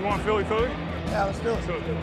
You 0.00 0.06
want 0.06 0.22
Philly 0.22 0.44
Philly? 0.44 0.70
Yeah, 1.12 1.24
let's 1.24 1.38
do 1.40 1.50
it. 1.50 1.62
Philly 1.64 1.82
Philly. 1.82 1.98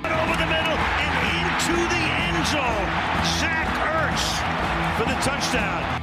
over 0.00 0.36
the 0.40 0.48
middle 0.48 0.78
and 1.04 1.12
into 1.36 1.76
the 1.92 2.02
end 2.24 2.40
zone. 2.48 2.88
Zach 3.36 3.68
Ertz 3.84 4.24
for 4.96 5.04
the 5.04 5.18
touchdown. 5.20 6.00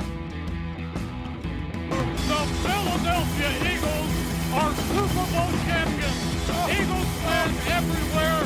The 2.30 2.42
Philadelphia 2.62 3.74
Eagles 3.74 4.14
are 4.54 4.72
Super 4.94 5.26
Bowl 5.34 5.50
champions. 5.66 6.22
Eagles 6.70 7.10
fans 7.26 7.58
everywhere, 7.74 8.43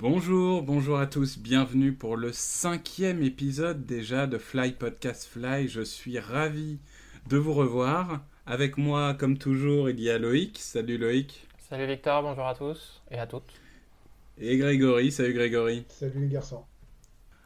Bonjour, 0.00 0.62
bonjour 0.62 0.98
à 0.98 1.06
tous, 1.06 1.38
bienvenue 1.38 1.92
pour 1.92 2.16
le 2.16 2.32
cinquième 2.32 3.22
épisode 3.22 3.84
déjà 3.84 4.26
de 4.26 4.38
Fly 4.38 4.72
Podcast 4.72 5.26
Fly. 5.26 5.68
Je 5.68 5.82
suis 5.82 6.18
ravi 6.18 6.78
de 7.28 7.36
vous 7.36 7.52
revoir. 7.52 8.24
Avec 8.46 8.78
moi, 8.78 9.12
comme 9.12 9.36
toujours, 9.36 9.90
il 9.90 10.00
y 10.00 10.08
a 10.08 10.18
Loïc. 10.18 10.56
Salut 10.58 10.96
Loïc. 10.96 11.46
Salut 11.68 11.86
Victor, 11.86 12.22
bonjour 12.22 12.46
à 12.46 12.54
tous 12.54 13.02
et 13.10 13.18
à 13.18 13.26
toutes. 13.26 13.52
Et 14.38 14.56
Grégory. 14.56 15.12
Salut 15.12 15.34
Grégory. 15.34 15.84
Salut 15.90 16.20
les 16.20 16.28
garçons. 16.28 16.64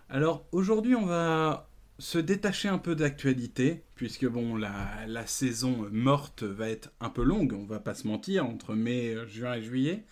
Alors 0.08 0.44
aujourd'hui, 0.52 0.94
on 0.94 1.06
va 1.06 1.68
se 1.98 2.18
détacher 2.18 2.68
un 2.68 2.78
peu 2.78 2.94
d'actualité, 2.94 3.82
puisque 3.96 4.28
bon, 4.28 4.54
la, 4.54 5.04
la 5.08 5.26
saison 5.26 5.88
morte 5.90 6.44
va 6.44 6.68
être 6.68 6.92
un 7.00 7.10
peu 7.10 7.24
longue, 7.24 7.52
on 7.52 7.64
va 7.64 7.80
pas 7.80 7.94
se 7.94 8.06
mentir, 8.06 8.46
entre 8.46 8.74
mai, 8.74 9.16
juin 9.26 9.54
et 9.54 9.62
juillet. 9.62 10.04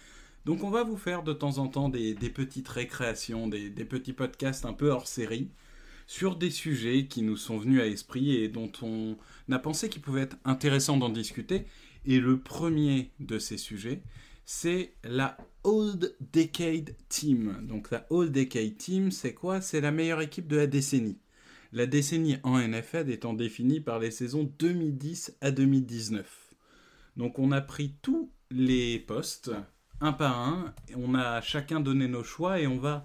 Donc 0.45 0.65
on 0.65 0.71
va 0.71 0.83
vous 0.83 0.97
faire 0.97 1.23
de 1.23 1.33
temps 1.33 1.59
en 1.59 1.69
temps 1.69 1.89
des, 1.89 2.15
petites 2.15 2.69
récréations, 2.69 3.47
des, 3.47 3.71
des 3.71 3.85
petits 3.85 4.13
podcasts 4.13 4.65
un 4.65 4.73
peu 4.73 4.91
hors 4.91 5.07
série, 5.07 5.51
sur 6.07 6.37
des 6.37 6.51
sujets 6.51 7.07
qui 7.07 7.23
nous 7.23 7.37
sont 7.37 7.59
venus 7.59 7.81
à 7.81 7.87
esprit 7.87 8.35
et 8.37 8.49
dont 8.49 8.73
on 8.83 9.17
a 9.51 9.59
pensé 9.59 9.89
qu'il 9.89 10.03
pouvait 10.03 10.23
être 10.23 10.37
intéressant 10.45 10.97
d'en 10.97 11.09
discuter. 11.09 11.65
Et 12.05 12.19
le 12.19 12.41
premier 12.41 13.13
de 13.21 13.39
ces 13.39 13.57
sujets, 13.57 14.03
c'est 14.45 14.95
la 15.05 15.37
Old 15.65 16.15
Decade 16.33 16.97
Team. 17.09 17.65
Donc 17.67 17.91
la 17.91 18.07
Old 18.11 18.33
Decade 18.33 18.77
Team, 18.77 19.11
c'est 19.11 19.35
quoi? 19.35 19.61
C'est 19.61 19.81
la 19.81 19.93
meilleure 19.93 20.21
équipe 20.21 20.49
de 20.49 20.57
la 20.57 20.67
décennie. 20.67 21.19
La 21.73 21.87
décennie 21.87 22.37
en 22.43 22.59
NFL 22.59 23.09
étant 23.11 23.33
définie 23.33 23.81
par 23.81 23.99
les 23.99 24.11
saisons 24.11 24.45
2010 24.59 25.37
à 25.41 25.51
2019. 25.51 26.55
Donc 27.17 27.39
on 27.39 27.53
a 27.53 27.61
pris 27.61 27.95
tous 28.03 28.31
les 28.51 28.99
postes, 28.99 29.53
un 30.03 30.13
par 30.13 30.39
un, 30.39 30.75
on 30.97 31.15
a 31.15 31.41
chacun 31.41 31.81
donné 31.81 32.09
nos 32.09 32.25
choix 32.25 32.59
et 32.61 32.67
on 32.67 32.79
va 32.79 33.05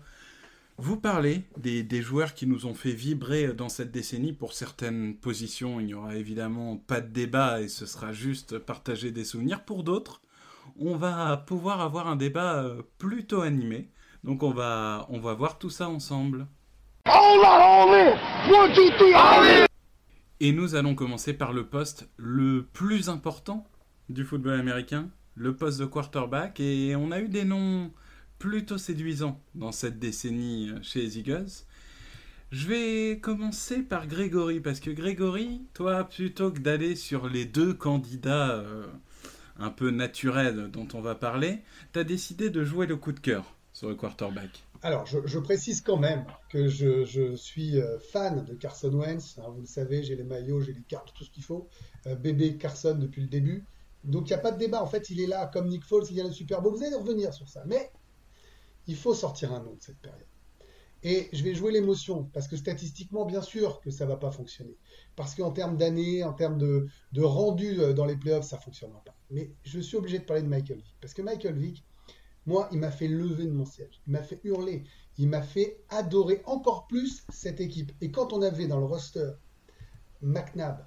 vous 0.80 0.98
parler 0.98 1.44
des, 1.58 1.84
des, 1.84 2.02
joueurs 2.02 2.34
qui 2.34 2.46
nous 2.46 2.66
ont 2.66 2.74
fait 2.74 2.92
vibrer 2.92 3.54
dans 3.54 3.70
cette 3.70 3.92
décennie. 3.92 4.34
Pour 4.34 4.54
certaines 4.54 5.16
positions, 5.16 5.80
il 5.80 5.88
n'y 5.88 5.94
aura 5.94 6.16
évidemment 6.16 6.78
pas 6.78 7.02
de 7.02 7.08
débat 7.08 7.62
et 7.62 7.68
ce 7.68 7.86
sera 7.86 8.14
juste 8.14 8.58
partager 8.58 9.12
des 9.12 9.26
souvenirs. 9.26 9.64
Pour 9.64 9.84
d'autres, 9.84 10.22
on 10.80 10.96
va 10.96 11.38
pouvoir 11.38 11.82
avoir 11.82 12.08
un 12.08 12.16
débat 12.16 12.64
euh, 12.64 12.82
plutôt 12.98 13.42
animé. 13.42 13.90
Donc 14.24 14.44
on 14.44 14.52
va, 14.52 15.06
on 15.10 15.20
va 15.20 15.34
voir 15.34 15.58
tout 15.58 15.70
ça 15.70 15.90
ensemble. 15.90 16.48
Et 20.40 20.52
nous 20.52 20.76
allons 20.76 20.96
commencer 20.96 21.34
par 21.34 21.54
le 21.54 21.66
poste 21.66 22.10
le 22.18 22.66
plus 22.74 23.10
important 23.10 23.66
du 24.10 24.24
football 24.24 24.60
américain, 24.60 25.10
le 25.38 25.56
poste 25.56 25.80
de 25.80 25.86
quarterback. 25.86 26.60
Et 26.60 26.96
on 26.96 27.12
a 27.12 27.20
eu 27.20 27.30
des 27.30 27.46
noms 27.46 27.92
plutôt 28.40 28.78
séduisants 28.78 29.42
dans 29.56 29.72
cette 29.72 30.00
décennie 30.00 30.72
chez 30.82 31.02
les 31.02 31.20
Eagles. 31.20 31.48
Je 32.52 32.68
vais 32.68 33.20
commencer 33.20 33.84
par 33.84 34.08
Grégory, 34.08 34.62
parce 34.62 34.80
que 34.80 34.90
Grégory, 34.90 35.62
toi, 35.74 36.06
plutôt 36.06 36.52
que 36.52 36.60
d'aller 36.60 36.96
sur 36.96 37.28
les 37.28 37.44
deux 37.44 37.74
candidats 37.74 38.52
euh, 38.52 38.86
un 39.60 39.70
peu 39.70 39.92
naturels 39.92 40.70
dont 40.72 40.88
on 40.94 41.02
va 41.02 41.14
parler, 41.14 41.60
tu 41.92 42.00
as 42.00 42.06
décidé 42.06 42.50
de 42.50 42.64
jouer 42.64 42.88
le 42.88 42.96
coup 42.96 43.12
de 43.12 43.20
cœur 43.20 43.58
sur 43.74 43.90
le 43.90 43.96
quarterback. 43.96 44.64
Alors, 44.82 45.06
je, 45.06 45.40
précise 45.40 45.82
quand 45.82 45.98
même 45.98 46.24
que 46.50 46.70
je, 46.70 47.36
suis 47.36 47.82
euh, 47.82 48.00
fan 48.00 48.46
de 48.46 48.54
Carson 48.54 48.94
Wentz. 48.94 49.38
Alors, 49.40 49.52
vous 49.52 49.62
le 49.62 49.68
savez, 49.68 50.04
j'ai 50.04 50.16
les 50.16 50.24
maillots, 50.24 50.62
j'ai 50.62 50.74
les 50.74 50.84
cartes, 50.88 51.14
tout 51.14 51.26
ce 51.26 51.32
qu'il 51.32 51.44
faut. 51.44 51.68
Euh, 52.06 52.16
bébé 52.16 52.56
Carson 52.56 52.96
depuis 52.96 53.22
le 53.22 53.28
début. 53.28 53.66
Donc, 54.04 54.30
il 54.30 54.34
n'y 54.34 54.36
a 54.36 54.40
pas 54.40 54.52
de 54.52 54.58
débat. 54.58 54.82
En 54.82 54.88
fait, 54.88 55.10
il 55.10 55.20
est 55.20 55.28
là 55.28 55.48
comme 55.48 55.68
Nick 55.68 55.84
Foles, 55.84 56.06
il 56.10 56.16
y 56.16 56.22
a 56.22 56.24
le 56.24 56.32
Super 56.32 56.62
Bowl. 56.62 56.74
Vous 56.74 56.84
allez 56.84 56.96
revenir 56.96 57.34
sur 57.34 57.50
ça. 57.50 57.64
Mais 57.66 57.92
il 58.88 58.96
faut 58.96 59.14
sortir 59.14 59.54
un 59.54 59.60
nom 59.60 59.74
de 59.74 59.82
cette 59.82 60.00
période. 60.00 60.28
Et 61.04 61.30
je 61.32 61.44
vais 61.44 61.54
jouer 61.54 61.72
l'émotion, 61.72 62.30
parce 62.34 62.48
que 62.48 62.58
statistiquement, 62.58 63.26
bien 63.26 63.42
sûr 63.42 63.82
que 63.82 63.92
ça 63.92 64.06
ne 64.06 64.10
va 64.10 64.18
pas 64.18 64.32
fonctionner. 64.32 64.78
Parce 65.16 65.36
qu'en 65.36 65.52
termes 65.52 65.78
d'années, 65.78 66.24
en 66.24 66.34
termes 66.34 66.58
de, 66.58 66.88
rendu 67.18 67.78
dans 67.94 68.06
les 68.06 68.18
playoffs, 68.18 68.48
ça 68.48 68.58
ne 68.58 68.62
fonctionnera 68.62 69.04
pas. 69.04 69.16
Mais 69.30 69.52
je 69.64 69.80
suis 69.80 69.96
obligé 69.96 70.20
de 70.20 70.24
parler 70.24 70.42
de 70.42 70.48
Michael 70.48 70.78
Vick. 70.78 70.96
Parce 71.00 71.14
que 71.14 71.22
Michael 71.22 71.56
Vick, 71.56 71.86
moi, 72.46 72.68
il 72.72 72.80
m'a 72.80 72.92
fait 72.92 73.08
lever 73.08 73.46
de 73.46 73.52
mon 73.52 73.66
siège. 73.66 74.02
Il 74.08 74.14
m'a 74.14 74.24
fait 74.24 74.40
hurler. 74.44 74.86
Il 75.18 75.28
m'a 75.28 75.42
fait 75.42 75.84
adorer 75.90 76.42
encore 76.46 76.88
plus 76.88 77.24
cette 77.30 77.60
équipe. 77.60 77.92
Et 78.02 78.10
quand 78.10 78.34
on 78.34 78.42
avait 78.42 78.68
dans 78.68 78.80
le 78.80 78.86
roster 78.86 79.32
McNabb 80.22 80.86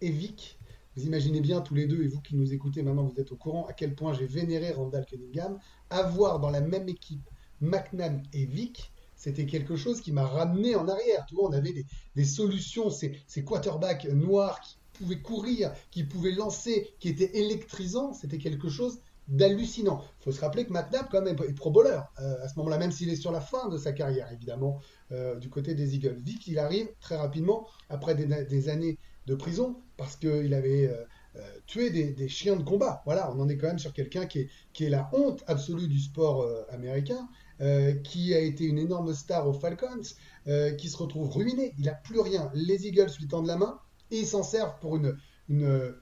et 0.00 0.10
Vick, 0.10 0.59
vous 0.96 1.04
imaginez 1.04 1.40
bien 1.40 1.60
tous 1.60 1.74
les 1.74 1.86
deux, 1.86 2.02
et 2.02 2.08
vous 2.08 2.20
qui 2.20 2.34
nous 2.34 2.52
écoutez 2.52 2.82
maintenant, 2.82 3.04
vous 3.04 3.20
êtes 3.20 3.30
au 3.32 3.36
courant 3.36 3.66
à 3.66 3.72
quel 3.72 3.94
point 3.94 4.12
j'ai 4.12 4.26
vénéré 4.26 4.72
Randall 4.72 5.06
Cunningham. 5.06 5.58
Avoir 5.88 6.40
dans 6.40 6.50
la 6.50 6.60
même 6.60 6.88
équipe 6.88 7.28
McNabb 7.60 8.22
et 8.32 8.44
Vick, 8.44 8.92
c'était 9.14 9.46
quelque 9.46 9.76
chose 9.76 10.00
qui 10.00 10.12
m'a 10.12 10.26
ramené 10.26 10.74
en 10.74 10.88
arrière. 10.88 11.26
Tu 11.26 11.34
vois, 11.34 11.48
on 11.48 11.52
avait 11.52 11.84
des, 12.16 12.24
solutions, 12.24 12.90
ces, 12.90 13.12
quarterbacks 13.44 14.06
noirs 14.06 14.60
qui 14.60 14.78
pouvaient 14.94 15.20
courir, 15.20 15.72
qui 15.90 16.04
pouvaient 16.04 16.32
lancer, 16.32 16.94
qui 16.98 17.08
étaient 17.08 17.38
électrisants. 17.38 18.12
C'était 18.12 18.38
quelque 18.38 18.68
chose 18.68 19.00
d'hallucinant. 19.28 20.02
Il 20.20 20.24
faut 20.24 20.32
se 20.32 20.40
rappeler 20.40 20.64
que 20.64 20.72
McNabb, 20.72 21.06
quand 21.10 21.22
même, 21.22 21.36
est 21.36 21.52
pro 21.52 21.70
bowler 21.70 22.00
euh, 22.20 22.42
à 22.42 22.48
ce 22.48 22.58
moment-là, 22.58 22.78
même 22.78 22.90
s'il 22.90 23.10
est 23.10 23.16
sur 23.16 23.30
la 23.30 23.40
fin 23.40 23.68
de 23.68 23.78
sa 23.78 23.92
carrière, 23.92 24.32
évidemment, 24.32 24.80
euh, 25.12 25.36
du 25.36 25.48
côté 25.50 25.74
des 25.74 25.94
Eagles. 25.94 26.18
Vick, 26.24 26.48
il 26.48 26.58
arrive 26.58 26.88
très 26.98 27.16
rapidement, 27.16 27.68
après 27.90 28.16
des 28.16 28.68
années 28.68 28.98
de 29.30 29.36
prison, 29.36 29.76
parce 29.96 30.16
qu'il 30.16 30.52
avait 30.54 30.88
euh, 30.88 31.04
euh, 31.36 31.40
tué 31.66 31.90
des, 31.90 32.28
chiens 32.28 32.56
de 32.56 32.64
combat. 32.64 33.00
Voilà, 33.04 33.32
on 33.32 33.40
en 33.40 33.48
est 33.48 33.56
quand 33.56 33.68
même 33.68 33.78
sur 33.78 33.92
quelqu'un 33.92 34.26
qui 34.26 34.40
est, 34.40 34.48
qui 34.72 34.84
est 34.84 34.90
la 34.90 35.08
honte 35.12 35.44
absolue 35.46 35.86
du 35.86 36.00
sport 36.00 36.42
euh, 36.42 36.62
américain. 36.70 37.28
Qui 38.04 38.34
a 38.34 38.38
été 38.40 38.64
une 38.64 38.78
énorme 38.78 39.12
star 39.12 39.46
aux 39.46 39.52
Falcons, 39.52 40.14
qui 40.78 40.88
se 40.88 40.96
retrouve 40.96 41.28
ruiné. 41.28 41.74
Il 41.78 41.84
n'a 41.84 41.92
plus 41.92 42.18
rien. 42.18 42.50
Les 42.54 42.86
Eagles 42.86 43.10
lui 43.18 43.28
tendent 43.28 43.48
la 43.48 43.58
main 43.58 43.78
et 44.10 44.24
s'en 44.24 44.42
servent 44.42 44.78
pour 44.80 44.96
une, 44.96 45.14
une, 45.50 45.94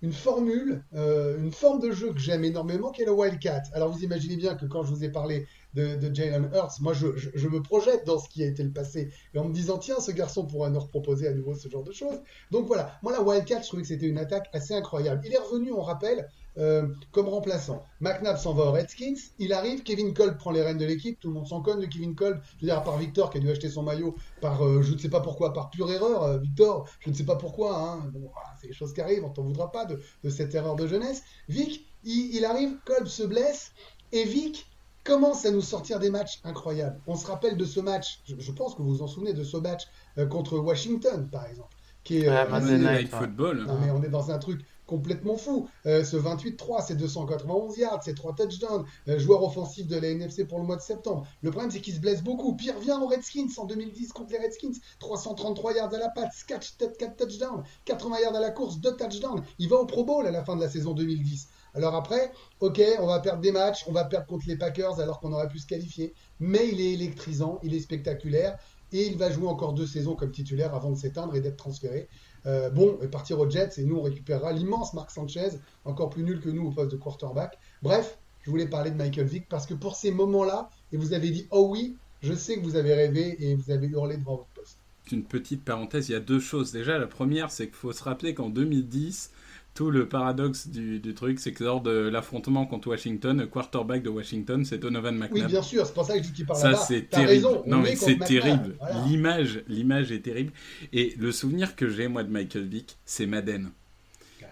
une 0.00 0.14
formule, 0.14 0.82
une 0.94 1.52
forme 1.52 1.80
de 1.80 1.90
jeu 1.90 2.14
que 2.14 2.18
j'aime 2.18 2.44
énormément, 2.44 2.92
qui 2.92 3.02
est 3.02 3.04
le 3.04 3.12
Wildcat. 3.12 3.64
Alors 3.74 3.92
vous 3.92 4.04
imaginez 4.04 4.36
bien 4.36 4.54
que 4.54 4.64
quand 4.64 4.84
je 4.84 4.94
vous 4.94 5.04
ai 5.04 5.10
parlé 5.10 5.46
de, 5.76 6.14
Jalen 6.14 6.50
Hurts, 6.54 6.80
moi 6.80 6.94
je, 6.94 7.08
je, 7.16 7.48
me 7.48 7.62
projette 7.62 8.06
dans 8.06 8.18
ce 8.18 8.28
qui 8.28 8.42
a 8.42 8.46
été 8.46 8.62
le 8.62 8.72
passé, 8.72 9.10
et 9.34 9.38
en 9.38 9.44
me 9.44 9.52
disant 9.52 9.78
tiens, 9.78 10.00
ce 10.00 10.10
garçon 10.10 10.46
pourra 10.46 10.70
nous 10.70 10.80
reproposer 10.80 11.28
à 11.28 11.32
nouveau 11.32 11.54
ce 11.54 11.68
genre 11.68 11.84
de 11.84 11.92
choses. 11.92 12.20
Donc 12.50 12.66
voilà, 12.66 12.98
moi 13.02 13.12
la 13.12 13.22
Wildcat, 13.22 13.62
je 13.62 13.66
trouvais 13.66 13.82
que 13.82 13.88
c'était 13.88 14.06
une 14.06 14.18
attaque 14.18 14.48
assez 14.52 14.74
incroyable. 14.74 15.20
Il 15.24 15.32
est 15.32 15.38
revenu, 15.38 15.72
on 15.72 15.82
rappelle, 15.82 16.28
euh, 16.58 16.86
comme 17.12 17.28
remplaçant. 17.28 17.84
McNabb 18.00 18.38
s'en 18.38 18.54
va 18.54 18.64
aux 18.64 18.72
Redskins, 18.72 19.16
il 19.38 19.52
arrive, 19.52 19.82
Kevin 19.82 20.14
Kolb 20.14 20.38
prend 20.38 20.50
les 20.50 20.62
rênes 20.62 20.78
de 20.78 20.86
l'équipe, 20.86 21.20
tout 21.20 21.28
le 21.28 21.34
monde 21.34 21.46
s'en 21.46 21.60
conne 21.60 21.80
de 21.80 21.86
Kevin 21.86 22.14
Kolb, 22.14 22.40
je 22.58 22.66
veux 22.66 22.72
à 22.72 22.80
part 22.80 22.96
Victor 22.96 23.28
qui 23.28 23.36
a 23.36 23.40
dû 23.40 23.50
acheter 23.50 23.68
son 23.68 23.82
maillot 23.82 24.16
par, 24.40 24.64
euh, 24.64 24.80
je 24.80 24.94
ne 24.94 24.98
sais 24.98 25.10
pas 25.10 25.20
pourquoi, 25.20 25.52
par 25.52 25.68
pure 25.68 25.92
erreur, 25.92 26.22
euh, 26.22 26.38
Victor, 26.38 26.88
je 27.00 27.10
ne 27.10 27.14
sais 27.14 27.24
pas 27.24 27.36
pourquoi, 27.36 27.78
hein. 27.78 27.96
bon, 28.12 28.30
voilà, 28.32 28.48
c'est 28.58 28.68
les 28.68 28.72
choses 28.72 28.94
qui 28.94 29.02
arrivent, 29.02 29.24
on 29.24 29.28
t'en 29.28 29.42
voudra 29.42 29.70
pas 29.70 29.84
de, 29.84 30.00
de, 30.24 30.30
cette 30.30 30.54
erreur 30.54 30.76
de 30.76 30.86
jeunesse. 30.86 31.22
Vic, 31.50 31.84
il, 32.04 32.34
il 32.34 32.44
arrive, 32.46 32.78
Kolb 32.86 33.06
se 33.06 33.22
blesse, 33.22 33.72
et 34.12 34.24
Vic 34.24 34.66
commence 35.06 35.46
à 35.46 35.50
nous 35.50 35.62
sortir 35.62 35.98
des 35.98 36.10
matchs 36.10 36.40
incroyables. 36.44 37.00
On 37.06 37.16
se 37.16 37.26
rappelle 37.26 37.56
de 37.56 37.64
ce 37.64 37.80
match, 37.80 38.20
je, 38.24 38.34
je 38.38 38.52
pense 38.52 38.74
que 38.74 38.82
vous 38.82 38.96
vous 38.96 39.02
en 39.02 39.06
souvenez 39.06 39.32
de 39.32 39.44
ce 39.44 39.56
match 39.56 39.84
contre 40.30 40.58
Washington, 40.58 41.28
par 41.30 41.46
exemple. 41.46 41.76
Qui 42.06 42.18
est, 42.18 42.28
ouais, 42.28 42.46
euh, 42.52 42.78
Night 42.78 43.08
Football. 43.08 43.64
Non, 43.66 43.78
mais 43.80 43.90
on 43.90 44.00
est 44.00 44.08
dans 44.08 44.30
un 44.30 44.38
truc 44.38 44.60
complètement 44.86 45.36
fou. 45.36 45.68
Euh, 45.86 46.04
ce 46.04 46.16
28-3, 46.16 46.84
c'est 46.86 46.94
291 46.94 47.76
yards, 47.76 48.00
c'est 48.04 48.14
3 48.14 48.36
touchdowns, 48.36 48.84
euh, 49.08 49.18
joueur 49.18 49.42
offensif 49.42 49.88
de 49.88 49.96
la 49.96 50.10
NFC 50.10 50.44
pour 50.44 50.60
le 50.60 50.64
mois 50.64 50.76
de 50.76 50.82
septembre. 50.82 51.26
Le 51.42 51.50
problème, 51.50 51.72
c'est 51.72 51.80
qu'il 51.80 51.94
se 51.94 51.98
blesse 51.98 52.22
beaucoup. 52.22 52.54
Puis 52.54 52.66
il 52.66 52.70
revient 52.70 52.96
aux 53.02 53.08
Redskins 53.08 53.48
en 53.56 53.64
2010 53.64 54.12
contre 54.12 54.32
les 54.32 54.38
Redskins. 54.38 54.78
333 55.00 55.74
yards 55.74 55.94
à 55.94 55.98
la 55.98 56.08
patte, 56.10 56.30
4, 56.46 56.96
4 56.96 57.16
touchdowns, 57.16 57.64
80 57.86 58.20
yards 58.20 58.36
à 58.36 58.40
la 58.40 58.50
course, 58.50 58.78
2 58.78 58.96
touchdowns. 58.96 59.42
Il 59.58 59.68
va 59.68 59.76
au 59.76 59.86
Pro 59.86 60.04
Bowl 60.04 60.28
à 60.28 60.30
la 60.30 60.44
fin 60.44 60.54
de 60.54 60.60
la 60.60 60.68
saison 60.68 60.92
2010. 60.92 61.48
Alors 61.76 61.94
après, 61.94 62.32
ok, 62.60 62.80
on 63.00 63.06
va 63.06 63.20
perdre 63.20 63.42
des 63.42 63.52
matchs, 63.52 63.84
on 63.86 63.92
va 63.92 64.04
perdre 64.04 64.26
contre 64.26 64.46
les 64.48 64.56
Packers 64.56 64.98
alors 64.98 65.20
qu'on 65.20 65.32
aurait 65.32 65.48
pu 65.48 65.58
se 65.58 65.66
qualifier. 65.66 66.14
Mais 66.40 66.68
il 66.68 66.80
est 66.80 66.94
électrisant, 66.94 67.60
il 67.62 67.74
est 67.74 67.80
spectaculaire. 67.80 68.58
Et 68.92 69.06
il 69.06 69.18
va 69.18 69.30
jouer 69.30 69.46
encore 69.46 69.74
deux 69.74 69.86
saisons 69.86 70.14
comme 70.14 70.30
titulaire 70.30 70.74
avant 70.74 70.90
de 70.90 70.96
s'éteindre 70.96 71.34
et 71.34 71.40
d'être 71.40 71.56
transféré. 71.56 72.08
Euh, 72.46 72.70
bon, 72.70 72.98
et 73.02 73.08
partir 73.08 73.38
aux 73.40 73.50
Jets, 73.50 73.78
et 73.78 73.84
nous 73.84 73.96
on 73.96 74.02
récupérera 74.02 74.52
l'immense 74.52 74.94
Marc 74.94 75.10
Sanchez, 75.10 75.50
encore 75.84 76.08
plus 76.08 76.22
nul 76.22 76.40
que 76.40 76.48
nous 76.48 76.68
au 76.68 76.70
poste 76.70 76.92
de 76.92 76.96
quarterback. 76.96 77.58
Bref, 77.82 78.18
je 78.42 78.50
voulais 78.50 78.68
parler 78.68 78.92
de 78.92 78.96
Michael 78.96 79.26
Vick 79.26 79.48
parce 79.48 79.66
que 79.66 79.74
pour 79.74 79.96
ces 79.96 80.12
moments-là, 80.12 80.70
et 80.92 80.96
vous 80.96 81.12
avez 81.12 81.30
dit 81.30 81.46
oh 81.50 81.68
oui, 81.68 81.96
je 82.22 82.32
sais 82.32 82.56
que 82.56 82.62
vous 82.62 82.76
avez 82.76 82.94
rêvé 82.94 83.36
et 83.40 83.56
vous 83.56 83.70
avez 83.70 83.88
hurlé 83.88 84.16
devant 84.16 84.36
votre 84.36 84.50
poste. 84.50 84.78
une 85.10 85.24
petite 85.24 85.64
parenthèse, 85.64 86.08
il 86.08 86.12
y 86.12 86.16
a 86.16 86.20
deux 86.20 86.40
choses. 86.40 86.72
Déjà, 86.72 86.96
la 86.98 87.08
première, 87.08 87.50
c'est 87.50 87.66
qu'il 87.66 87.74
faut 87.74 87.92
se 87.92 88.04
rappeler 88.04 88.34
qu'en 88.34 88.48
2010, 88.48 89.32
tout 89.76 89.90
le 89.90 90.08
paradoxe 90.08 90.68
du, 90.68 90.98
du 90.98 91.14
truc, 91.14 91.38
c'est 91.38 91.52
que 91.52 91.62
lors 91.62 91.82
de 91.82 91.90
l'affrontement 91.90 92.64
contre 92.66 92.88
Washington, 92.88 93.38
le 93.38 93.46
quarterback 93.46 94.02
de 94.02 94.08
Washington, 94.08 94.64
c'est 94.64 94.78
Donovan 94.78 95.14
McNabb. 95.14 95.32
Oui, 95.34 95.44
bien 95.44 95.62
sûr, 95.62 95.86
c'est 95.86 95.92
pour 95.94 96.06
ça 96.06 96.14
que 96.16 96.22
je 96.24 96.28
dis 96.28 96.32
qu'il 96.32 96.46
parle 96.46 96.58
Ça, 96.58 96.74
c'est 96.74 97.02
terrible. 97.10 97.28
raison, 97.28 97.62
non, 97.66 97.80
mais 97.82 97.94
c'est 97.94 98.18
terrible. 98.18 98.74
voilà. 98.80 99.04
L'image, 99.06 99.62
l'image 99.68 100.10
est 100.12 100.20
terrible. 100.22 100.52
Et 100.94 101.14
le 101.18 101.30
souvenir 101.30 101.76
que 101.76 101.88
j'ai, 101.88 102.08
moi, 102.08 102.24
de 102.24 102.30
Michael 102.30 102.64
Vick, 102.64 102.96
c'est 103.04 103.26
Madden. 103.26 103.70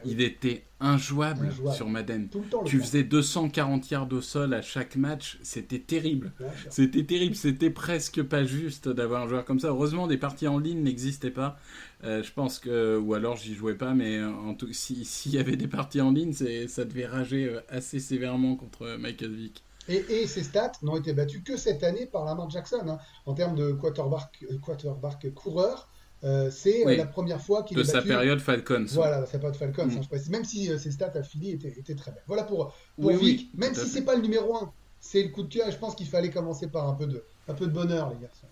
Il 0.07 0.21
était 0.21 0.65
injouable, 0.81 1.47
Injouable. 1.47 1.77
sur 1.77 1.89
Madden. 1.89 2.29
Tout 2.29 2.41
le 2.41 2.47
temps, 2.47 2.63
le 2.63 2.69
Tu 2.69 2.79
faisais 2.81 3.05
240 3.05 3.91
yards 3.91 4.09
au 4.13 4.21
sol 4.21 4.53
à 4.55 4.61
chaque 4.63 4.97
match, 4.97 5.39
c'était 5.43 5.79
terrible. 5.79 6.33
C'était 6.71 7.05
terrible, 7.05 7.35
c'était 7.35 7.71
presque 7.71 8.23
pas 8.23 8.45
juste 8.45 8.89
d'avoir 8.89 9.23
un 9.23 9.29
joueur 9.29 9.45
comme 9.45 9.61
ça. 9.61 9.69
Heureusement, 9.69 10.07
des 10.07 10.19
parties 10.19 10.47
en 10.49 10.59
ligne 10.59 10.83
n'existaient 10.83 11.31
pas. 11.31 11.59
Euh, 12.05 12.23
je 12.23 12.33
pense 12.33 12.59
que, 12.59 12.99
ou 12.99 13.15
alors 13.15 13.37
j'y 13.37 13.55
jouais 13.55 13.77
pas, 13.77 13.95
mais 13.95 14.23
en 14.23 14.55
tout, 14.55 14.71
si- 14.73 15.05
s'il 15.07 15.33
y 15.33 15.39
avait 15.39 15.57
des 15.57 15.69
parties 15.69 16.01
en 16.03 16.11
ligne, 16.11 16.33
ça 16.33 16.85
devait 16.85 17.07
rager 17.07 17.49
euh, 17.49 17.61
assez 17.71 17.99
sévèrement 17.99 18.57
contre 18.57 18.97
Michael 18.99 19.33
Vick. 19.35 19.63
Et, 19.89 20.05
et 20.11 20.27
ces 20.27 20.43
stats 20.43 20.73
n'ont 20.83 20.97
été 20.97 21.13
battus 21.13 21.43
que 21.45 21.57
cette 21.59 21.83
année 21.83 22.07
par 22.07 22.25
Lamar 22.25 22.49
Jackson. 22.51 22.81
hein. 22.89 22.99
En 23.27 23.35
termes 23.35 23.55
de 23.55 23.73
quarterback, 23.73 24.45
quarterback 24.63 25.33
coureur, 25.35 25.89
euh, 26.25 26.51
c'est 26.51 26.81
euh, 26.83 26.87
Oui. 26.87 26.97
la 26.97 27.07
première 27.07 27.41
fois 27.41 27.63
qu'il 27.63 27.77
De 27.77 27.83
est 27.83 27.85
sa 27.85 27.95
battu. 27.99 28.09
période 28.09 28.41
Falcons. 28.41 28.87
Voilà, 28.93 29.27
ça 29.27 29.39
pas 29.39 29.51
de 29.51 29.57
Falcons, 29.57 29.87
Mm. 29.87 29.91
hein, 29.99 30.01
je 30.03 30.09
précise. 30.09 30.31
Même 30.31 30.45
si 30.45 30.71
euh, 30.71 30.79
ses 30.79 30.91
stats 30.91 31.13
à 31.15 31.23
Philly 31.23 31.51
étaient, 31.53 31.75
étaient 31.79 31.95
très 31.95 32.11
belles. 32.13 32.23
Voilà 32.27 32.45
pour, 32.45 32.75
pour 32.97 33.05
Oui, 33.11 33.15
oui, 33.21 33.31
Vic. 33.37 33.51
Même 33.55 33.75
si 33.75 33.87
c'est 33.89 34.03
pas 34.05 34.17
le 34.17 34.23
numéro 34.23 34.57
1, 34.57 34.73
c'est 35.01 35.23
le 35.23 35.29
coup 35.29 35.43
de 35.43 35.53
cœur. 35.53 35.71
Je 35.71 35.77
pense 35.79 35.95
qu'il 35.95 36.07
fallait 36.09 36.31
commencer 36.31 36.67
par 36.69 36.89
un 36.89 36.95
peu 36.95 37.07
de, 37.07 37.23
un 37.49 37.55
peu 37.55 37.67
de 37.67 37.73
bonheur, 37.73 38.11
les 38.11 38.17
garçons. 38.21 38.47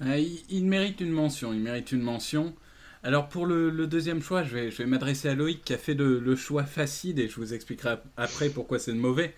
Ah, 0.00 0.18
il, 0.18 0.42
il 0.50 0.64
mérite 0.64 1.00
une 1.00 1.10
mention, 1.12 1.52
il 1.52 1.60
mérite 1.60 1.92
une 1.92 2.02
mention. 2.02 2.54
Alors 3.04 3.28
pour 3.28 3.46
le, 3.46 3.70
le 3.70 3.86
deuxième 3.86 4.20
choix, 4.20 4.42
je 4.42 4.52
vais, 4.54 4.70
je 4.72 4.78
vais 4.78 4.86
m'adresser 4.86 5.28
à 5.28 5.34
Loïc 5.36 5.64
qui 5.64 5.72
a 5.72 5.78
fait 5.78 5.94
le, 5.94 6.18
le 6.18 6.34
choix 6.34 6.64
facile 6.64 7.20
et 7.20 7.28
je 7.28 7.36
vous 7.36 7.54
expliquerai 7.54 7.90
ap- 7.90 8.04
après 8.16 8.48
pourquoi 8.48 8.80
c'est 8.80 8.90
le 8.90 8.98
mauvais. 8.98 9.34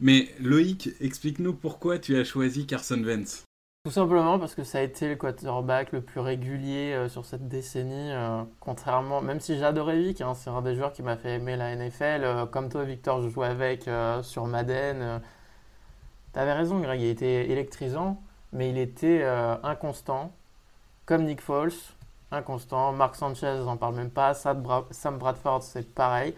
Mais 0.00 0.28
Loïc, 0.40 0.90
explique-nous 1.00 1.52
pourquoi 1.54 2.00
tu 2.00 2.16
as 2.16 2.24
choisi 2.24 2.66
Carson 2.66 3.00
Wentz. 3.04 3.43
Tout 3.84 3.90
simplement 3.90 4.38
parce 4.38 4.54
que 4.54 4.64
ça 4.64 4.78
a 4.78 4.80
été 4.80 5.08
le 5.10 5.16
quarterback 5.16 5.92
le 5.92 6.00
plus 6.00 6.18
régulier 6.20 6.94
euh, 6.94 7.08
sur 7.10 7.26
cette 7.26 7.48
décennie. 7.48 8.12
euh, 8.12 8.42
contrairement, 8.58 9.20
même 9.20 9.40
si 9.40 9.58
j'adorais 9.58 9.98
Vic, 9.98 10.22
hein, 10.22 10.32
c'est 10.34 10.48
un 10.48 10.62
des 10.62 10.74
joueurs 10.74 10.94
qui 10.94 11.02
m'a 11.02 11.16
fait 11.18 11.34
aimer 11.34 11.54
la 11.56 11.76
NFL. 11.76 12.24
euh, 12.24 12.46
comme 12.46 12.70
toi, 12.70 12.84
Victor, 12.84 13.20
je 13.20 13.28
jouais 13.28 13.46
avec 13.46 13.82
sur 14.22 14.46
Madden. 14.46 15.02
euh. 15.02 15.18
T'avais 16.32 16.54
raison, 16.54 16.80
Greg, 16.80 16.98
il 17.02 17.08
était 17.08 17.50
électrisant, 17.50 18.22
mais 18.54 18.70
il 18.70 18.78
était 18.78 19.22
inconstant, 19.62 20.32
comme 21.06 21.24
Nick 21.24 21.40
Foles, 21.42 21.72
inconstant. 22.32 22.92
Mark 22.92 23.14
Sanchez, 23.16 23.60
j'en 23.64 23.76
parle 23.76 23.96
même 23.96 24.10
pas. 24.10 24.34
Sam 24.34 24.62
Bradford, 25.18 25.62
c'est 25.62 25.94
pareil. 25.94 26.34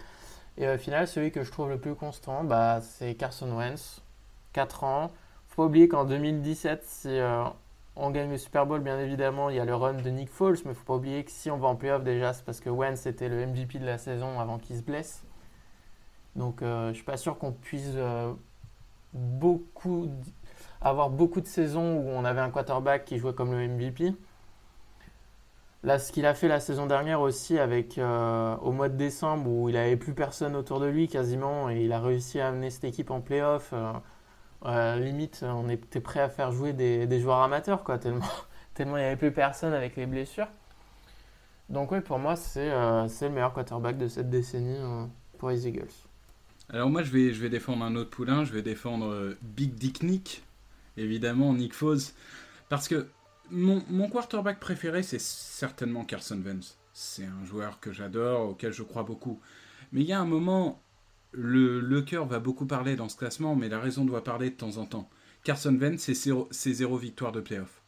Et 0.58 0.68
au 0.68 0.78
final, 0.78 1.06
celui 1.08 1.30
que 1.32 1.44
je 1.44 1.50
trouve 1.52 1.68
le 1.70 1.78
plus 1.78 1.94
constant, 1.94 2.44
bah, 2.44 2.80
c'est 2.82 3.14
Carson 3.14 3.50
Wentz. 3.56 4.02
4 4.52 4.84
ans. 4.84 5.10
Faut 5.56 5.62
pas 5.62 5.66
oublier 5.68 5.88
qu'en 5.88 6.04
2017, 6.04 6.84
si 6.84 7.08
euh, 7.08 7.42
on 7.96 8.10
gagne 8.10 8.28
le 8.28 8.36
Super 8.36 8.66
Bowl, 8.66 8.80
bien 8.82 9.00
évidemment, 9.00 9.48
il 9.48 9.56
y 9.56 9.58
a 9.58 9.64
le 9.64 9.74
run 9.74 9.94
de 9.94 10.10
Nick 10.10 10.28
Foles, 10.28 10.58
mais 10.66 10.74
faut 10.74 10.84
pas 10.84 10.96
oublier 10.96 11.24
que 11.24 11.30
si 11.30 11.50
on 11.50 11.56
va 11.56 11.68
en 11.68 11.76
playoff 11.76 12.04
déjà, 12.04 12.34
c'est 12.34 12.44
parce 12.44 12.60
que 12.60 12.68
Wentz 12.68 13.06
était 13.06 13.30
le 13.30 13.46
MVP 13.46 13.78
de 13.78 13.86
la 13.86 13.96
saison 13.96 14.38
avant 14.38 14.58
qu'il 14.58 14.76
se 14.76 14.82
blesse. 14.82 15.24
Donc, 16.34 16.60
euh, 16.60 16.90
je 16.90 16.96
suis 16.96 17.04
pas 17.04 17.16
sûr 17.16 17.38
qu'on 17.38 17.52
puisse 17.52 17.92
euh, 17.94 18.34
avoir 20.82 21.08
beaucoup 21.08 21.40
de 21.40 21.46
saisons 21.46 22.00
où 22.00 22.08
on 22.10 22.26
avait 22.26 22.42
un 22.42 22.50
quarterback 22.50 23.06
qui 23.06 23.16
jouait 23.16 23.32
comme 23.32 23.52
le 23.52 23.66
MVP. 23.66 24.12
Là, 25.84 25.98
ce 25.98 26.12
qu'il 26.12 26.26
a 26.26 26.34
fait 26.34 26.48
la 26.48 26.60
saison 26.60 26.84
dernière 26.84 27.22
aussi, 27.22 27.58
avec 27.58 27.96
euh, 27.96 28.56
au 28.56 28.72
mois 28.72 28.90
de 28.90 28.96
décembre 28.96 29.48
où 29.48 29.70
il 29.70 29.76
avait 29.78 29.96
plus 29.96 30.12
personne 30.12 30.54
autour 30.54 30.80
de 30.80 30.86
lui 30.86 31.08
quasiment, 31.08 31.70
et 31.70 31.82
il 31.82 31.92
a 31.92 32.00
réussi 32.00 32.40
à 32.40 32.48
amener 32.48 32.68
cette 32.68 32.84
équipe 32.84 33.10
en 33.10 33.22
playoff. 33.22 33.72
Euh, 34.66 34.98
limite, 34.98 35.44
on 35.46 35.68
était 35.68 36.00
prêt 36.00 36.20
à 36.20 36.28
faire 36.28 36.52
jouer 36.52 36.72
des, 36.72 37.20
joueurs 37.20 37.42
amateurs, 37.42 37.84
quoi, 37.84 37.98
tellement, 37.98 38.26
tellement 38.74 38.96
il 38.96 39.00
n'y 39.00 39.06
avait 39.06 39.16
plus 39.16 39.32
personne 39.32 39.72
avec 39.72 39.96
les 39.96 40.06
blessures. 40.06 40.48
Donc 41.68 41.90
oui, 41.92 42.00
pour 42.00 42.18
moi, 42.18 42.36
c'est 42.36 42.70
euh, 42.70 43.08
le 43.20 43.28
meilleur 43.28 43.52
quarterback 43.52 43.98
de 43.98 44.08
cette 44.08 44.30
décennie 44.30 44.78
euh, 44.78 45.04
pour 45.38 45.50
les 45.50 45.66
Eagles. 45.66 45.90
Alors 46.68 46.90
moi 46.90 47.04
je 47.04 47.12
vais, 47.12 47.32
je 47.32 47.40
vais 47.40 47.48
défendre 47.48 47.84
un 47.84 47.94
autre 47.94 48.10
poulain, 48.10 48.44
je 48.44 48.52
vais 48.52 48.62
défendre 48.62 49.06
euh, 49.06 49.38
Big 49.40 49.74
Dick 49.74 50.02
Nick, 50.02 50.42
évidemment 50.96 51.54
Nick 51.54 51.72
Foles, 51.72 52.00
parce 52.68 52.88
que 52.88 53.06
mon, 53.50 53.84
mon 53.88 54.08
quarterback 54.08 54.58
préféré 54.58 55.04
c'est 55.04 55.20
certainement 55.20 56.04
Carson 56.04 56.40
Wentz. 56.44 56.76
C'est 56.92 57.26
un 57.26 57.44
joueur 57.44 57.78
que 57.78 57.92
j'adore, 57.92 58.50
auquel 58.50 58.72
je 58.72 58.82
crois 58.82 59.04
beaucoup. 59.04 59.38
Mais 59.92 60.00
il 60.00 60.06
y 60.06 60.12
a 60.12 60.18
un 60.18 60.24
moment, 60.24 60.80
le, 61.36 61.80
le 61.80 62.02
cœur 62.02 62.26
va 62.26 62.40
beaucoup 62.40 62.66
parler 62.66 62.96
dans 62.96 63.08
ce 63.08 63.16
classement, 63.16 63.54
mais 63.54 63.68
la 63.68 63.78
raison 63.78 64.04
doit 64.04 64.24
parler 64.24 64.50
de 64.50 64.56
temps 64.56 64.78
en 64.78 64.86
temps. 64.86 65.08
Carson 65.44 65.76
Wentz, 65.78 66.00
c'est 66.00 66.72
zéro, 66.72 66.96
victoire 66.96 67.30
de 67.30 67.40
playoff. 67.40 67.82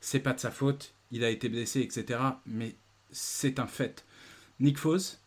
C'est 0.00 0.20
pas 0.20 0.32
de 0.32 0.40
sa 0.40 0.50
faute, 0.50 0.94
il 1.10 1.22
a 1.22 1.30
été 1.30 1.48
blessé, 1.48 1.80
etc. 1.80 2.18
Mais 2.46 2.74
c'est 3.10 3.58
un 3.58 3.66
fait. 3.66 4.04
Nick 4.58 4.78
Foles, 4.78 5.18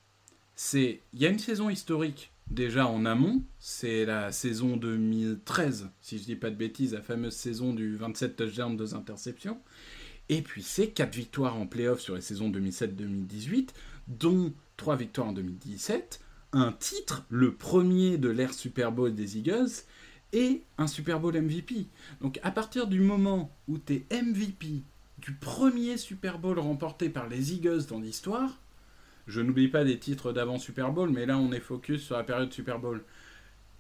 c'est 0.56 1.02
il 1.14 1.22
y 1.22 1.26
a 1.26 1.30
une 1.30 1.40
saison 1.40 1.70
historique 1.70 2.32
déjà 2.50 2.88
en 2.88 3.06
amont, 3.06 3.44
c'est 3.60 4.06
la 4.06 4.32
saison 4.32 4.78
2013, 4.78 5.90
si 6.02 6.18
je 6.18 6.24
dis 6.24 6.36
pas 6.36 6.50
de 6.50 6.56
bêtises, 6.56 6.94
la 6.94 7.02
fameuse 7.02 7.36
saison 7.36 7.74
du 7.74 7.96
27 7.96 8.36
touchdowns, 8.36 8.78
2 8.78 8.96
interceptions. 8.96 9.60
Et 10.30 10.42
puis 10.42 10.64
c'est 10.64 10.90
4 10.90 11.14
victoires 11.16 11.58
en 11.58 11.68
playoff 11.68 12.00
sur 12.00 12.16
les 12.16 12.22
saisons 12.22 12.50
2007-2018, 12.50 13.70
dont 14.08 14.54
3 14.78 14.96
victoires 14.96 15.28
en 15.28 15.34
2017, 15.34 16.22
un 16.54 16.72
titre, 16.72 17.26
le 17.30 17.54
premier 17.54 18.18
de 18.18 18.30
l'ère 18.30 18.54
Super 18.54 18.92
Bowl 18.92 19.14
des 19.14 19.38
Eagles, 19.38 19.70
et 20.34 20.64
un 20.78 20.88
Super 20.88 21.20
Bowl 21.20 21.40
MVP. 21.40 21.88
Donc 22.22 22.40
à 22.44 22.52
partir 22.52 22.88
du 22.88 23.00
moment 23.00 23.56
où 23.68 23.78
tu 23.78 23.94
es 23.94 24.22
MVP 24.22 24.84
du 25.20 25.34
premier 25.34 25.98
Super 25.98 26.40
Bowl 26.40 26.60
remporté 26.60 27.10
par 27.10 27.28
les 27.28 27.54
Eagles 27.54 27.86
dans 27.90 28.00
l'histoire, 28.00 28.60
je 29.28 29.42
n'oublie 29.42 29.68
pas 29.68 29.84
des 29.84 30.00
titres 30.00 30.32
d'avant 30.32 30.60
Super 30.60 30.92
Bowl, 30.92 31.10
mais 31.10 31.26
là 31.26 31.38
on 31.38 31.52
est 31.52 31.60
focus 31.60 32.04
sur 32.04 32.18
la 32.18 32.24
période 32.24 32.54
Super 32.54 32.80
Bowl. 32.80 33.04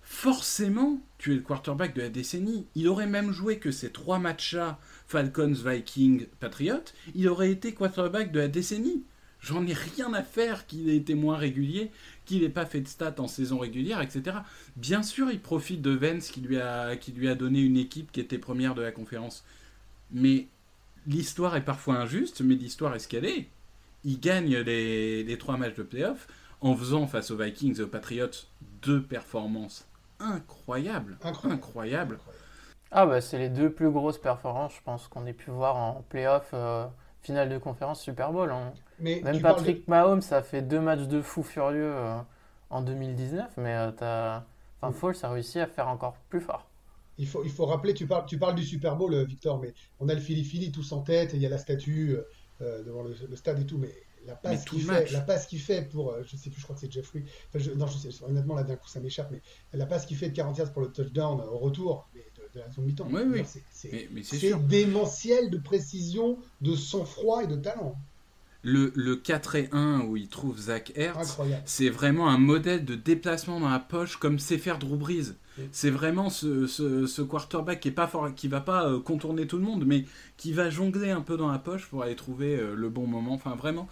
Forcément, 0.01 1.01
tu 1.17 1.33
es 1.33 1.35
le 1.35 1.41
quarterback 1.41 1.93
de 1.93 2.01
la 2.01 2.09
décennie. 2.09 2.65
Il 2.75 2.87
aurait 2.87 3.07
même 3.07 3.31
joué 3.31 3.59
que 3.59 3.71
ces 3.71 3.91
trois 3.91 4.19
matchs-là, 4.19 4.79
Falcons, 5.05 5.53
Vikings, 5.53 6.27
Patriots, 6.39 6.93
il 7.13 7.27
aurait 7.27 7.51
été 7.51 7.73
quarterback 7.73 8.31
de 8.31 8.39
la 8.39 8.47
décennie. 8.47 9.03
J'en 9.39 9.65
ai 9.65 9.73
rien 9.73 10.13
à 10.13 10.23
faire 10.23 10.65
qu'il 10.65 10.89
ait 10.89 10.95
été 10.95 11.13
moins 11.13 11.37
régulier, 11.37 11.91
qu'il 12.25 12.41
n'ait 12.41 12.49
pas 12.49 12.65
fait 12.65 12.81
de 12.81 12.87
stats 12.87 13.15
en 13.19 13.27
saison 13.27 13.59
régulière, 13.59 14.01
etc. 14.01 14.37
Bien 14.75 15.03
sûr, 15.03 15.29
il 15.31 15.39
profite 15.39 15.81
de 15.81 15.91
Vance 15.91 16.29
qui 16.29 16.41
lui 16.41 16.59
a, 16.59 16.95
qui 16.95 17.11
lui 17.11 17.29
a 17.29 17.35
donné 17.35 17.61
une 17.61 17.77
équipe 17.77 18.11
qui 18.11 18.19
était 18.19 18.39
première 18.39 18.75
de 18.75 18.81
la 18.81 18.91
conférence. 18.91 19.43
Mais 20.11 20.47
l'histoire 21.05 21.55
est 21.55 21.65
parfois 21.65 21.95
injuste, 21.97 22.41
mais 22.41 22.55
l'histoire 22.55 22.95
est 22.95 22.99
ce 22.99 23.07
qu'elle 23.07 23.25
est. 23.25 23.47
Il 24.03 24.19
gagne 24.19 24.57
les, 24.57 25.23
les 25.23 25.37
trois 25.37 25.57
matchs 25.57 25.75
de 25.75 25.83
playoff 25.83 26.27
en 26.61 26.75
faisant 26.75 27.07
face 27.07 27.31
aux 27.31 27.37
Vikings 27.37 27.79
et 27.79 27.83
aux 27.83 27.87
Patriots 27.87 28.27
deux 28.81 29.01
performances 29.01 29.87
incroyables. 30.19 31.17
Incroyable. 31.21 31.53
Incroyables. 31.53 32.19
Ah 32.91 33.05
bah 33.05 33.19
c'est 33.19 33.37
les 33.37 33.49
deux 33.49 33.69
plus 33.69 33.89
grosses 33.89 34.17
performances, 34.17 34.73
je 34.75 34.81
pense, 34.83 35.07
qu'on 35.07 35.25
ait 35.25 35.33
pu 35.33 35.51
voir 35.51 35.75
en 35.75 36.05
playoff, 36.09 36.49
euh, 36.53 36.85
finale 37.21 37.49
de 37.49 37.57
conférence 37.57 38.01
Super 38.01 38.31
Bowl. 38.31 38.51
hein. 38.51 38.73
Mais 38.99 39.21
Même 39.21 39.37
de- 39.37 39.41
Patrick 39.41 39.87
Mahomes 39.87 40.21
a 40.31 40.41
fait 40.41 40.61
deux 40.61 40.79
matchs 40.79 41.07
de 41.07 41.21
fou 41.21 41.43
furieux 41.43 41.91
euh, 41.93 42.17
en 42.69 42.81
2019, 42.81 43.57
mais 43.57 43.73
euh, 43.75 43.91
t'as... 43.91 44.43
Enfin, 44.81 44.91
Foles 44.93 45.15
a 45.23 45.29
réussi 45.29 45.59
à 45.59 45.67
faire 45.67 45.87
encore 45.87 46.15
plus 46.29 46.39
fort. 46.41 46.67
Il 47.17 47.27
faut, 47.27 47.43
il 47.43 47.49
faut 47.51 47.65
rappeler, 47.65 47.93
tu 47.95 48.05
parles, 48.05 48.25
tu 48.27 48.37
parles 48.37 48.53
du 48.55 48.63
Super 48.63 48.95
Bowl, 48.95 49.11
euh, 49.13 49.23
Victor, 49.23 49.59
mais 49.59 49.73
on 49.99 50.07
a 50.07 50.13
le 50.13 50.19
Philly 50.19 50.43
Philly 50.43 50.71
tous 50.71 50.91
en 50.91 51.01
tête, 51.01 51.33
et 51.33 51.37
il 51.37 51.41
y 51.41 51.47
a 51.47 51.49
la 51.49 51.57
statue 51.57 52.15
euh, 52.61 52.83
devant 52.83 53.01
le, 53.01 53.15
le 53.27 53.35
stade 53.35 53.59
et 53.59 53.65
tout, 53.65 53.79
mais 53.79 53.89
la 54.27 54.35
passe 54.35 54.65
qu'il 54.65 54.81
fait, 54.83 55.11
la 55.13 55.21
passe 55.21 55.47
qu'il 55.47 55.59
fait 55.59 55.81
pour, 55.89 56.13
je 56.23 56.35
sais 56.37 56.49
plus, 56.51 56.59
je 56.59 56.63
crois 56.65 56.75
que 56.75 56.81
c'est 56.81 56.91
Jeffrey, 56.91 57.23
enfin, 57.49 57.57
je- 57.57 57.71
non, 57.71 57.87
je 57.87 57.97
sais, 57.97 58.23
honnêtement, 58.23 58.53
là 58.53 58.63
d'un 58.63 58.75
coup 58.75 58.87
ça 58.87 58.99
m'échappe, 58.99 59.31
mais 59.31 59.41
la 59.73 59.87
passe 59.87 60.05
qu'il 60.05 60.17
fait 60.17 60.29
de 60.29 60.35
40 60.35 60.57
yards 60.59 60.71
pour 60.73 60.81
le 60.83 60.91
touchdown 60.91 61.41
au 61.41 61.57
retour 61.57 62.07
mais 62.13 62.21
de, 62.53 62.59
la 62.59 62.69
seconde 62.71 62.85
mi-temps, 62.85 63.07
Oui, 63.11 63.21
oui. 63.31 63.41
c'est- 64.21 64.67
démentiel 64.67 65.49
de 65.49 65.57
précision, 65.57 66.37
de 66.61 66.75
sang-froid 66.75 67.43
et 67.43 67.47
de 67.47 67.55
talent. 67.55 67.95
Le, 68.63 68.91
le 68.95 69.15
4 69.15 69.55
et 69.55 69.69
1 69.71 70.01
où 70.01 70.17
il 70.17 70.27
trouve 70.27 70.57
Zach 70.59 70.91
Ertz, 70.95 71.17
Incroyable. 71.31 71.63
c'est 71.65 71.89
vraiment 71.89 72.27
un 72.29 72.37
modèle 72.37 72.83
de 72.83 72.95
déplacement 72.95 73.59
dans 73.59 73.69
la 73.69 73.79
poche 73.79 74.17
comme 74.17 74.39
sait 74.39 74.57
faire 74.57 74.77
Drew 74.79 74.97
Brees. 74.97 75.33
C'est 75.71 75.89
vraiment 75.89 76.29
ce, 76.29 76.67
ce, 76.67 77.07
ce 77.07 77.21
quarterback 77.23 77.79
qui 77.79 77.87
est 77.87 77.91
pas 77.91 78.05
fort, 78.07 78.33
qui 78.35 78.47
va 78.47 78.61
pas 78.61 78.87
euh, 78.89 78.99
contourner 78.99 79.47
tout 79.47 79.57
le 79.57 79.63
monde, 79.63 79.85
mais 79.87 80.05
qui 80.37 80.53
va 80.53 80.69
jongler 80.69 81.09
un 81.09 81.21
peu 81.21 81.35
dans 81.37 81.51
la 81.51 81.57
poche 81.57 81.87
pour 81.87 82.03
aller 82.03 82.15
trouver 82.15 82.57
euh, 82.59 82.75
le 82.75 82.89
bon 82.89 83.07
moment. 83.07 83.33
Enfin, 83.33 83.55
vraiment, 83.55 83.87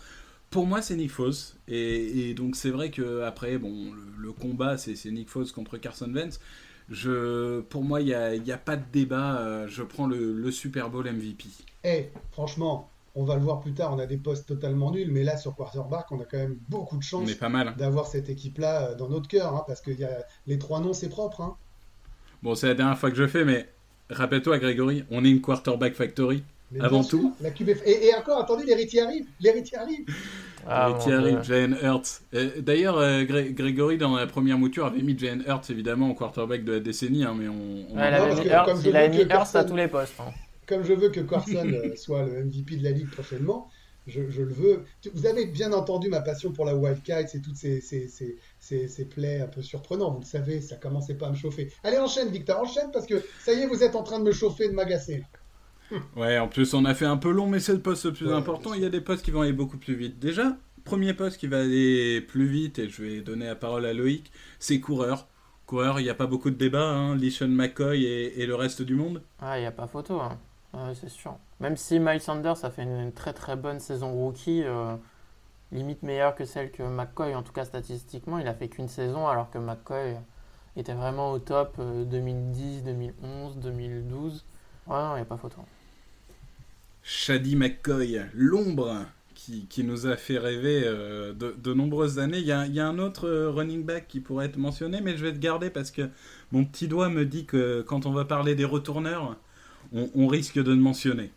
pour 0.51 0.67
moi, 0.67 0.83
c'est 0.83 0.95
Nick 0.95 1.09
Foles. 1.09 1.33
Et, 1.67 2.29
et 2.29 2.33
donc, 2.35 2.55
c'est 2.55 2.69
vrai 2.69 2.91
que 2.91 3.21
après, 3.23 3.57
bon, 3.57 3.91
le, 3.93 4.01
le 4.27 4.31
combat, 4.31 4.77
c'est 4.77 4.93
Nick 5.09 5.27
Foles 5.29 5.51
contre 5.51 5.77
Carson 5.77 6.11
Wentz. 6.13 6.39
Je, 6.89 7.61
pour 7.61 7.83
moi, 7.83 8.01
il 8.01 8.07
n'y 8.07 8.13
a, 8.13 8.35
il 8.35 8.45
y 8.45 8.51
a 8.51 8.57
pas 8.57 8.75
de 8.75 8.83
débat. 8.91 9.39
euh, 9.39 9.67
je 9.67 9.83
prends 9.83 10.07
le, 10.07 10.33
le 10.33 10.51
Super 10.51 10.89
Bowl 10.89 11.05
MVP. 11.09 11.45
Eh, 11.83 12.09
franchement, 12.31 12.89
on 13.15 13.23
va 13.23 13.35
le 13.35 13.41
voir 13.41 13.61
plus 13.61 13.73
tard, 13.73 13.93
on 13.93 13.99
a 13.99 14.05
des 14.05 14.17
postes 14.17 14.45
totalement 14.47 14.91
nuls, 14.91 15.09
mais 15.11 15.23
là 15.23 15.37
sur 15.37 15.55
quarterback, 15.55 16.11
on 16.11 16.19
a 16.19 16.25
quand 16.25 16.37
même 16.37 16.57
beaucoup 16.69 16.97
de 16.97 17.03
chance 17.03 17.29
d'avoir 17.77 18.07
cette 18.07 18.29
équipe-là 18.29 18.89
euh, 18.89 18.95
dans 18.95 19.09
notre 19.09 19.27
cœur, 19.27 19.53
hein, 19.55 19.63
parce 19.65 19.81
que 19.81 19.91
y 19.91 20.03
a, 20.03 20.25
les 20.47 20.59
trois 20.59 20.79
noms, 20.81 20.93
c'est 20.93 21.09
propre. 21.09 21.41
Hein. 21.41 21.55
Bon, 22.43 22.55
c'est 22.55 22.67
la 22.67 22.73
dernière 22.75 22.97
fois 22.97 23.09
que 23.09 23.17
je 23.17 23.25
fais, 23.27 23.45
mais 23.45 23.69
rappelle-toi, 24.09 24.59
Grégory, 24.59 25.05
on 25.09 25.23
est 25.23 25.29
une 25.29 25.41
quarterback 25.41 25.95
factory. 25.95 26.43
avant 26.79 27.03
tout. 27.03 27.33
La 27.41 27.49
et, 27.49 28.07
et, 28.07 28.15
encore, 28.15 28.39
attendez, 28.39 28.65
l'héritier 28.65 29.01
arrive. 29.01 29.25
L'héritier 29.39 29.77
arrive. 29.77 30.05
Ah, 30.67 30.87
l'héritier 30.89 31.13
arrive, 31.13 31.43
Jalen 31.43 31.77
Hurts. 31.81 32.21
D'ailleurs, 32.59 32.97
euh, 32.97 33.23
Grégory, 33.23 33.97
dans 33.97 34.15
la 34.15 34.27
première 34.27 34.57
mouture, 34.57 34.85
avait 34.85 35.01
mis 35.01 35.17
Jalen 35.17 35.43
Hurts, 35.47 35.69
évidemment, 35.69 36.09
au 36.09 36.13
quarterback 36.13 36.63
de 36.63 36.73
la 36.73 36.79
décennie. 36.79 37.23
Hein, 37.23 37.35
mais 37.37 37.47
on, 37.47 37.85
il 37.93 38.95
a 38.95 39.07
mis 39.07 39.21
Hurts, 39.21 39.55
à 39.55 39.63
tous 39.63 39.75
les 39.75 39.87
postes. 39.87 40.19
Hein 40.19 40.31
comme 40.67 40.83
je 40.83 40.93
veux 40.93 41.09
que 41.09 41.21
Carson 41.21 41.67
euh, 41.67 41.95
soit 41.95 42.23
le 42.23 42.43
MVP 42.45 42.77
de 42.77 42.83
la 42.83 42.91
ligue 42.91 43.09
prochainement, 43.09 43.69
je, 44.07 44.21
le 44.21 44.53
veux. 44.53 44.83
Vous 45.13 45.25
avez 45.25 45.47
bien 45.47 45.73
entendu 45.73 46.09
ma 46.09 46.21
passion 46.21 46.51
pour 46.51 46.65
la 46.65 46.75
Wildcat 46.75 47.21
et 47.33 47.41
toutes 47.41 47.55
ces, 47.55 47.81
ces, 47.81 48.07
ces, 48.07 48.87
ces, 48.87 49.05
plays 49.05 49.41
un 49.41 49.47
peu 49.47 49.63
surprenants. 49.63 50.11
Vous 50.11 50.19
le 50.19 50.25
savez, 50.25 50.61
ça 50.61 50.75
commençait 50.75 51.15
pas 51.15 51.27
à 51.27 51.31
me 51.31 51.35
chauffer. 51.35 51.71
Allez, 51.83 51.97
enchaîne, 51.97 52.29
Victor, 52.29 52.59
enchaîne 52.59 52.91
parce 52.93 53.07
que 53.07 53.23
ça 53.39 53.53
y 53.53 53.61
est, 53.61 53.67
vous 53.67 53.83
êtes 53.83 53.95
en 53.95 54.03
train 54.03 54.19
de 54.19 54.23
me 54.23 54.31
chauffer, 54.31 54.67
de 54.67 54.73
m'agacer. 54.73 55.23
Ouais, 56.15 56.37
en 56.39 56.47
plus, 56.47 56.73
on 56.73 56.85
a 56.85 56.93
fait 56.93 57.05
un 57.05 57.17
peu 57.17 57.31
long, 57.31 57.47
mais 57.47 57.59
c'est 57.59 57.73
le 57.73 57.81
poste 57.81 58.05
le 58.05 58.13
plus 58.13 58.33
important. 58.33 58.73
Il 58.73 58.81
y 58.81 58.85
a 58.85 58.89
des 58.89 59.01
postes 59.01 59.23
qui 59.23 59.31
vont 59.31 59.41
aller 59.41 59.53
beaucoup 59.53 59.77
plus 59.77 59.95
vite. 59.95 60.19
Déjà, 60.19 60.57
premier 60.83 61.13
poste 61.13 61.37
qui 61.37 61.47
va 61.47 61.59
aller 61.59 62.21
plus 62.21 62.47
vite, 62.47 62.79
et 62.79 62.89
je 62.89 63.03
vais 63.03 63.21
donner 63.21 63.45
la 63.45 63.55
parole 63.55 63.85
à 63.85 63.93
Loïc, 63.93 64.31
c'est 64.59 64.79
coureur. 64.79 65.27
Coureur, 65.65 65.99
il 65.99 66.03
n'y 66.03 66.09
a 66.09 66.15
pas 66.15 66.27
beaucoup 66.27 66.51
de 66.51 66.55
débats, 66.55 66.89
hein, 66.89 67.15
Lishon 67.15 67.47
McCoy 67.47 68.05
et, 68.05 68.41
et, 68.41 68.45
le 68.45 68.55
reste 68.55 68.83
du 68.83 68.95
monde. 68.95 69.23
Ah, 69.39 69.57
il 69.57 69.61
n'y 69.61 69.67
a 69.67 69.71
pas 69.71 69.87
photo. 69.87 70.19
Hein 70.21 70.37
c'est 70.93 71.09
sûr. 71.09 71.37
Même 71.59 71.77
si 71.77 71.99
Miles 71.99 72.21
Sanders 72.21 72.63
a 72.63 72.69
fait 72.69 72.83
une, 72.83 73.11
très 73.11 73.33
très 73.33 73.55
bonne 73.55 73.79
saison 73.79 74.13
rookie, 74.13 74.63
euh, 74.63 74.95
limite 75.71 76.03
meilleure 76.03 76.35
que 76.35 76.45
celle 76.45 76.71
que 76.71 76.83
McCoy, 76.83 77.35
en 77.35 77.43
tout 77.43 77.53
cas 77.53 77.65
statistiquement, 77.65 78.39
il 78.39 78.47
a 78.47 78.53
fait 78.53 78.67
qu'une 78.67 78.89
saison 78.89 79.27
alors 79.27 79.49
que 79.49 79.57
McCoy 79.57 80.17
était 80.75 80.93
vraiment 80.93 81.31
au 81.31 81.39
top 81.39 81.79
2010, 81.79 82.83
2011, 82.83 83.57
2012. 83.57 84.45
Ouais, 84.87 84.95
il 84.95 85.15
n'y 85.15 85.21
a 85.21 85.25
pas 85.25 85.37
photo. 85.37 85.61
Shady 87.07 87.55
McCoy, 87.55 88.19
l'ombre 88.33 89.05
qui, 89.35 89.67
qui, 89.67 89.83
nous 89.83 90.07
a 90.07 90.17
fait 90.17 90.39
rêver 90.39 90.81
euh, 90.85 91.33
de, 91.33 91.55
de, 91.55 91.73
nombreuses 91.75 92.17
années. 92.17 92.39
Il 92.39 92.47
y, 92.47 92.51
a, 92.51 92.65
y, 92.65 92.79
a, 92.79 92.87
un 92.87 92.97
autre 92.97 93.27
euh, 93.27 93.51
running 93.51 93.85
back 93.85 94.07
qui 94.07 94.19
pourrait 94.19 94.47
être 94.47 94.57
mentionné, 94.57 95.01
mais 95.01 95.15
je 95.15 95.23
vais 95.23 95.31
te 95.31 95.37
garder 95.37 95.69
parce 95.69 95.91
que 95.91 96.09
mon 96.51 96.65
petit 96.65 96.87
doigt 96.87 97.09
me 97.09 97.23
dit 97.23 97.45
que 97.45 97.83
quand 97.83 98.07
on 98.07 98.11
va 98.11 98.25
parler 98.25 98.55
des 98.55 98.65
retourneurs, 98.65 99.37
on, 99.93 100.27
risque 100.27 100.55
de 100.55 100.71
le 100.71 100.77
mentionner. 100.77 101.29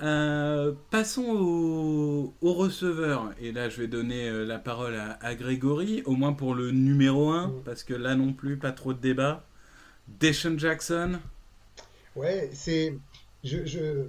Euh, 0.00 0.72
passons 0.90 2.32
au, 2.40 2.52
receveur. 2.54 3.34
Et 3.38 3.52
là, 3.52 3.68
je 3.68 3.82
vais 3.82 3.88
donner 3.88 4.46
la 4.46 4.58
parole 4.58 4.98
à, 5.20 5.34
Grégory, 5.34 6.02
au 6.06 6.12
moins 6.12 6.32
pour 6.32 6.54
le 6.54 6.70
numéro 6.70 7.28
1, 7.30 7.48
mm. 7.48 7.62
parce 7.66 7.84
que 7.84 7.92
là 7.92 8.14
non 8.14 8.32
plus, 8.32 8.56
pas 8.56 8.72
trop 8.72 8.94
de 8.94 9.00
débat. 9.00 9.44
Deshaun 10.18 10.58
Jackson. 10.58 11.18
Ouais, 12.16 12.48
c'est. 12.54 12.96
Je, 13.44 14.06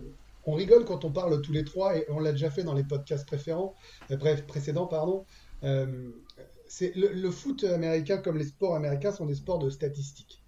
On 0.48 0.54
rigole 0.54 0.86
quand 0.86 1.06
on 1.06 1.12
parle 1.12 1.39
tous 1.42 1.51
les 1.51 1.63
trois, 1.63 1.96
et 1.96 2.06
on 2.10 2.20
l'a 2.20 2.32
déjà 2.32 2.50
fait 2.50 2.63
dans 2.63 2.74
les 2.74 2.84
podcasts 2.84 3.27
préférents, 3.27 3.75
euh, 4.10 4.18
bref, 4.18 4.48
précédents, 4.48 4.88
pardon. 4.88 5.25
c'est 6.68 6.96
le, 6.96 7.32
foot 7.32 7.63
américain, 7.63 8.18
comme 8.18 8.38
les 8.38 8.46
sports 8.46 8.75
américains, 8.75 9.12
sont 9.12 9.27
des 9.27 9.36
sports 9.36 9.60
de 9.60 9.70
statistiques. 9.70 10.44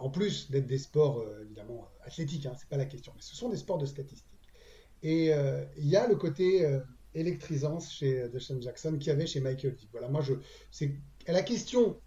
en 0.00 0.10
plus 0.10 0.50
d'être 0.50 0.66
des 0.66 0.78
sports, 0.78 1.24
évidemment, 1.42 1.88
athlétique, 2.04 2.44
hein, 2.44 2.52
c'est 2.58 2.68
pas 2.68 2.76
la 2.76 2.84
question, 2.84 3.12
mais 3.14 3.22
ce 3.22 3.34
sont 3.34 3.48
des 3.48 3.56
sports 3.56 3.78
de 3.78 3.86
statistiques. 3.86 4.38
Et 5.02 5.32
euh, 5.32 5.64
il 5.76 5.86
y 5.86 5.96
a 5.96 6.06
le 6.08 6.16
côté 6.16 6.64
euh, 6.64 6.80
électrisant 7.14 7.80
chez 7.80 8.22
euh, 8.22 8.28
Deshaun 8.28 8.60
Jackson 8.60 8.96
qui 8.98 9.10
avait 9.10 9.26
chez 9.26 9.40
Michael 9.40 9.74
Vick. 9.74 9.88
Voilà, 9.92 10.08
moi 10.08 10.20
je, 10.20 10.34
c'est 10.70 10.94
la 11.26 11.42
question 11.42 12.00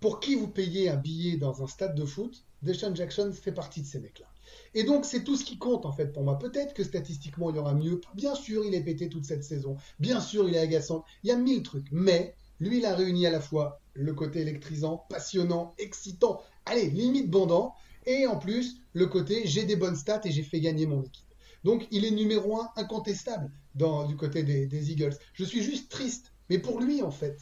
pour 0.00 0.20
qui 0.20 0.34
vous 0.34 0.48
payez 0.48 0.88
un 0.88 0.96
billet 0.96 1.36
dans 1.36 1.62
un 1.62 1.66
stade 1.66 1.94
de 1.94 2.04
foot, 2.04 2.44
Deshaun 2.62 2.94
Jackson 2.94 3.32
fait 3.32 3.52
partie 3.52 3.82
de 3.82 3.86
ces 3.86 4.00
mecs-là. 4.00 4.26
Et 4.74 4.84
donc, 4.84 5.04
c'est 5.04 5.24
tout 5.24 5.36
ce 5.36 5.44
qui 5.44 5.58
compte, 5.58 5.84
en 5.84 5.92
fait, 5.92 6.12
pour 6.12 6.22
moi. 6.22 6.38
Peut-être 6.38 6.74
que 6.74 6.84
statistiquement, 6.84 7.50
il 7.50 7.56
y 7.56 7.58
aura 7.58 7.74
mieux. 7.74 8.00
Bien 8.14 8.34
sûr, 8.34 8.64
il 8.64 8.74
est 8.74 8.82
pété 8.82 9.08
toute 9.08 9.24
cette 9.24 9.44
saison. 9.44 9.76
Bien 9.98 10.20
sûr, 10.20 10.48
il 10.48 10.54
est 10.54 10.60
agaçant. 10.60 11.04
Il 11.24 11.28
y 11.28 11.32
a 11.32 11.36
mille 11.36 11.62
trucs. 11.62 11.88
Mais, 11.92 12.34
lui, 12.60 12.78
il 12.78 12.86
a 12.86 12.94
réuni 12.94 13.26
à 13.26 13.30
la 13.30 13.40
fois 13.40 13.80
le 13.94 14.14
côté 14.14 14.40
électrisant, 14.40 15.04
passionnant, 15.08 15.74
excitant, 15.78 16.40
allez, 16.64 16.88
limite 16.90 17.30
bandant, 17.30 17.74
et 18.06 18.26
en 18.26 18.36
plus, 18.36 18.78
le 18.94 19.06
côté 19.06 19.46
j'ai 19.46 19.64
des 19.64 19.76
bonnes 19.76 19.96
stats 19.96 20.22
et 20.24 20.32
j'ai 20.32 20.42
fait 20.42 20.60
gagner 20.60 20.86
mon 20.86 21.02
équipe. 21.02 21.26
Donc 21.64 21.86
il 21.90 22.04
est 22.04 22.10
numéro 22.10 22.60
un 22.60 22.70
incontestable 22.76 23.50
du 23.74 24.16
côté 24.16 24.42
des, 24.42 24.90
Eagles. 24.90 25.16
Je 25.34 25.44
suis 25.44 25.62
juste 25.62 25.90
triste, 25.90 26.32
mais 26.50 26.58
pour 26.58 26.80
lui 26.80 27.02
en 27.02 27.10
fait, 27.10 27.38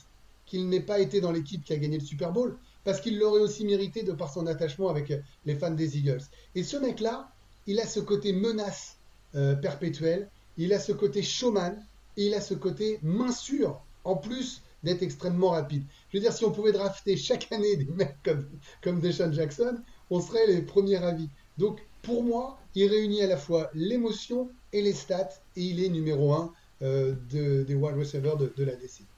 qu'il 0.47 0.69
n'ait 0.69 0.81
pas 0.81 1.01
été 1.01 1.21
dans 1.21 1.33
l'équipe 1.33 1.65
qui 1.65 1.73
a 1.73 1.77
gagné 1.77 1.99
le 1.99 2.05
Super 2.05 2.33
Bowl, 2.33 2.59
parce 2.85 3.01
qu'il 3.01 3.19
l'aurait 3.19 3.41
aussi 3.41 3.65
mérité 3.65 4.03
de 4.03 4.13
par 4.13 4.33
son 4.33 4.47
attachement 4.47 4.89
avec 4.89 5.13
les 5.45 5.55
fans 5.55 5.71
des 5.71 5.99
Eagles. 5.99 6.23
Et 6.55 6.63
ce 6.63 6.77
mec-là, 6.77 7.31
il 7.67 7.81
a 7.81 7.87
ce 7.87 8.01
côté 8.01 8.33
menace 8.33 8.97
euh, 9.35 9.55
perpétuelle, 9.55 10.29
il 10.57 10.73
a 10.73 10.81
ce 10.81 10.93
côté 10.93 11.23
showman, 11.23 11.77
et 12.17 12.27
il 12.27 12.35
a 12.35 12.41
ce 12.41 12.55
côté 12.55 12.99
main 13.03 13.33
sûre, 13.33 13.81
en 14.05 14.17
plus 14.17 14.63
d'être 14.83 15.03
extrêmement 15.03 15.51
rapide. 15.51 15.85
Je 16.11 16.19
veux 16.19 16.23
dire, 16.23 16.33
si 16.33 16.45
on 16.45 16.51
pouvait 16.51 16.73
drafter 16.73 17.17
chaque 17.17 17.51
année 17.53 17.77
des 17.77 17.85
mecs 17.85 18.17
comme, 18.25 18.49
comme 18.83 19.01
Deshaun 19.01 19.33
Jackson, 19.33 19.79
on 20.11 20.21
serait 20.21 20.47
les 20.47 20.63
premiers 20.63 21.03
avis. 21.03 21.29
Donc, 21.59 21.81
pour 22.03 22.23
moi, 22.25 22.59
il 22.75 22.89
réunit 22.89 23.23
à 23.23 23.27
la 23.27 23.37
fois 23.37 23.71
l'émotion 23.75 24.49
et 24.73 24.83
les 24.83 24.93
stats, 24.93 25.29
et 25.57 25.63
il 25.63 25.85
est 25.85 25.89
numéro 25.89 26.33
un 26.33 26.53
euh, 26.83 27.15
des 27.29 27.75
wide 27.75 27.97
receivers 27.97 28.37
de, 28.37 28.53
la 28.59 28.75
décennie. 28.75 29.09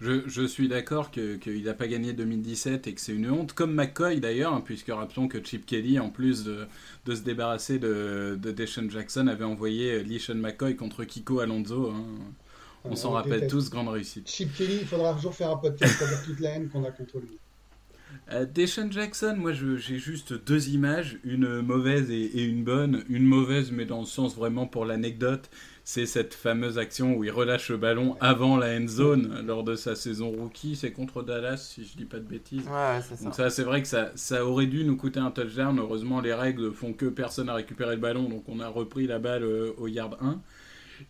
Je, 0.00 0.46
suis 0.46 0.68
d'accord 0.68 1.10
qu'il 1.10 1.64
n'a 1.64 1.74
pas 1.74 1.88
gagné 1.88 2.12
2017 2.12 2.86
et 2.86 2.94
que 2.94 3.00
c'est 3.00 3.12
une 3.12 3.28
honte, 3.28 3.52
comme 3.52 3.74
McCoy 3.74 4.20
d'ailleurs, 4.20 4.52
hein, 4.52 4.62
puisque 4.64 4.90
rappelons 4.90 5.26
que 5.26 5.42
Chip 5.42 5.66
Kelly, 5.66 5.98
en 5.98 6.08
plus 6.08 6.44
de, 6.44 6.68
se 7.06 7.22
débarrasser 7.22 7.80
de, 7.80 8.38
de 8.40 8.52
Deshaun 8.52 8.88
Jackson, 8.88 9.26
avait 9.26 9.44
envoyé 9.44 10.04
Leishon 10.04 10.36
McCoy 10.36 10.76
contre 10.76 11.02
Kiko 11.02 11.40
Alonso. 11.40 11.90
Hein. 11.90 12.04
On 12.84 12.94
s'en 12.94 13.10
rappelle 13.10 13.48
tous, 13.48 13.70
grande 13.70 13.88
réussite. 13.88 14.28
Chip 14.28 14.54
Kelly, 14.54 14.78
il 14.82 14.86
faudra 14.86 15.14
toujours 15.14 15.34
faire 15.34 15.50
un 15.50 15.56
podcast 15.56 15.98
dire 15.98 16.22
toute 16.24 16.40
la 16.40 16.50
haine 16.50 16.68
qu'on 16.68 16.84
a 16.84 16.90
contre 16.90 17.18
lui. 17.18 17.38
Euh, 18.30 18.46
Deshaun 18.46 18.90
Jackson, 18.90 19.36
moi 19.38 19.52
j'ai 19.52 19.98
juste 19.98 20.32
deux 20.32 20.68
images, 20.70 21.18
une 21.24 21.60
mauvaise 21.60 22.10
et, 22.10 22.42
une 22.42 22.62
bonne. 22.62 23.04
Une 23.08 23.24
mauvaise, 23.24 23.72
mais 23.72 23.84
dans 23.84 24.00
le 24.00 24.06
sens 24.06 24.36
vraiment 24.36 24.66
pour 24.66 24.84
l'anecdote, 24.84 25.50
c'est 25.88 26.04
cette 26.04 26.34
fameuse 26.34 26.76
action 26.76 27.16
où 27.16 27.24
il 27.24 27.30
relâche 27.30 27.70
le 27.70 27.78
ballon 27.78 28.18
avant 28.20 28.58
la 28.58 28.76
end 28.76 28.86
zone 28.88 29.42
lors 29.46 29.64
de 29.64 29.74
sa 29.74 29.96
saison 29.96 30.28
rookie. 30.30 30.76
C'est 30.76 30.92
contre 30.92 31.22
Dallas, 31.22 31.56
si 31.56 31.86
je 31.86 31.96
dis 31.96 32.04
pas 32.04 32.18
de 32.18 32.28
bêtises. 32.28 32.66
Ouais, 32.68 33.00
c'est 33.00 33.16
ça. 33.16 33.24
Donc 33.24 33.34
ça, 33.34 33.48
c'est 33.48 33.62
vrai 33.62 33.80
que 33.80 33.88
ça, 33.88 34.12
ça 34.14 34.44
aurait 34.44 34.66
dû 34.66 34.84
nous 34.84 34.98
coûter 34.98 35.18
un 35.18 35.30
touchdown. 35.30 35.78
Heureusement, 35.78 36.20
les 36.20 36.34
règles 36.34 36.74
font 36.74 36.92
que 36.92 37.06
personne 37.06 37.46
n'a 37.46 37.54
récupéré 37.54 37.94
le 37.94 38.02
ballon, 38.02 38.28
donc 38.28 38.46
on 38.48 38.60
a 38.60 38.68
repris 38.68 39.06
la 39.06 39.18
balle 39.18 39.44
euh, 39.44 39.72
au 39.78 39.86
yard 39.86 40.18
1. 40.20 40.38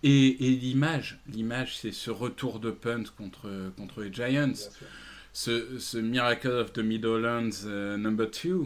Et, 0.04 0.36
l'image, 0.38 1.18
l'image, 1.26 1.76
c'est 1.76 1.90
ce 1.90 2.12
retour 2.12 2.60
de 2.60 2.70
punt 2.70 3.02
contre, 3.16 3.50
contre 3.76 4.02
les 4.02 4.12
Giants 4.12 4.70
ce, 5.32 5.98
Miracle 5.98 6.52
of 6.52 6.72
the 6.72 6.78
Middlelands 6.78 7.64
euh, 7.66 7.96
number 7.96 8.28
2, 8.28 8.60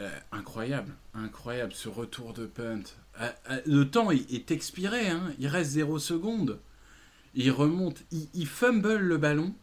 euh, 0.00 0.08
incroyable, 0.32 0.94
incroyable, 1.12 1.74
ce 1.74 1.90
retour 1.90 2.32
de 2.32 2.46
punt. 2.46 2.84
Euh, 3.20 3.30
le 3.66 3.84
temps 3.84 4.10
est, 4.10 4.50
expiré, 4.50 5.08
hein, 5.08 5.32
il 5.38 5.46
reste 5.46 5.72
0 5.72 5.98
secondes. 5.98 6.60
Il 7.34 7.50
remonte, 7.50 8.02
il, 8.10 8.46
fumble 8.46 8.96
le 8.96 9.16
ballon, 9.16 9.54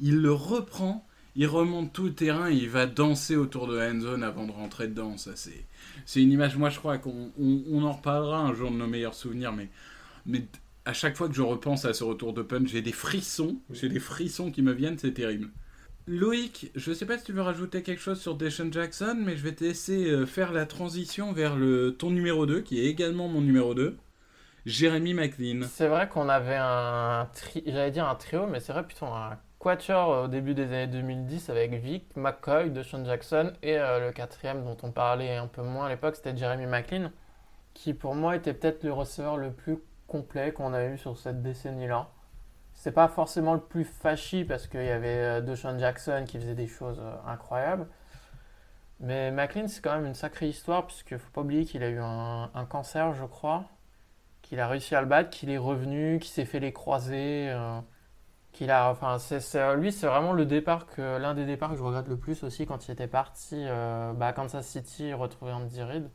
il 0.00 0.16
le 0.16 0.32
reprend, 0.32 1.06
il 1.36 1.46
remonte 1.46 1.92
tout 1.92 2.04
le 2.04 2.14
terrain 2.14 2.50
il 2.50 2.70
va 2.70 2.86
danser 2.86 3.36
autour 3.36 3.66
de 3.66 3.76
la 3.76 3.90
end 3.90 4.00
zone 4.00 4.22
avant 4.22 4.46
de 4.46 4.52
rentrer 4.52 4.88
dedans. 4.88 5.16
Ça, 5.18 5.32
c'est, 5.36 5.66
c'est 6.06 6.22
une 6.22 6.32
image, 6.32 6.56
moi 6.56 6.70
je 6.70 6.78
crois 6.78 6.98
qu'on 6.98 7.30
on, 7.38 7.82
en 7.82 7.92
reparlera 7.92 8.40
un 8.40 8.54
jour 8.54 8.70
de 8.70 8.76
nos 8.76 8.86
meilleurs 8.86 9.14
souvenirs, 9.14 9.52
mais, 9.52 9.68
mais 10.24 10.46
à 10.86 10.94
chaque 10.94 11.16
fois 11.16 11.28
que 11.28 11.34
je 11.34 11.42
repense 11.42 11.84
à 11.84 11.92
ce 11.92 12.02
retour 12.02 12.32
de 12.32 12.42
punt, 12.42 12.66
j'ai 12.66 12.82
des 12.82 12.92
frissons, 12.92 13.58
j'ai 13.70 13.88
des 13.88 14.00
frissons 14.00 14.50
qui 14.50 14.62
me 14.62 14.72
viennent, 14.72 14.98
c'est 14.98 15.12
terrible. 15.12 15.50
Loïc, 16.08 16.72
je 16.74 16.90
ne 16.90 16.94
sais 16.96 17.06
pas 17.06 17.16
si 17.16 17.24
tu 17.24 17.32
veux 17.32 17.42
rajouter 17.42 17.82
quelque 17.82 18.00
chose 18.00 18.20
sur 18.20 18.34
Deshaun 18.34 18.72
Jackson, 18.72 19.16
mais 19.24 19.36
je 19.36 19.44
vais 19.44 19.52
te 19.52 19.62
laisser 19.62 20.10
euh, 20.10 20.26
faire 20.26 20.52
la 20.52 20.66
transition 20.66 21.32
vers 21.32 21.54
le, 21.54 21.96
ton 21.96 22.10
numéro 22.10 22.44
2, 22.44 22.60
qui 22.62 22.80
est 22.80 22.86
également 22.86 23.28
mon 23.28 23.40
numéro 23.40 23.72
2, 23.72 23.96
Jérémy 24.66 25.14
McLean. 25.14 25.64
C'est 25.68 25.86
vrai 25.86 26.08
qu'on 26.08 26.28
avait 26.28 26.58
un, 26.58 27.28
j'allais 27.66 27.92
dire 27.92 28.08
un 28.08 28.16
trio, 28.16 28.48
mais 28.48 28.58
c'est 28.58 28.72
vrai 28.72 28.84
plutôt 28.84 29.06
un 29.06 29.38
quatuor 29.60 30.12
euh, 30.12 30.24
au 30.24 30.28
début 30.28 30.54
des 30.54 30.64
années 30.64 30.88
2010 30.88 31.50
avec 31.50 31.72
Vic, 31.74 32.16
McCoy, 32.16 32.70
Deshaun 32.70 33.04
Jackson, 33.04 33.52
et 33.62 33.78
euh, 33.78 34.06
le 34.06 34.12
quatrième 34.12 34.64
dont 34.64 34.76
on 34.82 34.90
parlait 34.90 35.36
un 35.36 35.46
peu 35.46 35.62
moins 35.62 35.86
à 35.86 35.88
l'époque, 35.88 36.16
c'était 36.16 36.36
Jeremy 36.36 36.66
McLean, 36.66 37.12
qui 37.74 37.94
pour 37.94 38.16
moi 38.16 38.34
était 38.34 38.54
peut-être 38.54 38.82
le 38.82 38.92
receveur 38.92 39.36
le 39.36 39.52
plus 39.52 39.78
complet 40.08 40.52
qu'on 40.52 40.74
a 40.74 40.84
eu 40.84 40.98
sur 40.98 41.16
cette 41.16 41.42
décennie-là 41.42 42.10
c'est 42.82 42.90
pas 42.90 43.06
forcément 43.06 43.54
le 43.54 43.60
plus 43.60 43.84
fâchi 43.84 44.44
parce 44.44 44.66
qu'il 44.66 44.82
y 44.82 44.90
avait 44.90 45.08
euh, 45.08 45.40
DeShaun 45.40 45.78
Jackson 45.78 46.24
qui 46.26 46.36
faisait 46.40 46.56
des 46.56 46.66
choses 46.66 46.98
euh, 47.00 47.14
incroyables. 47.28 47.86
Mais 48.98 49.30
McLean, 49.30 49.68
c'est 49.68 49.80
quand 49.80 49.94
même 49.94 50.06
une 50.06 50.14
sacrée 50.14 50.48
histoire, 50.48 50.86
puisque 50.86 51.16
faut 51.16 51.30
pas 51.32 51.42
oublier 51.42 51.64
qu'il 51.64 51.84
a 51.84 51.88
eu 51.90 52.00
un, 52.00 52.66
cancer, 52.68 53.14
je 53.14 53.24
crois, 53.24 53.66
qu'il 54.42 54.60
a 54.60 54.68
réussi 54.68 54.94
à 54.96 55.00
le 55.02 55.06
battre, 55.08 55.30
qu'il 55.30 55.50
est 55.50 55.58
revenu, 55.58 56.18
qu'il 56.20 56.30
s'est 56.32 56.44
fait 56.44 56.60
les 56.60 56.72
croisés. 56.72 57.48
euh, 57.50 57.80
qu'il 58.52 58.70
a, 58.70 58.90
enfin, 58.90 59.18
c'est- 59.18 59.76
lui, 59.76 59.92
c'est 59.92 60.06
vraiment 60.08 60.32
le 60.34 60.46
départ 60.46 60.86
que 60.86 61.18
l'un 61.18 61.34
des 61.34 61.46
départs 61.46 61.70
que 61.72 61.76
je 61.78 61.82
regrette 61.84 62.08
le 62.08 62.18
plus 62.18 62.44
aussi 62.44 62.66
quand 62.66 62.88
il 62.88 62.92
était 62.92 63.08
parti 63.08 63.56
euh, 63.68 64.12
bah, 64.14 64.28
à 64.28 64.32
Kansas 64.34 64.66
City 64.66 65.12
retrouver 65.14 65.52
Andy 65.52 65.82
Reid. 65.82 66.10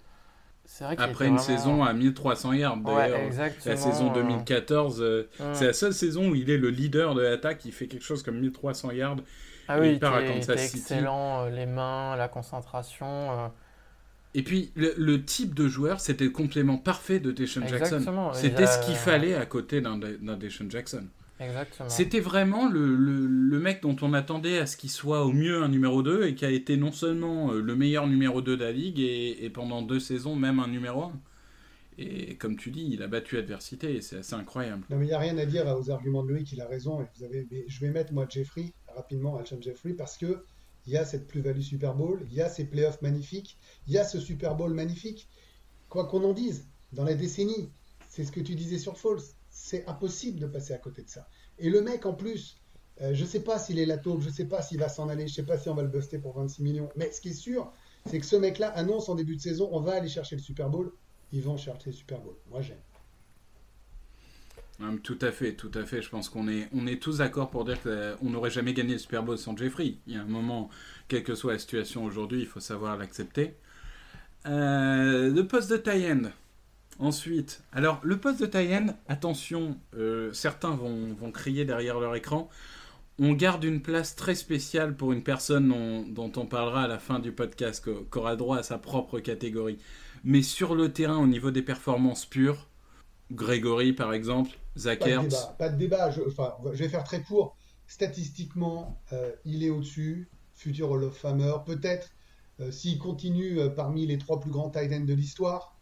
Vrai 0.80 0.96
Après 1.00 1.26
une 1.28 1.38
vraiment- 1.38 1.38
saison 1.38 1.84
à 1.84 1.94
1300 1.94 2.54
yards, 2.54 2.78
d'ailleurs. 2.78 3.20
la 3.66 3.78
saison 3.78 4.12
euh, 4.12 4.14
2014, 4.14 5.02
euh, 5.02 5.24
c'est 5.54 5.66
la 5.68 5.74
seule 5.74 5.94
saison 5.94 6.30
où 6.30 6.36
il 6.36 6.50
est 6.50 6.58
le 6.58 6.70
leader 6.70 7.16
de 7.16 7.22
l'attaque. 7.22 7.64
Il 7.66 7.72
fait 7.72 7.88
quelque 7.88 8.04
chose 8.04 8.22
comme 8.22 8.40
1300 8.40 8.92
yards. 8.92 9.18
Ah 9.70 9.78
il 9.78 9.82
oui, 9.82 9.90
il 9.94 10.00
part 10.00 10.14
à 10.16 10.24
Kansas 10.24 10.60
City. 10.68 10.78
excellent, 10.78 11.46
euh, 11.46 11.50
les 11.50 11.66
mains, 11.66 12.16
la 12.16 12.28
concentration. 12.28 13.32
euh, 13.32 13.48
Et 14.34 14.44
puis, 14.44 14.72
le, 14.76 14.94
le 14.98 15.24
type 15.24 15.54
de 15.56 15.68
joueur, 15.68 16.00
c'était 16.00 16.26
le 16.26 16.30
complément 16.32 16.78
parfait 16.78 17.20
de 17.20 17.32
Deshaun 17.32 17.66
Jackson. 17.68 18.02
C'était 18.34 18.64
a- 18.64 18.68
ce 18.68 18.86
qu'il 18.86 18.96
fallait 18.96 19.36
à 19.36 19.46
côté 19.46 19.82
d'un 19.82 19.98
d'un 19.98 20.38
Deshaun 20.38 20.70
Jackson. 20.70 21.06
C'était 21.90 22.20
vraiment 22.20 22.68
le, 22.68 22.96
le- 22.96 23.28
le 23.28 23.60
mec 23.60 23.82
dont 23.84 23.96
on 24.02 24.14
attendait 24.14 24.58
à 24.60 24.66
ce 24.66 24.76
qu'il 24.78 24.90
soit 24.90 25.24
au 25.26 25.32
mieux 25.32 25.62
un 25.64 25.70
numéro 25.70 26.02
2 26.02 26.26
et 26.28 26.36
qui 26.36 26.46
a 26.46 26.50
été 26.52 26.78
non 26.78 26.92
seulement 26.92 27.52
euh, 27.54 27.62
le 27.62 27.76
meilleur 27.76 28.08
numéro 28.08 28.42
2 28.42 28.58
de 28.58 28.64
la 28.64 28.72
ligue 28.72 29.00
et, 29.00 29.46
et 29.46 29.50
pendant 29.50 29.82
deux 29.84 30.00
saisons 30.00 30.36
même 30.36 30.60
un 30.60 30.68
numéro 30.68 31.04
1. 31.04 31.12
Et 32.00 32.36
comme 32.36 32.58
tu 32.58 32.70
dis, 32.72 32.88
il 32.92 33.02
a 33.02 33.08
battu 33.08 33.38
adversité 33.38 33.96
et 33.96 34.02
c'est 34.02 34.18
assez 34.18 34.36
incroyable. 34.36 34.84
Non, 34.90 34.98
mais 34.98 35.06
il 35.06 35.10
n'y 35.10 35.14
a 35.16 35.20
rien 35.20 35.38
à 35.38 35.46
dire 35.46 35.66
aux 35.68 35.90
arguments 35.90 36.24
de 36.24 36.30
Loïc, 36.30 36.52
il 36.52 36.62
a 36.62 36.68
raison. 36.68 37.02
Et 37.02 37.06
vous 37.18 37.24
avez... 37.24 37.48
mais 37.52 37.66
je 37.68 37.80
vais 37.80 37.90
mettre 37.90 38.14
moi 38.14 38.28
Jeffrey 38.30 38.74
rapidement, 38.96 39.38
Alshon 39.38 39.60
Jeffrey, 39.62 39.94
parce 39.94 40.18
que 40.18 40.44
il 40.86 40.94
y 40.94 40.98
a 40.98 41.06
cette 41.06 41.28
plus-value 41.28 41.62
Super 41.62 41.96
Bowl, 41.96 42.26
il 42.32 42.34
y 42.36 42.42
a 42.42 42.50
ces 42.50 42.66
playoffs 42.66 43.02
magnifiques, 43.02 43.58
il 43.88 43.94
y 43.94 43.98
a 43.98 44.04
ce 44.06 44.20
Super 44.20 44.56
Bowl 44.56 44.74
magnifique. 44.74 45.28
Quoi 45.90 46.06
qu'on 46.08 46.24
en 46.24 46.34
dise, 46.34 46.68
dans 46.94 47.04
la 47.04 47.14
décennie, 47.16 47.70
c'est 48.08 48.24
ce 48.24 48.32
que 48.32 48.40
tu 48.40 48.56
disais 48.56 48.78
sur 48.78 48.98
Falls, 48.98 49.20
c'est 49.68 49.86
impossible 49.86 50.40
de 50.40 50.48
passer 50.48 50.74
à 50.74 50.78
côté 50.78 51.04
de 51.04 51.10
ça. 51.10 51.28
Et 51.60 51.70
le 51.70 51.82
mec 51.82 52.06
en 52.06 52.14
plus, 52.14 52.56
euh, 53.02 53.14
je 53.14 53.26
sais 53.26 53.42
pas 53.42 53.60
s'il 53.60 53.80
est 53.80 53.86
la 53.86 53.98
taupe, 53.98 54.22
je 54.22 54.30
sais 54.30 54.46
pas 54.46 54.62
s'il 54.62 54.80
va 54.80 54.88
s'en 54.88 55.10
aller, 55.10 55.28
je 55.28 55.34
sais 55.34 55.44
pas 55.44 55.58
si 55.58 55.68
on 55.68 55.76
va 55.76 55.82
le 55.82 55.90
buster 55.90 56.20
pour 56.20 56.34
26 56.38 56.64
millions, 56.64 56.90
mais 56.96 57.12
ce 57.12 57.20
qui 57.20 57.30
est 57.30 57.34
sûr, 57.34 57.74
c'est 58.06 58.20
que 58.20 58.26
ce 58.26 58.38
mec-là 58.38 58.70
annonce 58.70 59.10
en 59.10 59.16
début 59.16 59.36
de 59.36 59.42
saison, 59.42 59.68
on 59.74 59.82
va 59.82 59.96
aller 59.96 60.08
chercher 60.08 60.38
le 60.38 60.42
Super 60.42 60.70
Bowl. 60.70 60.94
Ils 61.34 61.42
vont 61.42 61.58
chercher 61.58 61.90
le 61.90 61.96
Super 61.96 62.22
Bowl. 62.22 62.36
Moi 62.50 62.62
j'aime. 62.62 62.78
Tout 65.04 65.20
à 65.22 65.32
fait, 65.34 65.54
tout 65.54 65.72
à 65.74 65.84
fait. 65.86 66.02
Je 66.02 66.10
pense 66.10 66.30
qu'on 66.30 66.48
est, 66.48 66.70
on 66.74 66.88
est 66.88 67.02
tous 67.02 67.18
d'accord 67.18 67.50
pour 67.50 67.66
dire 67.66 67.82
qu'on 67.82 68.30
n'aurait 68.30 68.52
jamais 68.52 68.74
gagné 68.74 68.94
le 68.94 69.00
Super 69.00 69.24
Bowl 69.24 69.38
sans 69.38 69.58
Jeffrey. 69.58 69.96
Il 70.08 70.14
y 70.14 70.16
a 70.16 70.22
un 70.22 70.26
moment, 70.26 70.70
quelle 71.10 71.24
que 71.24 71.36
soit 71.36 71.54
la 71.54 71.60
situation 71.60 72.06
aujourd'hui, 72.06 72.40
il 72.40 72.48
faut 72.48 72.62
savoir 72.62 72.96
l'accepter. 72.96 73.56
Euh, 74.46 75.30
le 75.30 75.46
poste 75.46 75.70
de 75.70 75.78
tie-end. 75.78 76.32
Ensuite, 77.00 77.62
alors 77.72 78.00
le 78.04 78.18
poste 78.18 78.42
de 78.42 78.48
tie-end, 78.48 78.88
attention, 79.08 79.78
euh, 79.96 80.34
certains 80.34 80.76
vont, 80.76 81.14
vont 81.14 81.32
crier 81.32 81.64
derrière 81.64 82.00
leur 82.00 82.16
écran. 82.16 82.50
On 83.20 83.34
garde 83.34 83.64
une 83.64 83.82
place 83.82 84.16
très 84.16 84.36
spéciale 84.36 84.96
pour 84.96 85.12
une 85.12 85.24
personne 85.24 85.70
dont, 86.14 86.32
on 86.36 86.46
parlera 86.46 86.84
à 86.84 86.88
la 86.88 87.00
fin 87.00 87.20
du 87.20 87.32
podcast, 87.32 87.84
qui 87.84 88.18
aura 88.18 88.36
droit 88.36 88.58
à 88.58 88.64
sa 88.64 88.78
propre 88.78 89.20
catégorie. 89.20 89.80
Mais 90.24 90.42
sur 90.42 90.76
le 90.76 90.92
terrain, 90.92 91.18
au 91.18 91.28
niveau 91.28 91.52
des 91.52 91.62
performances 91.62 92.26
pures, 92.26 92.68
Grégory 93.32 93.94
par 93.94 94.14
exemple, 94.14 94.52
Zach 94.78 95.00
Pas 95.00 95.06
de 95.06 95.22
débat. 95.22 95.56
Pas 95.58 95.70
de 95.70 95.78
débat. 95.78 96.12
Je, 96.12 96.22
enfin, 96.22 96.56
je 96.74 96.78
vais 96.84 96.90
faire 96.90 97.04
très 97.04 97.22
court. 97.22 97.58
Statistiquement, 97.88 99.02
euh, 99.14 99.32
il 99.46 99.64
est 99.64 99.70
au-dessus. 99.70 100.30
Futur 100.54 100.92
Hall 100.92 101.04
of 101.04 101.16
Famer. 101.16 101.54
Peut-être 101.66 102.10
euh, 102.60 102.72
s'il 102.72 102.98
continue 102.98 103.60
parmi 103.76 104.08
les 104.08 104.18
trois 104.18 104.40
plus 104.40 104.52
grands 104.52 104.70
tight 104.70 105.06
de 105.06 105.14
l'histoire. 105.14 105.76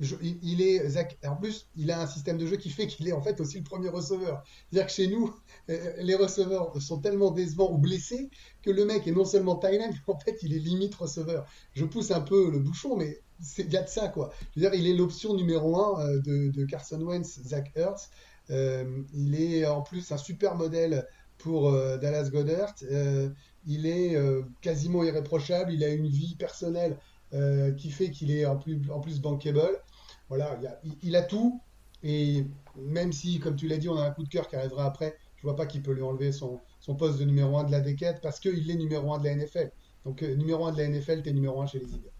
Il, 0.00 0.60
est 0.60 0.88
Zach- 0.88 1.18
En 1.26 1.36
plus, 1.36 1.68
il 1.76 1.90
a 1.90 2.00
un 2.00 2.06
système 2.06 2.36
de 2.36 2.46
jeu 2.46 2.56
qui 2.56 2.70
fait 2.70 2.86
qu'il 2.86 3.06
est 3.08 3.12
en 3.12 3.22
fait 3.22 3.40
aussi 3.40 3.58
le 3.58 3.64
premier 3.64 3.88
receveur. 3.88 4.42
C'est-à-dire 4.70 4.86
que 4.86 4.92
chez 4.92 5.06
nous, 5.06 5.32
euh, 5.70 5.92
les 5.98 6.14
receveurs 6.14 6.80
sont 6.82 6.98
tellement 7.00 7.30
décevants 7.30 7.70
ou 7.72 7.78
blessés 7.78 8.28
que 8.62 8.70
le 8.70 8.84
mec 8.84 9.06
est 9.06 9.12
non 9.12 9.24
seulement 9.24 9.58
end, 9.58 9.60
mais 9.72 10.12
en 10.14 10.18
fait, 10.18 10.38
il 10.42 10.54
est 10.54 10.58
limite 10.58 10.94
receveur. 10.94 11.46
Je 11.74 11.84
pousse 11.84 12.10
un 12.10 12.20
peu 12.20 12.50
le 12.50 12.58
bouchon, 12.58 12.96
mais 12.96 13.20
il 13.58 13.70
y 13.72 13.76
a 13.76 13.82
de 13.82 13.88
ça 13.88 14.08
quoi. 14.08 14.32
Je 14.54 14.60
veux 14.60 14.68
dire, 14.70 14.78
il 14.78 14.86
est 14.88 14.94
l'option 14.94 15.34
numéro 15.34 15.76
un 15.76 16.06
euh, 16.06 16.20
de, 16.50 16.64
Carson 16.64 17.00
Wentz, 17.00 17.40
Zach 17.44 17.70
Ertz. 17.76 18.10
Euh, 18.50 19.02
il 19.14 19.40
est 19.40 19.64
en 19.66 19.82
plus 19.82 20.10
un 20.12 20.18
super 20.18 20.54
modèle 20.56 21.06
pour 21.38 21.70
Dallas 21.98 22.30
Goddard. 22.30 22.74
Il 23.66 23.86
est 23.86 24.16
quasiment 24.60 25.02
irréprochable. 25.02 25.72
Il 25.72 25.82
a 25.82 25.88
une 25.88 26.06
vie 26.06 26.36
personnelle 26.36 26.96
qui 27.76 27.90
fait 27.90 28.10
qu'il 28.10 28.30
est 28.30 28.46
en 28.46 28.56
plus, 28.56 28.80
en 28.90 29.00
plus 29.00 29.20
bankable. 29.20 29.82
Voilà, 30.28 30.58
il, 30.60 30.66
a- 30.66 30.80
il- 30.84 30.98
il 31.02 31.16
a 31.16 31.22
tout. 31.22 31.60
Et 32.02 32.44
même 32.76 33.12
si, 33.12 33.40
comme 33.40 33.56
tu 33.56 33.66
l'as 33.68 33.78
dit, 33.78 33.88
on 33.88 33.96
a 33.98 34.04
un 34.06 34.10
coup 34.10 34.24
de 34.24 34.28
cœur 34.28 34.48
qui 34.48 34.56
arrivera 34.56 34.84
après, 34.86 35.16
je 35.36 35.42
vois 35.42 35.56
pas 35.56 35.66
qu'il 35.66 35.82
peut 35.82 35.92
lui 35.92 36.02
enlever 36.02 36.32
son, 36.32 36.60
son 36.80 36.94
poste 36.94 37.18
de 37.18 37.24
numéro 37.24 37.56
1 37.58 37.64
de 37.64 37.70
la 37.72 37.80
déquête 37.80 38.20
parce 38.22 38.40
qu'il 38.40 38.70
est 38.70 38.74
numéro 38.76 39.12
1 39.14 39.18
de 39.20 39.24
la 39.24 39.32
NFL. 39.36 39.70
Donc, 40.04 40.22
euh, 40.22 40.34
numéro 40.36 40.66
1 40.66 40.72
de 40.72 40.78
la 40.78 40.84
NFL, 40.88 41.22
t'es 41.22 41.32
numéro 41.32 41.60
1 41.62 41.66
chez 41.66 41.78
les 41.78 41.86
Eagles. 41.94 42.10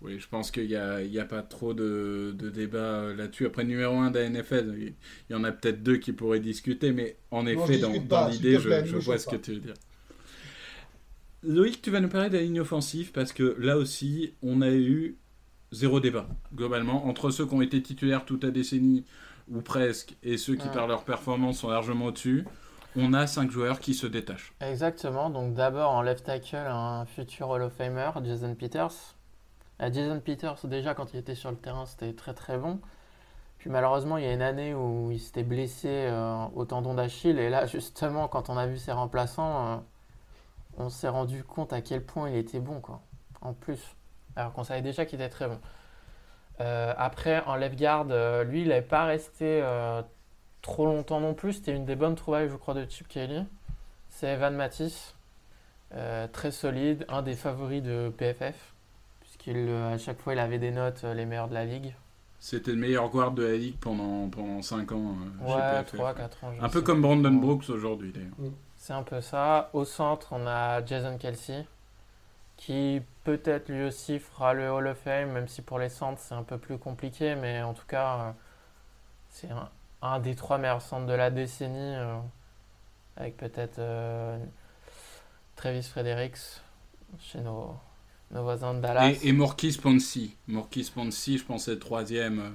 Oui, 0.00 0.18
je 0.18 0.26
pense 0.28 0.50
qu'il 0.50 0.66
n'y 0.66 0.76
a, 0.76 1.02
il 1.02 1.12
y 1.12 1.18
a 1.20 1.26
pas 1.26 1.42
trop 1.42 1.74
de, 1.74 2.34
de 2.36 2.48
débat 2.48 2.78
euh, 2.78 3.14
là-dessus. 3.14 3.46
Après, 3.46 3.64
numéro 3.64 3.94
1 3.96 4.10
de 4.10 4.18
la 4.18 4.30
NFL, 4.30 4.74
il 4.78 4.94
y 5.28 5.34
en 5.34 5.44
a 5.44 5.52
peut-être 5.52 5.82
deux 5.82 5.98
qui 5.98 6.12
pourraient 6.12 6.40
discuter, 6.40 6.92
mais 6.92 7.16
en 7.30 7.46
effet, 7.46 7.78
dans, 7.78 7.92
dans 8.00 8.26
l'idée, 8.28 8.58
je, 8.58 8.68
ne 8.70 8.98
vois 8.98 9.18
ce 9.18 9.26
que 9.26 9.36
tu 9.36 9.52
veux 9.52 9.60
dire. 9.60 9.74
Loïc, 11.42 11.80
tu 11.82 11.90
vas 11.90 12.00
nous 12.00 12.08
parler 12.08 12.28
de 12.30 12.36
la 12.36 12.42
ligne 12.42 12.60
offensive 12.60 13.12
parce 13.12 13.32
que 13.32 13.56
là 13.58 13.76
aussi, 13.78 14.34
on 14.42 14.60
a 14.62 14.70
eu 14.70 15.16
zéro 15.72 16.00
débat, 16.00 16.26
globalement, 16.54 17.06
entre 17.06 17.30
ceux 17.30 17.46
qui 17.46 17.54
ont 17.54 17.62
été 17.62 17.82
titulaires 17.82 18.24
toute 18.24 18.44
la 18.44 18.50
décennie 18.50 19.04
ou 19.50 19.60
presque 19.60 20.16
et 20.22 20.36
ceux 20.36 20.56
qui, 20.56 20.68
Ouais. 20.68 20.74
par 20.74 20.86
leur 20.86 21.04
performance, 21.04 21.58
sont 21.58 21.70
largement 21.70 22.06
au-dessus. 22.06 22.46
On 22.96 23.12
a 23.14 23.26
cinq 23.26 23.50
joueurs 23.50 23.78
qui 23.80 23.94
se 23.94 24.06
détachent. 24.06 24.52
Exactement. 24.60 25.30
Donc 25.30 25.54
d'abord 25.54 25.92
en 25.92 26.02
left 26.02 26.24
tackle, 26.24 26.56
un 26.56 27.04
futur 27.06 27.48
Hall 27.50 27.62
of 27.62 27.72
Famer, 27.72 28.10
Jason 28.24 28.54
Peters. 28.54 29.14
Euh, 29.80 29.90
Jason 29.92 30.20
Peters, 30.20 30.66
déjà 30.66 30.94
quand 30.94 31.14
il 31.14 31.18
était 31.20 31.34
sur 31.36 31.50
le 31.50 31.56
terrain, 31.56 31.86
c'était 31.86 32.12
très 32.14 32.34
très 32.34 32.58
bon. 32.58 32.80
Puis 33.58 33.70
malheureusement, 33.70 34.16
il 34.16 34.24
y 34.24 34.26
a 34.26 34.32
une 34.32 34.42
année 34.42 34.74
où 34.74 35.10
il 35.12 35.20
s'était 35.20 35.42
blessé 35.44 35.88
euh, 35.88 36.44
au 36.54 36.64
tendon 36.64 36.94
d'Achille. 36.94 37.38
Et 37.38 37.48
là, 37.50 37.66
justement, 37.66 38.26
quand 38.28 38.50
on 38.50 38.56
a 38.56 38.66
vu 38.66 38.76
ses 38.78 38.92
remplaçants, 38.92 39.68
euh, 39.68 39.76
on 40.78 40.88
s'est 40.88 41.08
rendu 41.08 41.44
compte 41.44 41.72
à 41.72 41.80
quel 41.82 42.04
point 42.04 42.28
il 42.30 42.36
était 42.36 42.60
bon, 42.60 42.80
quoi. 42.80 43.02
En 43.40 43.52
plus. 43.52 43.80
Alors 44.36 44.52
qu'on 44.52 44.64
savait 44.64 44.82
déjà 44.82 45.04
qu'il 45.06 45.20
était 45.20 45.28
très 45.30 45.48
bon. 45.48 45.58
Euh, 46.60 46.92
après, 46.96 47.42
en 47.46 47.56
left 47.56 47.78
guard, 47.78 48.06
euh, 48.10 48.44
lui, 48.44 48.62
il 48.62 48.68
n'avait 48.68 48.82
pas 48.82 49.04
resté 49.04 49.60
euh, 49.62 50.02
trop 50.62 50.86
longtemps 50.86 51.20
non 51.20 51.34
plus. 51.34 51.54
C'était 51.54 51.74
une 51.74 51.84
des 51.86 51.96
bonnes 51.96 52.14
trouvailles, 52.16 52.48
je 52.48 52.56
crois, 52.56 52.74
de 52.74 52.84
Chip 52.88 53.08
Kelly. 53.08 53.44
C'est 54.08 54.28
Evan 54.28 54.54
Matisse. 54.54 55.14
Euh, 55.94 56.28
très 56.28 56.50
solide, 56.52 57.04
un 57.08 57.22
des 57.22 57.34
favoris 57.34 57.82
de 57.82 58.12
PFF. 58.16 58.74
Puisqu'il, 59.20 59.56
euh, 59.56 59.94
à 59.94 59.98
chaque 59.98 60.20
fois, 60.20 60.34
il 60.34 60.38
avait 60.38 60.58
des 60.58 60.70
notes 60.70 61.00
euh, 61.04 61.14
les 61.14 61.24
meilleures 61.26 61.48
de 61.48 61.54
la 61.54 61.64
ligue. 61.64 61.94
C'était 62.38 62.70
le 62.70 62.76
meilleur 62.78 63.08
guard 63.10 63.32
de 63.32 63.42
la 63.44 63.56
ligue 63.56 63.76
pendant, 63.80 64.28
pendant 64.28 64.62
5 64.62 64.92
ans. 64.92 65.16
euh, 65.42 65.46
chez 65.48 65.54
Ouais, 65.54 65.82
PFF. 65.82 65.96
3, 65.96 66.14
4 66.14 66.44
ans. 66.44 66.52
je 66.58 66.64
Un 66.64 66.68
peu 66.68 66.80
comme. 66.82 67.02
Brandon 67.02 67.32
Brooks 67.32 67.68
aujourd'hui, 67.70 68.12
d'ailleurs. 68.12 68.52
C'est 68.76 68.92
un 68.92 69.02
peu 69.02 69.20
ça. 69.20 69.68
Au 69.72 69.84
centre, 69.84 70.28
on 70.30 70.46
a 70.46 70.84
Jason 70.86 71.18
Kelsey, 71.18 71.66
qui 72.60 73.02
peut-être 73.24 73.70
lui 73.70 73.84
aussi 73.84 74.20
fera 74.20 74.54
le 74.54 74.70
Hall 74.70 74.86
of 74.88 74.98
Fame, 74.98 75.32
même 75.32 75.48
si 75.48 75.62
pour 75.62 75.80
les 75.80 75.90
centres 75.90 76.20
c'est 76.20 76.34
un 76.36 76.44
peu 76.44 76.58
plus 76.58 76.78
compliqué, 76.78 77.34
mais 77.34 77.62
en 77.62 77.74
tout 77.74 77.86
cas, 77.88 78.18
euh, 78.18 78.32
c'est 79.30 79.50
un, 79.50 79.70
un 80.02 80.20
des 80.20 80.34
trois 80.36 80.58
meilleurs 80.58 80.82
centres 80.82 81.06
de 81.06 81.14
la 81.14 81.30
décennie, 81.30 81.96
euh, 81.96 82.18
avec 83.16 83.36
peut-être 83.36 83.78
euh, 83.78 84.38
Travis 85.56 85.82
Fredericks 85.82 86.38
chez 87.20 87.40
nos, 87.40 87.76
nos 88.30 88.42
voisins 88.42 88.74
de 88.74 88.80
Dallas. 88.80 89.18
Et, 89.22 89.28
et 89.28 89.32
Morkis 89.32 89.78
Ponsi. 89.82 90.36
Morkis 90.48 90.90
Ponsi, 90.94 91.38
je 91.38 91.44
pense, 91.44 91.64
c'est 91.64 91.72
le 91.72 91.78
troisième. 91.78 92.52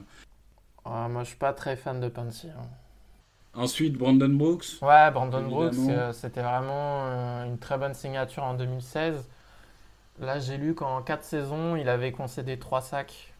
Ah, 0.85 1.07
moi, 1.09 1.23
je 1.23 1.29
suis 1.29 1.37
pas 1.37 1.53
très 1.53 1.75
fan 1.75 1.99
de 1.99 2.07
Pansy. 2.07 2.47
hein. 2.49 2.67
Ensuite, 3.53 3.93
Brandon 3.97 4.29
Brooks. 4.29 4.65
Ouais, 4.81 5.09
Brandon 5.11 5.41
Brooks, 5.47 5.75
euh, 5.89 6.11
c'était 6.13 6.41
vraiment 6.41 7.05
euh, 7.07 7.45
une 7.45 7.57
très 7.57 7.77
bonne 7.77 7.93
signature 7.93 8.43
en 8.43 8.53
2016. 8.53 9.27
Là, 10.19 10.39
j'ai 10.39 10.57
lu 10.57 10.75
qu'en 10.75 11.01
4 11.01 11.23
saisons, 11.23 11.75
il 11.77 11.87
avait 11.89 12.11
concédé 12.11 12.57
3 12.59 12.81
sacs. 12.81 13.33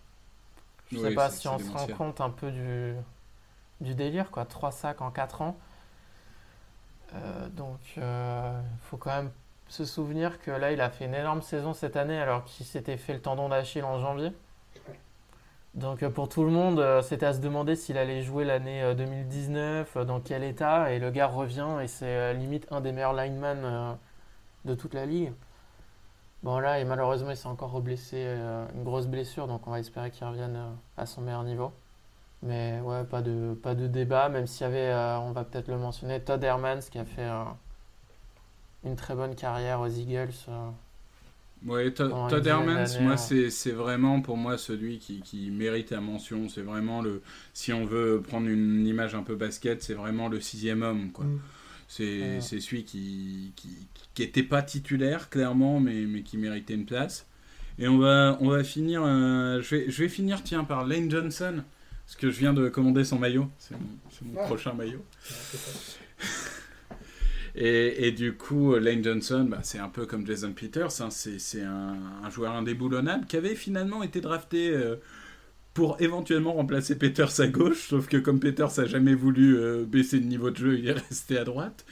Je 0.92 0.98
sais 1.00 1.12
Oui, 1.12 1.12
pas 1.12 1.30
si 1.32 1.48
on 1.48 1.60
se 1.60 1.72
rend 1.72 1.88
compte 1.90 2.22
un 2.22 2.30
peu 2.32 2.52
du, 2.52 2.96
du 3.82 3.96
délire, 3.96 4.32
quoi. 4.32 4.46
3 4.46 4.72
sacs 4.72 5.02
en 5.02 5.12
4 5.12 5.42
ans. 5.42 5.58
Euh, 7.14 7.50
donc, 7.50 7.80
il 7.98 8.04
faut 8.82 8.98
quand 8.98 9.12
même 9.16 9.32
se 9.68 9.86
souvenir 9.86 10.40
que 10.40 10.52
là, 10.52 10.72
il 10.72 10.82
a 10.82 10.90
fait 10.90 11.06
une 11.06 11.16
énorme 11.16 11.42
saison 11.42 11.74
cette 11.74 11.96
année 11.96 12.20
alors 12.20 12.44
qu'il 12.46 12.66
s'était 12.66 12.98
fait 12.98 13.14
le 13.14 13.22
tendon 13.22 13.50
d'Achille 13.50 13.84
en 13.84 14.00
janvier. 14.00 14.32
Donc 15.74 16.04
euh, 16.04 16.10
pour 16.10 16.30
tout 16.30 16.44
le 16.44 16.52
monde, 16.52 16.80
euh, 16.80 17.02
c'était 17.02 17.26
à 17.26 17.34
se 17.34 17.40
demander 17.40 17.76
s'il 17.76 17.98
allait 17.98 18.22
jouer 18.22 18.46
l'année 18.46 18.82
euh, 18.82 18.94
2019, 18.94 19.98
euh, 19.98 20.06
dans 20.06 20.22
quel 20.22 20.44
état, 20.44 20.92
et 20.94 21.00
le 21.00 21.12
gars 21.12 21.28
revient 21.28 21.68
et 21.84 21.88
c'est 21.88 22.06
euh, 22.08 22.34
limite 22.34 22.66
un 22.72 22.80
des 22.82 22.92
meilleurs 22.94 23.14
linemen 23.14 23.60
euh, 23.64 23.94
de 24.66 24.76
toute 24.76 24.94
la 24.96 25.06
ligue. 25.06 25.34
Bon 26.44 26.60
là, 26.60 26.80
et 26.80 26.86
malheureusement, 26.86 27.32
il 27.32 27.38
s'est 27.38 27.48
encore 27.48 27.72
reblessé, 27.72 28.18
euh, 28.20 28.66
une 28.76 28.84
grosse 28.84 29.08
blessure, 29.08 29.48
donc 29.48 29.66
on 29.68 29.72
va 29.72 29.80
espérer 29.80 30.12
qu'il 30.12 30.26
revienne 30.28 30.56
euh, 30.56 30.70
à 30.98 31.06
son 31.06 31.22
meilleur 31.22 31.44
niveau. 31.44 31.74
Mais 32.44 32.80
ouais, 32.82 33.04
pas 33.06 33.22
de, 33.24 33.56
pas 33.64 33.76
de 33.76 33.88
débat, 33.88 34.30
même 34.30 34.48
s'il 34.48 34.64
y 34.64 34.66
avait, 34.70 34.90
euh, 34.92 35.20
on 35.20 35.32
va 35.34 35.44
peut-être 35.46 35.68
le 35.70 35.78
mentionner, 35.80 36.22
Todd 36.22 36.44
Hermans 36.44 36.82
qui 36.92 37.00
a 37.00 37.06
fait 37.06 37.24
euh, 37.24 37.44
une 38.86 38.96
très 38.96 39.16
bonne 39.16 39.36
carrière 39.36 39.82
aux 39.82 39.88
Eagles. 39.90 40.32
euh. 40.48 40.70
Ouais, 41.66 41.92
To- 41.94 42.12
Todd 42.28 42.46
Hermans, 42.46 43.00
moi, 43.00 43.18
c'est 43.18 43.50
c'est 43.50 43.72
vraiment 43.72 44.22
pour 44.22 44.38
moi 44.38 44.58
celui 44.58 45.00
qui, 45.00 45.22
qui 45.22 45.50
mérite 45.50 45.90
la 45.92 46.00
mention. 46.02 46.48
C'est 46.48 46.62
vraiment 46.62 47.02
le. 47.02 47.24
Si 47.54 47.74
on 47.74 47.86
veut 47.86 48.22
prendre 48.22 48.48
une 48.48 48.86
image 48.86 49.16
un 49.16 49.24
peu 49.24 49.36
basket, 49.36 49.82
c'est 49.82 49.94
vraiment 49.96 50.28
le 50.30 50.40
sixième 50.42 50.84
homme, 50.84 51.12
quoi. 51.12 51.26
Mm. 51.26 51.40
C'est 51.88 52.40
celui 52.42 52.84
qui, 52.84 53.54
qui, 53.56 53.70
qui 54.14 54.24
était 54.24 54.44
pas 54.44 54.62
titulaire, 54.64 55.30
clairement, 55.30 55.80
mais, 55.80 56.06
mais 56.06 56.24
qui 56.24 56.38
méritait 56.38 56.74
une 56.74 56.86
place. 56.86 57.28
Et 57.78 57.88
on 57.88 57.98
va, 57.98 58.38
on 58.42 58.50
va 58.50 58.64
finir. 58.64 59.04
euh, 59.06 59.62
je, 59.62 59.76
vais, 59.76 59.90
je 59.90 60.04
vais 60.04 60.10
finir, 60.10 60.42
tiens, 60.44 60.64
par 60.64 60.86
Lane 60.86 61.12
Johnson, 61.12 61.64
parce 62.06 62.16
que 62.18 62.32
je 62.32 62.40
viens 62.40 62.54
de 62.54 62.70
commander 62.70 63.04
son 63.04 63.20
maillot. 63.20 63.50
C'est 63.60 63.76
mon, 64.26 64.44
prochain 64.46 64.74
maillot. 64.74 65.04
Ouais. 65.24 65.60
Et, 67.58 68.08
et 68.08 68.12
du 68.12 68.34
coup, 68.36 68.76
Lane 68.76 69.02
Johnson, 69.02 69.48
bah, 69.50 69.60
c'est 69.64 69.80
un 69.80 69.88
peu 69.88 70.06
comme 70.06 70.28
Jason 70.28 70.52
Peters, 70.52 71.00
hein, 71.00 71.10
c'est 71.10 71.40
c'est 71.40 71.62
un, 71.62 71.96
un 72.22 72.30
joueur 72.30 72.52
indéboulonnable 72.52 73.28
qui 73.28 73.38
avait 73.38 73.56
finalement 73.56 74.04
été 74.04 74.20
drafté 74.20 74.72
euh, 74.72 74.98
pour 75.76 76.02
éventuellement 76.02 76.56
remplacer 76.56 76.98
Peters 77.00 77.42
à 77.42 77.48
gauche, 77.48 77.90
sauf 77.90 78.08
que 78.10 78.18
comme 78.18 78.42
Peters 78.42 78.80
a 78.80 78.88
jamais 78.88 79.16
voulu 79.16 79.58
euh, 79.60 79.86
baisser 79.86 80.20
de 80.22 80.26
niveau 80.28 80.52
de 80.52 80.58
jeu, 80.58 80.80
il 80.80 80.90
est 80.90 80.94
resté 81.10 81.38
à 81.40 81.46
droite. 81.46 81.86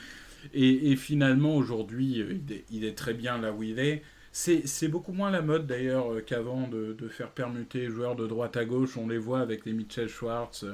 Et, 0.54 0.92
et 0.92 0.96
finalement, 0.98 1.56
aujourd'hui, 1.58 2.22
euh, 2.22 2.34
il 2.48 2.54
est, 2.54 2.66
il 2.72 2.86
est 2.86 2.96
très 2.98 3.14
bien 3.14 3.40
là 3.40 3.54
où 3.54 3.64
il 3.64 3.80
est. 3.80 4.04
C'est 4.34 4.68
c'est 4.68 4.88
beaucoup 4.90 5.14
moins 5.14 5.32
la 5.32 5.42
mode 5.44 5.68
d'ailleurs 5.68 6.14
euh, 6.14 6.22
qu'avant 6.22 6.68
de, 6.68 6.94
de 6.94 7.10
faire 7.10 7.32
permuter 7.32 7.82
les 7.82 7.90
joueurs 7.90 8.16
de 8.16 8.28
droite 8.28 8.58
à 8.58 8.66
gauche. 8.66 8.98
On 8.98 9.08
les 9.10 9.20
voit 9.20 9.42
avec 9.42 9.66
les 9.66 9.74
Mitchell 9.74 10.10
Schwartz 10.10 10.66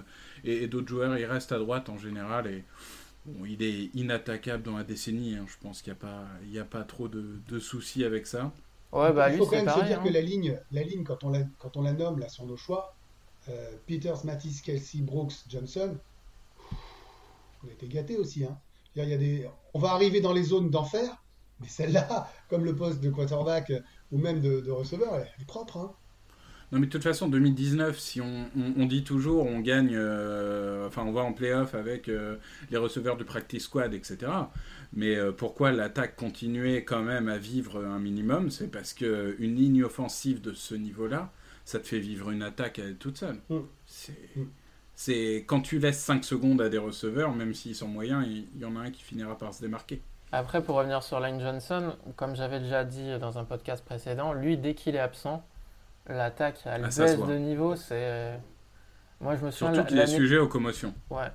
et, 0.45 0.63
et 0.63 0.67
d'autres 0.67 0.89
joueurs, 0.89 1.17
ils 1.17 1.25
restent 1.25 1.53
à 1.53 1.59
droite 1.59 1.89
en 1.89 1.97
général. 1.97 2.47
Et, 2.47 2.65
Bon, 3.25 3.45
il 3.45 3.61
est 3.63 3.85
inattaquable 3.95 4.63
dans 4.63 4.77
la 4.77 4.83
décennie, 4.83 5.35
hein. 5.35 5.45
je 5.47 5.55
pense 5.61 5.81
qu'il 5.81 5.93
n'y 5.93 5.97
a, 5.97 6.01
pas- 6.01 6.27
il 6.43 6.51
y 6.51 6.59
a 6.59 6.65
pas 6.65 6.83
trop 6.83 7.07
de, 7.07 7.39
de 7.47 7.59
soucis 7.59 8.03
avec 8.03 8.27
ça. 8.27 8.53
Ouais, 8.91 9.13
bah 9.13 9.29
Il 9.29 9.33
lui, 9.33 9.37
faut 9.37 9.45
quand 9.47 9.55
c'est 9.55 9.57
même 9.57 9.69
se 9.69 9.79
dire 9.79 9.99
hein. 9.99 10.03
que 10.03 10.09
la 10.09 10.21
ligne, 10.21 10.59
la 10.71 10.83
ligne 10.83 11.03
quand, 11.03 11.23
on 11.23 11.29
la, 11.29 11.43
quand 11.59 11.77
on 11.77 11.81
la 11.83 11.93
nomme 11.93 12.19
là, 12.19 12.27
sur 12.29 12.45
nos 12.45 12.57
choix, 12.57 12.98
euh, 13.49 13.71
Peters, 13.87 14.25
Matisse, 14.25 14.61
Kelsey, 14.61 15.01
Brooks, 15.01 15.33
Johnson, 15.49 15.97
on 17.63 17.67
a 17.67 17.99
été 17.99 18.17
aussi. 18.17 18.45
Hein. 18.45 18.57
Il 18.95 19.07
y 19.07 19.13
a- 19.13 19.17
des... 19.17 19.47
On 19.73 19.79
va 19.79 19.91
arriver 19.91 20.21
dans 20.21 20.33
les 20.33 20.43
zones 20.43 20.69
d'enfer, 20.69 21.23
mais 21.59 21.67
celle-là, 21.67 22.29
comme 22.49 22.65
le 22.65 22.75
poste 22.75 23.01
de 23.01 23.09
quarterback 23.09 23.69
euh, 23.69 23.79
ou 24.11 24.17
même 24.17 24.41
de, 24.41 24.69
receveur, 24.71 25.15
elle, 25.15 25.27
est 25.41 25.45
propre. 25.45 25.77
Hein. 25.77 25.93
Non, 26.71 26.79
mais 26.79 26.85
de 26.85 26.91
toute 26.91 27.03
façon, 27.03 27.27
2019, 27.27 27.97
si 27.97 28.21
on, 28.21 28.85
dit 28.85 29.03
toujours, 29.03 29.47
on 29.47 29.59
gagne, 29.59 29.95
euh, 29.95 30.87
enfin, 30.87 31.03
on 31.03 31.11
va 31.11 31.21
en 31.21 31.33
playoff 31.33 31.73
avec 31.73 32.05
les 32.69 32.77
receveurs 32.77 33.17
du 33.17 33.25
practice 33.25 33.63
squad, 33.63 33.91
etc. 33.95 34.31
Mais 34.93 35.17
pourquoi 35.35 35.71
l'attaque 35.71 36.15
continuait 36.15 36.83
quand 36.83 37.01
même 37.01 37.27
à 37.27 37.39
vivre 37.39 37.83
un 37.83 37.97
minimum? 37.97 38.51
C'est 38.51 38.67
parce 38.67 38.93
que 38.93 39.35
une 39.39 39.55
ligne 39.55 39.83
offensive 39.83 40.41
de 40.41 40.53
ce 40.53 40.75
niveau-là, 40.75 41.31
ça 41.69 41.79
te 41.79 41.87
fait 41.87 41.99
vivre 41.99 42.31
une 42.31 42.41
attaque 42.41 42.79
à 42.79 42.91
toute 42.99 43.17
seule. 43.17 43.37
Mm. 43.49 43.59
C'est. 43.85 44.35
Mm. 44.35 44.43
C'est 44.95 45.45
quand 45.47 45.61
tu 45.61 45.79
laisses 45.79 45.99
5 45.99 46.25
secondes 46.25 46.59
à 46.61 46.67
des 46.67 46.77
receveurs, 46.77 47.31
même 47.33 47.53
s'ils 47.53 47.75
sont 47.75 47.87
moyens, 47.87 48.25
il 48.27 48.47
y 48.59 48.65
en 48.65 48.75
a 48.75 48.79
un 48.81 48.91
qui 48.91 49.01
finira 49.01 49.37
par 49.37 49.53
se 49.53 49.61
démarquer. 49.61 50.01
Après, 50.33 50.61
pour 50.61 50.75
revenir 50.75 51.01
sur 51.03 51.19
Lane 51.21 51.39
Johnson, 51.39 51.95
comme 52.17 52.35
j'avais 52.35 52.59
déjà 52.59 52.83
dit 52.83 53.17
dans 53.17 53.37
un 53.37 53.45
podcast 53.45 53.83
précédent, 53.85 54.33
lui, 54.33 54.57
dès 54.57 54.73
qu'il 54.73 54.95
est 54.95 54.99
absent, 54.99 55.41
l'attaque, 56.07 56.59
elle 56.65 56.81
Ah, 56.83 56.87
baisse 56.87 57.17
de 57.17 57.35
niveau. 57.37 57.75
C'est... 57.77 58.31
Moi, 59.21 59.35
je 59.37 59.45
me 59.45 59.51
souviens, 59.51 59.73
Surtout 59.73 59.87
qu'il 59.89 59.99
est 59.99 60.07
sujet 60.07 60.37
aux 60.37 60.47
commotions. 60.49 60.93
Ouais. 61.09 61.27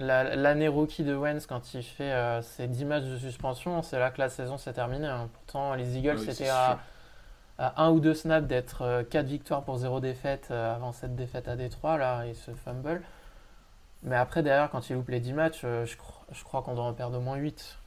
La- 0.00 0.36
L'année 0.36 0.68
rookie 0.68 1.02
de 1.02 1.14
Wentz, 1.14 1.46
quand 1.46 1.72
il 1.74 1.82
fait 1.82 2.12
euh, 2.12 2.42
ses 2.42 2.68
10 2.68 2.84
matchs 2.84 3.04
de 3.04 3.16
suspension, 3.16 3.82
c'est 3.82 3.98
là 3.98 4.10
que 4.10 4.20
la 4.20 4.28
saison 4.28 4.58
s'est 4.58 4.72
terminée. 4.74 5.06
hein. 5.08 5.28
Pourtant, 5.32 5.74
les 5.74 5.96
Eagles 5.96 6.10
Ah 6.16 6.20
oui, 6.20 6.24
étaient 6.24 6.44
sûr. 6.44 6.78
À, 7.58 7.68
à 7.82 7.86
un 7.86 7.90
ou 7.90 8.00
deux 8.00 8.14
snaps 8.14 8.46
d'être 8.48 9.02
4 9.10 9.26
victoires 9.26 9.64
pour 9.64 9.78
0 9.78 10.00
défaite 10.00 10.48
euh, 10.50 10.74
avant 10.74 10.92
cette 10.92 11.16
défaite 11.16 11.48
à 11.48 11.56
Détroit, 11.56 11.98
là, 11.98 12.26
et 12.26 12.34
ce 12.34 12.52
fumble. 12.54 13.02
Mais 14.02 14.16
après, 14.16 14.42
derrière, 14.42 14.70
quand 14.70 14.88
il 14.90 14.94
loupe 14.96 15.08
les 15.08 15.20
10 15.20 15.32
matchs, 15.32 15.62
euh, 15.64 15.84
je, 15.84 15.96
cro- 15.96 16.24
je 16.32 16.44
crois 16.44 16.62
qu'on 16.62 16.74
doit 16.74 16.84
en 16.84 16.94
perdre 16.94 17.18
au 17.18 17.20
moins 17.20 17.36
8. 17.36 17.78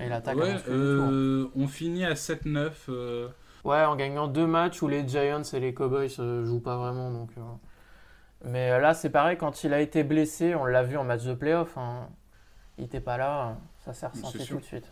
Et 0.00 0.08
l'attaque 0.08 0.36
Ouais, 0.36 0.54
euh, 0.68 1.48
on 1.56 1.66
finit 1.68 2.04
à 2.04 2.14
7-9. 2.14 2.72
euh, 2.90 3.28
Ouais, 3.64 3.82
en 3.84 3.96
gagnant 3.96 4.28
deux 4.28 4.46
matchs 4.46 4.82
où 4.82 4.88
les 4.88 5.06
Giants 5.08 5.42
et 5.42 5.60
les 5.60 5.74
Cowboys 5.74 6.10
ne 6.18 6.44
jouent 6.44 6.60
pas 6.60 6.76
vraiment. 6.76 7.10
Donc, 7.10 7.30
euh. 7.38 7.40
Mais 8.44 8.70
euh, 8.72 8.78
là, 8.80 8.94
c'est 8.94 9.10
pareil, 9.10 9.36
quand 9.38 9.64
il 9.64 9.72
a 9.72 9.80
été 9.80 10.04
blessé, 10.04 10.54
on 10.54 10.66
l'a 10.66 10.82
vu 10.82 10.96
en 10.96 11.04
match 11.04 11.24
de 11.24 11.34
playoff, 11.34 11.76
hein, 11.78 12.08
il 12.78 12.82
n'était 12.84 13.00
pas 13.00 13.16
là, 13.16 13.56
ça 13.84 13.92
s'est 13.94 14.06
ressenti 14.06 14.46
tout 14.46 14.58
de 14.58 14.64
suite. 14.64 14.90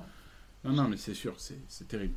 Non, 0.65 0.73
non, 0.73 0.89
mais 0.89 0.97
c'est 0.97 1.15
sûr, 1.15 1.35
c'est 1.39 1.89
terrible. 1.89 2.15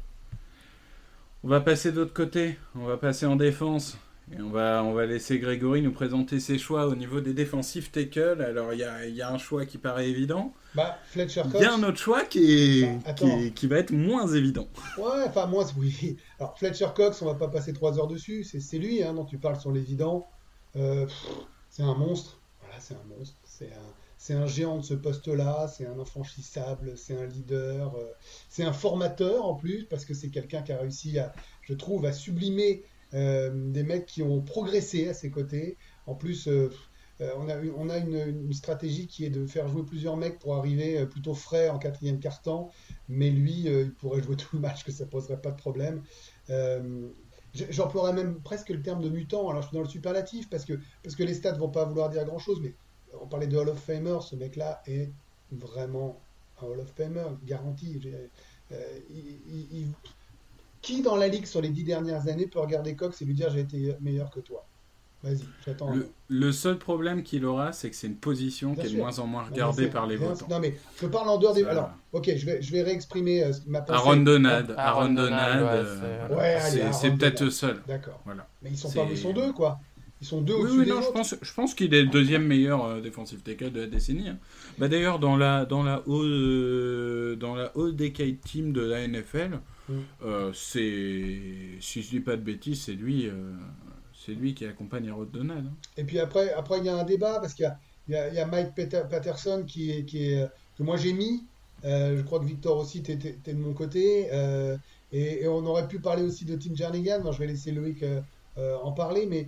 On 1.43 1.47
va 1.49 1.61
passer 1.61 1.91
de 1.91 1.97
l'autre 1.99 2.13
côté, 2.13 2.57
on 2.75 2.85
va 2.85 2.97
passer 2.97 3.25
en 3.25 3.35
défense. 3.35 3.97
Et 4.37 4.41
on 4.41 4.49
va, 4.49 4.83
on 4.83 4.91
va 4.93 5.05
laisser 5.05 5.39
Grégory 5.39 5.81
nous 5.81 5.93
présenter 5.93 6.41
ses 6.41 6.57
choix 6.57 6.87
au 6.87 6.95
niveau 6.95 7.21
des 7.21 7.33
défensifs 7.33 7.93
tackle. 7.93 8.41
Alors, 8.41 8.73
il 8.73 8.79
y 8.79 8.83
a, 8.83 9.05
il 9.05 9.15
y 9.15 9.21
a 9.21 9.31
un 9.31 9.37
choix 9.37 9.65
qui 9.65 9.77
paraît 9.77 10.09
évident. 10.09 10.53
Bah, 10.75 10.97
Fletcher 11.05 11.43
Il 11.45 11.51
Cox. 11.53 11.63
y 11.63 11.65
a 11.65 11.73
un 11.73 11.83
autre 11.83 11.97
choix 11.97 12.25
qui, 12.25 12.81
est, 12.83 13.05
Bah, 13.05 13.13
qui, 13.13 13.25
est- 13.25 13.51
qui 13.53 13.67
va 13.67 13.77
être 13.77 13.91
moins 13.91 14.27
évident. 14.27 14.67
Ouais, 14.97 15.23
enfin, 15.27 15.45
moi, 15.45 15.65
oui. 15.77 16.17
Alors, 16.41 16.57
Fletcher 16.59 16.87
Cox, 16.93 17.21
on 17.21 17.25
va 17.27 17.35
pas 17.35 17.47
passer 17.47 17.71
trois 17.71 17.97
heures 17.97 18.07
dessus. 18.09 18.43
C'est 18.43 18.59
c'est 18.59 18.79
lui 18.79 19.01
hein, 19.01 19.13
dont 19.13 19.23
tu 19.23 19.37
parles 19.37 19.59
sur 19.61 19.71
l'évident. 19.71 20.27
Euh, 20.75 21.07
c'est 21.69 21.83
un 21.83 21.95
monstre. 21.95 22.37
Voilà, 22.59 22.81
c'est 22.81 22.95
un 22.95 23.17
monstre. 23.17 23.37
C'est 23.45 23.67
un, 23.71 23.93
c'est 24.27 24.33
un 24.33 24.45
géant 24.45 24.79
de 24.79 24.83
ce 24.83 24.93
poste-là. 24.93 25.69
C'est 25.69 25.85
un 25.85 25.97
infranchissable. 25.97 26.97
C'est 26.97 27.17
un 27.17 27.25
leader. 27.25 27.95
euh, 27.95 28.11
c'est 28.49 28.63
un 28.63 28.73
formateur 28.73 29.45
en 29.45 29.55
plus, 29.55 29.85
parce 29.85 30.03
que 30.03 30.13
c'est 30.13 30.29
quelqu'un 30.29 30.63
qui 30.63 30.73
a 30.73 30.77
réussi 30.77 31.17
à, 31.17 31.33
je 31.61 31.73
trouve, 31.73 32.05
à 32.05 32.11
sublimer 32.11 32.83
euh, 33.13 33.49
des 33.71 33.83
mecs 33.83 34.05
qui 34.05 34.21
ont 34.23 34.41
progressé 34.41 35.07
à 35.07 35.13
ses 35.13 35.31
côtés. 35.31 35.77
En 36.07 36.15
plus, 36.15 36.49
euh, 36.49 36.69
on 37.37 37.47
a, 37.89 37.97
une, 37.99 38.51
stratégie 38.51 39.07
qui 39.07 39.23
est 39.23 39.29
de 39.29 39.47
faire 39.47 39.69
jouer 39.69 39.83
plusieurs 39.83 40.17
mecs 40.17 40.39
pour 40.39 40.55
arriver 40.55 41.05
plutôt 41.05 41.33
frais 41.33 41.69
en 41.69 41.79
quatrième 41.79 42.19
quart-temps 42.19 42.69
mais 43.09 43.31
lui, 43.31 43.63
il 43.63 43.91
pourrait 43.95 44.21
jouer 44.21 44.35
tout 44.35 44.49
le 44.53 44.59
match, 44.59 44.83
que 44.83 44.91
ça 44.91 45.07
poserait 45.07 45.41
pas 45.41 45.49
de 45.49 45.57
problème. 45.57 46.03
J'emploierais 47.53 48.13
même 48.13 48.39
presque 48.41 48.69
le 48.69 48.83
terme 48.83 49.01
de 49.01 49.09
mutant. 49.09 49.49
Alors 49.49 49.63
je 49.63 49.69
suis 49.69 49.75
dans 49.77 49.81
le 49.81 49.89
superlatif 49.89 50.47
parce 50.47 50.63
que, 50.63 50.73
parce 51.01 51.15
que 51.15 51.23
les 51.23 51.33
stats 51.33 51.53
vont 51.53 51.69
pas 51.69 51.85
vouloir 51.85 52.09
dire 52.09 52.23
grand 52.23 52.37
chose, 52.37 52.59
mais 52.61 52.75
on 53.21 53.27
parlait 53.27 53.47
de 53.47 53.57
Hall 53.57 53.69
of 53.69 53.79
Famer, 53.79 54.17
ce 54.21 54.35
mec-là 54.35 54.81
est 54.87 55.09
vraiment 55.51 56.19
un 56.61 56.65
Hall 56.67 56.79
of 56.79 56.91
Famer, 56.95 57.25
garanti. 57.45 57.99
Euh, 58.71 58.77
il- 59.09 59.39
il- 59.53 59.67
il- 59.79 59.87
Qui 60.81 61.01
dans 61.01 61.15
la 61.17 61.27
ligue 61.27 61.45
sur 61.45 61.59
les 61.61 61.69
dix 61.69 61.83
dernières 61.83 62.27
années 62.27 62.47
peut 62.47 62.59
regarder 62.59 62.95
Cox 62.95 63.21
et 63.21 63.25
lui 63.25 63.33
dire 63.33 63.49
j'ai 63.49 63.61
été 63.61 63.95
meilleur 63.99 64.29
que 64.29 64.39
toi? 64.39 64.63
Vas-y, 65.23 65.39
j'attends. 65.65 65.93
Le, 65.93 66.09
le 66.29 66.51
seul 66.51 66.77
problème 66.77 67.23
qu'il 67.23 67.43
aura, 67.45 67.73
c'est 67.73 67.89
que 67.89 67.95
c'est 67.95 68.05
une 68.07 68.15
position 68.15 68.73
Bien 68.73 68.83
qui 68.83 68.89
est 68.89 68.93
de 68.93 68.97
moins 69.01 69.17
en 69.17 69.25
moins 69.25 69.43
regardée 69.43 69.87
par 69.87 70.05
les 70.05 70.15
votants. 70.15 70.45
Non 70.47 70.59
mais 70.59 70.77
je 71.01 71.07
parle 71.07 71.27
en 71.29 71.37
dehors 71.39 71.55
des. 71.55 71.63
Ça- 71.63 71.71
Alors, 71.71 71.89
ok, 72.13 72.31
je 72.35 72.45
vais, 72.45 72.61
je 72.61 72.71
vais 72.71 72.83
réexprimer 72.83 73.43
euh, 73.43 73.51
ma 73.65 73.81
pensée. 73.81 73.97
Aaron 73.99 74.17
Donald, 74.17 74.75
Aaron 74.77 75.01
Aaron 75.01 75.13
Donald, 75.13 75.63
euh, 75.63 76.27
c'est-. 76.29 76.35
Ouais, 76.35 77.11
peut-être 77.17 77.41
le 77.41 77.49
seul. 77.49 77.81
D'accord. 77.87 78.21
Voilà. 78.25 78.47
Mais 78.61 78.69
ils 78.69 78.77
sont 78.77 78.91
pas, 78.91 79.05
ils 79.09 79.17
sont 79.17 79.33
deux 79.33 79.51
quoi. 79.53 79.79
Ils 80.21 80.27
sont 80.27 80.41
deux 80.41 80.55
Oui, 80.55 80.61
au-dessus 80.61 80.79
oui, 80.79 80.85
des 80.85 80.91
non, 80.91 81.01
je 81.01 81.11
pense, 81.11 81.35
je 81.41 81.53
pense 81.53 81.75
qu'il 81.75 81.93
est 81.93 82.01
le 82.01 82.07
deuxième 82.09 82.43
meilleur 82.45 82.83
euh, 82.85 83.01
défensif 83.01 83.43
tackle 83.43 83.71
de 83.71 83.81
la 83.81 83.87
décennie. 83.87 84.29
hein. 84.29 84.39
Bah, 84.79 84.87
D'ailleurs, 84.87 85.19
dans 85.19 85.37
la, 85.37 85.65
dans, 85.65 85.83
la 85.83 85.95
all, 85.95 86.03
euh, 86.07 87.35
dans 87.35 87.55
la 87.55 87.71
All 87.75 87.95
Decade 87.95 88.39
Team 88.41 88.73
de 88.73 88.81
la 88.81 89.01
NFL, 89.07 89.59
Mm. 89.89 89.93
euh, 90.25 90.51
c'est, 90.53 91.77
si 91.79 92.01
je 92.01 92.09
dis 92.09 92.19
pas 92.19 92.35
de 92.35 92.41
bêtises, 92.41 92.81
c'est 92.81 92.93
lui, 92.93 93.27
euh, 93.27 93.53
c'est 94.13 94.33
lui 94.33 94.53
qui 94.53 94.65
accompagne 94.65 95.07
Aaron 95.09 95.23
Donald. 95.31 95.65
hein. 95.67 95.73
Et 95.95 96.03
puis 96.03 96.19
après, 96.19 96.51
après 96.53 96.79
il 96.79 96.85
y 96.85 96.89
a 96.89 96.97
un 96.97 97.03
débat 97.05 97.39
parce 97.39 97.53
qu'il 97.53 97.65
y 98.09 98.11
y 98.11 98.15
y 98.15 98.39
a 98.39 98.45
Mike 98.45 98.73
Peter- 98.75 99.03
Patterson 99.09 99.63
qui 99.67 99.91
est, 99.91 100.03
qui 100.05 100.33
est, 100.33 100.45
que 100.77 100.83
moi 100.83 100.97
j'ai 100.97 101.13
mis. 101.13 101.43
Je 101.83 102.21
crois 102.23 102.39
que 102.39 102.45
Victor 102.45 102.77
aussi, 102.77 103.01
t'es 103.03 103.15
de 103.15 103.53
mon 103.53 103.73
côté. 103.73 104.27
Et, 105.11 105.43
et 105.43 105.47
on 105.47 105.65
aurait 105.65 105.87
pu 105.87 105.99
parler 105.99 106.23
aussi 106.23 106.43
de 106.45 106.55
Tim 106.55 106.75
Jernigan. 106.75 107.21
Moi, 107.21 107.31
je 107.31 107.39
vais 107.39 107.47
laisser 107.47 107.71
Loïc 107.71 108.03
en 108.57 108.91
parler, 108.91 109.25
mais 109.25 109.47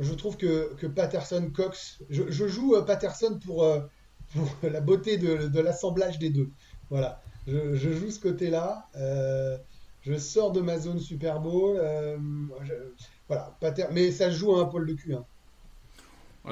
je 0.00 0.14
trouve 0.14 0.36
que, 0.36 0.74
que 0.74 0.86
Patterson 0.86 1.50
Cox, 1.54 2.02
je, 2.08 2.48
joue 2.48 2.74
euh, 2.74 2.82
Patterson 2.82 3.38
pour, 3.44 3.64
euh, 3.64 3.80
la 4.62 4.80
beauté 4.80 5.18
de, 5.18 5.60
l'assemblage 5.60 6.18
des 6.18 6.30
deux. 6.30 6.48
Voilà, 6.88 7.22
je, 7.46 7.74
joue 7.76 8.10
ce 8.10 8.20
côté-là. 8.20 8.88
Euh, 8.96 9.56
je 10.02 10.16
sors 10.16 10.52
de 10.52 10.60
ma 10.60 10.78
zone 10.78 10.98
Super 10.98 11.40
Bowl. 11.40 11.80
voilà, 13.28 13.56
Pater- 13.60 13.88
mais 13.92 14.10
ça 14.10 14.30
joue 14.30 14.56
à 14.56 14.62
un 14.62 14.64
poil 14.64 14.86
de 14.86 14.94
cul. 14.94 15.14
hein. 15.14 15.24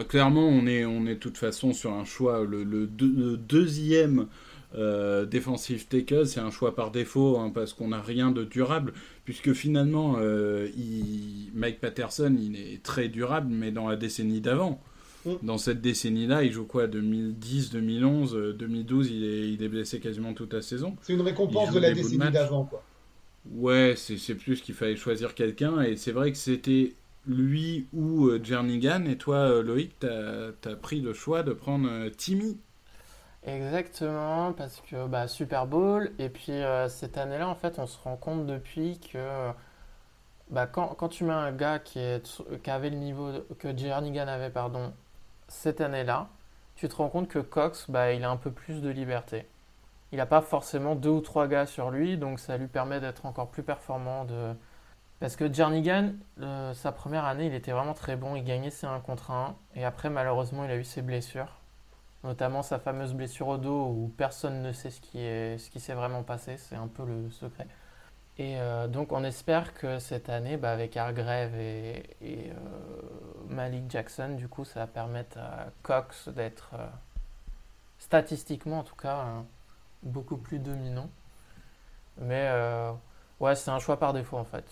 Clairement, 0.05 0.47
on 0.47 0.67
est, 0.67 0.85
on 0.85 1.07
est 1.07 1.15
de 1.15 1.19
toute 1.21 1.39
façon 1.39 1.73
sur 1.73 1.93
un 1.93 2.05
choix. 2.05 2.45
Le 2.45 2.87
deuxième 2.87 4.29
euh, 4.75 5.25
défensif 5.25 5.89
tackle, 5.89 6.27
c'est 6.27 6.41
un 6.41 6.51
choix 6.51 6.75
par 6.75 6.91
défaut 6.91 7.39
hein, 7.39 7.51
parce 7.55 7.73
qu'on 7.73 7.89
n'a 7.89 8.03
rien 8.03 8.31
de 8.31 8.45
durable. 8.45 8.93
Puisque 9.25 9.53
finalement, 9.53 10.17
euh, 10.19 10.69
il- 10.77 11.51
Mike 11.55 11.81
Patterson, 11.81 12.37
il 12.41 12.57
est 12.57 12.83
très 12.83 13.09
durable, 13.09 13.49
mais 13.51 13.71
dans 13.71 13.89
la 13.89 13.97
décennie 13.97 14.41
d'avant. 14.41 14.81
Mm. 15.25 15.33
Dans 15.43 15.59
cette 15.59 15.81
décennie-là, 15.81 16.45
il 16.45 16.53
joue 16.53 16.65
quoi 16.67 16.87
2010, 16.87 17.71
2011, 17.71 18.55
2012, 18.59 19.11
il 19.11 19.25
est, 19.25 19.53
il 19.53 19.63
est 19.63 19.69
blessé 19.69 20.01
quasiment 20.01 20.33
toute 20.35 20.53
la 20.53 20.63
saison. 20.63 20.97
C'est 21.03 21.15
une 21.15 21.23
récompense 21.23 21.73
de 21.73 21.81
la 21.81 21.93
décennie 21.93 22.31
d'avant, 22.31 22.65
quoi. 22.65 22.83
Ouais, 23.53 23.95
c'est 23.97 24.35
plus 24.35 24.61
qu'il 24.61 24.75
fallait 24.75 24.97
choisir 24.97 25.35
quelqu'un. 25.35 25.81
Et 25.83 25.97
c'est 25.97 26.13
vrai 26.13 26.31
que 26.33 26.39
c'était 26.39 26.93
lui 27.27 27.87
ou 27.93 28.27
euh, 28.29 28.41
Jernigan. 28.43 29.05
Et 29.07 29.17
toi, 29.17 29.37
euh, 29.37 29.63
Loïc, 29.63 29.93
t'as 30.01 30.49
as 30.65 30.77
pris 30.77 31.01
le 31.01 31.13
choix 31.13 31.43
de 31.43 31.53
prendre 31.53 31.89
euh, 31.91 32.11
Timmy. 32.11 32.59
Exactement, 33.49 34.53
parce 34.53 34.83
que 34.83 35.07
bah, 35.07 35.27
Super 35.27 35.67
Bowl, 35.67 36.13
et 36.19 36.29
puis 36.29 36.53
euh, 36.53 36.87
cette 36.89 37.17
année-là, 37.17 37.49
en 37.49 37.55
fait, 37.55 37.79
on 37.79 37.87
se 37.87 37.99
rend 38.03 38.17
compte 38.17 38.47
depuis 38.47 39.01
que 39.01 39.51
bah, 40.51 40.67
quand, 40.67 40.89
quand 40.89 41.09
tu 41.09 41.25
mets 41.25 41.33
un 41.33 41.53
gars 41.53 41.79
qui, 41.79 41.99
est, 41.99 42.43
qui 42.63 42.71
avait 42.71 42.91
le 42.91 42.97
niveau 42.97 43.33
que 43.59 43.77
Jernigan 43.77 44.29
avait, 44.29 44.51
pardon, 44.51 44.93
cette 45.49 45.81
année-là, 45.81 46.29
tu 46.77 46.89
te 46.89 46.97
rends 46.97 47.09
compte 47.09 47.29
que 47.29 47.39
Cox, 47.39 47.91
bah, 47.91 48.13
il 48.13 48.23
a 48.25 48.31
un 48.31 48.37
peu 48.37 48.51
plus 48.51 48.83
de 48.83 48.91
liberté. 48.91 49.47
Il 50.13 50.19
n'a 50.19 50.27
pas 50.27 50.43
forcément 50.43 50.95
deux 50.95 51.11
ou 51.11 51.21
trois 51.21 51.49
gars 51.49 51.67
sur 51.67 51.91
lui, 51.91 52.19
donc 52.19 52.41
ça 52.41 52.59
lui 52.59 52.69
permet 52.69 53.01
d'être 53.01 53.25
encore 53.27 53.49
plus 53.49 53.63
performant. 53.63 54.25
De... 54.27 54.55
Parce 55.21 55.37
que 55.37 55.53
Jernigan, 55.53 56.13
euh, 56.43 56.75
sa 56.75 56.93
première 56.93 57.25
année, 57.25 57.47
il 57.47 57.55
était 57.55 57.73
vraiment 57.73 57.95
très 57.95 58.17
bon, 58.17 58.37
il 58.37 58.45
gagnait 58.45 58.71
ses 58.71 58.87
1 58.87 59.01
contre 59.01 59.31
1, 59.31 59.57
et 59.75 59.85
après, 59.87 60.11
malheureusement, 60.11 60.65
il 60.65 60.71
a 60.71 60.77
eu 60.77 60.85
ses 60.85 61.03
blessures 61.03 61.58
notamment 62.25 62.63
sa 62.63 62.79
fameuse 62.79 63.15
blessure 63.15 63.49
au 63.49 63.59
dos 63.59 63.87
où 63.87 64.13
personne 64.17 64.63
ne 64.63 64.73
sait 64.73 64.91
ce 64.91 65.01
qui 65.01 65.21
est, 65.21 65.59
ce 65.59 65.71
qui 65.71 65.81
s'est 65.81 65.95
vraiment 65.95 66.23
passé, 66.23 66.57
c'est 66.57 66.77
un 66.77 66.89
peu 66.89 67.05
le 67.05 67.31
secret. 67.31 67.67
Et 68.39 68.61
euh, 68.61 68.87
donc 68.87 69.13
on 69.13 69.25
espère 69.25 69.75
que 69.75 69.99
cette 69.99 70.29
année, 70.29 70.57
bah, 70.57 70.71
avec 70.71 70.97
Hargrave 70.97 71.57
et, 71.57 72.05
euh, 72.23 72.53
Malik 73.49 73.91
Jackson, 73.91 74.35
du 74.37 74.49
coup, 74.49 74.65
ça 74.65 74.81
va 74.81 74.87
permettre 74.87 75.39
à 75.39 75.67
Cox 75.83 76.29
d'être 76.29 76.71
euh, 76.75 76.87
statistiquement 77.99 78.81
en 78.81 78.85
tout 78.85 78.95
cas 78.95 79.27
beaucoup 80.03 80.37
plus 80.37 80.61
dominant. 80.61 81.11
Mais 82.21 82.51
ouais, 83.41 83.55
c'est 83.55 83.71
un 83.71 83.79
choix 83.79 83.99
par 83.99 84.13
défaut 84.13 84.39
en 84.39 84.45
fait. 84.45 84.65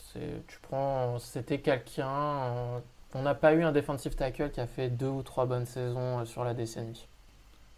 Tu 0.49 0.59
prends, 0.61 1.19
c'était 1.19 1.61
quelqu'un. 1.61 2.83
on 3.15 3.23
n'a 3.23 3.35
pas 3.35 3.55
eu 3.55 3.63
un 3.63 3.73
defensive 3.73 4.15
tackle 4.17 4.51
qui 4.51 4.61
a 4.61 4.67
fait 4.67 4.89
deux 4.91 5.09
ou 5.09 5.23
trois 5.23 5.47
bonnes 5.47 5.67
saisons 5.67 6.25
sur 6.25 6.45
la 6.45 6.55
décennie. 6.55 7.09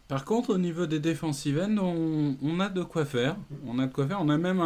Par 0.08 0.24
contre, 0.24 0.54
au 0.54 0.58
niveau 0.58 0.86
des 0.86 1.00
defensive 1.00 1.60
on, 1.78 2.60
a 2.60 2.70
de 2.70 2.82
quoi 2.82 3.04
faire. 3.04 3.36
On 3.66 3.78
a 3.78 3.86
de 3.86 3.92
quoi 3.92 4.06
faire. 4.06 4.18
On 4.22 4.30
a 4.30 4.38
même 4.38 4.58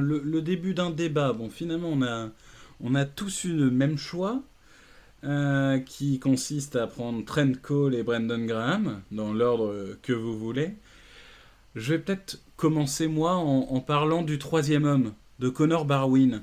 le, 0.00 0.42
début 0.42 0.74
d'un 0.74 0.90
débat. 0.90 1.32
Bon, 1.32 1.48
finalement, 1.48 1.88
on 1.88 2.02
a, 2.02 2.30
on 2.80 2.96
a 2.96 3.04
tous 3.04 3.44
eu 3.44 3.52
le 3.54 3.70
même 3.70 3.96
choix. 3.96 4.42
euh, 5.24 5.78
qui 5.78 6.18
consiste 6.18 6.74
à 6.74 6.88
prendre 6.88 7.24
Trent 7.24 7.52
Cole 7.62 7.94
et 7.94 8.02
Brandon 8.02 8.44
Graham 8.44 9.02
dans 9.12 9.32
l'ordre 9.32 9.96
que 10.02 10.12
vous 10.12 10.36
voulez. 10.36 10.74
Je 11.76 11.94
vais 11.94 12.00
peut-être 12.00 12.40
commencer 12.56 13.06
moi 13.06 13.36
en, 13.36 13.68
en 13.70 13.80
parlant 13.80 14.22
du 14.22 14.38
troisième 14.38 14.84
homme, 14.84 15.12
de 15.38 15.48
Connor 15.48 15.84
Barwin. 15.84 16.42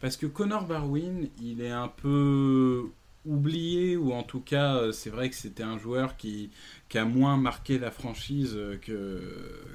Parce 0.00 0.18
que 0.18 0.26
Connor 0.26 0.66
Barwin, 0.66 1.28
il 1.42 1.62
est 1.62 1.70
un 1.70 1.88
peu 1.88 2.90
oublié, 3.24 3.96
ou 3.96 4.12
en 4.12 4.22
tout 4.22 4.40
cas, 4.40 4.76
euh, 4.76 4.92
c'est 4.92 5.10
vrai 5.10 5.28
que 5.30 5.36
c'était 5.36 5.62
un 5.62 5.78
joueur 5.78 6.16
qui, 6.16 6.50
qui 6.88 6.98
a 6.98 7.04
moins 7.04 7.36
marqué 7.36 7.78
la 7.78 7.90
franchise 7.90 8.54
euh, 8.56 8.76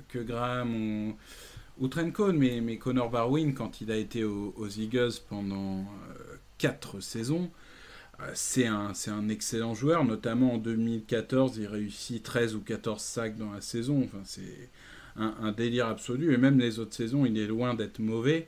que, 0.08 0.24
Graham 0.24 1.14
ou, 1.80 1.88
Trent 1.88 2.12
Cole. 2.12 2.36
Mais, 2.38 2.62
mais 2.62 2.78
Connor 2.78 3.10
Barwin, 3.10 3.54
quand 3.54 3.82
il 3.82 3.92
a 3.92 3.98
été 3.98 4.24
au- 4.24 4.54
aux 4.58 4.68
Eagles 4.70 5.14
pendant 5.30 5.86
4 6.58 7.00
saisons, 7.02 7.52
euh, 8.22 8.32
c'est 8.34 8.68
un, 8.68 8.94
excellent 9.30 9.74
joueur, 9.74 10.06
notamment 10.06 10.54
en 10.54 10.58
2014, 10.58 11.58
il 11.58 11.68
réussit 11.68 12.24
13 12.24 12.56
ou 12.56 12.62
14 12.62 13.02
sacs 13.02 13.38
dans 13.38 13.52
la 13.52 13.62
saison. 13.62 14.04
Enfin, 14.04 14.22
c'est 14.24 14.70
un 15.16 15.52
délire 15.52 15.88
absolu. 15.88 16.34
Et 16.34 16.38
même 16.38 16.60
les 16.60 16.80
autres 16.80 16.96
saisons, 16.96 17.26
il 17.26 17.38
est 17.38 17.48
loin 17.48 17.76
d'être 17.76 18.00
mauvais. 18.00 18.48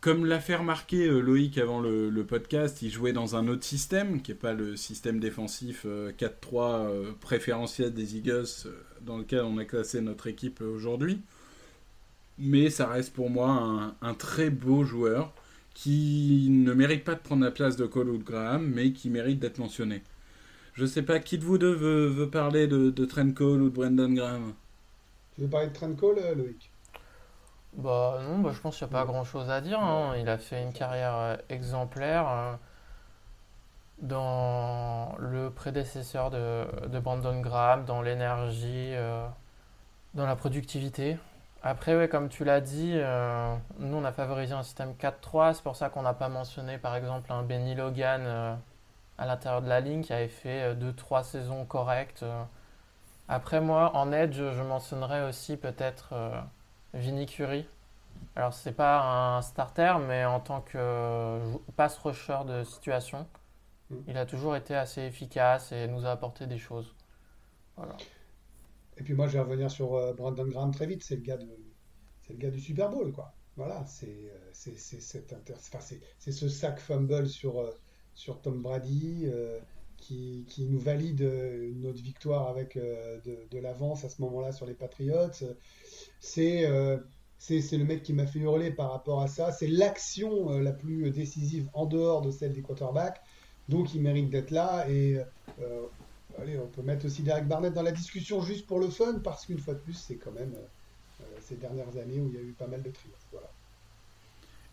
Comme 0.00 0.26
l'a 0.26 0.38
fait 0.38 0.54
remarquer 0.54 1.08
euh, 1.08 1.20
Loïc 1.20 1.58
avant 1.58 1.80
le, 1.80 2.24
podcast, 2.24 2.82
il 2.82 2.90
jouait 2.90 3.12
dans 3.12 3.34
un 3.34 3.48
autre 3.48 3.64
système, 3.64 4.22
qui 4.22 4.30
n'est 4.30 4.38
pas 4.38 4.54
le 4.54 4.76
système 4.76 5.18
défensif 5.18 5.82
euh, 5.86 6.12
4-3 6.12 6.30
euh, 6.54 7.12
préférentiel 7.20 7.92
des 7.92 8.16
Eagles, 8.16 8.46
euh, 8.66 8.80
dans 9.00 9.18
lequel 9.18 9.40
on 9.40 9.58
a 9.58 9.64
classé 9.64 10.00
notre 10.00 10.28
équipe 10.28 10.60
euh, 10.62 10.72
aujourd'hui. 10.72 11.20
Mais 12.38 12.70
ça 12.70 12.86
reste 12.86 13.12
pour 13.12 13.30
moi 13.30 13.96
un, 14.00 14.14
très 14.14 14.50
beau 14.50 14.84
joueur 14.84 15.34
qui 15.74 16.46
ne 16.50 16.72
mérite 16.72 17.04
pas 17.04 17.14
de 17.14 17.20
prendre 17.20 17.44
la 17.44 17.50
place 17.50 17.76
de 17.76 17.86
Cole 17.86 18.10
ou 18.10 18.18
de 18.18 18.22
Graham, 18.22 18.70
mais 18.72 18.92
qui 18.92 19.10
mérite 19.10 19.40
d'être 19.40 19.58
mentionné. 19.58 20.02
Je 20.74 20.86
sais 20.86 21.02
pas 21.02 21.18
qui 21.18 21.38
de 21.38 21.44
vous 21.44 21.58
deux 21.58 21.72
veut, 21.74 22.30
parler 22.30 22.68
de, 22.68 22.90
de 22.90 23.04
Trent 23.04 23.32
Cole 23.32 23.62
ou 23.62 23.68
de 23.68 23.74
Brendan 23.74 24.14
Graham? 24.14 24.54
Tu 25.34 25.40
veux 25.42 25.48
parler 25.48 25.68
de 25.68 25.72
Trent 25.72 25.94
Cole, 25.94 26.18
euh, 26.18 26.34
Loïc? 26.36 26.70
Bah 27.72 28.18
non, 28.22 28.40
bah, 28.40 28.50
je 28.52 28.60
pense 28.60 28.76
qu'il 28.76 28.86
n'y 28.86 28.92
a 28.94 28.98
pas 28.98 29.04
grand-chose 29.06 29.48
à 29.50 29.60
dire. 29.62 29.80
hein. 29.80 30.14
Il 30.18 30.28
a 30.28 30.36
fait 30.38 30.62
une 30.62 30.72
carrière 30.72 31.14
euh, 31.16 31.36
exemplaire 31.48 32.28
euh, 32.28 32.54
dans 34.00 35.14
le 35.18 35.50
prédécesseur 35.50 36.30
de, 36.30 36.66
de 36.86 36.98
Brandon 37.00 37.40
Graham, 37.40 37.84
dans 37.84 38.00
l'énergie, 38.02 38.92
euh, 38.94 39.26
dans 40.14 40.26
la 40.26 40.36
productivité. 40.36 41.18
Après, 41.62 41.96
ouais, 41.96 42.08
comme 42.08 42.28
tu 42.28 42.44
l'as 42.44 42.60
dit, 42.60 42.94
nous 43.80 43.96
on 43.96 44.04
a 44.04 44.12
favorisé 44.12 44.54
un 44.54 44.62
système 44.64 44.94
4-3. 44.96 45.54
C'est 45.54 45.62
pour 45.64 45.76
ça 45.76 45.90
qu'on 45.90 46.02
n'a 46.02 46.14
pas 46.14 46.28
mentionné 46.28 46.78
par 46.78 46.96
exemple 46.96 47.32
un 47.32 47.42
Benny 47.42 47.74
Logan 47.74 48.58
à 49.18 49.26
l'intérieur 49.26 49.62
de 49.62 49.68
la 49.68 49.80
ligne 49.80 50.02
qui 50.02 50.12
avait 50.12 50.28
fait 50.28 50.74
2-3 50.76 51.24
saisons 51.24 51.64
correctes. 51.66 52.24
Après, 53.28 53.60
moi 53.60 53.94
en 53.96 54.12
edge, 54.12 54.36
je 54.36 54.62
mentionnerais 54.62 55.22
aussi 55.28 55.56
peut-être. 55.56 56.14
Euh, 56.94 56.98
Vinny 56.98 57.26
Curry. 57.26 57.66
Alors, 58.36 58.52
c'est 58.54 58.72
pas 58.72 59.36
un 59.36 59.42
starter, 59.42 59.94
mais 60.06 60.24
en 60.24 60.40
tant 60.40 60.60
que 60.60 61.40
jou- 61.44 61.62
pass 61.76 61.98
rusher 61.98 62.38
de 62.46 62.64
situation, 62.64 63.26
Mm. 63.90 63.96
il 64.08 64.18
a 64.18 64.26
toujours 64.26 64.56
été 64.56 64.74
assez 64.74 65.02
efficace 65.02 65.72
et 65.72 65.86
nous 65.88 66.04
a 66.06 66.10
apporté 66.10 66.46
des 66.46 66.58
choses. 66.58 66.94
Voilà. 67.76 67.96
Et 68.98 69.02
puis 69.04 69.14
moi, 69.14 69.28
je 69.28 69.34
vais 69.34 69.40
revenir 69.40 69.70
sur 69.70 69.94
euh, 69.94 70.12
Brandon 70.12 70.46
Graham 70.46 70.72
très 70.74 70.86
vite. 70.86 71.02
C'est 71.04 71.16
le 71.16 71.22
gars 71.22 71.36
de, 71.36 71.48
c'est 72.22 72.32
le 72.34 72.38
gars 72.38 72.50
du 72.50 72.60
Super 72.60 72.90
Bowl, 72.90 73.12
quoi. 73.12 73.32
Voilà, 73.56 73.84
c'est, 73.86 74.06
euh, 74.30 74.50
c'est, 74.52 74.76
c'est, 74.78 75.00
cet 75.00 75.32
inter- 75.32 75.54
enfin, 75.56 75.80
c'est, 75.80 76.00
c'est 76.18 76.32
ce 76.32 76.48
sac 76.48 76.78
fumble 76.80 77.26
sur, 77.28 77.60
euh, 77.60 77.70
sur 78.14 78.40
Tom 78.40 78.62
Brady 78.62 79.24
euh, 79.26 79.58
qui, 79.98 80.44
qui 80.48 80.64
nous 80.64 80.78
valide 80.78 81.22
euh, 81.22 81.72
notre 81.76 82.02
victoire 82.02 82.48
avec 82.48 82.76
euh, 82.76 83.18
de, 83.50 83.58
l'avance 83.58 84.04
à 84.04 84.08
ce 84.08 84.22
moment-là 84.22 84.52
sur 84.52 84.66
les 84.66 84.74
Patriots. 84.74 85.30
C'est, 86.20 86.66
euh, 86.66 86.98
c'est, 87.38 87.76
le 87.76 87.84
mec 87.84 88.02
qui 88.02 88.12
m'a 88.12 88.26
fait 88.26 88.38
hurler 88.38 88.70
par 88.70 88.92
rapport 88.92 89.20
à 89.20 89.28
ça. 89.28 89.52
C'est 89.52 89.66
l'action 89.66 90.58
la 90.58 90.72
plus 90.72 91.10
décisive 91.10 91.68
en 91.74 91.86
dehors 91.86 92.22
de 92.22 92.30
celle 92.30 92.52
des 92.52 92.62
quarterbacks. 92.62 93.20
Donc, 93.68 93.94
il 93.94 94.00
mérite 94.00 94.30
d'être 94.30 94.50
là. 94.50 94.88
Et 94.88 95.18
Allez, 96.40 96.56
on 96.58 96.68
peut 96.68 96.82
mettre 96.82 97.06
aussi 97.06 97.22
Derek 97.22 97.48
Barnett 97.48 97.74
dans 97.74 97.82
la 97.82 97.90
discussion 97.90 98.40
juste 98.40 98.66
pour 98.66 98.78
le 98.78 98.88
fun, 98.88 99.18
parce 99.24 99.44
qu'une 99.44 99.58
fois 99.58 99.74
de 99.74 99.80
plus, 99.80 99.94
c'est 99.94 100.16
quand 100.16 100.30
même 100.30 100.54
ces 101.40 101.56
dernières 101.56 101.96
années 101.96 102.20
où 102.20 102.28
il 102.28 102.34
y 102.34 102.38
a 102.38 102.42
eu 102.42 102.52
pas 102.52 102.68
mal 102.68 102.82
de 102.82 102.90
triomphes. 102.90 103.26
Voilà. 103.32 103.50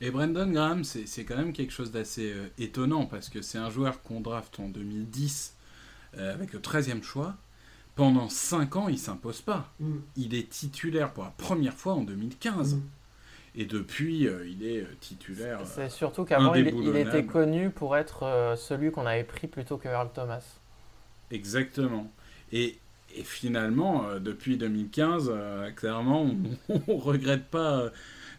Et 0.02 0.12
Brandon 0.12 0.48
Graham, 0.48 0.84
c'est 0.84 1.08
c'est 1.08 1.24
quand 1.24 1.38
même 1.38 1.54
quelque 1.54 1.72
chose 1.72 1.92
d'assez 1.92 2.32
euh, 2.34 2.48
étonnant 2.58 3.06
parce 3.06 3.30
que 3.30 3.42
c'est 3.42 3.58
un 3.58 3.70
joueur 3.70 4.02
qu'on 4.02 4.20
draft 4.20 4.60
en 4.60 4.68
2010 4.68 5.56
euh, 6.18 6.34
avec 6.34 6.54
le 6.54 6.60
13e 6.60 7.02
choix. 7.02 7.36
Pendant 7.96 8.28
5 8.28 8.76
ans, 8.76 8.90
il 8.90 9.00
s'impose 9.00 9.42
pas. 9.42 9.72
Mm. 9.80 9.96
Il 10.18 10.36
est 10.36 10.50
titulaire 10.50 11.14
pour 11.14 11.24
la 11.24 11.30
première 11.30 11.74
fois 11.74 11.94
en 11.94 12.02
2015. 12.02 12.76
Mm. 12.76 12.82
Et 13.58 13.66
depuis, 13.66 14.28
euh, 14.28 14.46
il 14.46 14.66
est 14.66 14.86
titulaire. 15.00 15.62
C'est 15.66 15.90
surtout 15.90 16.26
qu'avant, 16.26 16.54
il, 16.56 16.68
était 16.98 17.26
connu 17.26 17.70
pour 17.70 17.96
être 17.96 18.24
euh, 18.24 18.58
celui 18.58 18.92
qu'on 18.92 19.06
avait 19.06 19.24
pris 19.24 19.48
plutôt 19.48 19.78
que 19.78 19.88
Earl 19.88 20.10
Thomas. 20.14 20.44
Exactement. 21.32 22.12
Et, 22.52 22.78
et 23.16 23.24
finalement, 23.24 24.06
euh, 24.08 24.20
depuis 24.20 24.58
2015, 24.58 25.32
euh, 25.34 25.72
clairement, 25.72 26.24
on, 26.70 26.82
on 26.88 26.98
regrette 26.98 27.46
pas, 27.46 27.78
euh, 27.80 27.90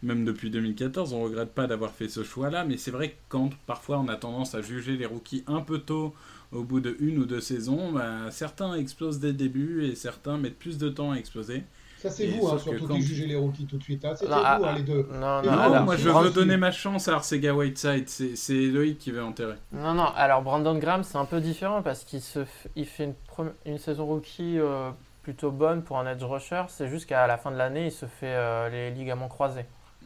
même 0.07 0.25
depuis 0.25 0.51
2014, 0.51 1.13
on 1.13 1.23
regrette 1.23 1.51
pas 1.53 1.67
d'avoir 1.67 1.91
fait 1.91 2.09
ce 2.09 2.23
choix-là. 2.25 2.65
Mais 2.65 2.77
c'est 2.79 2.91
vrai 2.91 3.11
que 3.11 3.15
quand 3.29 3.51
parfois 3.67 3.99
on 3.99 4.09
a 4.09 4.17
tendance 4.17 4.55
à 4.55 4.63
juger 4.63 4.97
les 4.97 5.07
rookies 5.07 5.45
un 5.47 5.61
peu 5.61 5.79
tôt, 5.79 6.15
au 6.53 6.63
bout 6.63 6.81
de 6.81 6.97
une 7.01 7.19
ou 7.19 7.27
deux 7.27 7.41
saisons, 7.41 7.93
bah, 7.93 8.31
certains 8.31 8.75
explosent 8.75 9.19
dès 9.19 9.29
le 9.29 9.33
début 9.35 9.85
et 9.85 9.95
certains 9.95 10.39
mettent 10.39 10.59
plus 10.59 10.79
de 10.79 10.89
temps 10.89 11.11
à 11.13 11.17
exploser. 11.17 11.65
Ça, 11.99 12.11
c'est 12.11 12.27
vous, 12.27 12.47
hein, 12.47 12.59
surtout 12.59 12.87
quand- 12.87 12.95
qui 12.95 13.03
jugez 13.03 13.27
les 13.27 13.35
rookies 13.37 13.65
tout 13.67 13.79
de 13.79 13.83
suite. 13.83 14.05
Hein. 14.05 14.15
C'était 14.15 14.31
vous, 14.31 14.39
ah, 14.45 14.61
hein, 14.63 14.75
les 14.77 14.83
deux. 14.83 15.09
Non, 15.13 15.43
non, 15.43 15.43
non, 15.43 15.51
alors, 15.59 15.83
moi 15.85 15.97
je 15.97 16.09
Brandon- 16.09 16.29
veux 16.29 16.35
donner 16.35 16.57
ma 16.59 16.71
chance 16.71 17.09
à 17.09 17.15
Arcega 17.15 17.53
Whiteside, 17.55 18.09
c'est 18.09 18.67
Loïc 18.67 18.99
qui 18.99 19.11
veut 19.11 19.23
enterrer. 19.25 19.57
non, 19.73 19.95
non, 19.95 20.05
alors 20.15 20.43
Brandon 20.43 20.79
Graham, 20.79 21.03
c'est 21.03 21.17
un 21.19 21.25
peu 21.25 21.41
différent 21.41 21.83
parce 21.83 22.05
qu'il 22.05 22.21
se 22.21 22.41
f- 22.41 22.67
il 22.77 22.85
fait 22.87 23.05
une, 23.05 23.15
pre- 23.29 23.51
une 23.65 23.79
saison 23.79 24.05
rookie 24.07 24.59
euh, 24.59 24.91
plutôt 25.23 25.51
bonne 25.51 25.83
pour 25.83 25.99
un 25.99 26.07
edge 26.07 26.23
rusher. 26.23 26.63
C'est 26.69 26.89
juste 26.89 27.07
qu'à 27.07 27.27
la 27.27 27.39
fin 27.39 27.51
de 27.51 27.57
l'année, 27.57 27.87
il 27.87 27.93
se 27.93 28.07
fait 28.07 28.35
euh, 28.37 28.69
les 28.69 28.91
ligaments 28.93 29.29
croisés. 29.29 29.65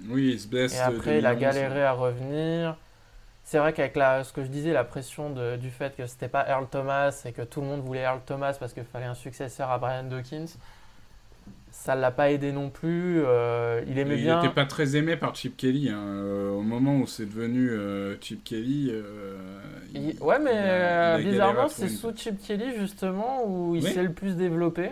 Oui, 0.08 0.30
il 0.32 0.40
se 0.40 0.48
blesse. 0.48 0.74
Et 0.76 0.80
euh, 0.80 0.86
après, 0.86 1.18
il 1.18 1.26
a 1.26 1.34
2011. 1.34 1.40
galéré 1.40 1.84
à 1.84 1.92
revenir. 1.92 2.76
c'est 3.44 3.58
vrai 3.58 3.72
qu'avec 3.72 3.94
ce 4.24 4.32
que 4.32 4.42
je 4.44 4.48
disais, 4.48 4.72
la 4.72 4.84
pression 4.84 5.30
de- 5.30 5.56
du 5.56 5.70
fait 5.70 5.96
que 5.96 6.06
c'était 6.06 6.28
pas 6.28 6.46
Earl 6.48 6.66
Thomas 6.70 7.22
et 7.24 7.32
que 7.32 7.42
tout 7.42 7.60
le 7.60 7.66
monde 7.66 7.80
voulait 7.80 8.02
Earl 8.02 8.20
Thomas 8.24 8.56
parce 8.58 8.72
qu'il 8.72 8.84
fallait 8.84 9.06
un 9.06 9.14
successeur 9.14 9.70
à 9.70 9.78
Brian 9.78 10.04
Dawkins, 10.04 10.46
ça 11.72 11.94
l'a 11.96 12.10
pas 12.10 12.30
aidé 12.30 12.52
non 12.52 12.68
plus. 12.70 13.22
euh, 13.24 13.82
il 13.88 13.98
aimait 13.98 14.16
bien. 14.16 14.40
n'était 14.42 14.54
pas 14.54 14.66
très 14.66 14.94
aimé 14.96 15.16
par 15.16 15.34
Chip 15.34 15.56
Kelly. 15.56 15.88
hein. 15.88 15.98
Euh, 15.98 16.50
au 16.50 16.60
moment 16.62 16.96
où 16.98 17.06
c'est 17.06 17.24
devenu 17.26 17.70
euh, 17.70 18.16
Chip 18.20 18.44
Kelly. 18.44 18.90
euh, 18.92 19.36
il- 19.94 20.16
Ouais, 20.22 20.38
mais 20.38 20.52
il 20.52 20.58
a- 20.58 21.14
a 21.14 21.18
bizarrement, 21.18 21.68
c'est 21.68 21.84
une- 21.84 21.88
sous 21.88 22.12
Chip 22.16 22.40
Kelly 22.46 22.76
justement 22.78 23.44
où 23.46 23.74
il 23.74 23.82
Oui. 23.82 23.92
s'est 23.92 24.02
le 24.02 24.12
plus 24.12 24.36
développé. 24.36 24.90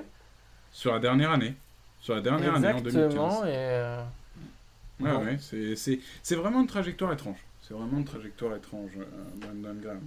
Sur 0.73 0.93
la 0.95 0.99
dernière 0.99 1.31
année. 1.31 1.55
Sur 2.01 2.15
la 2.15 2.21
dernière 2.23 2.55
année, 2.55 2.69
en 2.69 2.81
2015. 2.81 2.97
Exactement. 2.97 3.45
Et, 3.47 3.97
Ouais, 5.01 5.11
Bon. 5.13 5.25
ouais, 5.25 5.39
c'est- 5.41 6.35
vraiment 6.35 6.61
une 6.61 6.67
trajectoire 6.67 7.13
étrange. 7.13 7.39
C'est 7.61 7.75
vraiment 7.75 7.99
une 7.99 8.05
trajectoire 8.05 8.57
étrange, 8.57 8.93
euh, 8.99 9.05
Brandon 9.37 9.79
Graham. 9.81 10.01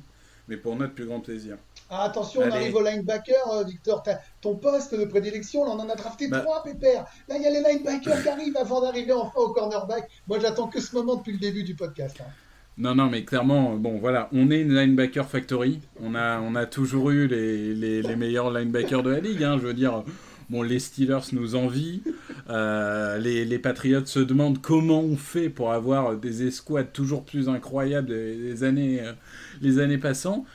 Mais 0.47 0.58
pour 0.58 0.75
notre 0.75 0.93
plus 0.93 1.06
grand 1.06 1.19
plaisir. 1.19 1.58
Ah, 1.89 2.04
attention, 2.06 2.41
on 2.43 2.51
arrive 2.51 2.75
au 2.75 2.82
linebacker, 2.84 3.47
euh, 3.54 3.63
Victor. 3.63 4.04
Ton 4.41 4.56
poste 4.56 4.93
de 4.99 5.06
prédilection, 5.06 5.63
là, 5.63 5.71
on 5.71 5.80
en 5.80 5.88
a 5.89 5.95
drafté 5.95 6.27
Bah. 6.27 6.39
trois, 6.41 6.63
pépère. 6.63 7.06
Là, 7.30 7.36
il 7.38 7.43
y 7.43 7.45
a 7.45 7.51
les 7.51 7.62
linebackers 7.62 8.21
qui 8.23 8.27
arrivent 8.30 8.58
avant 8.58 8.82
d'arriver 8.82 9.13
enfin 9.13 9.39
au 9.39 9.49
cornerback. 9.54 10.10
Moi, 10.27 10.39
j'attends 10.39 10.67
que 10.67 10.82
ce 10.82 10.95
moment 10.95 11.15
depuis 11.15 11.34
le 11.34 11.38
début 11.39 11.63
du 11.63 11.75
podcast. 11.75 12.17
hein. 12.21 12.30
Non, 12.77 12.95
non, 12.95 13.10
mais 13.10 13.23
clairement, 13.23 13.75
bon, 13.75 13.99
voilà, 13.99 14.30
on 14.34 14.49
est 14.49 14.62
une 14.62 14.73
linebacker 14.73 15.27
factory. 15.30 15.80
On 16.01 16.15
a, 16.15 16.39
on 16.41 16.56
a 16.56 16.65
toujours 16.65 17.12
eu 17.12 17.27
les, 17.27 17.75
les, 17.75 18.01
les 18.01 18.15
meilleurs 18.15 18.49
linebackers 18.51 19.04
de 19.04 19.12
la 19.12 19.19
ligue. 19.19 19.43
hein. 19.43 19.58
Je 19.62 19.67
veux 19.67 19.73
dire, 19.73 20.04
bon, 20.52 20.62
les 20.62 20.80
Steelers 20.80 21.32
nous 21.32 21.56
envient. 21.56 22.02
Euh, 22.50 23.18
les, 23.18 23.46
les 23.46 23.60
Patriots 23.60 24.06
se 24.06 24.20
demandent 24.20 24.62
comment 24.62 25.00
on 25.02 25.16
fait 25.16 25.50
pour 25.50 25.72
avoir 25.72 26.18
des 26.18 26.46
escouades 26.46 26.92
toujours 26.92 27.24
plus 27.24 27.50
incroyables 27.50 28.12
les, 28.12 28.64
années, 28.64 29.02
euh, 29.02 29.14
les 29.62 29.80
années 29.80 29.98
passant. 29.98 30.46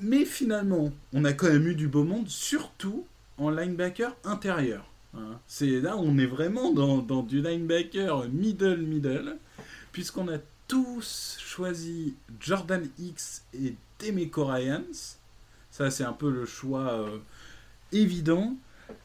Mais 0.00 0.24
finalement, 0.24 0.92
on 1.12 1.24
a 1.24 1.32
quand 1.32 1.48
même 1.48 1.66
eu 1.66 1.74
du 1.74 1.88
beau 1.88 2.04
monde, 2.04 2.28
surtout 2.28 3.06
en 3.38 3.50
linebacker 3.50 4.14
intérieur. 4.24 4.84
hein. 5.16 5.38
C'est 5.46 5.80
là 5.80 5.96
on 5.96 6.18
est 6.18 6.26
vraiment 6.26 6.72
dans, 6.72 6.98
dans 6.98 7.22
du 7.22 7.40
linebacker 7.40 8.28
middle 8.28 8.82
middle, 8.82 9.36
puisqu'on 9.92 10.28
a 10.28 10.38
tous 10.68 11.36
choisi 11.40 12.14
Jordan 12.40 12.86
X 12.98 13.42
et 13.54 13.74
Demeco 14.00 14.44
Ryans. 14.44 15.16
Ça, 15.70 15.90
c'est 15.90 16.04
un 16.04 16.12
peu 16.12 16.30
le 16.30 16.46
choix 16.46 16.92
euh, 16.92 17.18
évident. 17.92 18.56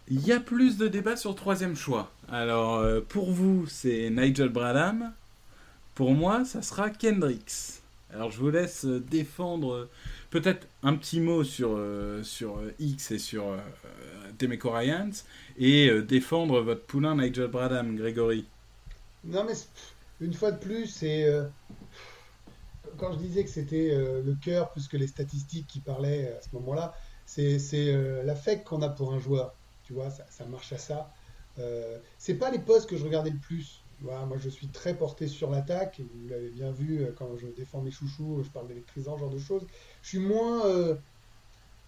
Il 0.10 0.26
y 0.26 0.32
a 0.32 0.40
plus 0.40 0.78
de 0.78 0.88
débats 0.88 1.18
sur 1.18 1.36
troisième 1.36 1.76
choix. 1.76 2.12
Alors, 2.30 2.78
euh, 2.78 3.02
pour 3.02 3.32
vous, 3.32 3.68
c'est 3.68 4.10
Nigel 4.10 4.50
Bradham. 4.50 5.14
Pour 5.94 6.14
moi, 6.14 6.46
ça 6.46 6.62
sera 6.62 6.90
Kendricks. 6.90 7.80
Alors, 8.12 8.32
je 8.32 8.40
vous 8.40 8.50
laisse 8.50 8.86
euh, 8.86 9.00
défendre 9.00 9.74
euh, 9.74 9.90
peut-être 10.32 10.68
un 10.82 10.96
petit 10.96 11.20
mot 11.20 11.44
sur, 11.44 11.80
X 12.80 13.12
et 13.12 13.20
sur 13.20 13.50
euh, 13.50 13.58
Demeco 14.40 14.72
et 15.58 16.02
défendre 16.02 16.62
votre 16.62 16.84
poulain 16.84 17.16
Nigel 17.16 17.48
Bradham, 17.48 17.96
Grégory. 17.96 18.46
Non, 19.24 19.44
mais 19.44 19.54
une 20.22 20.34
fois 20.34 20.52
de 20.52 20.58
plus, 20.58 20.88
c'est. 20.88 21.28
quand 22.98 23.14
je 23.14 23.18
disais 23.18 23.44
que 23.44 23.50
c'était 23.50 23.94
le 23.96 24.36
cœur 24.42 24.72
plus 24.72 24.88
que 24.88 24.98
les 24.98 25.08
statistiques 25.08 25.68
qui 25.68 25.80
parlaient 25.80 26.34
à 26.38 26.42
ce 26.42 26.48
moment-là, 26.54 26.94
c'est 27.26 27.94
l'affect 28.24 28.66
qu'on 28.66 28.82
a 28.82 28.90
pour 28.90 29.14
un 29.14 29.20
joueur. 29.20 29.54
Tu 29.90 29.94
vois, 29.96 30.12
ça, 30.12 30.46
marche 30.46 30.72
à 30.72 30.78
ça. 30.78 31.12
Euh, 31.58 32.00
c'est 32.20 32.38
pas 32.38 32.52
les 32.52 32.60
postes 32.60 32.88
que 32.88 32.96
je 32.96 33.04
regardais 33.04 33.32
le 33.32 33.40
plus. 33.40 33.88
Moi, 33.98 34.38
je 34.38 34.50
suis 34.50 34.70
très 34.72 34.96
porté 34.96 35.28
sur 35.28 35.50
l'attaque. 35.50 36.00
Vous 36.14 36.28
l'avez 36.28 36.52
bien 36.52 36.72
vu 36.72 37.02
euh, 37.04 37.12
quand 37.12 37.36
je 37.38 37.48
défends 37.48 37.82
mes 37.82 37.90
chouchous, 37.90 38.44
je 38.44 38.52
parle 38.52 38.68
d'électrisant, 38.68 39.18
genre 39.18 39.32
de 39.32 39.40
choses. 39.40 39.66
Je 40.04 40.10
suis 40.10 40.20
moins. 40.20 40.64
euh, 40.68 40.96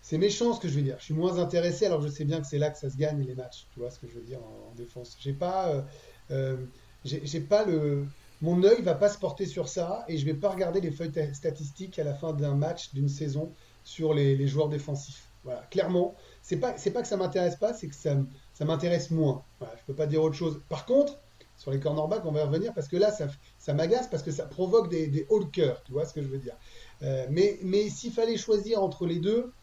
c'est 0.01 0.17
méchant 0.17 0.53
ce 0.53 0.59
que 0.61 0.67
je 0.69 0.75
veux 0.75 0.81
dire. 0.83 0.97
Je 0.99 1.05
suis 1.05 1.13
moins 1.13 1.39
intéressé 1.39 1.85
alors 1.85 2.01
je 2.01 2.07
sais 2.09 2.25
bien 2.25 2.41
que 2.41 2.47
c'est 2.47 2.57
là 2.59 2.71
que 2.71 2.77
ça 2.79 2.89
se 2.89 2.97
gagne 2.97 3.21
les 3.23 3.35
matchs. 3.35 3.67
Tu 3.71 3.79
vois 3.79 3.91
ce 3.91 3.99
que 3.99 4.07
je 4.07 4.15
veux 4.15 4.23
dire 4.25 4.43
en, 4.43 4.71
en 4.71 4.75
défense. 4.75 5.15
J'ai 5.19 5.33
pas. 5.33 5.85
euh, 6.31 6.67
j'ai 7.03 7.41
pas 7.41 7.65
le. 7.65 8.11
Mon 8.41 8.63
œil 8.63 8.81
va 8.81 8.95
pas 8.95 9.09
se 9.09 9.19
porter 9.19 9.45
sur 9.45 9.69
ça 9.69 10.03
et 10.07 10.17
je 10.17 10.25
vais 10.25 10.33
pas 10.33 10.49
regarder 10.49 10.81
les 10.81 10.91
feuilles 10.91 11.11
ta- 11.11 11.33
statistiques 11.33 11.99
à 11.99 12.03
la 12.03 12.13
fin 12.15 12.33
d'un 12.33 12.55
match, 12.55 12.91
d'une 12.93 13.07
saison, 13.09 13.53
sur 13.83 14.13
les, 14.13 14.35
les 14.35 14.47
joueurs 14.47 14.69
défensifs. 14.69 15.31
Voilà, 15.43 15.61
clairement, 15.67 16.15
c'est 16.51 16.57
pas, 16.57 16.73
pas 16.73 17.01
que 17.01 17.07
ça 17.07 17.15
m'intéresse 17.15 17.55
pas, 17.55 17.73
c'est 17.73 17.87
que 17.87 17.95
ça, 17.95 18.65
m'intéresse 18.65 19.09
moins. 19.09 19.41
Voilà, 19.59 19.73
je 19.77 19.83
peux 19.87 19.93
pas 19.93 20.05
dire 20.05 20.21
autre 20.21 20.35
chose. 20.35 20.59
Par 20.67 20.85
contre, 20.85 21.17
sur 21.55 21.71
les 21.71 21.79
cornerbacks, 21.79 22.25
on 22.25 22.31
va 22.33 22.43
revenir 22.43 22.73
parce 22.73 22.89
que 22.89 22.97
là, 22.97 23.09
ça, 23.09 23.27
ça 23.57 23.73
m'agace 23.73 24.09
parce 24.09 24.21
que 24.21 24.31
ça 24.31 24.43
provoque 24.43 24.89
des, 24.89 25.25
hauts 25.29 25.45
cœur, 25.45 25.81
tu 25.85 25.93
vois 25.93 26.05
ce 26.05 26.13
que 26.13 26.21
je 26.21 26.27
veux 26.27 26.39
dire. 26.39 26.55
Euh, 27.03 27.25
mais 27.29 27.57
mais 27.63 27.87
s'il 27.89 28.11
fallait 28.11 28.35
choisir 28.35 28.83
entre 28.83 29.05
les 29.05 29.19
deux, 29.19 29.53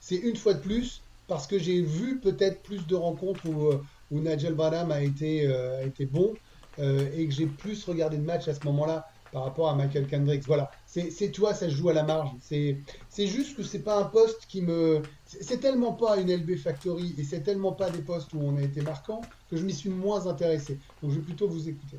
c'est 0.00 0.16
une 0.16 0.36
fois 0.36 0.54
de 0.54 0.60
plus 0.60 1.02
parce 1.28 1.46
que 1.46 1.58
j'ai 1.58 1.82
vu 1.82 2.18
peut-être 2.18 2.62
plus 2.62 2.86
de 2.86 2.94
rencontres 2.94 3.46
où, 3.46 3.66
euh, 3.66 3.82
Nigel 4.10 4.54
Bradham 4.54 4.90
a 4.90 5.02
été, 5.02 5.46
euh, 5.46 5.80
a 5.80 5.82
été 5.82 6.06
bon 6.06 6.32
et 6.78 7.26
que 7.28 7.34
j'ai 7.34 7.44
plus 7.44 7.84
regardé 7.84 8.16
de 8.16 8.24
matchs 8.24 8.48
à 8.48 8.54
ce 8.54 8.64
moment-là 8.64 9.06
par 9.30 9.44
rapport 9.44 9.68
à 9.68 9.74
Michael 9.74 10.06
Kendricks. 10.06 10.44
Voilà, 10.46 10.70
c'est, 10.92 11.38
vois, 11.38 11.54
ça 11.54 11.70
se 11.70 11.74
joue 11.74 11.88
à 11.88 11.94
la 11.94 12.02
marge. 12.02 12.30
C'est, 12.40 12.76
juste 13.26 13.56
que 13.56 13.62
c'est 13.62 13.78
pas 13.78 13.98
un 13.98 14.04
poste 14.04 14.44
qui 14.46 14.60
me, 14.60 15.00
c'est, 15.24 15.58
tellement 15.58 15.92
pas 15.92 16.18
une 16.18 16.30
LB 16.30 16.56
Factory 16.56 17.14
et 17.16 17.24
c'est 17.24 17.40
tellement 17.40 17.72
pas 17.72 17.90
des 17.90 18.02
postes 18.02 18.34
où 18.34 18.40
on 18.42 18.58
a 18.58 18.62
été 18.62 18.82
marquant 18.82 19.22
que 19.50 19.56
je 19.56 19.64
m'y 19.64 19.72
suis 19.72 19.88
moins 19.88 20.26
intéressé. 20.26 20.78
Donc 21.02 21.12
je 21.12 21.16
vais 21.16 21.22
plutôt 21.22 21.48
vous 21.48 21.66
écouter. 21.68 21.98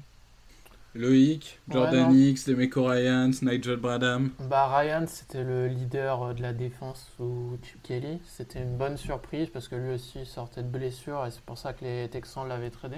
Loïc, 0.93 1.59
Ouais, 1.69 1.73
Jordan 1.73 2.09
non. 2.09 2.15
X, 2.15 2.47
Demeco 2.47 2.85
Ryans, 2.85 3.31
Nigel 3.41 3.77
Bradham. 3.77 4.29
Bah 4.47 4.67
Ryan, 4.77 5.05
c'était 5.07 5.43
le 5.43 5.65
leader 5.67 6.21
euh, 6.21 6.33
de 6.35 6.43
la 6.43 6.53
défense 6.53 7.09
sous 7.17 7.57
Kelly. 7.81 8.21
C'était 8.27 8.61
une 8.61 8.77
bonne 8.77 8.97
surprise 8.97 9.49
parce 9.51 9.67
que 9.67 9.75
lui 9.75 9.91
aussi 9.91 10.23
sortait 10.27 10.61
de 10.61 10.67
blessure 10.67 11.25
et 11.25 11.31
c'est 11.31 11.41
pour 11.41 11.57
ça 11.57 11.73
que 11.73 11.83
les 11.83 12.09
Texans 12.09 12.47
l'avaient 12.47 12.69
tradé. 12.69 12.97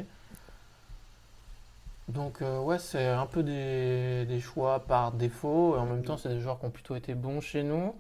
Donc 2.08 2.42
euh, 2.42 2.60
ouais, 2.60 2.78
c'est 2.80 3.08
un 3.08 3.26
peu 3.26 3.44
des, 3.44 4.26
des 4.26 4.40
choix 4.40 4.86
par 4.86 5.12
défaut 5.12 5.76
et 5.76 5.80
en 5.80 5.86
même 5.86 6.04
temps 6.04 6.18
c'est 6.18 6.30
des 6.30 6.40
joueurs 6.40 6.60
qui 6.60 6.66
ont 6.66 6.72
plutôt 6.72 6.96
été 6.96 7.16
bons 7.16 7.42
chez 7.42 7.64
nous. 7.64 7.96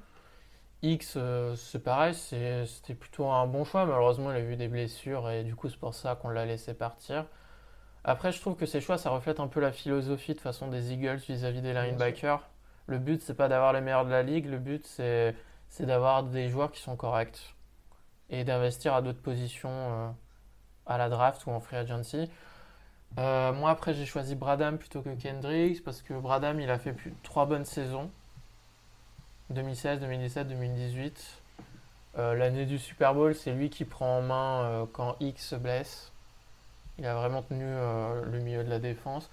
X, 0.83 1.15
euh, 1.17 1.55
c'est 1.55 1.79
pareil, 1.79 2.13
c'était 2.13 2.93
plutôt 2.93 3.27
un 3.29 3.47
bon 3.47 3.63
choix. 3.63 3.85
Malheureusement, 3.85 4.31
il 4.31 4.37
a 4.37 4.41
eu 4.41 4.55
des 4.55 4.67
blessures 4.67 5.29
et 5.29 5.43
du 5.43 5.55
coup 5.55 5.69
c'est 5.69 5.79
pour 5.79 5.95
ça 5.95 6.15
qu'on 6.15 6.29
l'a 6.29 6.45
laissé 6.45 6.73
partir. 6.75 7.25
Après, 8.03 8.31
je 8.31 8.39
trouve 8.39 8.55
que 8.55 8.67
ces 8.67 8.81
choix, 8.81 8.97
ça 8.99 9.09
reflète 9.09 9.39
un 9.39 9.47
peu 9.47 9.59
la 9.59 9.71
philosophie 9.71 10.35
de 10.35 10.39
façon 10.41 10.67
des 10.67 10.93
Eagles 10.93 11.17
vis-à-vis 11.17 11.61
des 11.61 11.73
linebackers. 11.73 12.47
Le 12.87 12.99
but, 12.99 13.21
c'est 13.21 13.33
pas 13.33 13.47
d'avoir 13.47 13.73
les 13.73 13.81
meilleurs 13.81 14.05
de 14.05 14.11
la 14.11 14.21
ligue, 14.23 14.45
le 14.47 14.59
but, 14.59 14.85
c'est 14.85 15.35
c'est 15.69 15.85
d'avoir 15.87 16.23
des 16.23 16.47
joueurs 16.49 16.71
qui 16.71 16.81
sont 16.81 16.95
corrects 16.95 17.55
et 18.29 18.43
d'investir 18.43 18.93
à 18.93 19.01
d'autres 19.01 19.21
positions 19.21 19.69
euh, 19.71 20.09
à 20.85 20.97
la 20.97 21.09
draft 21.09 21.45
ou 21.47 21.51
en 21.51 21.59
free 21.59 21.77
agency. 21.77 22.29
Euh, 23.17 23.53
moi, 23.53 23.69
après, 23.69 23.93
j'ai 23.93 24.05
choisi 24.05 24.35
Bradham 24.35 24.77
plutôt 24.77 25.01
que 25.01 25.09
Kendricks 25.15 25.83
parce 25.83 26.01
que 26.01 26.13
Bradham, 26.13 26.59
il 26.59 26.69
a 26.69 26.77
fait 26.77 26.93
plus, 26.93 27.13
trois 27.23 27.45
bonnes 27.45 27.65
saisons 27.65 28.09
2016, 29.51 29.99
2017, 30.01 30.47
2018. 30.47 31.41
Euh, 32.17 32.33
L'année 32.35 32.65
du 32.65 32.79
Super 32.79 33.13
Bowl, 33.13 33.35
c'est 33.35 33.51
lui 33.51 33.69
qui 33.69 33.85
prend 33.85 34.17
en 34.17 34.21
main 34.21 34.63
euh, 34.63 34.85
quand 34.91 35.15
X 35.19 35.49
se 35.49 35.55
blesse. 35.55 36.11
Il 36.97 37.05
a 37.05 37.15
vraiment 37.15 37.41
tenu 37.41 37.65
euh, 37.65 38.23
le 38.25 38.39
milieu 38.39 38.63
de 38.63 38.69
la 38.69 38.79
défense. 38.79 39.29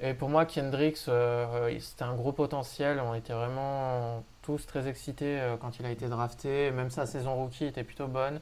Et 0.00 0.14
pour 0.14 0.28
moi, 0.28 0.46
Kendricks, 0.46 0.96
c'était 0.96 2.04
un 2.04 2.14
gros 2.14 2.32
potentiel. 2.32 3.00
On 3.00 3.14
était 3.14 3.34
vraiment 3.34 4.24
tous 4.42 4.66
très 4.66 4.88
excités 4.88 5.38
quand 5.60 5.78
il 5.78 5.84
a 5.84 5.90
été 5.90 6.08
drafté. 6.08 6.70
Même 6.70 6.88
sa 6.88 7.04
saison 7.04 7.34
rookie 7.34 7.66
était 7.66 7.84
plutôt 7.84 8.06
bonne. 8.06 8.40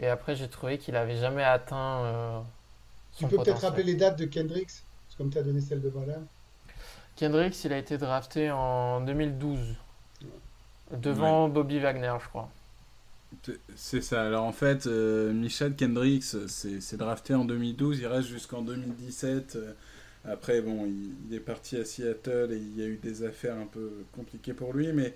Et 0.00 0.06
après, 0.06 0.36
j'ai 0.36 0.48
trouvé 0.48 0.76
qu'il 0.76 0.94
n'avait 0.94 1.16
jamais 1.16 1.44
atteint 1.44 2.44
Tu 3.14 3.26
peux 3.28 3.40
peut-être 3.40 3.60
rappeler 3.62 3.84
les 3.84 3.94
dates 3.94 4.18
de 4.18 4.24
Kendricks, 4.24 4.84
comme 5.16 5.30
tu 5.30 5.38
as 5.38 5.42
donné 5.44 5.60
celle 5.60 5.80
de 5.80 5.90
Bradham. 5.90 6.26
Kendricks, 7.14 7.62
il 7.64 7.72
a 7.72 7.78
été 7.78 7.98
drafté 7.98 8.50
en 8.50 9.00
2012. 9.00 9.76
Devant 10.92 11.48
Bobby 11.48 11.78
Wagner, 11.80 12.14
je 12.22 12.28
crois. 12.28 12.54
C'est 13.76 14.00
ça. 14.02 14.22
Alors 14.26 14.44
en 14.44 14.52
fait, 14.52 14.86
euh, 14.86 15.32
Michel 15.32 15.74
Kendricks, 15.76 16.24
c'est 16.48 16.80
c'est 16.80 16.96
drafté 16.96 17.34
en 17.34 17.44
2012, 17.44 17.98
il 18.00 18.06
reste 18.06 18.28
jusqu'en 18.28 18.62
2017. 18.62 19.56
euh, 19.56 19.72
Après, 20.24 20.60
bon, 20.60 20.86
il, 20.86 21.14
il 21.28 21.34
est 21.34 21.40
parti 21.40 21.76
à 21.76 21.84
Seattle 21.84 22.48
et 22.52 22.56
il 22.56 22.76
y 22.78 22.82
a 22.82 22.86
eu 22.86 22.96
des 22.96 23.22
affaires 23.24 23.56
un 23.56 23.66
peu 23.66 24.04
compliquées 24.12 24.52
pour 24.54 24.72
lui, 24.74 24.92
mais 24.92 25.14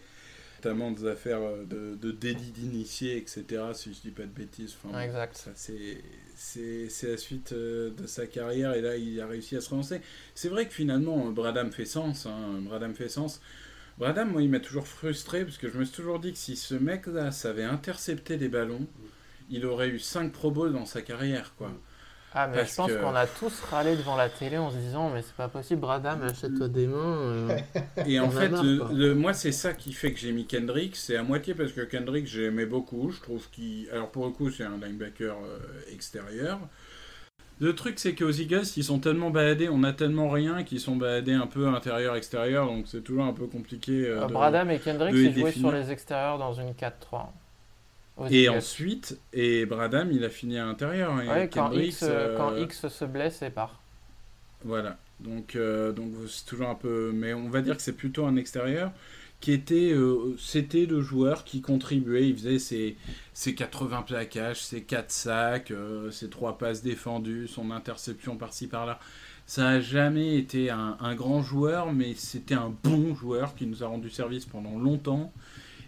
notamment 0.65 0.91
des 0.91 1.07
affaires 1.07 1.43
euh, 1.43 1.65
de, 1.65 1.95
de 1.97 2.11
délit 2.11 2.51
d'initié, 2.53 3.17
etc. 3.17 3.45
Si 3.75 3.93
je 3.95 4.01
dis 4.01 4.11
pas 4.11 4.23
de 4.23 4.29
bêtises. 4.29 4.77
Enfin, 4.83 4.99
exact. 5.01 5.37
Ça, 5.37 5.51
c'est, 5.55 5.99
c'est, 6.37 6.89
c'est 6.89 7.11
la 7.11 7.17
suite 7.17 7.53
euh, 7.53 7.91
de 7.91 8.07
sa 8.07 8.27
carrière 8.27 8.75
et 8.75 8.81
là, 8.81 8.97
il 8.97 9.21
a 9.21 9.27
réussi 9.27 9.57
à 9.57 9.61
se 9.61 9.71
relancer. 9.71 10.01
C'est 10.35 10.49
vrai 10.49 10.67
que 10.67 10.75
finalement, 10.75 11.31
Bradham 11.31 11.71
fait 11.73 11.85
sens. 11.85 12.27
Hein, 12.27 12.61
Bradham 12.63 12.95
fait 12.95 13.09
sens. 13.09 13.41
Bradham, 13.99 14.31
moi, 14.31 14.43
il 14.43 14.51
m'a 14.51 14.61
toujours 14.61 14.87
frustré 14.87 15.45
parce 15.45 15.59
que 15.59 15.71
je 15.71 15.79
me 15.79 15.85
suis 15.85 15.95
toujours 15.95 16.19
dit 16.19 16.33
que 16.33 16.39
si 16.39 16.57
ce 16.57 16.75
mec-là 16.75 17.31
savait 17.31 17.65
intercepter 17.65 18.37
des 18.37 18.49
ballons, 18.49 18.87
il 19.51 19.67
aurait 19.67 19.89
eu 19.89 19.99
5 19.99 20.33
Pro 20.33 20.51
Bowls 20.51 20.73
dans 20.73 20.87
sa 20.87 21.03
carrière, 21.03 21.55
quoi. 21.57 21.71
Ah, 22.37 22.49
mais 22.49 22.57
Parce 22.59 22.71
je 22.73 22.77
pense 22.77 22.91
qu'on 22.93 23.15
a 23.15 23.27
tous 23.27 23.61
râlé 23.71 23.97
devant 23.97 24.17
la 24.17 24.29
télé 24.29 24.59
en 24.59 24.71
se 24.71 24.77
disant, 24.77 25.09
mais 25.11 25.23
c'est 25.23 25.35
pas 25.37 25.47
possible, 25.49 25.81
Bradham, 25.81 26.21
achète-toi 26.23 26.67
des 26.69 26.89
mains. 26.89 26.97
euh. 26.97 27.57
Et 28.07 28.19
en 28.19 28.29
fait, 28.29 28.49
marre, 28.49 28.65
le- 28.65 28.79
quoi. 28.79 28.91
le- 28.93 29.15
moi, 29.15 29.33
c'est 29.33 29.53
ça 29.53 29.73
qui 29.73 29.93
fait 29.93 30.13
que 30.13 30.19
j'ai 30.19 30.33
mis 30.33 30.45
Kendrick. 30.47 30.97
C'est 30.97 31.17
à 31.17 31.23
moitié 31.23 31.55
parce 31.55 31.71
que 31.73 31.83
Kendrick, 31.83 32.27
j'aimais 32.27 32.67
beaucoup. 32.67 33.11
Je 33.13 33.21
trouve 33.21 33.49
qu'il. 33.51 33.89
Alors, 33.91 34.11
pour 34.11 34.25
le 34.27 34.33
coup, 34.33 34.51
c'est 34.51 34.65
un 34.65 34.77
linebacker 34.79 35.37
euh, 35.37 35.93
extérieur. 35.93 36.59
Le 37.61 37.73
truc, 37.77 38.01
c'est 38.01 38.17
qu'aux 38.17 38.33
Eagles, 38.33 38.65
ils 38.77 38.83
sont 38.83 38.99
tellement 38.99 39.31
baladés, 39.31 39.69
on 39.69 39.85
a 39.85 39.93
tellement 39.93 40.29
rien 40.29 40.65
qu'ils 40.65 40.81
sont 40.81 40.97
baladés 40.97 41.35
un 41.35 41.47
peu 41.47 41.69
intérieur-extérieur. 41.69 42.67
Donc, 42.67 42.87
c'est 42.89 43.03
toujours 43.03 43.25
un 43.25 43.33
peu 43.33 43.47
compliqué. 43.47 44.07
euh, 44.09 44.23
Euh, 44.23 44.27
de- 44.27 44.33
Bradham 44.33 44.71
et 44.73 44.81
Kendrick, 44.81 45.15
ils 45.15 45.33
jouaient 45.39 45.53
sur 45.53 45.71
les 45.71 45.93
extérieurs 45.93 46.39
dans 46.39 46.53
une 46.55 46.75
4-3. 46.75 47.33
Aux 48.17 48.29
Et 48.29 48.49
ensuite, 48.49 49.19
et 49.33 49.67
Bradham, 49.67 50.11
il 50.13 50.25
a 50.25 50.31
fini 50.31 50.59
à 50.59 50.65
l'intérieur. 50.67 51.21
Et 51.23 51.29
Ouais, 51.29 51.49
quand, 51.53 51.71
Kendricks, 51.71 51.89
X, 51.89 52.03
euh, 52.03 52.37
quand 52.37 52.57
X 52.57 52.89
se 52.89 53.05
blesse 53.05 53.43
et 53.43 53.51
part. 53.51 53.81
Voilà. 54.65 54.99
Donc, 55.21 55.57
euh, 55.57 55.93
donc 55.93 56.13
c'est 56.29 56.45
toujours 56.47 56.69
un 56.69 56.75
peu. 56.75 57.13
Mais 57.15 57.35
on 57.35 57.49
va 57.49 57.61
dire 57.63 57.77
que 57.77 57.83
c'est 57.83 57.93
plutôt 57.97 58.27
un 58.27 58.37
extérieur 58.37 58.93
qui 59.41 59.53
était. 59.53 59.93
euh, 59.93 60.35
C'était 60.39 60.87
le 60.87 61.01
joueur 61.03 61.45
qui 61.45 61.61
contribuait. 61.61 62.29
Il 62.29 62.37
faisait 62.37 62.59
ses, 62.59 62.97
ses 63.33 63.55
80 63.55 64.03
plaquages, 64.03 64.63
ses 64.63 64.83
4 64.83 65.11
sacs, 65.11 65.73
ses 66.11 66.31
3 66.31 66.59
passes 66.59 66.83
défendues, 66.83 67.47
son 67.49 67.71
interception 67.71 68.37
par-ci 68.37 68.67
par-là. 68.69 68.99
Ça 69.47 69.63
n'a 69.65 69.81
jamais 69.81 70.37
été 70.39 70.71
un, 70.71 70.97
un 71.01 71.15
grand 71.15 71.43
joueur, 71.43 71.93
mais 71.93 72.15
c'était 72.15 72.55
un 72.55 72.73
bon 72.83 73.15
joueur 73.15 73.55
qui 73.55 73.67
nous 73.67 73.85
a 73.85 73.87
rendu 73.87 74.09
service 74.09 74.47
pendant 74.47 74.79
longtemps. 74.79 75.33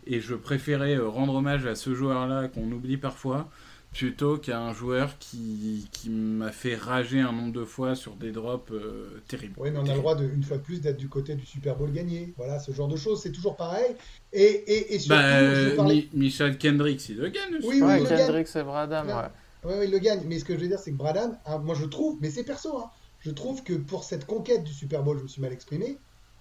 Et 0.07 0.21
je 0.21 0.35
préférais 0.35 0.95
euh, 0.97 1.09
rendre 1.09 1.35
hommage 1.35 1.67
à 1.67 1.75
ce 1.75 1.95
joueur-là 1.95 2.49
qu'on 2.49 2.71
oublie 2.71 2.97
parfois, 2.97 3.49
plutôt 3.93 4.37
qu'à 4.37 4.61
un 4.61 4.73
joueur 4.73 5.19
qui, 5.19 5.89
qui 5.91 6.11
m'a 6.11 6.53
fait 6.53 6.77
rager 6.77 7.21
un 7.21 7.33
nombre 7.33 7.53
de 7.53 7.65
fois 7.65 7.95
sur 7.95 8.15
des 8.15 8.31
drops 8.31 8.71
euh, 8.73 9.21
terribles. 9.27 9.55
Oui, 9.59 9.71
mais 9.71 9.79
on 9.79 9.87
a 9.87 9.93
le 9.95 9.99
droit, 9.99 10.15
de, 10.15 10.29
une 10.29 10.43
fois 10.43 10.59
de 10.59 10.63
plus, 10.63 10.81
d'être 10.81 10.97
du 10.99 11.09
côté 11.09 11.35
du 11.35 11.45
Super 11.47 11.77
Bowl 11.77 11.91
gagné. 11.91 12.35
Voilà, 12.37 12.59
ce 12.61 12.73
genre 12.73 12.89
de 12.89 12.97
choses, 12.97 13.23
c'est 13.23 13.33
toujours 13.33 13.57
pareil. 13.57 13.97
Et, 14.33 14.43
et, 14.43 14.95
et 14.95 14.99
surtout, 14.99 15.21
Bah, 15.21 15.55
je 15.71 15.71
parlais- 15.77 16.09
Michel 16.13 16.59
Kendricks, 16.59 17.09
il 17.09 17.17
le 17.17 17.29
gagne. 17.31 17.57
aussi. 17.57 17.67
Oui, 17.67 17.81
oui, 17.81 17.83
ouais, 17.83 17.97
il 17.99 18.03
le 18.05 18.09
gagne. 18.11 18.19
Kendrick 18.27 18.49
et 18.55 18.63
Bradham, 18.63 19.07
Ouais. 19.09 19.13
ouais. 19.15 19.21
Oui, 19.65 19.73
oui, 19.79 19.85
il 19.87 19.91
le 19.91 19.99
gagne. 19.99 20.21
Mais 20.27 20.39
ce 20.39 20.45
que 20.45 20.55
je 20.55 20.61
veux 20.61 20.69
dire, 20.69 20.79
c'est 20.79 20.93
que 20.93 20.97
Bradham, 20.97 21.37
hein, 21.47 21.59
moi 21.59 21.75
je 21.75 21.87
trouve, 21.87 22.19
mais 22.21 22.31
c'est 22.31 22.45
perso, 22.45 22.79
hein, 22.79 22.91
je 23.21 23.31
trouve 23.33 23.65
que 23.65 23.73
pour 23.73 24.05
cette 24.05 24.25
conquête 24.27 24.63
du 24.63 24.73
Super 24.73 25.03
Bowl, 25.03 25.19
je 25.19 25.23
me 25.25 25.29
suis 25.29 25.43
mal 25.43 25.53
exprimé, 25.53 25.99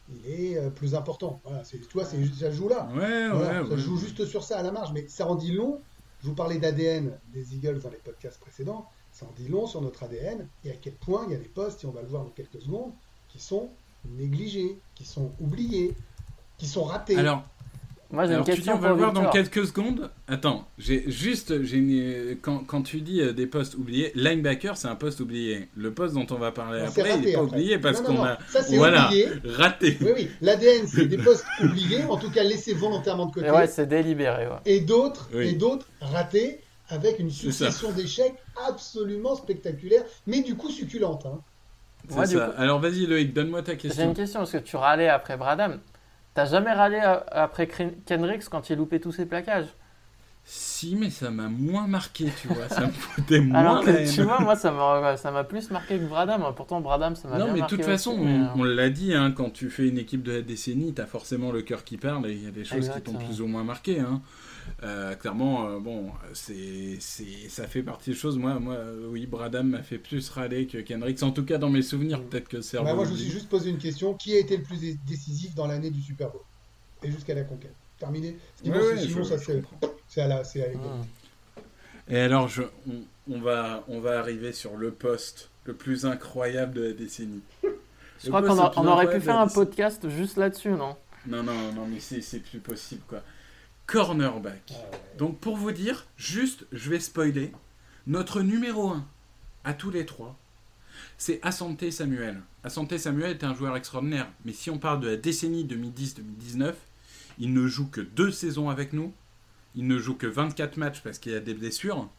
il 0.10 0.26
est 0.30 0.58
euh, 0.58 0.70
plus 0.70 0.96
important. 0.96 1.42
Voilà, 1.44 1.64
c'est, 1.64 1.80
tu 1.80 1.94
vois, 1.94 2.06
c'est, 2.06 2.24
ça 2.34 2.52
joue 2.52 2.70
là. 2.70 2.88
Ouais, 2.96 3.30
Voilà, 3.30 3.62
ouais, 3.64 3.68
ça 3.70 3.74
ouais. 3.76 3.78
joue 3.82 3.98
juste 3.98 4.26
sur 4.26 4.44
ça 4.44 4.60
à 4.60 4.64
la 4.64 4.72
marge, 4.72 4.92
mais 4.94 5.08
ça 5.08 5.28
en 5.28 5.36
dit 5.36 5.52
long. 5.52 5.82
Je 6.22 6.28
vous 6.28 6.36
parlais 6.36 6.58
d'ADN 6.58 7.18
des 7.34 7.56
Eagles 7.56 7.80
dans 7.82 7.90
les 7.90 7.98
podcasts 7.98 8.40
précédents. 8.40 8.88
Ça 9.12 9.26
en 9.26 9.32
dit 9.32 9.48
long 9.48 9.66
sur 9.68 9.82
notre 9.82 10.04
ADN 10.04 10.48
et 10.64 10.72
à 10.72 10.76
quel 10.76 10.94
point 10.94 11.24
il 11.28 11.32
y 11.32 11.36
a 11.36 11.38
des 11.40 11.48
postes, 11.48 11.84
et 11.84 11.88
on 11.88 11.92
va 11.92 12.02
le 12.02 12.08
voir 12.08 12.24
dans 12.24 12.32
quelques 12.32 12.62
secondes, 12.62 12.92
qui 13.30 13.40
sont 13.40 13.70
négligés, 14.06 14.78
qui 14.94 15.06
sont 15.06 15.32
oubliés, 15.40 15.96
qui 16.58 16.68
sont 16.68 16.84
ratés. 16.84 17.18
Alors, 17.18 17.44
Moi, 18.12 18.24
j'ai 18.26 18.30
une 18.30 18.34
alors 18.36 18.46
tu 18.46 18.52
dis, 18.52 18.58
question 18.58 18.76
on 18.76 18.78
va 18.78 18.94
voir 18.94 19.12
dans 19.14 19.30
quelques 19.30 19.66
secondes. 19.66 20.10
Attends, 20.28 20.68
j'ai 20.78 21.10
juste, 21.10 21.64
j'ai 21.64 21.78
une- 21.78 22.38
quand, 22.42 22.60
quand 22.60 22.82
tu 22.84 23.02
dis 23.02 23.20
euh, 23.20 23.34
des 23.34 23.48
postes 23.48 23.76
oubliés, 23.76 24.12
linebacker, 24.16 24.78
c'est 24.78 24.88
un 24.88 24.96
poste 24.96 25.20
oublié. 25.22 25.68
Le 25.76 25.92
poste 25.92 26.14
dont 26.14 26.28
on 26.30 26.36
va 26.36 26.52
parler 26.52 26.82
après, 26.82 27.02
il 27.02 27.12
raté 27.12 27.26
n'est 27.26 27.34
pas 27.34 27.40
après. 27.42 27.52
oublié 27.58 27.80
parce 27.80 28.02
qu'on 28.02 28.24
a, 28.24 28.38
ça, 28.48 28.62
c'est 28.62 28.78
voilà, 28.78 29.08
oublié. 29.08 29.28
raté. 29.46 29.98
Oui, 30.02 30.12
oui, 30.16 30.30
l'ADN, 30.42 30.86
c'est 30.88 31.06
des 31.08 31.18
postes 31.18 31.46
oubliés, 31.64 32.04
en 32.08 32.18
tout 32.18 32.30
cas 32.32 32.44
laissés 32.44 32.74
volontairement 32.74 33.26
de 33.26 33.34
côté. 33.34 33.48
Et 33.48 33.52
ouais, 33.52 33.68
c'est 33.68 33.88
délibéré, 33.88 34.48
ouais. 34.48 34.54
et 34.66 34.82
d'autres 34.82 35.28
Oui. 35.34 35.48
et 35.50 35.54
d'autres 35.54 35.88
ratés 36.00 36.62
avec 36.90 37.18
une 37.20 37.32
succession 37.32 37.92
d'échecs 37.92 38.36
absolument 38.70 39.36
spectaculaire, 39.36 40.04
mais 40.28 40.42
du 40.42 40.56
coup 40.56 40.70
succulente. 40.70 41.26
hein. 41.26 41.40
C'est 42.08 42.16
Moi, 42.16 42.28
du 42.28 42.36
ça. 42.36 42.46
coup- 42.48 42.54
Alors 42.62 42.80
vas-y 42.80 43.08
Loïc, 43.08 43.34
donne-moi 43.34 43.64
ta 43.64 43.72
J'ai 43.72 43.78
question. 43.80 44.04
une 44.06 44.14
question, 44.14 44.40
parce 44.42 44.52
que 44.52 44.58
tu 44.60 44.76
râlais 44.76 45.10
après 45.10 45.38
Bradham. 45.38 45.80
T'as 46.36 46.46
jamais 46.46 46.72
râlé 46.74 47.00
euh, 47.04 47.20
après 47.32 47.68
Kendricks 48.06 48.50
quand 48.50 48.70
il 48.70 48.78
loupait 48.78 49.00
tous 49.00 49.12
ses 49.14 49.26
plaquages? 49.26 49.74
Si, 50.48 50.96
mais 50.96 51.10
ça 51.10 51.32
m'a 51.32 51.48
moins 51.50 51.88
marqué, 51.88 52.32
tu 52.40 52.48
vois. 52.50 52.70
Ça 52.70 52.86
me 52.86 52.92
foutait 52.92 53.40
moins 53.42 53.60
Alors 53.62 53.84
la 53.84 53.84
que 53.84 53.90
haine. 53.98 54.12
tu 54.14 54.22
vois, 54.22 54.40
moi 54.42 54.56
ça 54.56 54.72
m'a 54.72 55.44
plus 55.44 55.72
marqué 55.72 55.98
que 55.98 56.06
Bradham. 56.06 56.44
Pourtant 56.56 56.82
Bradham 56.82 57.16
ça 57.16 57.28
m'a 57.30 57.40
Non, 57.40 57.46
bien 57.46 57.54
mais 57.56 57.62
de 57.62 57.66
toute 57.66 57.84
façon, 57.84 58.12
aussi, 58.12 58.20
on, 58.22 58.26
mais, 58.26 58.40
euh, 58.40 58.48
on 58.56 58.64
l'a 58.64 58.90
dit, 58.92 59.16
hein, 59.16 59.32
quand 59.32 59.50
tu 59.50 59.72
fais 59.72 59.88
une 59.88 59.98
équipe 59.98 60.22
de 60.22 60.34
la 60.34 60.42
décennie, 60.44 60.94
t'as 60.94 61.08
forcément 61.08 61.52
le 61.52 61.64
cœur 61.64 61.84
qui 61.84 61.98
parle 61.98 62.28
et 62.28 62.34
il 62.34 62.44
y 62.44 62.48
a 62.48 62.52
des 62.52 62.64
choses 62.64 62.90
qui 62.90 63.02
t'ont 63.02 63.14
Exactement. 63.14 63.20
plus 63.26 63.42
ou 63.42 63.48
moins 63.48 63.64
marqué. 63.64 64.00
Hein. 64.00 64.22
Euh, 64.84 65.16
clairement, 65.16 65.68
euh, 65.68 65.80
bon, 65.80 66.12
c'est, 66.34 66.98
c'est, 67.00 67.50
ça 67.50 67.68
fait 67.68 67.82
partie 67.84 68.12
des 68.12 68.16
choses. 68.16 68.38
Moi, 68.38 68.60
moi 68.60 68.78
oui, 69.10 69.26
Bradham 69.26 69.70
m'a 69.70 69.84
fait 69.84 69.98
plus 69.98 70.30
râler 70.30 70.68
que 70.68 70.78
Kendricks. 70.80 71.24
En 71.24 71.32
tout 71.32 71.46
cas, 71.46 71.58
dans 71.58 71.70
mes 71.70 71.82
souvenirs, 71.82 72.22
peut-être 72.24 72.48
que 72.50 72.62
c'est 72.62 72.78
Bah, 72.78 72.94
moi, 72.94 73.06
je 73.06 73.12
me 73.12 73.16
suis 73.16 73.30
juste 73.32 73.50
posé 73.50 73.70
une 73.70 73.78
question 73.78 74.14
qui 74.14 74.34
a 74.36 74.40
été 74.40 74.58
le 74.58 74.64
plus 74.64 74.80
dé- 74.80 74.98
décisif 75.08 75.56
dans 75.56 75.68
l'année 75.68 75.92
du 75.92 76.02
Super 76.02 76.30
Bowl 76.30 76.42
et 77.04 77.12
jusqu'à 77.12 77.34
la 77.36 77.44
conquête? 77.44 77.74
Terminé? 78.00 78.38
Sinon, 78.62 78.76
Ouais, 78.76 78.82
c'est- 78.82 78.94
ouais, 78.96 79.08
sinon, 79.08 79.24
je- 79.24 79.30
ça 79.30 79.38
je 79.38 79.44
c'est 79.46 79.64
c'est 80.10 80.22
à 80.22 80.28
la 80.28 80.44
c'est 80.44 80.64
à 80.64 80.78
hum. 80.78 81.06
Et 82.10 82.20
alors, 82.20 82.48
je, 82.48 82.64
on, 82.88 83.34
on 83.34 83.40
va, 83.40 83.84
on 83.88 84.00
va 84.00 84.20
arriver 84.20 84.52
sur 84.52 84.76
le 84.78 84.92
poste 84.92 85.50
le 85.66 85.74
plus 85.74 86.06
incroyable 86.06 86.74
de 86.74 86.82
la 86.84 86.94
décennie. 86.94 87.42
Je 87.64 88.28
Le 88.28 88.32
crois 88.32 88.42
qu'on 88.44 88.60
a- 88.60 88.74
on 88.78 88.88
aurait 88.88 89.14
pu 89.14 89.20
faire 89.20 89.38
un 89.40 89.46
décennie. 89.46 89.66
podcast 89.66 90.10
juste 90.10 90.38
là-dessus, 90.38 90.70
non? 90.70 90.96
Non, 91.28 91.44
non, 91.44 91.74
non, 91.74 91.86
mais 91.86 92.00
c'est, 92.00 92.22
c'est 92.22 92.40
plus 92.40 92.60
possible, 92.60 93.02
quoi. 93.08 93.22
Cornerback. 93.88 94.72
Ah, 94.72 94.74
ouais. 94.74 95.02
Donc 95.18 95.40
pour 95.40 95.58
vous 95.58 95.72
dire, 95.72 96.06
juste, 96.18 96.66
je 96.72 96.90
vais 96.90 97.00
spoiler, 97.00 97.52
notre 98.08 98.42
numéro 98.42 98.90
1 98.90 99.08
à 99.64 99.74
tous 99.74 99.92
les 99.92 100.06
trois, 100.06 100.38
c'est 101.18 101.40
Asante 101.44 101.90
Samuel. 101.92 102.42
Asante 102.64 102.98
Samuel 102.98 103.32
est 103.32 103.44
un 103.44 103.54
joueur 103.54 103.76
extraordinaire, 103.78 104.30
mais 104.44 104.54
si 104.54 104.70
on 104.70 104.78
parle 104.78 105.00
de 105.00 105.10
la 105.10 105.18
décennie 105.18 105.66
2010-2019, 105.66 106.74
il 107.40 107.54
ne 107.54 107.68
joue 107.68 107.88
que 107.88 108.02
deux 108.02 108.32
saisons 108.32 108.70
avec 108.70 108.94
nous, 108.94 109.14
il 109.76 109.88
ne 109.88 109.98
joue 109.98 110.16
que 110.16 110.28
24 110.28 110.78
matchs 110.78 111.02
parce 111.02 111.20
qu'il 111.20 111.34
a 111.34 111.40
des 111.40 111.54
blessures. 111.54 112.10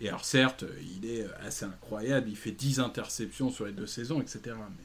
Et 0.00 0.08
alors 0.08 0.24
certes, 0.24 0.64
il 0.96 1.08
est 1.08 1.26
assez 1.44 1.64
incroyable, 1.64 2.28
il 2.28 2.36
fait 2.36 2.50
10 2.50 2.80
interceptions 2.80 3.50
sur 3.50 3.66
les 3.66 3.72
deux 3.72 3.86
saisons, 3.86 4.20
etc. 4.20 4.40
Mais 4.46 4.84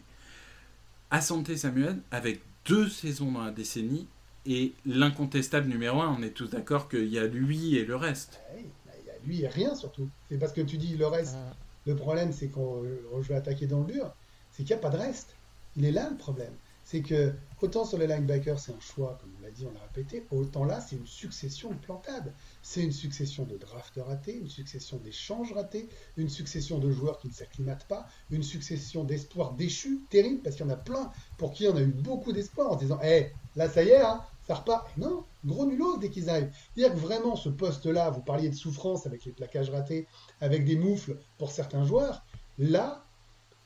Asante 1.12 1.56
Samuel, 1.56 2.02
avec 2.12 2.42
deux 2.66 2.88
saisons 2.88 3.32
dans 3.32 3.44
la 3.44 3.52
décennie, 3.52 4.08
est 4.46 4.74
l'incontestable 4.86 5.68
numéro 5.68 6.02
1. 6.02 6.18
On 6.20 6.24
est 6.24 6.32
tous 6.32 6.50
d'accord 6.50 6.90
qu'il 6.90 7.08
y 7.08 7.20
a 7.20 7.28
lui 7.28 7.76
et 7.76 7.86
le 7.86 7.96
reste. 7.96 8.40
Ouais, 8.54 8.66
bah, 8.86 8.94
il 9.00 9.08
y 9.08 9.10
a 9.10 9.20
lui 9.26 9.42
et 9.44 9.48
rien 9.48 9.76
surtout. 9.76 10.10
C'est 10.30 10.38
parce 10.38 10.54
que 10.54 10.62
tu 10.62 10.78
dis 10.78 10.96
le 10.96 11.08
reste. 11.08 11.36
Hum. 11.36 11.54
Le 11.86 11.96
problème, 11.96 12.32
c'est 12.34 12.48
qu'on 12.48 12.84
je 13.22 13.28
vais 13.28 13.36
attaquer 13.36 13.66
dans 13.66 13.80
le 13.80 13.94
dur, 13.94 14.14
c'est 14.52 14.64
qu'il 14.64 14.76
n'y 14.76 14.80
a 14.80 14.82
pas 14.82 14.96
de 14.96 14.98
reste. 14.98 15.36
Il 15.76 15.86
est 15.86 15.92
là 15.92 16.10
le 16.10 16.18
problème. 16.18 16.54
C'est 16.84 17.02
que, 17.02 17.34
autant 17.62 17.86
sur 17.86 18.00
les 18.00 18.08
linebackers, 18.08 18.60
c'est 18.60 18.72
un 18.72 18.80
choix, 18.80 19.16
comme 19.22 19.32
on 19.40 19.44
l'a 19.44 19.52
dit, 19.52 19.64
on 19.64 19.72
l'a 19.72 19.82
répété, 19.82 20.26
autant 20.32 20.66
là, 20.66 20.82
c'est 20.82 20.96
une 20.96 21.06
succession 21.06 21.70
de 21.70 21.76
plantades. 21.76 22.34
C'est 22.64 22.82
une 22.82 22.92
succession 22.92 23.44
de 23.44 23.58
drafts 23.58 24.00
ratés, 24.04 24.36
une 24.36 24.50
succession 24.50 24.98
d'échanges 24.98 25.54
ratés, 25.54 25.88
une 26.18 26.30
succession 26.30 26.80
de 26.80 26.92
joueurs 26.92 27.20
qui 27.20 27.28
ne 27.28 27.34
s'acclimatent 27.34 27.88
pas, 27.88 28.08
une 28.32 28.42
succession 28.42 29.04
d'espoirs 29.04 29.54
déchus, 29.54 30.00
terrible, 30.10 30.42
parce 30.42 30.56
qu'il 30.56 30.66
y 30.66 30.70
en 30.70 30.74
a 30.74 30.78
plein 30.78 31.12
pour 31.38 31.54
qui 31.54 31.68
on 31.68 31.76
a 31.76 31.82
eu 31.82 31.92
beaucoup 31.92 32.34
d'espoir 32.34 32.72
en 32.72 32.74
se 32.74 32.86
disant, 32.86 33.00
hé, 33.04 33.34
là, 33.60 33.70
ça 33.70 33.84
y 33.84 33.90
est, 33.90 34.02
hein, 34.02 34.22
ça 34.48 34.56
repart. 34.56 34.88
Et 34.98 35.02
non, 35.02 35.26
gros 35.46 35.66
nulos 35.66 35.98
dès 35.98 36.10
qu'ils 36.10 36.30
arrivent. 36.30 36.52
C'est-à-dire 36.74 36.96
que 36.96 37.00
vraiment, 37.00 37.36
ce 37.36 37.50
poste-là, 37.50 38.10
vous 38.10 38.22
parliez 38.22 38.50
de 38.50 38.56
souffrance 38.56 39.06
avec 39.06 39.26
les 39.26 39.34
plaquages 39.34 39.70
ratés, 39.70 40.08
avec 40.40 40.64
des 40.64 40.78
moufles 40.78 41.18
pour 41.38 41.52
certains 41.52 41.84
joueurs. 41.86 42.26
Là, 42.58 43.06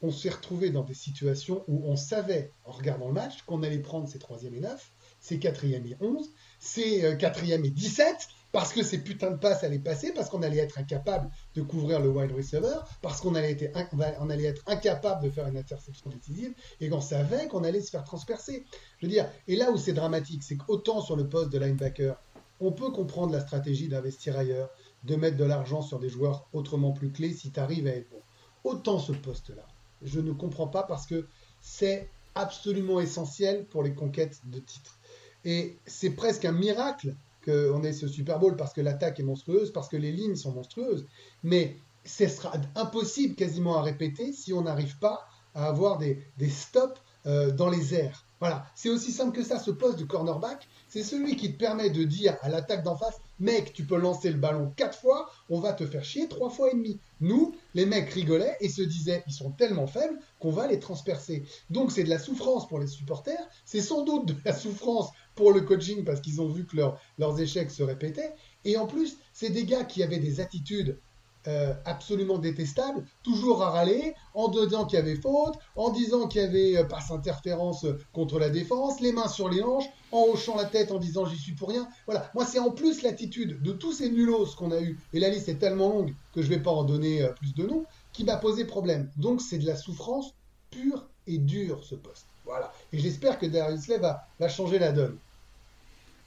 on 0.01 0.11
s'est 0.11 0.31
retrouvé 0.31 0.71
dans 0.71 0.83
des 0.83 0.95
situations 0.95 1.63
où 1.67 1.83
on 1.85 1.95
savait, 1.95 2.51
en 2.65 2.71
regardant 2.71 3.07
le 3.07 3.13
match, 3.13 3.43
qu'on 3.43 3.61
allait 3.61 3.79
prendre 3.79 4.07
ces 4.07 4.17
troisième 4.17 4.55
et 4.55 4.59
9, 4.59 4.91
ces 5.19 5.39
quatrième 5.39 5.85
et 5.85 5.95
11, 6.01 6.31
ces 6.59 7.05
euh, 7.05 7.15
quatrième 7.15 7.63
et 7.63 7.69
17, 7.69 8.27
parce 8.53 8.71
que 8.71 8.83
ces 8.83 8.99
putains 8.99 9.31
de 9.31 9.37
passes 9.37 9.63
allaient 9.63 9.79
passer, 9.79 10.13
parce 10.13 10.29
qu'on 10.29 10.43
allait 10.43 10.59
être 10.59 10.77
incapable 10.77 11.29
de 11.55 11.63
couvrir 11.63 11.99
le 11.99 12.09
wide 12.09 12.31
receiver, 12.31 12.77
parce 13.01 13.19
qu'on 13.19 13.33
allait, 13.33 13.57
être 13.59 14.63
incapable 14.67 15.23
de 15.23 15.31
faire 15.31 15.47
une 15.47 15.57
interception 15.57 16.11
décisive, 16.11 16.53
et 16.79 16.87
qu'on 16.87 17.01
savait 17.01 17.47
qu'on 17.47 17.63
allait 17.63 17.81
se 17.81 17.89
faire 17.89 18.03
transpercer. 18.03 18.63
Je 18.99 19.07
veux 19.07 19.11
dire, 19.11 19.27
et 19.47 19.55
là 19.55 19.71
où 19.71 19.77
c'est 19.77 19.93
dramatique, 19.93 20.43
c'est 20.43 20.55
qu'autant 20.55 21.01
sur 21.01 21.15
le 21.15 21.27
poste 21.27 21.49
de 21.49 21.57
linebacker, 21.57 22.15
on 22.59 22.71
peut 22.71 22.91
comprendre 22.91 23.33
la 23.33 23.41
stratégie 23.41 23.87
d'investir 23.87 24.37
ailleurs, 24.37 24.69
de 25.03 25.15
mettre 25.15 25.35
de 25.35 25.45
l'argent 25.45 25.81
sur 25.81 25.97
des 25.97 26.09
joueurs 26.09 26.47
autrement 26.53 26.91
plus 26.91 27.11
clés 27.11 27.33
si 27.33 27.51
tu 27.51 27.59
arrives 27.59 27.87
à 27.87 27.91
être 27.91 28.09
bon. 28.11 28.21
Autant 28.63 28.99
ce 28.99 29.13
poste-là, 29.13 29.65
je 30.03 30.19
ne 30.19 30.31
comprends 30.31 30.67
pas 30.67 30.83
parce 30.83 31.07
que 31.07 31.27
c'est 31.59 32.07
absolument 32.35 32.99
essentiel 32.99 33.65
pour 33.65 33.81
les 33.81 33.95
conquêtes 33.95 34.41
de 34.45 34.59
titres. 34.59 34.99
Et 35.43 35.79
c'est 35.87 36.11
presque 36.11 36.45
un 36.45 36.51
miracle 36.51 37.15
qu'on 37.43 37.83
ait 37.83 37.93
ce 37.93 38.07
Super 38.07 38.39
Bowl 38.39 38.55
parce 38.55 38.73
que 38.73 38.81
l'attaque 38.81 39.19
est 39.19 39.23
monstrueuse, 39.23 39.71
parce 39.71 39.89
que 39.89 39.97
les 39.97 40.11
lignes 40.11 40.35
sont 40.35 40.51
monstrueuses. 40.51 41.05
Mais 41.43 41.77
ce 42.05 42.27
sera 42.27 42.53
impossible 42.75 43.35
quasiment 43.35 43.77
à 43.77 43.81
répéter 43.81 44.33
si 44.33 44.53
on 44.53 44.61
n'arrive 44.61 44.97
pas 44.99 45.27
à 45.55 45.67
avoir 45.67 45.97
des, 45.97 46.17
stops 46.49 46.99
euh, 47.25 47.51
dans 47.51 47.69
les 47.69 47.93
airs. 47.93 48.25
Voilà, 48.39 48.65
c'est 48.75 48.89
aussi 48.89 49.11
simple 49.11 49.37
que 49.37 49.43
ça. 49.43 49.57
Ce 49.57 49.71
poste 49.71 49.99
de 49.99 50.03
cornerback, 50.03 50.67
c'est 50.89 51.03
celui 51.03 51.37
qui 51.37 51.53
te 51.53 51.57
permet 51.57 51.89
de 51.89 52.03
dire 52.03 52.35
à 52.41 52.49
l'attaque 52.49 52.83
d'en 52.83 52.97
face 52.97 53.17
Mec, 53.39 53.73
tu 53.73 53.83
peux 53.83 53.97
lancer 53.97 54.29
le 54.29 54.37
ballon 54.37 54.71
quatre 54.75 54.97
fois, 54.97 55.29
on 55.49 55.59
va 55.59 55.73
te 55.73 55.85
faire 55.85 56.03
chier 56.03 56.27
trois 56.27 56.49
fois 56.49 56.69
et 56.71 56.75
demi. 56.75 56.99
Nous, 57.19 57.55
les 57.73 57.85
mecs 57.85 58.09
rigolaient 58.09 58.55
et 58.59 58.69
se 58.69 58.81
disaient, 58.81 59.23
ils 59.27 59.33
sont 59.33 59.51
tellement 59.51 59.87
faibles 59.87 60.19
qu'on 60.39 60.51
va 60.51 60.67
les 60.67 60.79
transpercer. 60.79 61.43
Donc 61.69 61.91
c'est 61.91 62.03
de 62.03 62.09
la 62.09 62.19
souffrance 62.19 62.67
pour 62.67 62.79
les 62.79 62.87
supporters, 62.87 63.47
c'est 63.65 63.81
sans 63.81 64.03
doute 64.03 64.27
de 64.27 64.35
la 64.45 64.53
souffrance 64.53 65.09
pour 65.35 65.51
le 65.51 65.61
coaching 65.61 66.03
parce 66.03 66.21
qu'ils 66.21 66.41
ont 66.41 66.49
vu 66.49 66.65
que 66.65 66.77
leurs 67.17 67.39
échecs 67.39 67.71
se 67.71 67.83
répétaient. 67.83 68.33
Et 68.65 68.77
en 68.77 68.87
plus, 68.87 69.17
c'est 69.33 69.49
des 69.49 69.65
gars 69.65 69.83
qui 69.83 70.03
avaient 70.03 70.19
des 70.19 70.39
attitudes 70.39 70.97
euh, 71.45 71.73
absolument 71.83 72.37
détestable, 72.37 73.05
toujours 73.21 73.63
à 73.63 73.71
râler, 73.71 74.13
en 74.33 74.47
disant 74.47 74.85
qu'il 74.85 74.97
y 74.97 75.01
avait 75.01 75.17
faute, 75.17 75.55
en 75.75 75.89
disant 75.89 76.29
qu'il 76.29 76.39
y 76.39 76.45
avait 76.45 76.77
euh, 76.77 76.85
passe 76.85 77.11
interférence 77.11 77.85
contre 78.13 78.39
la 78.39 78.49
défense, 78.49 79.01
les 79.01 79.11
mains 79.11 79.27
sur 79.27 79.49
les 79.49 79.61
hanches, 79.61 79.89
en 80.13 80.21
hochant 80.31 80.55
la 80.55 80.63
tête 80.63 80.93
en 80.93 80.99
disant 80.99 81.25
j'y 81.25 81.37
suis 81.37 81.51
pour 81.51 81.67
rien. 81.67 81.85
Voilà, 82.05 82.31
moi 82.33 82.45
c'est 82.45 82.59
en 82.59 82.71
plus 82.71 83.01
l'attitude 83.01 83.61
de 83.61 83.73
tous 83.73 83.91
ces 83.91 84.09
nulos 84.09 84.55
qu'on 84.57 84.71
a 84.71 84.79
eu, 84.79 84.97
et 85.11 85.19
la 85.19 85.27
liste 85.27 85.49
est 85.49 85.59
tellement 85.59 85.89
longue 85.89 86.15
que 86.33 86.41
je 86.41 86.47
vais 86.47 86.61
pas 86.61 86.71
en 86.71 86.85
donner 86.85 87.23
euh, 87.23 87.33
plus 87.33 87.53
de 87.53 87.67
noms, 87.67 87.83
qui 88.13 88.23
m'a 88.23 88.37
posé 88.37 88.63
problème. 88.63 89.11
Donc 89.17 89.41
c'est 89.41 89.57
de 89.57 89.65
la 89.65 89.75
souffrance 89.75 90.33
pure 90.69 91.09
et 91.27 91.39
dure 91.39 91.83
ce 91.83 91.95
poste. 91.95 92.27
Voilà, 92.53 92.71
et 92.91 92.99
j'espère 92.99 93.39
que 93.39 93.47
Darius 93.47 93.81
Slay 93.81 93.97
va, 93.97 94.27
va 94.39 94.47
changer 94.47 94.77
la 94.77 94.91
donne. 94.91 95.17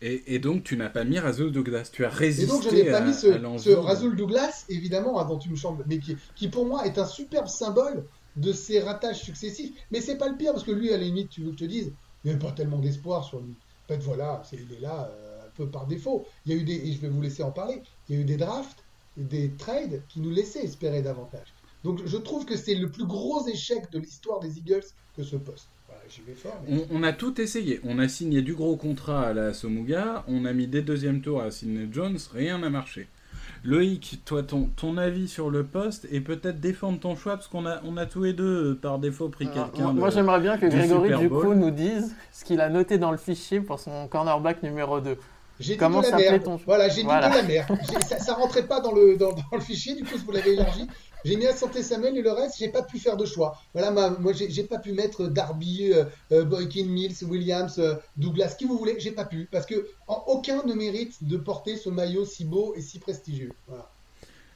Et, 0.03 0.41
donc, 0.41 0.65
tu 0.65 0.77
n'as 0.77 0.91
pas 0.91 1.05
mis 1.05 1.21
Razul 1.21 1.53
Douglas. 1.53 1.89
Tu 1.93 2.05
as 2.05 2.11
résisté. 2.11 2.45
Et 2.45 2.47
donc, 2.49 2.63
je 2.65 2.69
n'ai 2.71 2.91
pas 2.91 3.01
mis 3.01 3.15
ce, 3.15 3.29
ce 3.59 3.71
Razul 3.71 4.17
Douglas, 4.17 4.65
évidemment, 4.69 5.19
avant 5.19 5.39
tu 5.39 5.49
me 5.49 5.57
chambres, 5.57 5.85
mais 5.87 6.01
qui, 6.01 6.17
qui, 6.35 6.49
pour 6.49 6.67
moi 6.67 6.85
est 6.85 6.99
un 6.99 7.07
superbe 7.07 7.47
symbole 7.47 8.05
de 8.35 8.53
ces 8.53 8.81
ratages 8.81 9.23
successifs. 9.23 9.73
Mais 9.93 10.01
c'est 10.01 10.19
pas 10.19 10.29
le 10.29 10.37
pire, 10.37 10.53
parce 10.53 10.65
que 10.65 10.73
lui, 10.73 10.93
à 10.93 10.99
la 10.99 11.05
limite, 11.05 11.31
tu 11.31 11.43
veux 11.43 11.53
que 11.53 11.59
je 11.59 11.65
te 11.65 11.71
dise, 11.71 11.93
il 12.25 12.29
n'y 12.29 12.31
avait 12.33 12.45
pas 12.45 12.53
tellement 12.53 12.81
d'espoir 12.81 13.23
sur 13.23 13.39
lui. 13.39 13.55
En 13.85 13.95
fait, 13.95 14.03
voilà, 14.03 14.43
c'est 14.45 14.57
il 14.57 14.77
est 14.77 14.81
là 14.81 15.09
euh, 15.09 15.47
un 15.47 15.51
peu 15.55 15.69
par 15.69 15.87
défaut. 15.87 16.27
Il 16.45 16.53
y 16.53 16.59
a 16.59 16.61
eu 16.61 16.65
des, 16.65 16.75
et 16.75 16.93
je 16.93 17.01
vais 17.01 17.09
vous 17.09 17.23
laisser 17.23 17.45
en 17.45 17.53
parler, 17.53 17.83
il 18.09 18.17
y 18.17 18.19
a 18.19 18.21
eu 18.23 18.25
des 18.25 18.37
drafts, 18.37 18.83
des 19.17 19.51
trades 19.53 20.03
qui 20.09 20.19
nous 20.19 20.31
laissaient 20.31 20.65
espérer 20.65 21.03
davantage. 21.03 21.55
Donc, 21.85 22.03
je 22.05 22.17
trouve 22.17 22.45
que 22.45 22.57
c'est 22.57 22.75
le 22.75 22.91
plus 22.91 23.07
gros 23.07 23.47
échec 23.47 23.91
de 23.93 24.01
l'histoire 24.01 24.41
des 24.41 24.59
Eagles 24.59 24.85
que 25.17 25.23
ce 25.23 25.37
poste 25.37 25.69
on, 26.91 27.03
a 27.03 27.13
tout 27.13 27.41
essayé. 27.41 27.81
On 27.85 27.99
a 27.99 28.09
signé 28.09 28.43
du 28.43 28.55
gros 28.55 28.77
contrat 28.77 29.29
à 29.29 29.33
la 29.33 29.53
Somuga, 29.53 30.25
on 30.29 30.45
a 30.45 30.53
mis 30.53 30.67
des 30.67 30.83
deuxièmes 30.83 31.21
tours 31.21 31.43
à 31.43 31.51
Sidney 31.51 31.89
Jones, 31.91 32.19
rien 32.33 32.59
n'a 32.59 32.71
marché. 32.71 33.09
Loïc, 33.65 34.21
toi, 34.25 34.43
ton, 34.43 34.69
ton 34.77 34.97
avis 34.97 35.29
sur 35.29 35.51
le 35.51 35.65
poste 35.65 36.07
et 36.13 36.21
peut-être 36.21 36.61
défendre 36.61 37.01
ton 37.01 37.17
choix 37.17 37.35
parce 37.35 37.49
qu'on 37.49 37.67
a, 37.67 37.81
on 37.85 37.97
a 37.97 38.07
tous 38.07 38.23
les 38.23 38.33
deux, 38.33 38.73
euh, 38.73 38.79
par 38.81 38.99
défaut, 38.99 39.29
pris 39.29 39.47
quelqu'un. 39.47 39.93
Moi, 39.93 40.11
j'aimerais 40.11 40.41
bien 40.41 40.57
que 40.57 40.67
Grégory, 40.67 41.17
du 41.19 41.29
coup, 41.29 41.55
nous 41.55 41.71
dise 41.71 42.15
ce 42.33 42.45
qu'il 42.45 42.61
a 42.61 42.69
noté 42.69 42.99
dans 42.99 43.11
le 43.11 43.17
fichier 43.17 43.61
pour 43.61 43.81
son 43.81 44.07
cornerback 44.09 44.63
numéro 44.63 45.01
2. 45.01 45.17
J'ai 45.59 45.77
Comment 45.77 46.03
dit 46.03 46.11
de 46.11 46.33
la 46.33 46.39
Ton... 46.39 46.61
Voilà, 46.67 46.89
j'ai 46.89 47.03
dit 47.03 47.09
de 47.09 47.09
la 47.09 47.43
merde. 47.43 47.79
Ça, 48.07 48.19
ça 48.19 48.35
rentrait 48.35 48.67
pas 48.67 48.81
dans 48.81 48.93
le, 48.93 49.17
dans, 49.17 49.33
dans 49.33 49.43
le 49.53 49.61
fichier, 49.61 49.95
du 49.95 50.05
coup, 50.05 50.17
vous 50.25 50.33
l'avez 50.33 50.53
élargi. 50.53 50.87
J'ai 51.27 51.37
mis 51.37 51.47
à 51.47 51.57
santé 51.57 51.83
Samuel 51.83 52.17
et 52.17 52.23
le 52.23 52.31
reste, 52.31 52.57
j'ai 52.57 52.69
pas 52.69 52.83
pu 52.83 53.01
faire 53.01 53.17
de 53.17 53.27
choix. 53.27 53.59
Voilà, 53.75 53.91
moi, 53.91 54.33
j'ai 54.33 54.63
pas 54.63 54.79
pu 54.79 54.93
mettre 54.93 55.27
Darby, 55.27 55.93
euh, 55.93 56.05
euh, 56.31 56.45
Boykin, 56.45 56.85
Mills, 56.85 57.17
Williams, 57.29 57.81
euh, 57.81 57.95
Douglas, 58.17 58.55
qui 58.57 58.65
vous 58.65 58.79
voulez, 58.79 58.95
j'ai 59.01 59.11
pas 59.11 59.25
pu. 59.25 59.49
Parce 59.51 59.67
que 59.67 59.89
aucun 60.07 60.63
ne 60.65 60.73
mérite 60.73 61.25
de 61.25 61.37
porter 61.37 61.77
ce 61.77 61.91
maillot 61.91 62.25
si 62.25 62.45
beau 62.45 62.75
et 62.77 62.81
si 62.81 63.01
prestigieux. 63.01 63.51
Voilà. 63.67 63.91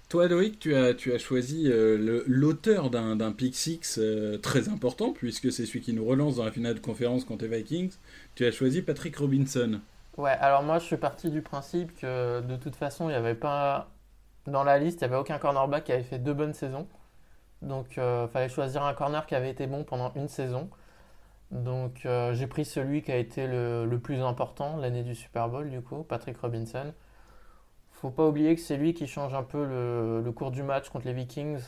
Toi, 0.08 0.28
Loïc, 0.28 0.60
tu 0.60 0.76
as, 0.76 0.94
tu 0.94 1.12
as 1.12 1.18
choisi 1.18 1.68
l'auteur 1.68 2.90
d'un 2.90 3.32
pick 3.32 3.56
six 3.56 4.00
très 4.40 4.68
important, 4.68 5.12
puisque 5.12 5.50
c'est 5.50 5.66
celui 5.66 5.80
qui 5.80 5.92
nous 5.92 6.04
relance 6.04 6.36
dans 6.36 6.44
la 6.44 6.52
finale 6.52 6.74
de 6.74 6.80
conférence 6.80 7.24
contre 7.24 7.46
les 7.46 7.58
Vikings. 7.58 7.92
Tu 8.36 8.46
as 8.46 8.52
choisi 8.52 8.82
Patrick 8.82 9.16
Robinson. 9.16 9.80
Ouais, 10.16 10.36
alors 10.40 10.62
moi, 10.62 10.78
je 10.78 10.84
suis 10.84 10.96
parti 10.96 11.30
du 11.30 11.42
principe 11.42 11.96
que 12.00 12.40
de 12.40 12.56
toute 12.56 12.76
façon, 12.76 13.08
il 13.08 13.12
n'y 13.12 13.18
avait 13.18 13.34
pas 13.34 13.88
dans 14.46 14.64
la 14.64 14.78
liste, 14.78 15.00
il 15.00 15.04
n'y 15.04 15.12
avait 15.12 15.20
aucun 15.20 15.38
cornerback 15.38 15.84
qui 15.84 15.92
avait 15.92 16.02
fait 16.02 16.18
deux 16.18 16.34
bonnes 16.34 16.54
saisons. 16.54 16.88
Donc, 17.62 17.96
il 17.96 18.00
euh, 18.00 18.28
fallait 18.28 18.48
choisir 18.48 18.82
un 18.84 18.94
corner 18.94 19.26
qui 19.26 19.34
avait 19.34 19.50
été 19.50 19.66
bon 19.66 19.84
pendant 19.84 20.12
une 20.14 20.28
saison. 20.28 20.70
Donc, 21.50 22.06
euh, 22.06 22.32
j'ai 22.34 22.46
pris 22.46 22.64
celui 22.64 23.02
qui 23.02 23.12
a 23.12 23.16
été 23.16 23.46
le, 23.46 23.98
plus 24.02 24.20
important 24.22 24.76
l'année 24.76 25.02
du 25.02 25.14
Super 25.14 25.48
Bowl, 25.48 25.68
du 25.70 25.82
coup, 25.82 26.04
Patrick 26.04 26.38
Robinson. 26.38 26.94
Faut 27.92 28.10
pas 28.10 28.26
oublier 28.26 28.54
que 28.54 28.60
c'est 28.62 28.76
lui 28.76 28.94
qui 28.94 29.06
change 29.06 29.34
un 29.34 29.42
peu 29.42 29.64
le, 29.64 30.32
cours 30.32 30.50
du 30.50 30.62
match 30.62 30.88
contre 30.88 31.06
les 31.06 31.12
Vikings, 31.12 31.60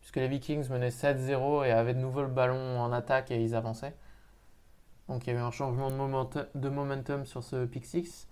puisque 0.00 0.16
les 0.16 0.28
Vikings 0.28 0.68
menaient 0.68 0.90
7-0 0.90 1.64
et 1.66 1.70
avaient 1.70 1.94
de 1.94 2.00
nouveau 2.00 2.22
le 2.22 2.28
ballon 2.28 2.80
en 2.80 2.92
attaque 2.92 3.30
et 3.30 3.42
ils 3.42 3.54
avançaient. 3.54 3.94
Donc, 5.08 5.26
il 5.26 5.32
y 5.32 5.36
a 5.36 5.40
eu 5.40 5.42
un 5.42 5.50
changement 5.50 5.90
de, 5.90 6.48
de 6.54 6.68
momentum 6.68 7.24
sur 7.24 7.42
ce 7.42 7.64
pick 7.64 7.86
6 7.86 8.29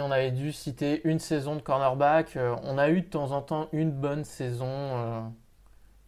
on 0.00 0.10
avait 0.10 0.30
dû 0.30 0.52
citer 0.52 1.00
une 1.04 1.18
saison 1.18 1.56
de 1.56 1.60
cornerback. 1.60 2.36
Euh, 2.36 2.56
on 2.62 2.78
a 2.78 2.88
eu 2.90 3.02
de 3.02 3.06
temps 3.06 3.32
en 3.32 3.42
temps 3.42 3.68
une 3.72 3.90
bonne 3.90 4.24
saison 4.24 4.66
euh, 4.68 5.20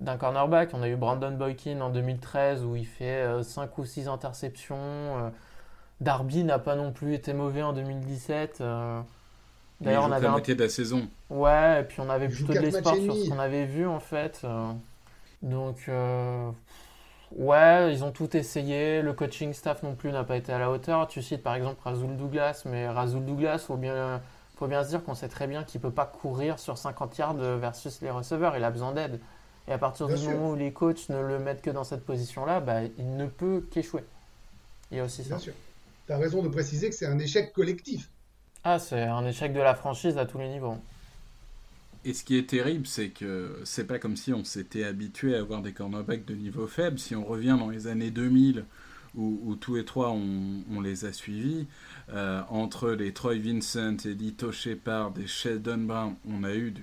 d'un 0.01 0.17
cornerback. 0.17 0.71
On 0.73 0.83
a 0.83 0.89
eu 0.89 0.97
Brandon 0.97 1.33
Boykin 1.33 1.81
en 1.81 1.91
2013 1.91 2.65
où 2.65 2.77
il 2.77 2.87
fait 2.87 3.25
5 3.43 3.63
euh, 3.63 3.83
ou 3.83 3.85
6 3.85 4.09
interceptions. 4.09 5.33
Darby 6.01 6.45
n'a 6.45 6.59
pas 6.59 6.77
non 6.77 6.93
plus 6.93 7.15
été 7.15 7.33
mauvais 7.33 7.63
en 7.63 7.73
2017. 7.73 8.63
D'ailleurs, 9.81 10.05
on 10.05 10.13
avait 10.13 10.25
la 10.25 10.31
moitié 10.31 10.55
de 10.55 10.63
la 10.63 10.69
saison. 10.69 11.09
Ouais, 11.31 11.81
et 11.81 11.85
puis 11.85 12.01
on 12.01 12.09
avait 12.09 12.29
plutôt 12.29 12.53
de 12.53 12.59
l'espoir 12.59 12.97
sur 12.97 13.15
ce 13.15 13.29
qu'on 13.29 13.39
avait 13.39 13.67
vu 13.67 13.87
en 13.87 14.01
fait. 14.01 14.47
Donc, 15.43 15.89
Ouais, 17.33 17.93
ils 17.93 18.05
ont 18.05 18.13
tout 18.13 18.37
essayé. 18.37 19.03
Le 19.03 19.13
coaching 19.13 19.53
staff 19.53 19.83
non 19.83 19.95
plus 19.95 20.13
n'a 20.13 20.25
pas 20.25 20.37
été 20.37 20.53
à 20.53 20.59
la 20.59 20.71
hauteur. 20.71 21.07
Tu 21.09 21.23
cites 21.23 21.43
par 21.43 21.55
exemple 21.55 21.81
Razul 21.83 22.17
Douglas, 22.17 22.63
mais 22.65 22.89
Razul 22.89 23.25
Douglas, 23.25 23.59
faut 23.59 23.77
bien, 23.77 24.21
faut 24.57 24.67
bien 24.67 24.85
se 24.85 24.91
dire 24.91 25.05
qu'on 25.05 25.15
sait 25.15 25.29
très 25.29 25.47
bien 25.47 25.65
qu'il 25.65 25.81
peut 25.81 25.91
pas 25.91 26.07
courir 26.07 26.59
sur 26.59 26.79
50 26.79 27.19
yards 27.19 27.35
versus 27.35 28.01
les 28.03 28.11
receveurs. 28.11 28.57
Il 28.57 28.65
a 28.65 28.71
besoin 28.71 28.93
d'aide. 28.93 29.21
Et 29.67 29.73
à 29.73 29.79
partir 29.79 30.09
du 30.09 30.17
moment 30.29 30.51
où 30.51 30.55
les 30.55 30.73
coachs 30.73 31.09
ne 31.09 31.21
le 31.21 31.39
mettent 31.39 31.63
que 31.63 31.71
dans 31.71 31.85
cette 31.85 32.05
position-là, 32.05 32.61
bah, 32.61 32.83
il 32.99 33.17
ne 33.17 33.27
peut 33.27 33.67
qu'échouer. 33.71 34.05
Il 34.91 34.99
y 34.99 35.01
a 35.01 35.05
aussi 35.05 35.23
bien 35.23 35.37
ça. 35.39 35.43
sûr. 35.43 35.55
Tu 36.07 36.13
as 36.13 36.19
raison 36.19 36.43
de 36.43 36.49
préciser 36.49 36.91
que 36.91 36.95
c'est 36.95 37.07
un 37.07 37.19
échec 37.19 37.53
collectif. 37.53 38.11
Ah, 38.63 38.79
c'est 38.79 39.03
un 39.03 39.25
échec 39.27 39.53
de 39.53 39.61
la 39.61 39.75
franchise 39.75 40.19
à 40.19 40.27
tous 40.27 40.39
les 40.39 40.49
niveaux. 40.49 40.77
Et 42.07 42.13
ce 42.13 42.23
qui 42.23 42.37
est 42.37 42.49
terrible, 42.49 42.87
c'est 42.87 43.09
que 43.09 43.61
c'est 43.65 43.87
pas 43.87 43.99
comme 43.99 44.17
si 44.17 44.33
on 44.33 44.45
s'était 44.45 44.85
habitué 44.85 45.35
à 45.35 45.41
avoir 45.41 45.63
des 45.63 45.73
cornerbacks 45.73 46.27
de 46.27 46.35
niveau 46.35 46.67
faible. 46.67 46.99
Si 46.99 47.17
on 47.17 47.25
revient 47.25 47.57
dans 47.59 47.71
les 47.71 47.87
années 47.87 48.11
2000, 48.11 48.65
où, 49.17 49.55
tous 49.61 49.77
les 49.77 49.85
trois 49.85 50.11
on, 50.11 50.81
les 50.81 51.05
a 51.05 51.13
suivis, 51.13 51.67
euh, 52.13 52.43
entre 52.51 52.91
les 52.91 53.13
Troy 53.13 53.37
Vincent, 53.37 53.97
Edito 54.05 54.53
Shepard 54.53 55.13
et 55.23 55.27
Sheldon 55.27 55.79
Brown, 55.79 56.15
on 56.29 56.45
a 56.45 56.53
eu 56.53 56.75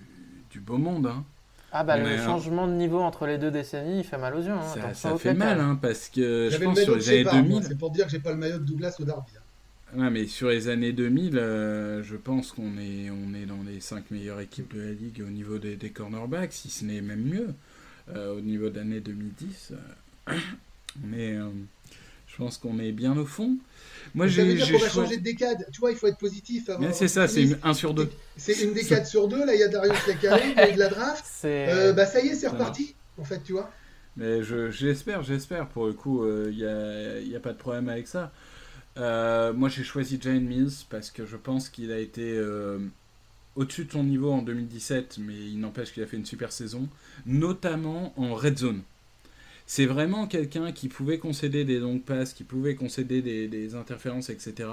du, 0.50 0.60
beau 0.60 0.78
monde. 0.78 1.08
Hein. 1.08 1.24
Ah 1.74 1.84
bah 1.84 1.98
le 1.98 2.18
changement 2.18 2.68
de 2.68 2.74
niveau 2.74 3.00
entre 3.00 3.26
les 3.26 3.38
deux 3.38 3.52
décennies, 3.52 4.00
il 4.00 4.04
fait 4.04 4.18
mal 4.18 4.36
aux 4.36 4.42
yeux. 4.42 4.52
Hein. 4.52 4.94
Ça, 4.94 5.18
fait 5.18 5.34
mal, 5.34 5.60
hein, 5.60 5.78
parce 5.82 6.10
que 6.10 6.50
je 6.52 6.58
pense 6.58 6.80
sur 6.82 6.96
les 6.96 7.10
années 7.10 7.44
2000... 7.44 7.64
C'est 7.64 7.78
pour 7.78 7.92
dire 7.92 8.06
que 8.06 8.12
j'ai 8.12 8.20
pas 8.20 8.32
le 8.32 8.38
maillot 8.38 8.60
de 8.60 8.66
Douglas 8.66 8.96
ou 9.00 9.06
Darby. 9.06 9.32
Ouais, 9.96 10.10
mais 10.10 10.26
sur 10.26 10.50
les 10.50 10.70
années 10.70 10.94
2000, 10.94 11.38
euh, 11.38 12.04
je 12.04 12.16
pense 12.16 12.52
qu'on 12.54 12.78
est, 12.78 13.10
on 13.10 13.34
est 13.34 13.46
dans 13.46 13.62
les 13.64 13.82
5 13.82 14.10
meilleures 14.12 14.40
équipes 14.40 14.74
de 14.74 14.82
la 14.82 14.92
ligue 14.92 15.22
au 15.26 15.30
niveau 15.30 15.58
des, 15.58 15.76
des 15.76 15.90
cornerbacks, 15.90 16.54
si 16.54 16.70
ce 16.70 16.86
n'est 16.86 17.02
même 17.02 17.24
mieux. 17.24 17.50
Euh, 18.16 18.36
au 18.36 18.42
niveau 18.42 18.70
d'année 18.70 19.00
2010, 19.00 19.74
mais 21.04 21.36
euh, 21.36 21.48
je 22.28 22.36
pense 22.36 22.58
qu'on 22.58 22.80
est 22.80 22.92
bien 22.92 23.16
au 23.16 23.26
fond. 23.26 23.58
Moi, 24.16 24.28
j'ai. 24.28 24.58
Ça 24.58 24.66
veut 24.66 24.78
va 24.80 24.90
changer 24.90 25.18
de 25.18 25.24
décade. 25.24 25.66
Tu 25.72 25.80
vois, 25.80 25.92
il 25.92 25.98
faut 25.98 26.08
être 26.08 26.18
positif. 26.18 26.70
C'est 26.92 27.08
ça, 27.08 27.28
c'est 27.28 27.56
un 27.64 27.74
sur 27.74 27.94
deux. 27.94 28.10
C'est 28.36 28.60
une 28.64 28.74
décade 28.74 29.06
sur 29.06 29.28
deux. 29.28 29.46
Là, 29.46 29.54
il 29.54 29.60
y 29.60 29.64
a 29.64 29.68
Darius 29.68 29.98
qui 30.20 30.28
arrive, 30.28 30.54
il 30.58 30.60
y 30.60 30.62
a 30.62 30.72
de 30.72 30.80
la 30.80 30.90
draft. 30.90 31.24
bah, 31.96 32.06
ça 32.06 32.22
y 32.22 32.30
est, 32.30 32.36
c'est 32.36 32.48
reparti, 32.48 32.96
en 33.18 33.24
fait, 33.24 33.42
tu 33.44 33.54
vois. 33.54 33.72
Mais 34.18 34.42
j'espère, 34.72 35.22
j'espère. 35.24 35.68
Pour 35.68 35.86
le 35.86 35.94
coup, 35.94 36.26
il 36.26 36.58
n'y 36.58 36.66
a, 36.66 37.20
y 37.20 37.36
a 37.36 37.40
pas 37.40 37.54
de 37.54 37.58
problème 37.58 37.88
avec 37.88 38.08
ça. 38.08 38.32
Euh, 38.98 39.54
moi, 39.54 39.70
j'ai 39.70 39.84
choisi 39.84 40.20
Jane 40.22 40.44
Mills 40.44 40.86
parce 40.90 41.12
que 41.12 41.26
je 41.26 41.38
pense 41.38 41.70
qu'il 41.70 41.92
a 41.92 42.00
été 42.00 42.34
euh, 42.36 42.80
au-dessus 43.56 43.86
de 43.86 43.92
son 43.92 44.04
niveau 44.04 44.32
en 44.32 44.42
2017, 44.42 45.20
mais 45.20 45.36
il 45.36 45.60
n'empêche 45.60 45.94
qu'il 45.94 46.04
a 46.04 46.08
fait 46.08 46.18
une 46.18 46.26
super 46.26 46.52
saison, 46.52 46.88
notamment 47.26 48.14
en 48.18 48.36
red 48.36 48.58
zone. 48.58 48.82
C'est 49.66 49.86
vraiment 49.86 50.28
quelqu'un 50.28 50.72
qui 50.74 50.90
pouvait 50.90 51.18
concéder 51.18 51.64
des 51.64 51.80
longues 51.80 52.04
passes, 52.04 52.34
qui 52.34 52.44
pouvait 52.44 52.76
concéder 52.76 53.22
des, 53.22 53.76
interférences, 53.76 54.30
etc. 54.30 54.70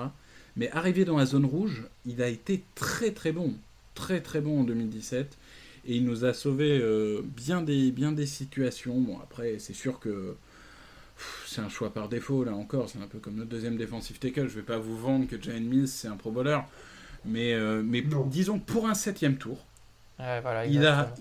Mais 0.56 0.70
arrivé 0.72 1.04
dans 1.04 1.18
la 1.18 1.26
zone 1.26 1.44
rouge, 1.44 1.84
il 2.04 2.20
a 2.20 2.28
été 2.28 2.64
très 2.74 3.12
très 3.12 3.30
bon, 3.30 3.54
très 3.94 4.20
très 4.20 4.40
bon 4.40 4.60
en 4.60 4.64
2017, 4.64 5.38
et 5.86 5.96
il 5.96 6.04
nous 6.04 6.24
a 6.24 6.34
sauvé 6.34 6.80
euh, 6.82 7.22
bien, 7.24 7.62
des, 7.62 7.92
bien 7.92 8.10
des 8.10 8.26
situations. 8.26 9.00
Bon, 9.00 9.18
après, 9.20 9.60
c'est 9.60 9.74
sûr 9.74 10.00
que 10.00 10.34
c'est 11.46 11.60
un 11.60 11.68
choix 11.68 11.92
par 11.92 12.08
défaut, 12.08 12.44
là 12.44 12.54
encore. 12.54 12.88
C'est 12.88 13.00
un 13.00 13.06
peu 13.06 13.18
comme 13.18 13.36
notre 13.36 13.50
deuxième 13.50 13.76
défensif 13.76 14.20
tackle. 14.20 14.48
Je 14.48 14.56
vais 14.56 14.62
pas 14.62 14.78
vous 14.78 14.96
vendre 14.96 15.26
que 15.26 15.40
Jane 15.40 15.64
Mills, 15.64 15.88
c'est 15.88 16.08
un 16.08 16.16
pro 16.16 16.30
bowler. 16.30 16.58
Mais, 17.24 17.52
euh, 17.54 17.82
mais 17.84 18.02
disons, 18.26 18.58
pour 18.58 18.88
un 18.88 18.94
septième 18.94 19.36
tour, 19.36 19.58
il 20.18 20.86
a, 20.86 21.14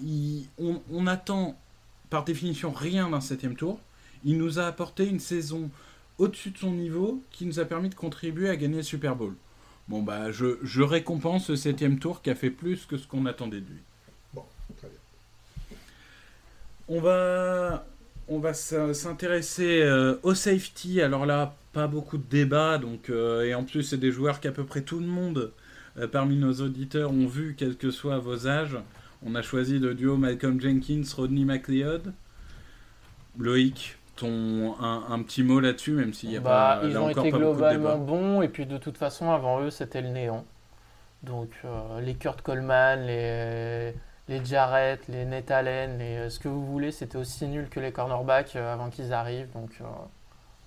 on, 0.57 0.81
on, 0.91 1.07
attend 1.07 1.59
par 2.09 2.23
définition 2.23 2.71
rien 2.71 3.09
d'un 3.09 3.21
septième 3.21 3.55
tour. 3.55 3.79
Il 4.23 4.37
nous 4.37 4.59
a 4.59 4.65
apporté 4.65 5.07
une 5.07 5.19
saison 5.19 5.69
au-dessus 6.17 6.51
de 6.51 6.57
son 6.57 6.71
niveau 6.71 7.23
qui 7.31 7.45
nous 7.45 7.59
a 7.59 7.65
permis 7.65 7.89
de 7.89 7.95
contribuer 7.95 8.49
à 8.49 8.55
gagner 8.55 8.77
le 8.77 8.83
Super 8.83 9.15
Bowl. 9.15 9.35
Bon, 9.87 10.01
bah, 10.01 10.31
je, 10.31 10.57
je 10.63 10.81
récompense 10.81 11.45
ce 11.45 11.55
septième 11.55 11.99
tour 11.99 12.21
qui 12.21 12.29
a 12.29 12.35
fait 12.35 12.49
plus 12.49 12.85
que 12.85 12.97
ce 12.97 13.07
qu'on 13.07 13.25
attendait 13.25 13.61
de 13.61 13.67
lui. 13.67 13.81
Bon, 14.33 14.43
très 14.77 14.87
bien. 14.87 15.77
On 16.89 16.99
va, 16.99 17.85
on 18.29 18.39
va 18.39 18.53
s'intéresser 18.53 19.81
euh, 19.81 20.15
au 20.23 20.33
safety. 20.33 21.01
Alors 21.01 21.25
là, 21.25 21.55
pas 21.73 21.87
beaucoup 21.87 22.17
de 22.17 22.27
débats. 22.29 22.77
Donc, 22.77 23.09
euh, 23.09 23.43
et 23.43 23.55
en 23.55 23.63
plus, 23.63 23.83
c'est 23.83 23.97
des 23.97 24.11
joueurs 24.11 24.39
qu'à 24.39 24.51
peu 24.51 24.63
près 24.63 24.81
tout 24.81 24.99
le 24.99 25.05
monde 25.05 25.51
euh, 25.97 26.07
parmi 26.07 26.37
nos 26.37 26.53
auditeurs 26.53 27.11
ont 27.11 27.27
vu, 27.27 27.55
quels 27.57 27.77
que 27.77 27.91
soient 27.91 28.19
vos 28.19 28.47
âges. 28.47 28.77
On 29.25 29.35
a 29.35 29.41
choisi 29.41 29.79
le 29.79 29.95
duo 29.95 30.17
Malcolm 30.17 30.59
Jenkins, 30.59 31.03
Rodney 31.15 31.45
McLeod. 31.45 32.13
Loïc, 33.39 33.97
ton, 34.15 34.75
un, 34.79 35.21
petit 35.21 35.43
mot 35.43 35.59
là-dessus, 35.59 35.91
même 35.91 36.13
s'il 36.13 36.29
n'y 36.29 36.37
a 36.37 36.39
bah, 36.39 36.79
pas. 36.81 36.87
Ils 36.87 36.97
ont 36.97 37.09
été 37.09 37.29
globalement 37.29 37.97
bons, 37.97 38.41
et 38.41 38.47
puis 38.47 38.65
de 38.65 38.77
toute 38.77 38.97
façon, 38.97 39.31
avant 39.31 39.61
eux, 39.61 39.69
c'était 39.69 40.01
le 40.01 40.09
néant. 40.09 40.43
Donc, 41.21 41.49
les 42.01 42.15
Kurt 42.15 42.41
Coleman, 42.41 43.05
les 43.05 43.93
les 44.27 44.43
Jarrett, 44.43 44.99
les 45.07 45.25
les, 45.25 45.37
euh, 45.41 46.29
ce 46.29 46.39
que 46.39 46.47
vous 46.47 46.65
voulez, 46.65 46.91
c'était 46.91 47.17
aussi 47.17 47.47
nul 47.47 47.69
que 47.69 47.79
les 47.79 47.91
cornerbacks 47.91 48.55
euh, 48.55 48.73
avant 48.73 48.89
qu'ils 48.89 49.13
arrivent. 49.13 49.51
Donc, 49.53 49.71
euh, 49.81 49.85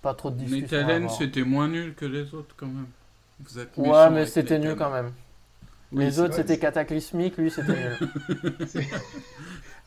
pas 0.02 0.14
trop 0.14 0.30
de 0.30 0.36
discussion. 0.36 0.78
Nate 0.78 0.88
Allen, 0.88 1.08
c'était 1.08 1.42
moins 1.42 1.68
nul 1.68 1.94
que 1.94 2.06
les 2.06 2.34
autres 2.34 2.54
quand 2.56 2.66
même. 2.66 2.86
Vous 3.40 3.58
êtes 3.58 3.76
ouais, 3.76 4.10
mais 4.10 4.26
c'était 4.26 4.58
nul 4.58 4.76
quand 4.76 4.90
même. 4.90 5.12
les 5.92 6.20
autres, 6.20 6.34
c'était 6.34 6.58
cataclysmique, 6.58 7.36
lui, 7.36 7.50
c'était 7.50 7.72
nul. 7.72 7.98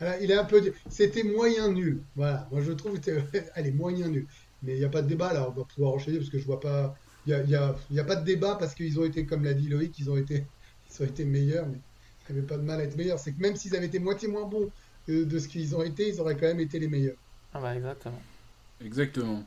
il 0.21 0.31
est 0.31 0.37
un 0.37 0.45
peu. 0.45 0.61
C'était 0.89 1.23
moyen 1.23 1.71
nul. 1.71 2.01
Voilà, 2.15 2.47
moi 2.51 2.61
je 2.61 2.71
trouve 2.71 2.99
que. 2.99 3.11
est 3.55 3.71
moyen 3.71 4.07
nul. 4.07 4.27
Mais 4.61 4.73
il 4.73 4.79
n'y 4.79 4.85
a 4.85 4.89
pas 4.89 5.01
de 5.01 5.07
débat 5.07 5.33
là, 5.33 5.49
on 5.49 5.51
va 5.51 5.65
pouvoir 5.65 5.93
enchaîner 5.93 6.17
parce 6.17 6.29
que 6.29 6.39
je 6.39 6.45
vois 6.45 6.59
pas. 6.59 6.95
Il 7.25 7.33
n'y 7.47 7.55
a, 7.55 7.73
y 7.89 7.99
a, 7.99 8.03
pas 8.03 8.17
de 8.17 8.25
débat 8.25 8.57
parce 8.59 8.75
qu'ils 8.75 8.99
ont 8.99 9.05
été, 9.05 9.25
comme 9.25 9.45
l'a 9.45 9.53
dit 9.53 9.69
Loïc, 9.69 9.97
ils 9.97 10.09
ont 10.09 10.17
été, 10.17 10.45
ils 10.89 11.03
ont 11.03 11.05
été 11.05 11.23
meilleurs. 11.23 11.65
Mais 11.67 11.77
n'y 12.29 12.39
avait 12.39 12.47
pas 12.47 12.57
de 12.57 12.63
mal 12.63 12.79
à 12.79 12.83
être 12.83 12.97
meilleur. 12.97 13.19
C'est 13.19 13.33
que 13.33 13.41
même 13.41 13.55
s'ils 13.55 13.75
avaient 13.75 13.87
été 13.87 13.99
moitié 13.99 14.27
moins 14.27 14.45
bons 14.45 14.69
de 15.07 15.39
ce 15.39 15.47
qu'ils 15.47 15.75
ont 15.75 15.83
été, 15.83 16.07
ils 16.07 16.21
auraient 16.21 16.35
quand 16.35 16.47
même 16.47 16.59
été 16.59 16.79
les 16.79 16.87
meilleurs. 16.87 17.17
Ah 17.53 17.59
bah 17.59 17.75
exactement. 17.75 18.21
Exactement. 18.83 19.43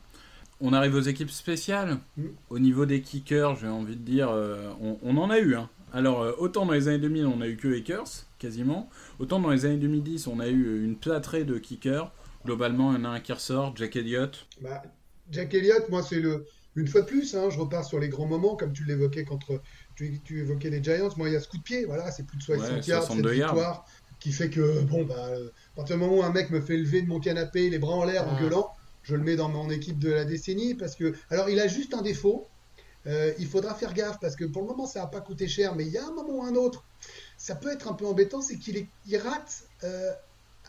On 0.61 0.73
arrive 0.73 0.95
aux 0.95 1.01
équipes 1.01 1.31
spéciales. 1.31 1.99
Mm. 2.17 2.25
Au 2.51 2.59
niveau 2.59 2.87
des 2.87 3.01
kickers, 3.03 3.57
j'ai 3.57 3.69
envie 3.69 3.97
de 3.97 4.03
dire, 4.03 4.31
euh, 4.31 4.71
on, 5.03 5.17
en 5.17 5.31
a 5.31 5.39
eu. 5.39 5.55
Hein. 5.55 5.69
Alors, 5.93 6.23
euh, 6.23 6.33
autant 6.39 6.67
dans 6.67 6.73
les 6.73 6.89
années 6.89 6.99
2000, 6.99 7.27
on 7.27 7.41
a 7.41 7.49
eu 7.49 7.57
que 7.57 7.77
Akers, 7.77 8.25
quasiment. 8.39 8.89
Autant 9.19 9.41
dans 9.41 9.51
les 9.51 9.67
années 9.67 9.77
2010, 9.77 10.27
on 10.29 10.41
a 10.41 10.49
eu 10.49 10.85
une 10.85 10.97
plâtrée 10.97 11.45
de 11.45 11.59
kickers. 11.59 12.11
Globalement, 12.45 12.93
il 12.93 12.99
y 12.99 13.03
en 13.03 13.05
a 13.05 13.09
un 13.09 13.21
qui 13.21 13.33
ressort, 13.33 13.77
Jack 13.77 13.97
Elliott. 13.97 14.47
Bah, 14.61 14.83
Jack 15.31 15.53
Elliott, 15.55 15.89
moi, 15.91 16.03
c'est 16.03 16.21
le. 16.21 16.47
Une 16.75 16.87
fois 16.87 17.01
de 17.01 17.07
plus, 17.07 17.35
hein, 17.35 17.49
je 17.49 17.59
repars 17.59 17.85
sur 17.87 17.99
les 17.99 18.11
grands 18.11 18.27
moments, 18.27 18.55
comme 18.55 18.75
tu 18.75 18.85
l'évoquais 18.85 19.25
contre 19.25 19.63
tu, 19.97 20.41
évoquais 20.41 20.71
les 20.71 20.83
Giants. 20.83 21.09
Moi, 21.17 21.29
il 21.29 21.33
y 21.33 21.37
a 21.37 21.41
ce 21.41 21.49
coup 21.49 21.59
de 21.59 21.63
pied, 21.63 21.85
voilà, 21.85 22.11
c'est 22.11 22.25
plus 22.25 22.39
de 22.39 22.43
60 22.43 22.87
yards, 22.87 23.05
cette 23.05 23.27
victoire, 23.27 23.87
qui 24.21 24.33
fait 24.33 24.51
que, 24.51 24.81
bon, 24.83 25.05
bah, 25.05 25.15
euh, 25.31 25.49
à 25.49 25.77
partir 25.77 25.97
du 25.97 26.03
moment 26.03 26.19
où 26.19 26.23
un 26.23 26.33
mec 26.33 26.51
me 26.51 26.61
fait 26.61 26.77
lever 26.77 27.03
de 27.03 27.09
mon 27.09 27.21
canapé, 27.21 27.71
les 27.71 27.79
bras 27.79 27.95
en 27.95 28.05
l'air, 28.05 28.29
en 28.29 28.39
gueulant, 28.39 28.73
je 29.03 29.15
le 29.15 29.23
mets 29.23 29.37
dans 29.37 29.49
mon 29.49 29.71
équipe 29.71 29.99
de 29.99 30.11
la 30.11 30.25
décennie, 30.25 30.75
parce 30.75 30.95
que, 30.95 31.15
alors, 31.31 31.49
il 31.49 31.61
a 31.61 31.69
juste 31.69 31.95
un 31.95 32.03
défaut. 32.03 32.47
Euh, 33.07 33.33
il 33.39 33.47
faudra 33.47 33.75
faire 33.75 33.95
gaffe 33.95 34.19
parce 34.21 34.35
que 34.35 34.45
pour 34.45 34.63
le 34.63 34.69
moment 34.69 34.85
ça 34.85 34.99
n'a 35.01 35.07
pas 35.07 35.21
coûté 35.21 35.47
cher, 35.47 35.77
mais 35.77 35.85
il 35.85 35.93
y 35.93 35.99
a 35.99 36.05
un 36.05 36.11
moment 36.11 36.39
ou 36.39 36.43
un 36.43 36.57
autre, 36.57 36.85
ça 37.37 37.55
peut 37.55 37.71
être 37.71 37.87
un 37.87 37.93
peu 37.93 38.05
embêtant, 38.05 38.43
c'est 38.43 38.59
qu'il 38.59 38.85
il 39.07 39.17
rate, 39.17 39.63
euh, 39.85 40.11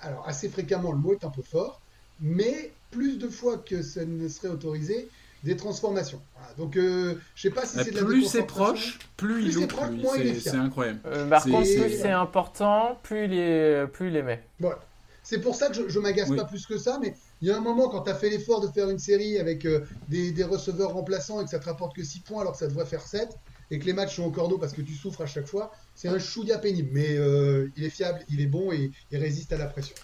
alors 0.01 0.27
assez 0.27 0.47
fréquemment, 0.47 0.91
le 0.91 0.99
mot 0.99 1.13
est 1.13 1.25
un 1.25 1.31
peu 1.31 1.41
fort, 1.41 1.81
mais 2.19 2.73
plus 2.91 3.17
de 3.17 3.27
fois 3.27 3.57
que 3.57 3.81
ça 3.81 4.05
ne 4.05 4.27
serait 4.27 4.49
autorisé, 4.49 5.09
des 5.47 5.55
transformations. 5.55 6.21
Donc, 6.57 6.75
euh, 6.75 7.15
je 7.35 7.41
sais 7.43 7.49
pas 7.49 7.65
si 7.65 7.77
c'est 7.77 7.91
de 7.91 7.99
la 7.99 8.05
Plus 8.05 8.25
c'est 8.25 8.43
proche, 8.43 8.99
plus, 9.15 9.45
il 9.45 9.63
est 9.63 9.67
proche, 9.67 9.89
moins 9.91 10.17
il 10.17 10.27
est 10.27 10.39
C'est 10.39 10.55
incroyable. 10.55 10.99
Euh, 11.05 11.27
par 11.27 11.43
contre, 11.43 11.61
plus 11.61 11.97
c'est 11.97 12.11
important, 12.11 12.99
plus 13.01 13.25
il 13.25 13.33
est, 13.33 13.87
plus 13.87 14.09
il 14.09 14.15
est 14.15 14.23
met. 14.23 14.43
Voilà. 14.59 14.79
C'est 15.23 15.39
pour 15.39 15.55
ça 15.55 15.67
que 15.67 15.73
je, 15.73 15.89
je 15.89 15.99
m'agace 15.99 16.33
pas 16.33 16.45
plus 16.45 16.65
que 16.65 16.77
ça, 16.77 16.99
mais 17.01 17.13
il 17.41 17.47
y 17.47 17.51
a 17.51 17.57
un 17.57 17.61
moment 17.61 17.89
quand 17.89 18.03
tu 18.03 18.09
as 18.09 18.15
fait 18.15 18.29
l'effort 18.29 18.61
de 18.61 18.67
faire 18.67 18.89
une 18.89 18.99
série 18.99 19.37
avec 19.39 19.65
euh, 19.65 19.85
des, 20.07 20.31
des, 20.31 20.43
receveurs 20.43 20.93
remplaçants 20.93 21.41
et 21.41 21.43
que 21.43 21.49
ça 21.49 21.59
te 21.59 21.65
rapporte 21.65 21.95
que 21.95 22.03
6 22.03 22.21
points 22.21 22.41
alors 22.41 22.53
que 22.53 22.59
ça 22.59 22.67
devrait 22.67 22.85
faire 22.85 23.01
7 23.01 23.29
et 23.69 23.79
que 23.79 23.85
les 23.85 23.93
matchs 23.93 24.15
sont 24.15 24.23
au 24.23 24.31
cordeau 24.31 24.57
parce 24.57 24.73
que 24.73 24.81
tu 24.81 24.93
souffres 24.93 25.21
à 25.21 25.25
chaque 25.25 25.47
fois, 25.47 25.71
c'est 25.95 26.07
un 26.07 26.19
chouïa 26.19 26.57
pénible. 26.57 26.89
Mais 26.93 27.17
euh, 27.17 27.69
il 27.75 27.83
est 27.83 27.89
fiable, 27.89 28.19
il 28.29 28.39
est 28.41 28.47
bon 28.47 28.71
et 28.71 28.91
il 29.11 29.17
résiste 29.17 29.51
à 29.51 29.57
la 29.57 29.65
pression. 29.65 29.95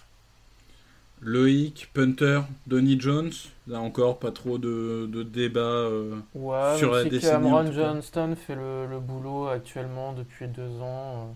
Loïc, 1.25 1.89
Punter, 1.93 2.41
Donny 2.67 2.99
Jones, 2.99 3.31
là 3.67 3.79
encore 3.79 4.19
pas 4.19 4.31
trop 4.31 4.57
de, 4.57 5.09
de 5.11 5.23
débat 5.23 5.61
euh, 5.61 6.19
ouais, 6.35 6.77
sur 6.77 6.91
la 6.91 7.05
décennie. 7.05 7.31
Cameron 7.31 7.71
Johnston 7.71 8.35
fait 8.35 8.55
le, 8.55 8.87
le, 8.87 8.99
boulot 8.99 9.47
actuellement 9.47 10.13
depuis 10.13 10.47
deux 10.47 10.81
ans. 10.81 11.31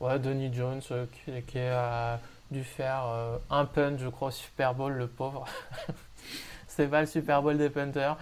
Euh. 0.00 0.04
Ouais, 0.04 0.18
Donny 0.18 0.52
Jones 0.52 0.80
euh, 0.90 1.04
qui, 1.46 1.58
a 1.58 2.20
dû 2.50 2.64
faire 2.64 3.04
un 3.50 3.64
punt, 3.66 3.98
je 3.98 4.08
crois, 4.08 4.28
au 4.28 4.30
Super 4.30 4.74
Bowl, 4.74 4.92
le 4.92 5.06
pauvre. 5.06 5.46
C'est 6.68 6.88
pas 6.88 7.00
le 7.00 7.06
Super 7.06 7.42
Bowl 7.42 7.58
des 7.58 7.70
punters. 7.70 8.16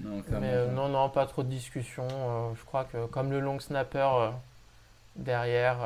Non, 0.00 0.22
Mais 0.40 0.66
non, 0.68 0.88
non, 0.88 1.08
pas 1.08 1.26
trop 1.26 1.42
de 1.42 1.48
discussion. 1.48 2.06
je 2.54 2.64
crois 2.64 2.84
que 2.84 3.06
comme 3.06 3.30
le 3.30 3.40
long 3.40 3.60
snapper 3.60 4.30
derrière, 5.16 5.76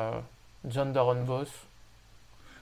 John 0.67 0.93
Doran 0.93 1.23
Boss. 1.25 1.49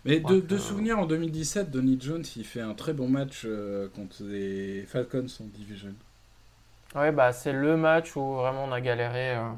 Mais 0.05 0.19
de, 0.19 0.39
de 0.41 0.57
souvenir, 0.57 0.99
en 0.99 1.05
2017, 1.05 1.71
Donny 1.71 1.97
Jones, 1.99 2.25
il 2.35 2.43
fait 2.43 2.61
un 2.61 2.73
très 2.73 2.93
bon 2.93 3.07
match 3.07 3.43
euh, 3.45 3.87
contre 3.95 4.23
les 4.23 4.83
Falcons 4.85 5.25
en 5.39 5.45
division. 5.45 5.93
Ouais, 6.95 7.11
bah, 7.11 7.31
c'est 7.31 7.53
le 7.53 7.77
match 7.77 8.15
où 8.15 8.35
vraiment 8.35 8.65
on 8.65 8.71
a 8.71 8.81
galéré 8.81 9.35
euh, 9.35 9.49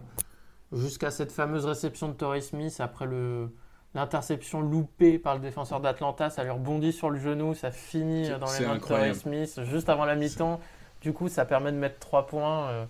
jusqu'à 0.71 1.09
cette 1.09 1.31
fameuse 1.31 1.65
réception 1.65 2.09
de 2.09 2.13
Torrey 2.13 2.41
Smith 2.41 2.75
après 2.79 3.07
le, 3.07 3.49
l'interception 3.95 4.61
loupée 4.61 5.17
par 5.17 5.33
le 5.33 5.41
défenseur 5.41 5.79
d'Atlanta. 5.79 6.29
Ça 6.29 6.43
lui 6.43 6.51
rebondit 6.51 6.93
sur 6.93 7.09
le 7.09 7.19
genou, 7.19 7.55
ça 7.55 7.71
finit 7.71 8.29
dans 8.29 8.51
les 8.59 8.65
mains 8.65 8.75
de 8.75 8.81
Torrey 8.81 9.13
Smith 9.15 9.59
juste 9.63 9.89
avant 9.89 10.05
la 10.05 10.15
mi-temps. 10.15 10.61
Du 11.01 11.11
coup, 11.11 11.27
ça 11.27 11.45
permet 11.45 11.71
de 11.71 11.77
mettre 11.77 11.99
3 11.99 12.27
points. 12.27 12.69
Euh, 12.69 12.85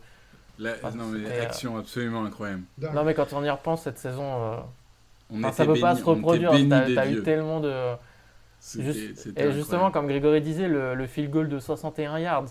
non, 0.59 1.07
mais 1.07 1.39
action 1.39 1.77
absolument 1.77 2.23
incroyable. 2.25 2.63
Non, 2.93 3.03
mais 3.03 3.13
quand 3.13 3.33
on 3.33 3.43
y 3.43 3.49
repense, 3.49 3.83
cette 3.83 3.97
saison 3.97 4.63
on 5.31 5.51
ça 5.51 5.65
peut 5.65 5.79
pas 5.79 5.95
se 5.95 6.03
reproduire. 6.03 6.51
Tu 6.51 6.73
as, 6.73 7.07
eu 7.09 7.23
tellement 7.23 7.59
de. 7.59 7.95
et 9.35 9.51
justement, 9.51 9.91
comme 9.91 10.07
Grégory 10.07 10.41
disait, 10.41 10.67
le, 10.67 10.95
le, 10.95 11.07
field 11.07 11.31
goal 11.31 11.49
de 11.49 11.59
61 11.59 12.19
yards, 12.19 12.45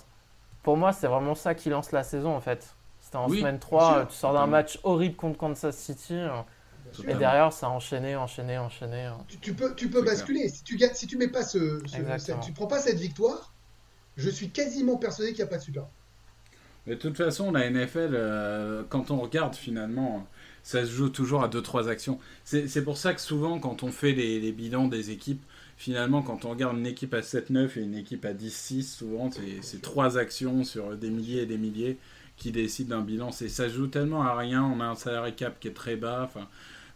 pour 0.62 0.77
moi, 0.77 0.93
c'est 0.93 1.07
vraiment 1.07 1.35
ça 1.35 1.55
qui 1.55 1.70
lance 1.70 1.93
la 1.93 2.03
saison 2.03 2.35
en 2.35 2.41
fait. 2.41 2.75
C'était 3.01 3.16
en 3.16 3.29
semaine 3.29 3.59
3, 3.59 4.07
tu 4.07 4.14
sors 4.14 4.33
d'un 4.33 4.47
match 4.47 4.79
horrible 4.83 5.16
contre 5.16 5.39
Kansas 5.39 5.77
City. 5.77 6.18
Et 7.07 7.14
derrière, 7.14 7.53
ça 7.53 7.66
a 7.66 7.70
enchaîné, 7.70 8.16
enchaîné, 8.16 8.57
enchaîné. 8.59 9.11
Tu, 9.41 9.53
peux, 9.53 9.75
tu 9.75 9.89
peux 9.89 10.03
basculer. 10.03 10.49
Si 10.49 10.62
tu, 10.62 10.79
si 10.95 11.07
tu 11.07 11.16
mets 11.16 11.29
pas 11.29 11.43
ce, 11.43 11.83
tu 12.45 12.53
prends 12.53 12.66
pas 12.66 12.79
cette 12.79 12.99
victoire, 12.99 13.53
je 14.16 14.31
suis 14.31 14.51
quasiment 14.51 14.97
persuadé 14.97 15.33
qu'il 15.33 15.43
n'y 15.45 15.49
a 15.49 15.51
pas 15.51 15.59
de 15.59 15.62
Super. 15.62 15.87
Mais 16.87 16.95
de 16.97 17.01
toute 17.01 17.16
façon, 17.16 17.51
la 17.51 17.68
NFL, 17.68 18.11
euh, 18.12 18.83
quand 18.89 19.11
on 19.11 19.18
regarde 19.18 19.55
finalement 19.55 20.27
ça 20.65 20.85
se 20.85 20.91
joue 20.91 21.11
toujours 21.11 21.45
à 21.45 21.49
2-3 21.49 21.89
actions. 21.89 22.19
C'est 22.43 22.83
pour 22.83 22.97
ça 22.97 23.12
que 23.12 23.21
souvent, 23.21 23.61
quand 23.61 23.83
on 23.83 23.93
fait 23.93 24.12
les, 24.12 24.51
bilans 24.51 24.89
des 24.89 25.11
équipes, 25.11 25.45
finalement, 25.77 26.23
quand 26.23 26.47
on 26.47 26.51
regarde 26.51 26.79
une 26.79 26.87
équipe 26.87 27.12
à 27.12 27.21
7-9 27.21 27.79
et 27.79 27.83
une 27.83 27.95
équipe 27.95 28.25
à 28.25 28.33
10-6, 28.33 28.83
souvent, 28.83 29.31
c'est 29.61 29.83
3 29.83 30.19
actions 30.19 30.65
sur 30.65 30.97
des 30.97 31.11
milliers 31.11 31.43
et 31.43 31.47
des 31.47 31.59
milliers 31.59 31.99
qui 32.39 32.51
décident 32.51 32.97
d'un 32.97 33.03
bilan. 33.03 33.31
Ça 33.31 33.47
se 33.49 33.69
joue 33.69 33.89
tellement 33.89 34.23
à 34.23 34.37
rien. 34.37 34.65
On 34.65 34.81
a 34.81 34.87
un 34.87 34.97
salary 34.97 35.37
cap 35.37 35.61
qui 35.61 35.69
est 35.69 35.75
très 35.75 35.97
bas. 35.97 36.23
Enfin, 36.25 36.49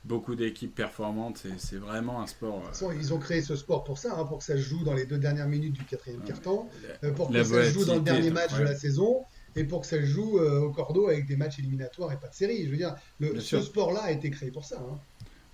beaucoup 0.04 0.34
d'équipes 0.34 0.74
performantes. 0.74 1.44
C'est 1.58 1.76
vraiment 1.76 2.22
un 2.22 2.26
sport. 2.26 2.62
Euh, 2.82 2.94
ils 2.98 3.12
ont 3.12 3.18
créé 3.18 3.42
ce 3.42 3.54
sport 3.54 3.84
pour 3.84 3.98
ça, 3.98 4.18
hein, 4.18 4.24
pour 4.24 4.38
que 4.38 4.44
ça 4.44 4.56
se 4.56 4.62
joue 4.62 4.82
dans 4.82 4.94
les 4.94 5.04
deux 5.04 5.18
dernières 5.18 5.46
minutes 5.46 5.74
du 5.74 5.84
quatrième 5.84 6.22
carton, 6.22 6.66
euh, 7.04 7.12
pour 7.12 7.30
que 7.30 7.44
ça 7.44 7.64
se 7.64 7.70
joue 7.70 7.84
dans 7.84 7.96
le 7.96 8.00
dernier 8.00 8.30
match 8.30 8.56
de 8.56 8.64
la 8.64 8.74
saison 8.74 9.24
et 9.58 9.64
pour 9.64 9.80
que 9.80 9.86
ça 9.86 10.00
joue 10.02 10.38
euh, 10.38 10.60
au 10.60 10.70
cordeau 10.70 11.08
avec 11.08 11.26
des 11.26 11.36
matchs 11.36 11.58
éliminatoires 11.58 12.12
et 12.12 12.16
pas 12.16 12.28
de 12.28 12.34
série. 12.34 12.64
Je 12.64 12.70
veux 12.70 12.76
dire, 12.76 12.94
le, 13.18 13.40
ce 13.40 13.60
sport-là 13.60 14.02
a 14.02 14.12
été 14.12 14.30
créé 14.30 14.50
pour 14.50 14.64
ça. 14.64 14.78
Hein. 14.80 14.98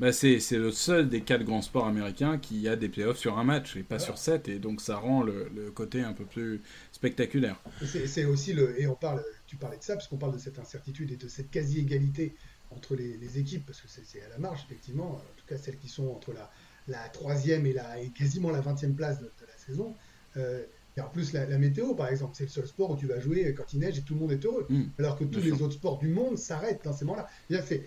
Bah 0.01 0.13
c'est, 0.13 0.41
le 0.51 0.73
seul 0.73 1.09
des 1.09 1.21
quatre 1.21 1.45
grands 1.45 1.63
sports 1.63 1.87
américains 1.87 2.37
qui 2.37 2.69
a 2.69 2.75
des 2.75 2.89
playoffs 2.89 3.19
sur 3.19 3.39
un 3.39 3.45
match 3.45 3.77
et 3.77 3.85
pas 3.85 4.01
sur 4.01 4.19
sept, 4.19 4.49
et 4.49 4.59
donc 4.59 4.81
ça 4.81 4.97
rend 4.97 5.23
le, 5.23 5.71
côté 5.73 6.03
un 6.03 6.13
peu 6.13 6.25
plus 6.25 6.61
spectaculaire. 6.91 7.61
C'est, 7.85 8.25
aussi 8.25 8.53
le. 8.53 8.81
Et 8.81 8.89
on 8.89 8.97
parle, 8.97 9.23
tu 9.47 9.57
parlais 9.57 9.79
de 9.79 9.85
ça, 9.85 9.95
parce 9.95 10.09
qu'on 10.09 10.17
parle 10.17 10.35
de 10.35 10.39
cette 10.39 10.59
incertitude 10.59 11.13
et 11.13 11.17
de 11.17 11.29
cette 11.29 11.49
quasi-égalité 11.51 12.35
entre 12.71 12.97
les, 12.97 13.39
équipes, 13.39 13.65
parce 13.67 13.81
que 13.81 13.87
c'est, 13.89 14.21
à 14.21 14.29
la 14.29 14.39
marge, 14.39 14.65
effectivement, 14.67 15.13
en 15.13 15.37
tout 15.37 15.47
cas 15.47 15.57
celles 15.57 15.79
qui 15.79 15.89
sont 15.89 16.09
entre 16.09 16.33
la, 16.33 16.51
la 16.89 17.09
troisième 17.11 17.65
et, 17.65 17.73
la, 17.73 18.01
et 18.01 18.09
quasiment 18.09 18.51
la 18.51 18.61
vingtième 18.61 18.97
place 18.97 19.21
de, 19.21 19.31
la 19.47 19.57
saison. 19.65 19.95
Euh, 20.37 20.65
et 20.97 21.01
en 21.01 21.09
plus, 21.09 21.33
la, 21.33 21.47
météo, 21.59 21.95
par 21.95 22.09
exemple, 22.09 22.35
c'est 22.37 22.45
le 22.45 22.51
seul 22.51 22.67
sport 22.67 22.93
où 22.93 22.97
tu 22.97 23.07
vas 23.07 23.19
jouer 23.19 23.53
quand 23.57 23.73
il 23.73 23.81
neige 23.81 23.99
et 23.99 24.03
tout 24.03 24.15
le 24.15 24.21
monde 24.21 24.33
est 24.33 24.45
heureux. 24.45 24.67
Mm. 24.69 24.85
alors 24.99 25.19
que 25.19 25.25
tous 25.25 25.41
les 25.41 25.61
autres 25.61 25.75
sports 25.75 25.99
du 25.99 26.09
monde 26.09 26.39
s'arrêtent 26.39 26.85
dans 26.85 26.93
ces 26.93 27.05
moments-là. 27.05 27.29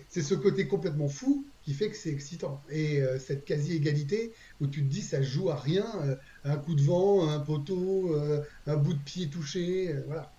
C'est 0.08 0.22
ce 0.22 0.34
côté 0.34 0.66
complètement 0.66 1.08
fou 1.08 1.46
qui 1.62 1.72
fait 1.72 1.88
que 1.88 1.96
c'est 1.96 2.10
excitant. 2.10 2.62
Et 2.70 3.00
euh, 3.00 3.18
cette 3.18 3.44
quasi-égalité 3.44 4.32
où 4.60 4.66
tu 4.66 4.82
te 4.82 4.88
dis 4.88 5.02
ça 5.02 5.22
joue 5.22 5.50
à 5.50 5.56
rien, 5.56 5.86
euh, 6.02 6.16
un 6.44 6.56
coup 6.56 6.74
de 6.74 6.82
vent, 6.82 7.28
un 7.28 7.40
poteau, 7.40 8.14
euh, 8.14 8.42
un 8.66 8.76
bout 8.76 8.94
de 8.94 8.98
pied 8.98 9.28
touché, 9.28 9.94
voilà. 10.06 10.30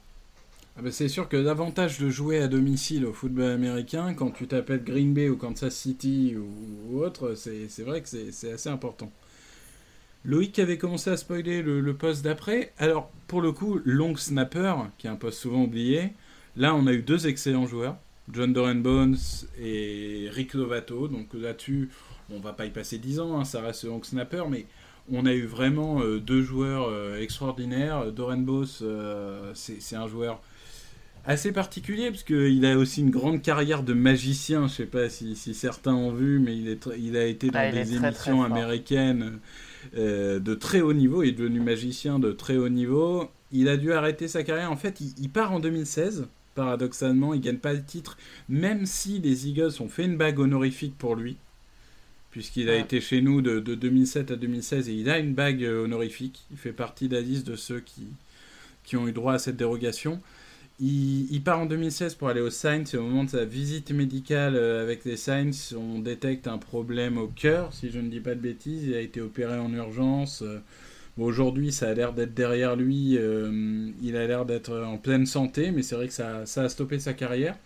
Ah 0.78 0.82
bah, 0.82 0.92
c'est 0.92 1.08
sûr 1.08 1.28
que 1.28 1.38
l'avantage 1.38 2.00
de 2.00 2.10
jouer 2.10 2.40
à 2.40 2.48
domicile 2.48 3.06
au 3.06 3.14
football 3.14 3.52
américain, 3.52 4.14
quand 4.14 4.32
tu 4.32 4.48
t'appelles 4.48 4.84
Green 4.84 5.14
Bay 5.14 5.28
ou 5.28 5.38
Kansas 5.38 5.76
City 5.76 6.36
ou, 6.38 7.00
autre, 7.00 7.36
c'est 7.36 7.84
vrai 7.84 8.02
que 8.02 8.08
c'est 8.08 8.52
assez 8.52 8.70
important. 8.70 9.12
Loïc 10.26 10.60
avait 10.60 10.78
commencé 10.78 11.10
à 11.10 11.18
spoiler 11.18 11.62
le, 11.62 11.94
poste 11.94 12.24
d'après. 12.24 12.74
Alors, 12.78 13.10
pour 13.28 13.42
le 13.42 13.52
coup, 13.52 13.80
long 13.86 14.16
snapper, 14.16 14.74
qui 14.98 15.08
est 15.08 15.10
un 15.10 15.16
poste 15.16 15.40
souvent 15.40 15.64
oublié, 15.64 16.14
là, 16.58 16.76
on 16.76 16.88
a 16.88 16.94
eu 16.94 17.02
deux 17.02 17.28
excellents 17.28 17.68
joueurs, 17.68 17.98
John 18.32 18.52
Doran 18.52 18.76
Bones 18.76 19.18
et 19.60 20.28
Rick 20.32 20.54
Lovato. 20.54 21.08
Donc 21.08 21.34
là-dessus, 21.34 21.90
on 22.30 22.40
va 22.40 22.54
pas 22.54 22.66
y 22.66 22.70
passer 22.70 22.98
10 22.98 23.20
ans, 23.22 23.40
hein, 23.40 23.46
ça 23.46 23.62
reste 23.62 23.86
long 23.86 24.04
snapper, 24.04 24.44
mais 24.50 24.66
on 25.12 25.26
a 25.26 25.34
eu 25.34 25.46
vraiment 25.46 26.02
euh, 26.02 26.20
deux 26.20 26.44
joueurs 26.44 26.88
euh, 26.90 27.22
extraordinaires. 27.22 28.12
Doran 28.12 28.38
Boss, 28.38 28.80
euh, 28.82 29.52
c'est 29.56 29.96
un 29.96 30.08
joueur 30.08 30.42
assez 31.26 31.52
particulier 31.52 32.12
parce 32.12 32.24
qu'il 32.24 32.66
a 32.66 32.78
aussi 32.78 33.02
une 33.02 33.10
grande 33.10 33.42
carrière 33.42 33.84
de 33.84 33.94
magicien. 33.94 34.68
Je 34.68 34.74
sais 34.74 34.86
pas 34.86 35.10
si, 35.10 35.36
certains 35.54 35.96
ont 35.96 36.12
vu, 36.12 36.40
mais 36.40 36.58
il, 36.58 36.68
est 36.68 36.88
il 36.98 37.16
a 37.16 37.26
été 37.26 37.50
dans 37.50 37.60
ah, 37.60 37.72
des 37.72 37.96
émissions 37.96 38.44
américaines 38.44 39.40
de 39.96 40.54
très 40.54 40.82
haut 40.82 40.94
niveau. 40.94 41.24
Il 41.24 41.30
est 41.30 41.34
devenu 41.34 41.60
magicien 41.60 42.20
de 42.20 42.32
très 42.32 42.58
haut 42.58 42.70
niveau. 42.70 43.30
Il 43.52 43.68
a 43.68 43.78
dû 43.78 43.94
arrêter 43.94 44.28
sa 44.28 44.44
carrière. 44.44 44.72
En 44.72 44.78
fait, 44.78 45.02
il, 45.02 45.30
part 45.30 45.52
en 45.52 45.60
2016. 45.60 46.28
Paradoxalement, 46.56 47.34
il 47.34 47.42
gagne 47.42 47.58
pas 47.58 47.74
le 47.74 47.84
titre, 47.84 48.18
même 48.50 48.86
si 48.86 49.20
les 49.20 49.48
Eagles 49.48 49.72
ont 49.80 49.88
fait 49.88 50.04
une 50.04 50.18
bague 50.18 50.40
honorifique 50.40 50.98
pour 50.98 51.16
lui, 51.16 51.38
puisqu'il 52.32 52.70
a 52.70 52.76
été 52.76 53.00
chez 53.00 53.22
nous 53.22 53.42
de, 53.42 53.60
de, 53.60 53.76
2007 53.76 54.32
à 54.32 54.36
2016 54.36 54.90
et 54.90 54.94
il 54.94 55.10
a 55.10 55.20
une 55.20 55.34
bague 55.34 55.64
honorifique. 55.64 56.44
Il 56.52 56.58
fait 56.58 56.74
partie 56.74 57.08
liste 57.08 57.48
de 57.48 57.56
ceux 57.56 57.80
qui, 57.80 58.08
qui 58.84 58.98
ont 58.98 59.08
eu 59.08 59.14
droit 59.14 59.34
à 59.34 59.40
cette 59.40 59.56
dérogation. 59.56 60.20
Il, 60.82 61.42
part 61.44 61.60
en 61.60 61.66
2016 61.66 62.16
pour 62.16 62.30
aller 62.30 62.40
aux 62.40 62.50
Saints 62.50 62.86
et 62.94 62.98
au 62.98 63.02
moment 63.04 63.26
de 63.26 63.30
sa 63.30 63.44
visite 63.44 63.92
médicale 63.92 64.56
euh, 64.56 64.82
avec 64.82 65.04
les 65.04 65.18
Saints, 65.18 65.76
on 65.76 66.00
détecte 66.00 66.48
un 66.48 66.58
problème 66.58 67.18
au 67.18 67.28
cœur, 67.28 67.74
si 67.74 67.92
je 67.92 68.00
ne 68.00 68.10
dis 68.10 68.22
pas 68.22 68.34
de 68.34 68.40
bêtises. 68.40 68.86
Il 68.86 68.94
a 68.94 69.02
été 69.02 69.20
opéré 69.20 69.58
en 69.60 69.74
urgence. 69.74 70.42
Euh, 70.42 70.60
aujourd'hui, 71.18 71.74
ça 71.74 71.90
a 71.90 71.94
l'air 71.94 72.14
d'être 72.14 72.34
derrière 72.34 72.78
lui. 72.78 73.18
Euh, 73.18 73.92
il 74.02 74.16
a 74.16 74.26
l'air 74.26 74.46
d'être 74.46 74.74
en 74.74 74.98
pleine 74.98 75.26
santé, 75.26 75.72
mais 75.72 75.82
c'est 75.84 75.96
vrai 75.96 76.08
que 76.08 76.14
ça, 76.14 76.44
a 76.44 76.70
stoppé 76.70 76.98
sa 77.00 77.14
carrière. 77.14 77.58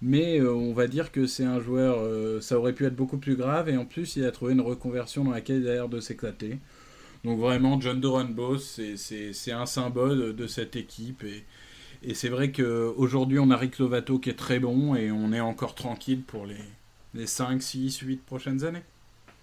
Mais 0.00 0.40
on 0.40 0.72
va 0.72 0.88
dire 0.88 1.12
que 1.12 1.26
c'est 1.26 1.44
un 1.44 1.60
joueur, 1.60 2.42
ça 2.42 2.58
aurait 2.58 2.72
pu 2.72 2.86
être 2.86 2.96
beaucoup 2.96 3.18
plus 3.18 3.36
grave. 3.36 3.68
Et 3.68 3.76
en 3.76 3.84
plus, 3.84 4.16
il 4.16 4.24
a 4.24 4.32
trouvé 4.32 4.52
une 4.52 4.60
reconversion 4.60 5.22
dans 5.22 5.30
laquelle 5.30 5.60
il 5.60 5.68
a 5.68 5.74
l'air 5.74 5.88
de 5.88 6.00
s'éclater. 6.00 6.58
Donc 7.22 7.38
vraiment, 7.38 7.80
John 7.80 8.00
Doran 8.00 8.24
Boss, 8.24 8.80
c'est 8.96 9.52
un 9.52 9.66
symbole 9.66 10.34
de 10.34 10.46
cette 10.48 10.74
équipe. 10.74 11.22
Et 12.02 12.14
c'est 12.14 12.28
vrai 12.28 12.52
qu'aujourd'hui, 12.52 13.38
on 13.38 13.50
a 13.50 13.56
Rick 13.56 13.78
Lovato 13.78 14.18
qui 14.18 14.30
est 14.30 14.38
très 14.38 14.58
bon 14.58 14.94
et 14.94 15.10
on 15.10 15.32
est 15.32 15.40
encore 15.40 15.74
tranquille 15.74 16.22
pour 16.22 16.46
les, 16.46 16.64
les 17.14 17.26
5, 17.26 17.62
6, 17.62 17.98
8 17.98 18.24
prochaines 18.24 18.64
années. 18.64 18.82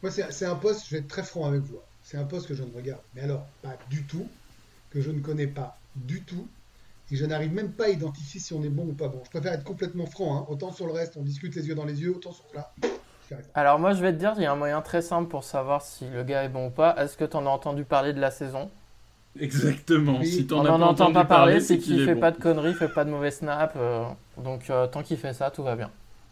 Moi, 0.01 0.11
c'est 0.11 0.45
un 0.45 0.55
poste, 0.55 0.85
je 0.87 0.95
vais 0.95 0.99
être 0.99 1.07
très 1.07 1.23
franc 1.23 1.45
avec 1.45 1.61
vous, 1.61 1.77
c'est 2.03 2.17
un 2.17 2.23
poste 2.23 2.47
que 2.47 2.53
je 2.53 2.63
ne 2.63 2.73
regarde, 2.73 3.01
mais 3.15 3.21
alors 3.21 3.45
pas 3.61 3.77
du 3.89 4.03
tout, 4.03 4.27
que 4.91 5.01
je 5.01 5.11
ne 5.11 5.19
connais 5.19 5.47
pas 5.47 5.77
du 5.95 6.21
tout, 6.21 6.47
et 7.11 7.15
je 7.15 7.25
n'arrive 7.25 7.53
même 7.53 7.71
pas 7.71 7.85
à 7.85 7.89
identifier 7.89 8.39
si 8.39 8.53
on 8.53 8.63
est 8.63 8.69
bon 8.69 8.83
ou 8.83 8.93
pas 8.93 9.07
bon. 9.07 9.21
Je 9.25 9.29
préfère 9.29 9.53
être 9.53 9.63
complètement 9.63 10.05
franc, 10.05 10.37
hein. 10.37 10.45
autant 10.49 10.71
sur 10.71 10.85
le 10.85 10.93
reste, 10.93 11.17
on 11.17 11.23
discute 11.23 11.55
les 11.55 11.67
yeux 11.67 11.75
dans 11.75 11.85
les 11.85 12.01
yeux, 12.01 12.11
autant 12.15 12.31
sur 12.31 12.45
là. 12.53 12.73
Alors 13.53 13.79
moi 13.79 13.93
je 13.93 14.01
vais 14.01 14.11
te 14.11 14.17
dire, 14.17 14.33
il 14.37 14.43
y 14.43 14.45
a 14.45 14.51
un 14.51 14.55
moyen 14.55 14.81
très 14.81 15.01
simple 15.01 15.29
pour 15.29 15.43
savoir 15.43 15.81
si 15.81 16.09
le 16.09 16.23
gars 16.23 16.43
est 16.43 16.49
bon 16.49 16.67
ou 16.67 16.71
pas. 16.71 16.95
Est-ce 16.97 17.17
que 17.17 17.25
tu 17.25 17.37
en 17.37 17.45
as 17.45 17.49
entendu 17.49 17.83
parler 17.83 18.13
de 18.13 18.19
la 18.19 18.31
saison? 18.31 18.71
Exactement. 19.39 20.23
Si 20.23 20.47
on 20.51 20.63
n'en 20.63 20.81
entend 20.81 21.11
pas 21.11 21.25
parler, 21.25 21.59
c'est 21.59 21.77
qu'il 21.77 22.03
fait 22.05 22.15
pas 22.15 22.31
de 22.31 22.39
conneries, 22.39 22.73
fait 22.73 22.89
pas 22.89 23.05
de 23.05 23.09
mauvais 23.09 23.31
snap. 23.31 23.73
Euh, 23.75 24.05
donc 24.43 24.69
euh, 24.69 24.87
tant 24.87 25.03
qu'il 25.03 25.17
fait 25.17 25.33
ça, 25.33 25.51
tout 25.51 25.63
va 25.63 25.75
bien. 25.75 25.89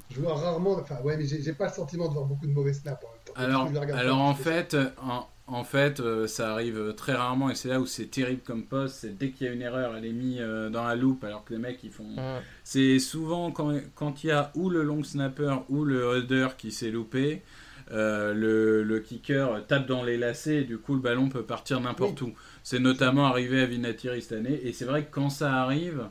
Je 0.09 0.21
vois 0.21 0.35
rarement, 0.35 0.77
enfin 0.79 0.97
ouais, 1.03 1.17
mais 1.17 1.25
j'ai 1.25 1.53
pas 1.53 1.67
le 1.67 1.73
sentiment 1.73 2.07
de 2.07 2.13
voir 2.13 2.25
beaucoup 2.25 2.47
de 2.47 2.53
mauvais 2.53 2.73
snaps 2.73 3.03
en 3.03 3.09
même 3.09 3.19
temps. 3.25 3.73
Alors, 3.75 3.97
alors 3.97 4.21
en, 4.21 4.33
fait, 4.33 4.77
en, 5.01 5.27
en, 5.47 5.63
fait, 5.65 6.01
ça 6.27 6.53
arrive 6.53 6.93
très 6.95 7.13
rarement 7.13 7.49
et 7.49 7.55
c'est 7.55 7.67
là 7.67 7.81
où 7.81 7.85
c'est 7.85 8.05
terrible 8.05 8.41
comme 8.41 8.63
poste. 8.63 8.99
C'est 9.01 9.17
dès 9.17 9.31
qu'il 9.31 9.47
y 9.47 9.49
a 9.49 9.53
une 9.53 9.61
erreur, 9.61 9.95
elle 9.97 10.05
est 10.05 10.13
mise 10.13 10.37
euh, 10.39 10.69
dans 10.69 10.85
la 10.85 10.95
loupe 10.95 11.25
alors 11.25 11.43
que 11.43 11.53
les 11.53 11.59
mecs 11.59 11.83
ils 11.83 11.91
font. 11.91 12.15
C'est 12.63 12.99
souvent 12.99 13.51
quand, 13.51 13.73
quand 13.95 14.23
il 14.23 14.27
y 14.27 14.31
a 14.31 14.51
ou 14.55 14.69
le 14.69 14.83
long 14.83 15.03
snapper 15.03 15.57
ou 15.69 15.83
le 15.83 16.03
holder 16.03 16.47
qui 16.57 16.71
s'est 16.71 16.91
loupé. 16.91 17.43
Le, 17.89 18.83
le, 18.83 18.99
kicker 18.99 19.65
tape 19.67 19.87
dans 19.87 20.03
les 20.03 20.17
lacets 20.17 20.57
et 20.57 20.63
du 20.63 20.77
coup 20.77 20.93
le 20.93 20.99
ballon 20.99 21.29
peut 21.29 21.43
partir 21.43 21.79
n'importe 21.79 22.21
où. 22.21 22.33
C'est 22.63 22.79
notamment 22.79 23.25
arrivé 23.25 23.61
à 23.61 23.65
Vinatieri 23.65 24.21
cette 24.21 24.37
année. 24.37 24.59
Et 24.63 24.73
c'est 24.73 24.85
vrai 24.85 25.05
que 25.05 25.11
quand 25.11 25.29
ça 25.29 25.53
arrive, 25.53 26.09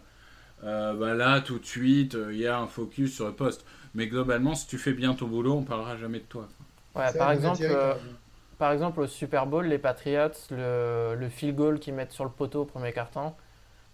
euh, 0.65 0.95
bah 0.95 1.15
là, 1.15 1.41
tout 1.41 1.59
de 1.59 1.67
suite, 1.67 2.15
euh, 2.15 2.33
il 2.33 2.39
y 2.41 2.47
a 2.47 2.59
un 2.59 2.67
focus 2.67 3.15
sur 3.15 3.27
le 3.27 3.33
poste. 3.33 3.65
Mais 3.95 4.07
globalement, 4.07 4.55
si 4.55 4.67
tu 4.67 4.79
fais 4.79 4.93
bien 4.93 5.15
ton 5.15 5.27
boulot, 5.27 5.55
on 5.55 5.63
parlera 5.63 5.97
jamais 5.97 6.19
de 6.19 6.25
toi. 6.25 6.49
Ouais, 6.95 7.13
par 7.17 7.31
exemple, 7.31 7.63
euh, 7.63 7.95
par 8.59 8.73
exemple, 8.73 9.01
au 9.01 9.07
Super 9.07 9.47
Bowl, 9.47 9.67
les 9.67 9.79
Patriots, 9.79 10.31
le, 10.51 11.15
le 11.15 11.29
field 11.29 11.57
goal 11.57 11.79
qu'ils 11.79 11.95
mettent 11.95 12.13
sur 12.13 12.25
le 12.25 12.31
poteau 12.31 12.63
au 12.63 12.65
premier 12.65 12.93
carton, 12.93 13.35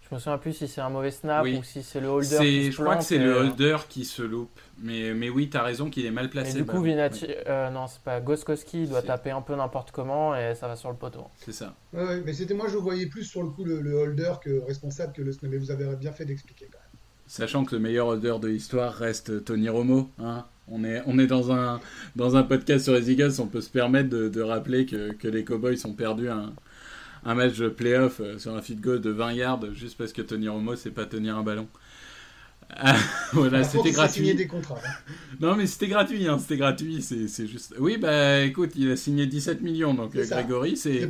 je 0.01 0.15
me 0.15 0.19
souviens 0.19 0.37
plus 0.37 0.53
si 0.53 0.67
c'est 0.67 0.81
un 0.81 0.89
mauvais 0.89 1.11
snap 1.11 1.45
ou 1.45 1.63
si 1.63 1.83
c'est 1.83 1.99
le 1.99 2.07
holder 2.07 2.37
qui 2.37 2.65
se 2.65 2.71
Je 2.71 2.81
crois 2.81 2.97
que 2.97 3.03
c'est 3.03 3.17
le 3.17 3.33
holder 3.33 3.77
qui 3.89 4.05
se 4.05 4.21
loupe. 4.21 4.59
Mais, 4.83 5.13
mais 5.13 5.29
oui, 5.29 5.49
tu 5.49 5.57
as 5.57 5.63
raison 5.63 5.89
qu'il 5.89 6.05
est 6.05 6.11
mal 6.11 6.29
placé. 6.29 6.53
Mais 6.53 6.59
du 6.59 6.65
coup, 6.65 6.81
Vinati... 6.81 7.27
Euh, 7.47 7.69
non, 7.69 7.87
c'est 7.87 8.01
pas 8.01 8.19
Goskowski, 8.19 8.83
il 8.83 8.89
doit 8.89 9.01
taper 9.01 9.31
un 9.31 9.41
peu 9.41 9.55
n'importe 9.55 9.91
comment 9.91 10.35
et 10.35 10.55
ça 10.55 10.67
va 10.67 10.75
sur 10.75 10.89
le 10.89 10.97
poteau. 10.97 11.25
C'est 11.37 11.53
ça. 11.53 11.73
Ouais, 11.93 12.21
mais 12.25 12.33
c'était 12.33 12.53
moi, 12.53 12.67
je 12.67 12.77
voyais 12.77 13.07
plus 13.07 13.23
sur 13.23 13.43
le 13.43 13.49
coup 13.49 13.63
le, 13.63 13.93
holder 13.93 14.33
que 14.43 14.61
responsable 14.67 15.13
que 15.13 15.21
le 15.21 15.31
snap. 15.31 15.49
Mais 15.49 15.57
vous 15.57 15.71
avez 15.71 15.95
bien 15.95 16.11
fait 16.11 16.25
d'expliquer 16.25 16.67
quand 16.71 16.79
même. 16.79 16.99
Sachant 17.27 17.63
que 17.63 17.75
le 17.75 17.81
meilleur 17.81 18.07
holder 18.07 18.35
de 18.41 18.49
l'histoire 18.49 18.93
reste 18.93 19.45
Tony 19.45 19.69
Romo. 19.69 20.09
Hein 20.19 20.45
on 20.67 20.83
est, 20.83 21.01
on 21.05 21.19
est 21.19 21.27
dans, 21.27 21.51
un, 21.51 21.79
dans 22.15 22.35
un 22.35 22.43
podcast 22.43 22.85
sur 22.85 22.93
les 22.93 23.11
Eagles, 23.11 23.33
on 23.39 23.47
peut 23.47 23.61
se 23.61 23.69
permettre 23.69 24.09
de, 24.09 24.29
de 24.29 24.41
rappeler 24.41 24.85
que, 24.85 25.11
que 25.11 25.27
les 25.27 25.43
Cowboys 25.43 25.85
ont 25.85 25.93
perdu 25.93 26.29
un, 26.29 26.53
un 27.25 27.35
match 27.35 27.57
de 27.57 27.69
playoff 27.69 28.19
euh, 28.19 28.37
sur 28.37 28.55
un 28.55 28.61
feed 28.61 28.81
goal 28.81 29.01
de 29.01 29.09
20 29.09 29.33
yards 29.33 29.73
juste 29.73 29.97
parce 29.97 30.13
que 30.13 30.21
Tony 30.21 30.47
Romo 30.47 30.75
sait 30.75 30.91
pas 30.91 31.05
tenir 31.05 31.37
un 31.37 31.43
ballon. 31.43 31.67
Ah, 32.75 32.95
voilà, 33.33 33.63
c'était 33.63 33.91
gratuit. 33.91 34.33
Des 34.33 34.47
contrats, 34.47 34.79
hein. 34.85 35.13
Non, 35.39 35.55
mais 35.55 35.67
c'était 35.67 35.87
gratuit, 35.87 36.27
hein, 36.27 36.37
c'était 36.39 36.57
gratuit, 36.57 37.01
c'est 37.01 37.47
juste. 37.47 37.75
Oui, 37.79 37.97
bah 37.97 38.41
écoute, 38.41 38.71
il 38.75 38.91
a 38.91 38.95
signé 38.95 39.25
17 39.27 39.61
millions, 39.61 39.93
donc 39.93 40.15
euh, 40.15 40.25
Grégory, 40.25 40.77
c'est 40.77 41.03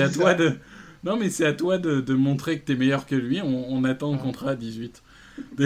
à 0.00 0.08
toi 0.08 0.34
de. 0.34 0.52
Non, 1.04 1.16
mais 1.16 1.30
c'est 1.30 1.46
à 1.46 1.52
toi 1.52 1.78
de, 1.78 2.00
de, 2.00 2.14
montrer 2.14 2.58
que 2.58 2.66
tu 2.66 2.72
es 2.72 2.76
meilleur 2.76 3.06
que 3.06 3.14
lui. 3.14 3.40
On, 3.40 3.84
attend 3.84 4.12
le 4.12 4.18
contrat 4.18 4.50
à 4.50 4.56
18. 4.56 5.02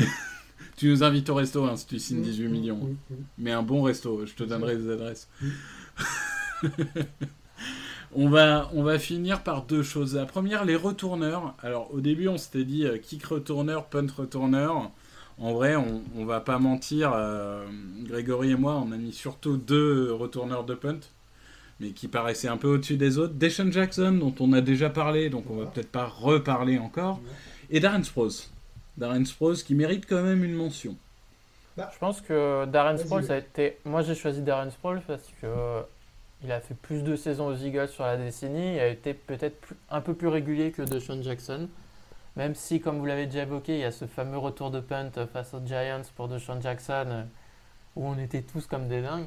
tu 0.76 0.88
nous 0.88 1.02
invites 1.02 1.30
au 1.30 1.34
resto 1.34 1.64
hein, 1.64 1.76
si 1.76 1.86
tu 1.86 1.98
signes 1.98 2.20
18 2.22 2.48
millions. 2.48 2.94
Mais 3.38 3.50
un 3.50 3.62
bon 3.62 3.82
resto, 3.82 4.26
je 4.26 4.34
te 4.34 4.44
donnerai 4.44 4.76
les 4.76 4.90
adresses. 4.90 5.28
On 8.14 8.28
va, 8.28 8.70
on 8.74 8.82
va 8.82 8.98
finir 8.98 9.42
par 9.42 9.64
deux 9.64 9.82
choses. 9.82 10.16
La 10.16 10.26
première, 10.26 10.66
les 10.66 10.76
retourneurs. 10.76 11.54
Alors, 11.62 11.88
au 11.94 12.00
début, 12.00 12.28
on 12.28 12.36
s'était 12.36 12.64
dit 12.64 12.84
euh, 12.84 12.98
kick 12.98 13.24
retourneur, 13.24 13.86
punt 13.86 14.06
retourneur. 14.14 14.90
En 15.38 15.52
vrai, 15.54 15.76
on, 15.76 16.02
on 16.16 16.24
va 16.24 16.40
pas 16.40 16.58
mentir. 16.58 17.12
Euh, 17.14 17.66
Grégory 18.04 18.52
et 18.52 18.56
moi, 18.56 18.82
on 18.86 18.92
a 18.92 18.96
mis 18.96 19.12
surtout 19.12 19.56
deux 19.56 20.12
retourneurs 20.12 20.64
de 20.64 20.74
punt, 20.74 21.00
mais 21.80 21.90
qui 21.90 22.08
paraissaient 22.08 22.48
un 22.48 22.56
peu 22.56 22.68
au-dessus 22.68 22.96
des 22.96 23.18
autres. 23.18 23.34
Deshaun 23.34 23.72
Jackson, 23.72 24.12
dont 24.12 24.34
on 24.40 24.52
a 24.52 24.60
déjà 24.60 24.90
parlé, 24.90 25.30
donc 25.30 25.44
on 25.50 25.56
va 25.56 25.66
peut-être 25.66 25.90
pas 25.90 26.06
reparler 26.06 26.78
encore. 26.78 27.20
Et 27.70 27.80
Darren 27.80 28.04
Sproles. 28.04 28.30
Darren 28.98 29.24
Sproles 29.24 29.56
qui 29.56 29.74
mérite 29.74 30.06
quand 30.06 30.22
même 30.22 30.44
une 30.44 30.54
mention. 30.54 30.96
Bah, 31.76 31.90
je 31.92 31.98
pense 31.98 32.20
que 32.20 32.66
Darren 32.66 32.98
Sproles 32.98 33.30
a 33.32 33.38
été. 33.38 33.78
Moi, 33.84 34.02
j'ai 34.02 34.14
choisi 34.14 34.42
Darren 34.42 34.70
Sproles 34.70 35.02
parce 35.06 35.32
que 35.40 35.46
il 36.44 36.50
a 36.50 36.60
fait 36.60 36.74
plus 36.74 37.02
de 37.02 37.16
saisons 37.16 37.46
aux 37.46 37.56
Eagles 37.56 37.88
sur 37.88 38.04
la 38.04 38.16
décennie. 38.16 38.74
Il 38.74 38.80
a 38.80 38.88
été 38.88 39.14
peut-être 39.14 39.74
un 39.90 40.00
peu 40.00 40.12
plus 40.12 40.28
régulier 40.28 40.72
que 40.72 40.82
DeShaun 40.82 41.22
Jackson. 41.22 41.68
Même 42.36 42.54
si, 42.54 42.80
comme 42.80 42.98
vous 42.98 43.04
l'avez 43.04 43.26
déjà 43.26 43.42
évoqué, 43.42 43.74
il 43.74 43.80
y 43.80 43.84
a 43.84 43.92
ce 43.92 44.06
fameux 44.06 44.38
retour 44.38 44.70
de 44.70 44.80
punt 44.80 45.10
face 45.32 45.52
aux 45.52 45.60
Giants 45.64 46.02
pour 46.16 46.28
DeShaun 46.28 46.62
Jackson, 46.62 47.06
euh, 47.08 47.24
où 47.96 48.06
on 48.06 48.18
était 48.18 48.40
tous 48.40 48.66
comme 48.66 48.88
des 48.88 49.02
dingues. 49.02 49.26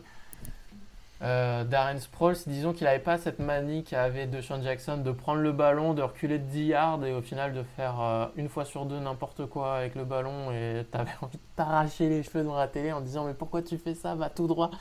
Euh, 1.22 1.64
Darren 1.64 2.00
Sproles, 2.00 2.36
disons 2.48 2.74
qu'il 2.74 2.86
n'avait 2.86 3.00
pas 3.00 3.18
cette 3.18 3.40
manie 3.40 3.84
qu'avait 3.84 4.26
DeShaun 4.26 4.62
Jackson 4.62 4.98
de 4.98 5.12
prendre 5.12 5.40
le 5.40 5.52
ballon, 5.52 5.94
de 5.94 6.02
reculer 6.02 6.40
de 6.40 6.46
10 6.46 6.66
yards 6.66 7.06
et 7.06 7.14
au 7.14 7.22
final 7.22 7.54
de 7.54 7.64
faire 7.78 8.02
euh, 8.02 8.26
une 8.36 8.50
fois 8.50 8.66
sur 8.66 8.86
deux 8.86 9.00
n'importe 9.00 9.46
quoi 9.46 9.76
avec 9.76 9.96
le 9.96 10.04
ballon 10.04 10.52
et 10.52 10.86
tu 10.92 10.98
avais 10.98 11.12
envie 11.22 11.38
de 11.38 11.44
t'arracher 11.56 12.10
les 12.10 12.24
cheveux 12.24 12.44
dans 12.44 12.58
la 12.58 12.68
télé 12.68 12.92
en 12.92 13.02
disant 13.02 13.24
mais 13.26 13.34
pourquoi 13.34 13.62
tu 13.62 13.78
fais 13.78 13.94
ça, 13.94 14.16
va 14.16 14.30
tout 14.30 14.48
droit. 14.48 14.72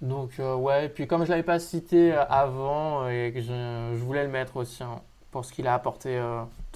Donc 0.00 0.32
ouais, 0.38 0.86
et 0.86 0.88
puis 0.88 1.06
comme 1.06 1.24
je 1.24 1.30
l'avais 1.30 1.42
pas 1.42 1.58
cité 1.58 2.12
avant 2.12 3.08
et 3.08 3.32
que 3.34 3.40
je, 3.40 3.94
voulais 3.96 4.24
le 4.24 4.30
mettre 4.30 4.56
aussi 4.56 4.82
hein, 4.82 5.00
pour 5.30 5.44
ce 5.44 5.52
qu'il 5.52 5.68
a 5.68 5.74
apporté 5.74 6.18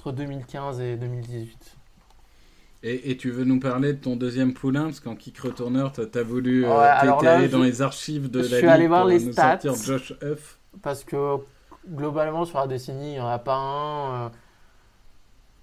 entre 0.07 0.15
2015 0.15 0.81
et 0.81 0.95
2018. 0.95 1.77
Et, 2.83 3.17
tu 3.17 3.31
veux 3.31 3.43
nous 3.43 3.59
parler 3.59 3.93
de 3.93 3.97
ton 3.97 4.15
deuxième 4.15 4.53
poulain 4.53 4.85
parce 4.85 4.99
qu'en 4.99 5.15
kick 5.15 5.39
retourneur, 5.39 5.91
tu 5.91 6.01
as 6.01 6.23
voulu 6.23 6.65
aller 6.65 7.49
dans 7.49 7.63
les 7.63 7.81
archives 7.81 8.29
de 8.29 8.43
je 8.43 8.51
la 8.51 8.57
suis 8.59 8.67
allé 8.67 8.87
voir 8.87 9.03
les 9.03 9.19
stats 9.19 9.59
Josh 9.59 10.13
Huff. 10.21 10.59
Parce 10.81 11.03
que 11.03 11.37
globalement 11.89 12.45
sur 12.45 12.59
la 12.59 12.67
décennie, 12.67 13.13
il 13.13 13.15
n'y 13.15 13.19
en 13.19 13.27
a 13.27 13.39
pas 13.39 13.55
un 13.55 14.31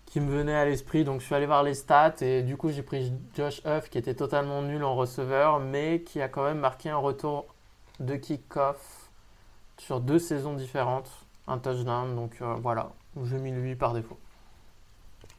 qui 0.06 0.20
me 0.20 0.30
venait 0.30 0.54
à 0.54 0.64
l'esprit. 0.64 1.04
Donc 1.04 1.20
je 1.20 1.26
suis 1.26 1.34
allé 1.34 1.46
voir 1.46 1.62
les 1.62 1.74
stats 1.74 2.16
et 2.20 2.42
du 2.42 2.56
coup 2.56 2.70
j'ai 2.70 2.82
pris 2.82 3.12
Josh 3.34 3.62
Huff 3.64 3.88
qui 3.88 3.96
était 3.96 4.14
totalement 4.14 4.60
nul 4.60 4.84
en 4.84 4.94
receveur, 4.94 5.60
mais 5.60 6.02
qui 6.02 6.20
a 6.20 6.28
quand 6.28 6.44
même 6.44 6.58
marqué 6.58 6.90
un 6.90 6.98
retour 6.98 7.46
de 8.00 8.16
kick-off 8.16 9.08
sur 9.78 10.00
deux 10.00 10.18
saisons 10.18 10.54
différentes, 10.54 11.10
un 11.46 11.58
touchdown. 11.58 12.14
Donc 12.16 12.32
euh, 12.42 12.54
voilà, 12.60 12.90
j'ai 13.24 13.38
mis 13.38 13.52
lui 13.52 13.76
par 13.76 13.94
défaut. 13.94 14.18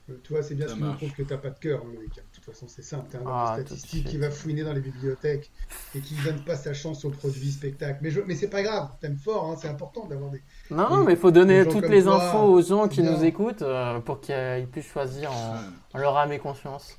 Euh, 0.10 0.14
tu 0.24 0.34
vois, 0.34 0.44
c'est 0.44 0.54
bien 0.54 0.68
ce 0.68 0.76
qui 0.76 0.82
montre 0.82 1.00
que 1.00 1.24
tu 1.24 1.34
n'as 1.34 1.38
pas 1.38 1.50
de 1.50 1.58
cœur. 1.58 1.84
De 1.84 2.22
toute 2.32 2.46
façon, 2.46 2.68
c'est 2.68 2.84
simple. 2.84 3.08
Tu 3.10 3.18
un 3.18 3.24
ah, 3.26 3.58
statistique 3.60 4.06
qui 4.06 4.18
va 4.18 4.30
fouiner 4.30 4.64
dans 4.64 4.74
les 4.74 4.82
bibliothèques 4.82 5.52
et 5.96 6.00
qui 6.00 6.14
ne 6.16 6.24
donne 6.24 6.44
pas 6.44 6.56
sa 6.56 6.74
chance 6.74 7.06
au 7.06 7.10
produit 7.10 7.52
spectacle. 7.52 8.00
Mais, 8.04 8.12
je... 8.12 8.22
mais 8.22 8.36
c'est 8.36 8.50
pas 8.50 8.62
grave, 8.62 8.90
t'aimes 9.02 9.18
fort, 9.18 9.50
hein, 9.50 9.56
c'est 9.60 9.68
important 9.68 10.06
d'avoir 10.06 10.30
des. 10.30 10.42
Non, 10.70 11.04
mais 11.04 11.14
il 11.14 11.20
faut 11.20 11.32
donner 11.32 11.68
toutes 11.68 11.90
les 11.90 12.08
infos 12.08 12.54
aux 12.54 12.62
gens 12.62 12.88
qui 12.88 13.02
nous 13.02 13.24
écoutent 13.24 13.64
euh, 13.64 14.00
pour 14.00 14.22
qu'ils 14.22 14.68
puissent 14.72 14.92
choisir 14.92 15.32
en, 15.32 15.98
leur 15.98 16.16
âme 16.18 16.32
et 16.32 16.40
conscience. 16.40 16.98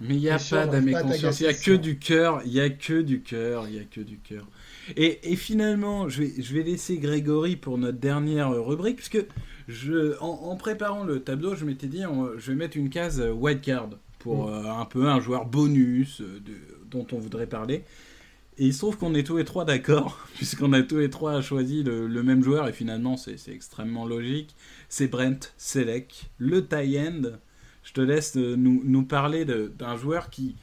Mais 0.00 0.14
il 0.14 0.20
n'y 0.20 0.28
a 0.28 0.38
pas 0.38 0.66
d'âme 0.66 0.88
et 0.88 0.92
conscience, 0.92 1.40
il 1.40 1.44
n'y 1.44 1.48
a 1.48 1.54
que 1.54 1.72
du 1.72 1.98
cœur, 1.98 2.42
il 2.44 2.52
n'y 2.52 2.60
a 2.60 2.68
que 2.68 3.00
du 3.00 3.22
cœur, 3.22 3.66
il 3.66 3.74
n'y 3.74 3.80
a 3.80 3.84
que 3.84 4.02
du 4.02 4.18
cœur. 4.18 4.46
Et, 4.94 5.32
et, 5.32 5.36
finalement, 5.36 6.08
je 6.08 6.22
vais, 6.22 6.42
je 6.42 6.54
vais 6.54 6.62
laisser 6.62 6.98
Grégory 6.98 7.56
pour 7.56 7.76
notre 7.76 7.98
dernière 7.98 8.50
rubrique, 8.52 8.96
puisque 8.96 9.26
je, 9.68 10.18
en, 10.20 10.56
préparant 10.56 11.04
le 11.04 11.20
tableau, 11.20 11.54
je 11.54 11.64
m'étais 11.64 11.88
dit, 11.88 12.02
je 12.36 12.50
vais 12.50 12.56
mettre 12.56 12.76
une 12.76 12.88
case 12.88 13.22
card 13.62 13.90
pour 14.18 14.48
mm. 14.48 14.52
euh, 14.52 14.72
un 14.72 14.84
peu 14.84 15.08
un 15.08 15.20
joueur 15.20 15.46
bonus 15.46 16.20
euh, 16.20 16.40
dont 16.90 17.06
on 17.12 17.18
voudrait 17.18 17.46
parler. 17.46 17.84
Et 18.58 18.66
il 18.66 18.72
se 18.72 18.78
trouve 18.78 18.96
qu'on 18.96 19.14
est 19.14 19.24
tous 19.24 19.36
les 19.36 19.44
trois 19.44 19.64
d'accord, 19.64 20.26
puisqu'on 20.34 20.72
a 20.72 20.82
tous 20.82 20.98
les 20.98 21.10
trois 21.10 21.40
choisi 21.42 21.82
le, 21.82 22.22
même 22.22 22.42
joueur, 22.42 22.68
et 22.68 22.72
finalement 22.72 23.16
c'est 23.16 23.36
extrêmement 23.48 24.06
logique. 24.06 24.54
C'est 24.88 25.08
Brent 25.08 25.52
Selec, 25.58 26.30
le 26.38 26.66
tie-end. 26.66 27.22
Je 27.82 27.92
te 27.92 28.00
laisse 28.00 28.36
euh, 28.36 28.56
nous, 28.56 28.82
nous 28.84 29.04
parler 29.04 29.44
d'un 29.44 29.96
joueur 29.96 30.30
qui, 30.30 30.56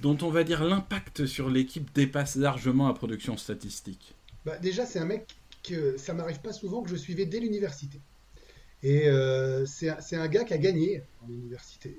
dont 0.00 0.18
on 0.22 0.30
va 0.30 0.44
dire 0.44 0.64
l'impact 0.64 1.26
sur 1.26 1.50
l'équipe 1.50 1.92
dépasse 1.94 2.36
largement 2.36 2.88
la 2.88 2.94
production 2.94 3.36
statistique. 3.36 4.14
Bah 4.46 4.56
déjà, 4.58 4.86
c'est 4.86 4.98
un 4.98 5.04
mec 5.04 5.36
que 5.62 5.96
ça 5.98 6.14
m'arrive 6.14 6.40
pas 6.40 6.52
souvent 6.52 6.82
que 6.82 6.88
je 6.88 6.96
suivais 6.96 7.26
dès 7.26 7.40
l'université. 7.40 8.00
Et 8.82 9.08
euh, 9.08 9.66
c'est 9.66 10.16
un 10.16 10.28
gars 10.28 10.44
qui 10.44 10.54
a 10.54 10.58
gagné 10.58 11.02
en 11.22 11.28
université. 11.28 11.98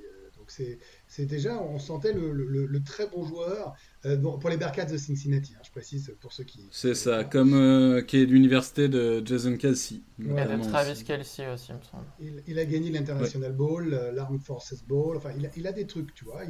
Euh, 0.60 0.64
donc 0.64 0.80
c'est 1.08 1.26
déjà, 1.26 1.62
on 1.62 1.80
sentait 1.80 2.14
le, 2.14 2.32
le, 2.32 2.84
très 2.84 3.08
bon 3.08 3.26
joueur 3.26 3.76
euh, 4.06 4.18
pour 4.18 4.50
les 4.50 4.58
Bearcats 4.58 4.86
de 4.86 4.98
Cincinnati, 4.98 5.54
hein, 5.56 5.62
je 5.64 5.72
précise 5.72 6.16
pour 6.20 6.34
ceux 6.34 6.44
qui. 6.44 6.68
C'est 6.72 6.96
ça, 6.96 7.24
comme 7.24 7.54
euh, 7.54 8.02
qui 8.02 8.22
est 8.22 8.26
l'université 8.26 8.88
de 8.88 9.22
Jason 9.26 9.58
Kelsey. 9.58 10.02
Et 10.20 10.24
de 10.24 10.70
Travis 10.70 11.04
Kelsey 11.04 11.48
aussi, 11.48 11.72
il 11.72 11.76
me 11.76 11.84
semble. 11.84 12.44
Il, 12.48 12.60
a 12.60 12.66
gagné 12.66 12.92
l'International 12.92 13.54
Bowl, 13.54 13.90
l'Armed 14.14 14.42
Forces 14.42 14.84
Bowl, 14.88 15.18
enfin 15.18 15.32
il 15.38 15.46
a, 15.46 15.50
il 15.58 15.68
a, 15.68 15.72
des 15.72 15.86
trucs, 15.86 16.14
tu 16.14 16.26
vois. 16.26 16.42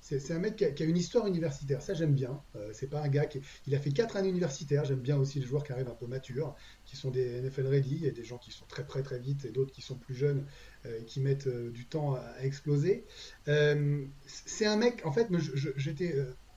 C'est 0.00 0.32
un 0.32 0.38
mec 0.38 0.56
qui 0.56 0.64
a, 0.82 0.86
une 0.86 0.96
histoire 0.96 1.26
universitaire, 1.26 1.80
ça 1.80 1.94
j'aime 1.94 2.14
bien. 2.14 2.40
c'est 2.72 2.90
pas 2.90 3.00
un 3.00 3.08
gars 3.08 3.26
qui. 3.26 3.40
Il 3.66 3.74
a 3.74 3.78
fait 3.78 3.90
4 3.90 4.16
années 4.16 4.28
universitaires, 4.28 4.84
j'aime 4.84 5.00
bien 5.00 5.16
aussi 5.16 5.40
les 5.40 5.46
joueurs 5.46 5.64
qui 5.64 5.72
arrivent 5.72 5.88
un 5.88 5.94
peu 5.94 6.06
matures, 6.06 6.54
qui 6.84 6.96
sont 6.96 7.10
des 7.10 7.40
NFL 7.40 7.66
ready. 7.66 7.96
Il 7.96 8.04
y 8.04 8.08
a 8.08 8.12
des 8.12 8.24
gens 8.24 8.38
qui 8.38 8.50
sont 8.50 8.66
très 8.66 8.84
prêts 8.84 9.02
très 9.02 9.18
vite 9.18 9.44
et 9.44 9.50
d'autres 9.50 9.72
qui 9.72 9.82
sont 9.82 9.96
plus 9.96 10.14
jeunes 10.14 10.28
euh, 10.38 10.67
qui 11.06 11.20
mettent 11.20 11.46
euh, 11.46 11.70
du 11.70 11.84
temps 11.84 12.14
à, 12.14 12.42
exploser. 12.42 13.04
Euh, 13.48 14.04
c'est 14.26 14.66
un 14.66 14.76
mec, 14.76 15.04
en 15.04 15.12
fait, 15.12 15.28
j'étais 15.76 16.14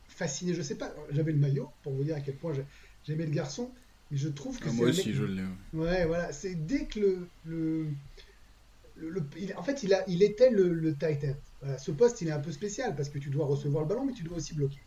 fasciné. 0.08 0.54
Je 0.54 0.62
sais 0.62 0.76
pas, 0.76 0.94
j'avais 1.12 1.32
le 1.32 1.40
maillot 1.40 1.70
pour 1.84 1.94
vous 1.94 2.04
dire 2.04 2.16
à 2.16 2.22
quel 2.22 2.36
point 2.36 2.54
j'aimais 3.06 3.26
le 3.26 3.32
garçon. 3.32 3.72
Mais 4.12 4.18
je 4.18 4.28
trouve 4.30 4.60
que 4.60 4.70
ah, 4.70 4.74
Moi 4.74 4.90
aussi, 4.90 5.14
je 5.14 5.24
l'ai. 5.24 5.44
Ouais, 5.74 6.06
voilà. 6.06 6.32
C'est 6.34 6.56
dès 6.56 6.86
que 6.86 7.00
le. 7.00 7.28
le, 7.46 7.88
le, 8.98 9.24
en 9.58 9.64
fait, 9.64 9.84
il, 9.84 9.94
a, 9.94 10.04
il 10.08 10.22
était 10.22 10.52
le, 10.52 10.94
tight 10.94 11.24
end. 11.24 11.78
ce 11.78 11.92
poste, 11.92 12.22
il 12.22 12.28
est 12.28 12.34
un 12.34 12.40
peu 12.40 12.52
spécial 12.52 12.96
parce 12.96 13.10
que 13.10 13.18
tu 13.18 13.30
dois 13.30 13.46
recevoir 13.46 13.84
le 13.84 13.90
ballon, 13.90 14.06
mais 14.06 14.14
tu 14.14 14.24
dois 14.24 14.38
aussi 14.38 14.54
bloquer. 14.54 14.82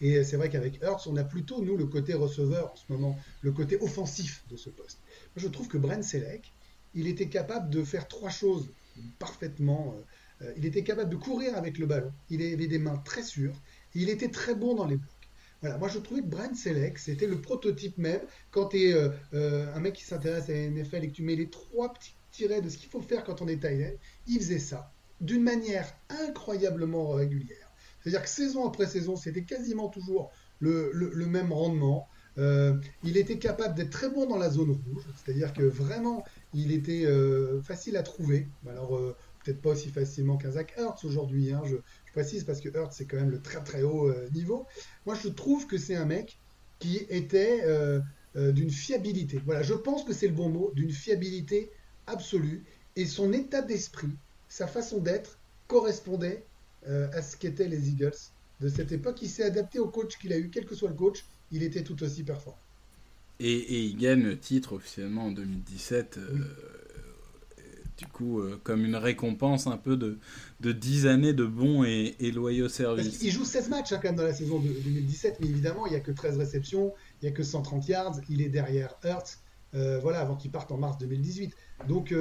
Et 0.00 0.22
c'est 0.24 0.36
vrai 0.36 0.50
qu'avec 0.50 0.82
Hurts, 0.82 1.06
on 1.06 1.16
a 1.16 1.24
plutôt, 1.24 1.62
nous, 1.62 1.76
le 1.76 1.86
côté 1.86 2.12
receveur 2.14 2.72
en 2.72 2.76
ce 2.76 2.84
moment, 2.90 3.18
le 3.40 3.52
côté 3.52 3.78
offensif 3.80 4.44
de 4.50 4.56
ce 4.56 4.68
poste. 4.68 4.98
je 5.36 5.48
trouve 5.48 5.68
que 5.68 5.78
Brent 5.78 6.02
Selleck, 6.02 6.52
il 6.96 7.06
était 7.06 7.28
capable 7.28 7.70
de 7.70 7.84
faire 7.84 8.08
trois 8.08 8.30
choses 8.30 8.72
parfaitement. 9.20 9.94
Euh, 10.42 10.52
il 10.56 10.66
était 10.66 10.82
capable 10.82 11.10
de 11.10 11.16
courir 11.16 11.56
avec 11.56 11.78
le 11.78 11.86
ballon. 11.86 12.12
Il 12.30 12.42
avait 12.42 12.66
des 12.66 12.78
mains 12.78 12.96
très 13.04 13.22
sûres. 13.22 13.54
il 13.94 14.08
était 14.08 14.30
très 14.30 14.54
bon 14.54 14.74
dans 14.74 14.86
les 14.86 14.96
blocs. 14.96 15.10
Voilà, 15.60 15.78
moi 15.78 15.88
je 15.88 15.98
trouvais 15.98 16.20
que 16.20 16.26
Brent 16.26 16.54
Selleck, 16.54 16.98
c'était 16.98 17.26
le 17.26 17.40
prototype 17.40 17.96
même. 17.96 18.20
Quand 18.50 18.68
tu 18.68 18.88
es 18.88 18.92
euh, 18.92 19.10
euh, 19.34 19.74
un 19.74 19.80
mec 19.80 19.94
qui 19.94 20.04
s'intéresse 20.04 20.50
à 20.50 20.52
la 20.52 20.68
NFL 20.68 21.04
et 21.04 21.08
que 21.08 21.14
tu 21.14 21.22
mets 21.22 21.36
les 21.36 21.48
trois 21.48 21.92
petits 21.92 22.14
tirets 22.30 22.60
de 22.60 22.68
ce 22.68 22.76
qu'il 22.76 22.90
faut 22.90 23.00
faire 23.00 23.24
quand 23.24 23.40
on 23.40 23.48
est 23.48 23.62
taillé, 23.62 23.98
il 24.26 24.38
faisait 24.38 24.58
ça 24.58 24.92
d'une 25.20 25.42
manière 25.42 25.90
incroyablement 26.10 27.10
régulière. 27.10 27.70
C'est-à-dire 28.00 28.22
que 28.22 28.28
saison 28.28 28.66
après 28.66 28.86
saison, 28.86 29.16
c'était 29.16 29.44
quasiment 29.44 29.88
toujours 29.88 30.30
le, 30.60 31.26
même 31.26 31.52
rendement. 31.52 32.08
Il 32.38 33.16
était 33.16 33.38
capable 33.38 33.74
d'être 33.74 33.90
très 33.90 34.10
bon 34.10 34.26
dans 34.26 34.36
la 34.36 34.50
zone 34.50 34.70
rouge, 34.70 35.04
c'est-à-dire 35.16 35.52
que 35.52 35.62
vraiment, 35.62 36.24
il 36.56 36.72
était 36.72 37.04
euh, 37.04 37.60
facile 37.62 37.96
à 37.96 38.02
trouver. 38.02 38.48
Alors, 38.68 38.96
euh, 38.96 39.14
peut-être 39.44 39.60
pas 39.60 39.70
aussi 39.70 39.90
facilement 39.90 40.36
qu'un 40.36 40.52
Zach 40.52 40.74
Hertz 40.76 41.04
aujourd'hui, 41.04 41.52
hein, 41.52 41.62
je, 41.64 41.76
précise, 42.12 42.44
parce 42.44 42.60
que 42.60 42.68
Hertz, 42.74 42.96
c'est 42.96 43.04
quand 43.04 43.18
même 43.18 43.30
le 43.30 43.42
très 43.42 43.62
très 43.62 43.82
haut 43.82 44.08
euh, 44.08 44.28
niveau. 44.30 44.66
Moi, 45.04 45.14
je 45.22 45.28
trouve 45.28 45.66
que 45.66 45.76
c'est 45.76 45.96
un 45.96 46.06
mec 46.06 46.38
qui 46.78 46.96
était 47.08 47.62
d'une 48.34 48.70
fiabilité. 48.70 49.40
Voilà, 49.46 49.62
je 49.62 49.72
pense 49.72 50.04
que 50.04 50.12
c'est 50.12 50.28
le 50.28 50.34
bon 50.34 50.50
mot, 50.50 50.72
d'une 50.74 50.90
fiabilité 50.90 51.70
absolue. 52.06 52.64
Et 52.94 53.06
son 53.06 53.32
état 53.32 53.62
d'esprit, 53.62 54.10
sa 54.48 54.66
façon 54.66 54.98
d'être, 54.98 55.38
correspondait 55.68 56.44
à 56.86 57.22
ce 57.22 57.36
qu'étaient 57.38 57.68
les 57.68 57.88
Eagles 57.88 58.12
de 58.60 58.68
cette 58.68 58.92
époque. 58.92 59.22
Il 59.22 59.30
s'est 59.30 59.44
adapté 59.44 59.78
au 59.78 59.88
coach 59.88 60.18
qu'il 60.18 60.34
a 60.34 60.38
eu, 60.38 60.50
quel 60.50 60.66
que 60.66 60.74
soit 60.74 60.90
le 60.90 60.94
coach, 60.94 61.24
il 61.52 61.62
était 61.62 61.82
tout 61.82 62.02
aussi 62.02 62.22
performant. 62.22 62.58
Et, 63.38 63.84
il 63.84 63.96
gagne 63.96 64.22
le 64.22 64.38
titre 64.38 64.74
officiellement 64.74 65.26
en 65.26 65.32
2017. 65.32 66.18
Euh, 66.18 66.44
du 67.98 68.06
coup, 68.06 68.40
euh, 68.40 68.60
comme 68.62 68.84
une 68.84 68.96
récompense 68.96 69.66
un 69.66 69.76
peu 69.76 69.96
de, 69.96 70.18
de 70.60 70.72
10 70.72 71.06
années 71.06 71.32
de 71.32 71.44
bons 71.44 71.84
et, 71.84 72.14
loyaux 72.32 72.68
services. 72.68 73.22
Il 73.22 73.30
joue 73.30 73.44
16 73.44 73.68
matchs 73.70 73.92
hein, 73.92 73.98
quand 74.02 74.08
même 74.08 74.16
dans 74.16 74.22
la 74.22 74.34
saison 74.34 74.58
de 74.58 74.68
2017, 74.68 75.38
mais 75.40 75.46
évidemment, 75.46 75.86
il 75.86 75.90
n'y 75.90 75.96
a 75.96 76.00
que 76.00 76.12
13 76.12 76.36
réceptions, 76.38 76.92
il 77.20 77.26
n'y 77.26 77.32
a 77.32 77.36
que 77.36 77.42
130 77.42 77.88
yards, 77.88 78.20
il 78.28 78.42
est 78.42 78.48
derrière 78.48 78.96
Hurts, 79.04 79.38
euh, 79.74 79.98
voilà, 79.98 80.20
avant 80.20 80.36
qu'il 80.36 80.50
parte 80.50 80.70
en 80.72 80.78
mars 80.78 80.98
2018. 80.98 81.54
Donc, 81.88 82.14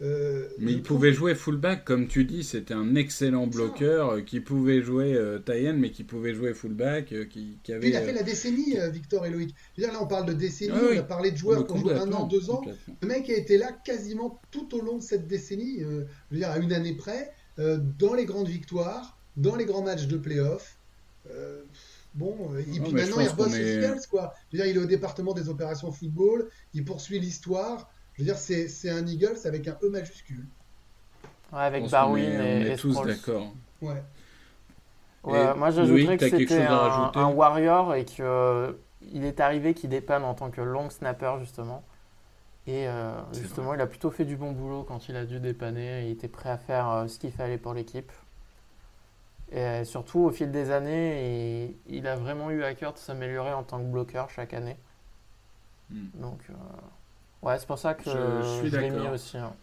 euh, 0.00 0.46
mais 0.58 0.72
il 0.72 0.82
pouvait 0.82 1.12
jouer 1.12 1.34
fullback, 1.34 1.84
comme 1.84 2.06
tu 2.06 2.24
dis, 2.24 2.44
c'était 2.44 2.74
un 2.74 2.94
excellent 2.94 3.48
bloqueur 3.48 4.10
euh, 4.10 4.20
qui 4.20 4.38
pouvait 4.38 4.80
jouer 4.80 5.14
euh, 5.14 5.40
mais 5.76 5.90
qui 5.90 6.04
pouvait 6.04 6.34
jouer 6.34 6.54
fullback. 6.54 7.12
Euh, 7.12 7.24
qui, 7.24 7.58
avait, 7.72 7.88
il 7.88 7.96
a 7.96 8.02
fait 8.02 8.12
la 8.12 8.22
décennie, 8.22 8.76
Victor 8.92 9.26
et 9.26 9.30
Loïc. 9.30 9.54
dire, 9.76 9.92
là, 9.92 9.98
on 10.00 10.06
parle 10.06 10.26
de 10.26 10.34
décennie, 10.34 10.72
ah 10.74 10.90
on 10.94 10.98
a 10.98 11.02
parlé 11.02 11.32
de 11.32 11.36
joueurs 11.36 11.66
qui 11.66 11.72
ont 11.72 11.78
joué 11.78 11.94
un 11.94 12.12
an, 12.12 12.26
deux 12.26 12.50
ans. 12.50 12.62
Le 13.02 13.08
mec 13.08 13.28
a 13.28 13.34
été 13.34 13.58
là 13.58 13.72
quasiment 13.72 14.40
tout 14.52 14.72
au 14.76 14.80
long 14.80 14.98
de 14.98 15.02
cette 15.02 15.26
décennie, 15.26 15.80
je 15.80 16.04
veux 16.30 16.38
dire, 16.38 16.50
à 16.50 16.58
une 16.58 16.72
année 16.72 16.94
près, 16.94 17.32
dans 17.56 18.14
les 18.14 18.24
grandes 18.24 18.48
victoires, 18.48 19.18
dans 19.36 19.56
les 19.56 19.64
grands 19.64 19.82
matchs 19.82 20.06
de 20.06 20.16
playoff. 20.16 20.76
Bon, 22.14 22.56
et 22.56 22.62
puis 22.62 22.92
maintenant 22.92 23.20
il 23.20 23.28
rebosse 23.28 23.54
est... 23.54 23.76
Eagles, 23.76 24.00
quoi. 24.10 24.32
Je 24.50 24.56
veux 24.56 24.64
dire, 24.64 24.72
il 24.72 24.76
est 24.76 24.84
au 24.84 24.86
département 24.86 25.34
des 25.34 25.48
opérations 25.48 25.92
football, 25.92 26.48
il 26.74 26.84
poursuit 26.84 27.20
l'histoire. 27.20 27.90
Je 28.18 28.24
veux 28.24 28.32
dire, 28.32 28.36
c'est 28.36 28.90
un 28.90 29.06
Eagles 29.06 29.38
avec 29.44 29.68
un 29.68 29.78
E 29.80 29.90
majuscule. 29.90 30.44
Ouais, 31.52 31.60
avec 31.60 31.88
Barwin 31.88 32.24
et, 32.24 32.36
on 32.36 32.72
est 32.72 32.76
tous 32.76 33.00
d'accord. 33.02 33.52
Ouais. 33.80 34.02
ouais 35.22 35.54
moi, 35.54 35.70
j'ajouterais 35.70 36.16
que 36.16 36.28
c'était 36.28 36.62
un, 36.62 37.12
un, 37.14 37.28
Warrior 37.28 37.94
et 37.94 38.04
qu'il 38.04 38.24
euh, 38.24 38.72
est 39.14 39.38
arrivé 39.38 39.72
qu'il 39.72 39.90
dépanne 39.90 40.24
en 40.24 40.34
tant 40.34 40.50
que 40.50 40.60
long 40.60 40.90
snapper, 40.90 41.34
justement. 41.38 41.84
Et 42.66 42.88
euh, 42.88 43.12
justement, 43.32 43.72
il 43.74 43.80
a 43.80 43.86
plutôt 43.86 44.10
fait 44.10 44.24
du 44.24 44.36
bon 44.36 44.50
boulot 44.50 44.82
quand 44.82 45.08
il 45.08 45.14
a 45.14 45.24
dû 45.24 45.38
dépanner. 45.38 46.06
Il 46.06 46.10
était 46.10 46.28
prêt 46.28 46.50
à 46.50 46.58
faire 46.58 46.90
euh, 46.90 47.06
ce 47.06 47.20
qu'il 47.20 47.30
fallait 47.30 47.56
pour 47.56 47.72
l'équipe. 47.72 48.10
Et 49.52 49.84
surtout, 49.84 50.18
au 50.18 50.30
fil 50.30 50.50
des 50.50 50.72
années, 50.72 51.74
il, 51.86 52.06
a 52.08 52.16
vraiment 52.16 52.50
eu 52.50 52.64
à 52.64 52.74
cœur 52.74 52.92
de 52.92 52.98
s'améliorer 52.98 53.52
en 53.52 53.62
tant 53.62 53.78
que 53.78 53.84
bloqueur 53.84 54.28
chaque 54.28 54.52
année. 54.52 54.76
Hmm. 55.88 56.08
Donc, 56.16 56.40
Ouais, 57.42 57.58
c'est 57.58 57.66
pour 57.66 57.78
ça 57.78 57.94
que 57.94 58.04
je, 58.04 58.76
l'ai 58.76 58.90
mis 58.90 59.08
aussi. 59.08 59.38
Hein. 59.38 59.54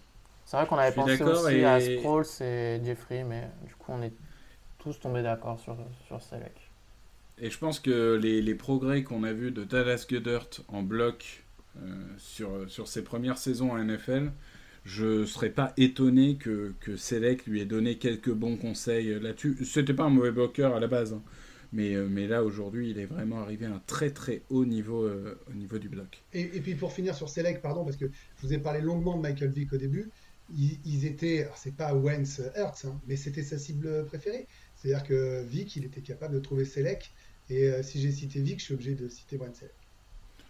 C'est 0.46 0.58
vrai 0.58 0.68
qu'on 0.68 0.78
avait 0.78 0.96
pensé 0.96 1.22
aussi 1.22 1.64
à 1.66 1.80
Sproles 1.82 2.26
et 2.42 2.80
Jeffrey, 2.84 3.24
mais 3.24 3.50
du 3.66 3.74
coup, 3.76 3.92
on 3.92 4.02
est 4.02 4.14
tous 4.78 5.00
tombés 5.00 5.24
d'accord 5.24 5.60
sur, 5.60 5.76
sur 6.08 6.22
Selec. 6.22 6.54
Et 7.38 7.50
je 7.50 7.58
pense 7.58 7.80
que 7.80 8.16
les, 8.16 8.42
les 8.42 8.56
progrès 8.56 9.04
qu'on 9.04 9.24
a 9.24 9.34
vus 9.34 9.52
de 9.52 9.64
Dallas 9.64 10.06
Goddard 10.10 10.48
en 10.70 10.84
bloc 10.84 11.44
euh, 11.78 12.06
sur, 12.18 12.70
sur 12.70 12.88
ses 12.88 13.04
premières 13.04 13.38
saisons 13.38 13.72
en 13.72 13.84
NFL, 13.84 14.32
je 14.86 15.22
ne 15.22 15.26
serais 15.26 15.50
pas 15.50 15.74
étonné 15.76 16.36
que, 16.36 16.74
que 16.80 16.96
Selec 16.96 17.46
lui 17.48 17.60
ait 17.60 17.66
donné 17.66 17.98
quelques 17.98 18.32
bons 18.32 18.56
conseils 18.56 19.20
là-dessus. 19.20 19.58
C'était 19.66 19.94
pas 19.94 20.04
un 20.04 20.10
mauvais 20.10 20.32
bloqueur 20.32 20.76
à 20.76 20.80
la 20.80 20.88
base. 20.88 21.14
Hein. 21.14 21.22
Mais, 21.76 21.94
euh, 21.94 22.08
mais 22.10 22.26
là, 22.26 22.42
aujourd'hui, 22.42 22.92
il 22.92 23.00
est 23.00 23.06
vraiment 23.06 23.42
arrivé 23.42 23.66
à 23.66 23.74
un 23.74 23.82
très 23.86 24.10
très 24.10 24.44
haut 24.50 24.66
niveau 24.66 25.04
euh, 25.04 25.38
au 25.50 25.54
niveau 25.54 25.78
du 25.78 25.90
bloc. 25.90 26.24
Et, 26.32 26.46
puis 26.62 26.74
pour 26.76 26.94
finir 26.94 27.14
sur 27.14 27.28
Select, 27.28 27.62
pardon, 27.62 27.84
parce 27.84 27.98
que 27.98 28.06
je 28.06 28.48
vous 28.48 28.54
ai 28.54 28.60
parlé 28.60 28.80
longuement 28.80 29.18
de 29.18 29.22
Michael 29.22 29.50
Vick 29.52 29.74
au 29.74 29.78
début, 29.78 30.10
ils, 30.56 31.06
étaient, 31.06 31.50
c'est 31.56 31.76
pas 31.76 31.94
Wentz 31.94 32.40
Hurts, 32.56 32.86
hein, 32.86 33.02
mais 33.08 33.18
c'était 33.18 33.44
sa 33.44 33.58
cible 33.58 34.06
préférée. 34.06 34.48
C'est-à-dire 34.76 35.06
que 35.06 35.44
Vic, 35.44 35.76
il 35.76 35.84
était 35.84 36.02
capable 36.02 36.36
de 36.36 36.40
trouver 36.40 36.64
Selec, 36.64 37.12
et 37.50 37.68
euh, 37.68 37.84
si 37.84 38.00
j'ai 38.00 38.12
cité 38.12 38.42
Vic, 38.42 38.60
je 38.60 38.66
suis 38.66 38.74
obligé 38.74 38.96
de 38.96 39.10
citer 39.10 39.36
Wentz 39.36 39.60
Selec. 39.60 39.76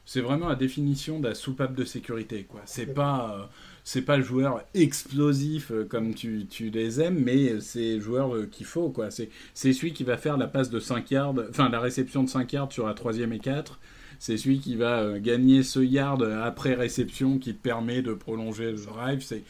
C'est 0.05 0.21
vraiment 0.21 0.47
la 0.47 0.55
définition 0.55 1.19
de 1.19 1.27
la 1.27 1.35
soupape 1.35 1.75
de 1.75 1.83
sécurité, 1.83 2.45
quoi. 2.47 2.61
C'est 2.65 2.93
pas, 2.93 3.37
euh, 3.39 3.45
c'est 3.83 4.03
pas 4.03 4.17
le 4.17 4.23
joueur 4.23 4.63
explosif 4.73 5.71
euh, 5.71 5.83
comme 5.83 6.13
tu, 6.13 6.45
tu, 6.47 6.69
les 6.69 7.01
aimes, 7.01 7.19
mais 7.23 7.59
c'est 7.59 7.95
le 7.95 8.01
joueur 8.01 8.49
qu'il 8.51 8.65
faut, 8.65 8.89
quoi. 8.89 9.09
C'est, 9.09 9.29
celui 9.53 9.93
qui 9.93 10.03
va 10.03 10.17
faire 10.17 10.37
la 10.37 10.47
passe 10.47 10.69
de 10.69 10.79
5 10.79 11.09
yards, 11.11 11.35
enfin 11.49 11.69
la 11.69 11.79
réception 11.79 12.23
de 12.23 12.29
5 12.29 12.53
yards 12.53 12.71
sur 12.71 12.85
la 12.87 12.93
troisième 12.93 13.33
et 13.33 13.39
4 13.39 13.79
c'est 14.17 14.37
celui 14.37 14.59
qui 14.59 14.77
va 14.77 15.19
gagner 15.19 15.61
ce 15.61 15.81
yard 15.81 16.23
après 16.23 16.73
réception 16.73 17.37
qui 17.37 17.53
te 17.53 17.61
permet 17.61 18.01
de 18.01 18.13
prolonger 18.13 18.71
le 18.71 18.77
drive. 18.77 19.21
C'est 19.21 19.43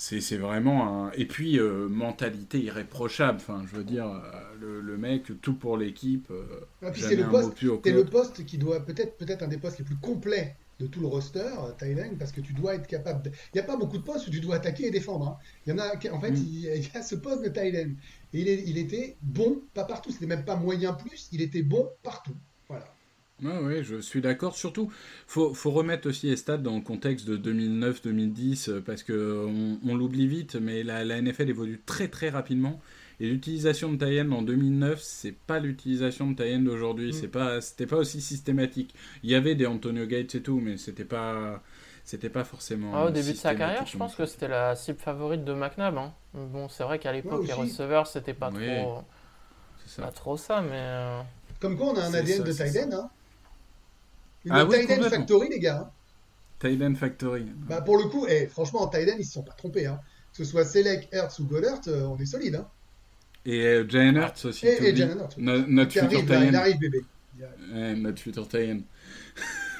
c'est 0.00 0.38
vraiment 0.38 1.04
un. 1.06 1.12
Et 1.12 1.26
puis, 1.26 1.58
euh, 1.58 1.86
mentalité 1.88 2.58
irréprochable. 2.58 3.36
Enfin, 3.36 3.64
je 3.70 3.76
veux 3.76 3.84
dire, 3.84 4.06
euh, 4.06 4.80
le, 4.82 4.96
mec, 4.96 5.30
tout 5.42 5.52
pour 5.52 5.76
l'équipe. 5.76 6.30
Euh, 6.30 6.66
ah, 6.82 6.90
c'est 6.94 7.16
le, 7.16 7.28
poste, 7.28 7.60
le 7.60 8.04
poste 8.04 8.46
qui 8.46 8.56
doit 8.56 8.80
peut-être 8.80 9.18
peut-être 9.18 9.42
un 9.42 9.48
des 9.48 9.58
postes 9.58 9.78
les 9.78 9.84
plus 9.84 9.98
complets 9.98 10.56
de 10.78 10.86
tout 10.86 11.00
le 11.00 11.06
roster, 11.06 11.50
Thailand, 11.76 12.16
parce 12.18 12.32
que 12.32 12.40
tu 12.40 12.54
dois 12.54 12.76
être 12.76 12.86
capable. 12.86 13.30
Il 13.52 13.56
n'y 13.56 13.60
a 13.60 13.64
pas 13.64 13.76
beaucoup 13.76 13.98
de 13.98 14.02
postes 14.02 14.26
où 14.26 14.30
tu 14.30 14.40
dois 14.40 14.56
attaquer 14.56 14.86
et 14.86 14.90
défendre. 14.90 15.28
Hein. 15.28 15.38
Il 15.66 15.70
y 15.70 15.72
en 15.74 15.78
a. 15.78 15.94
En 16.14 16.20
fait, 16.20 16.30
mm. 16.30 16.36
il, 16.36 16.60
y 16.62 16.90
a 16.94 17.02
ce 17.02 17.16
poste 17.16 17.44
de 17.44 17.50
Thailand. 17.50 17.92
Et 18.32 18.40
il, 18.40 18.48
il 18.48 18.78
était 18.78 19.18
bon, 19.20 19.60
pas 19.74 19.84
partout. 19.84 20.10
C'était 20.10 20.26
même 20.26 20.46
pas 20.46 20.56
moyen 20.56 20.94
plus. 20.94 21.28
Il 21.32 21.42
était 21.42 21.62
bon 21.62 21.90
partout. 22.02 22.36
Oui, 23.42 23.82
je 23.84 23.96
suis 24.00 24.20
d'accord. 24.20 24.56
Surtout, 24.56 24.90
faut, 25.26 25.54
faut 25.54 25.70
remettre 25.70 26.08
aussi 26.08 26.26
les 26.28 26.36
stats 26.36 26.58
dans 26.58 26.76
le 26.76 26.82
contexte 26.82 27.26
de 27.26 27.36
2009-2010 27.36 28.70
euh, 28.70 28.80
parce 28.80 29.02
que 29.02 29.46
on, 29.84 29.94
l'oublie 29.94 30.26
vite, 30.26 30.56
mais 30.56 30.82
la, 30.82 31.04
la, 31.04 31.20
NFL 31.20 31.48
évolue 31.48 31.80
très 31.84 32.08
très 32.08 32.28
rapidement. 32.28 32.80
Et 33.20 33.26
l'utilisation 33.26 33.92
de 33.92 33.98
Tayen 33.98 34.30
en 34.32 34.42
2009, 34.42 35.00
c'est 35.02 35.32
pas 35.32 35.58
l'utilisation 35.58 36.30
de 36.30 36.36
Tayen 36.36 36.60
d'aujourd'hui. 36.60 37.10
Mm. 37.10 37.12
C'est 37.12 37.28
pas, 37.28 37.60
c'était 37.60 37.86
pas 37.86 37.96
aussi 37.96 38.20
systématique. 38.20 38.94
Il 39.22 39.30
y 39.30 39.34
avait 39.34 39.54
des 39.54 39.66
Antonio 39.66 40.06
Gates 40.06 40.34
et 40.34 40.42
tout, 40.42 40.58
mais 40.58 40.78
c'était 40.78 41.04
pas, 41.04 41.62
c'était 42.04 42.30
pas 42.30 42.44
forcément. 42.44 42.92
Ah, 42.94 43.06
au 43.06 43.10
début 43.10 43.32
de 43.32 43.36
sa 43.36 43.54
carrière, 43.54 43.86
je 43.86 43.96
pense 43.96 44.14
que 44.14 44.24
c'était 44.24 44.48
la 44.48 44.74
cible 44.74 44.98
favorite 44.98 45.44
de 45.44 45.52
McNabb. 45.52 45.98
Hein. 45.98 46.12
Bon, 46.34 46.68
c'est 46.68 46.82
vrai 46.82 46.98
qu'à 46.98 47.12
l'époque, 47.12 47.46
les 47.46 47.52
receveurs, 47.52 48.06
c'était 48.06 48.34
pas 48.34 48.50
trop, 48.50 49.04
ça. 49.86 50.02
pas 50.02 50.12
trop 50.12 50.36
ça, 50.36 50.62
mais. 50.62 50.70
Euh, 50.72 51.20
Comme 51.60 51.76
quoi, 51.76 51.88
on 51.88 51.96
a 51.96 52.04
un 52.04 52.14
ADN 52.14 52.42
de 52.42 52.52
Tayen, 52.52 52.92
hein. 52.92 53.10
Une 54.44 54.52
ah 54.52 54.66
Factory, 54.66 55.48
les 55.50 55.58
gars. 55.58 55.90
Hein. 56.62 56.94
Factory. 56.94 57.46
Bah, 57.68 57.80
pour 57.80 57.98
le 57.98 58.04
coup, 58.04 58.26
eh, 58.28 58.46
franchement, 58.46 58.82
en 58.82 58.88
Tiden, 58.88 59.16
ils 59.18 59.24
se 59.24 59.32
sont 59.32 59.42
pas 59.42 59.52
trompés. 59.52 59.86
Hein. 59.86 60.00
Que 60.32 60.44
ce 60.44 60.50
soit 60.50 60.64
Select, 60.64 61.08
Hertz 61.12 61.38
ou 61.38 61.46
Goddard, 61.46 61.80
euh, 61.88 62.02
on 62.04 62.18
est 62.18 62.26
solide. 62.26 62.56
Hein. 62.56 62.68
Et 63.44 63.64
euh, 63.64 63.88
Jalen 63.88 64.16
Hertz 64.16 64.44
aussi. 64.44 64.66
Et, 64.66 64.88
et 64.88 64.96
Jalen 64.96 65.20
Hertz. 65.20 65.36
notre 65.38 65.92
futur 65.92 66.18
arrive, 66.30 66.48
il 66.48 66.56
arrive, 66.56 66.78
bébé. 66.78 67.04
notre 67.96 68.20
futur 68.20 68.46
Tayen. 68.48 68.80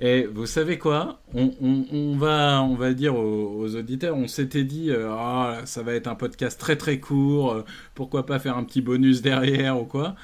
Et 0.00 0.26
vous 0.26 0.46
savez 0.46 0.78
quoi? 0.78 1.20
On, 1.34 1.52
on, 1.60 1.86
on, 1.92 2.16
va, 2.16 2.62
on 2.62 2.74
va 2.74 2.94
dire 2.94 3.14
aux, 3.14 3.74
auditeurs, 3.74 4.16
on 4.16 4.26
s'était 4.26 4.64
dit, 4.64 4.90
euh, 4.90 5.10
ah, 5.10 5.60
ça 5.66 5.82
va 5.82 5.94
être 5.94 6.08
un 6.08 6.14
podcast 6.14 6.58
très 6.58 6.76
très 6.76 6.98
court, 6.98 7.52
euh, 7.52 7.64
pourquoi 7.94 8.26
pas 8.26 8.38
faire 8.38 8.56
un 8.56 8.64
petit 8.64 8.80
bonus 8.80 9.22
derrière 9.22 9.80
ou 9.80 9.84
quoi? 9.84 10.16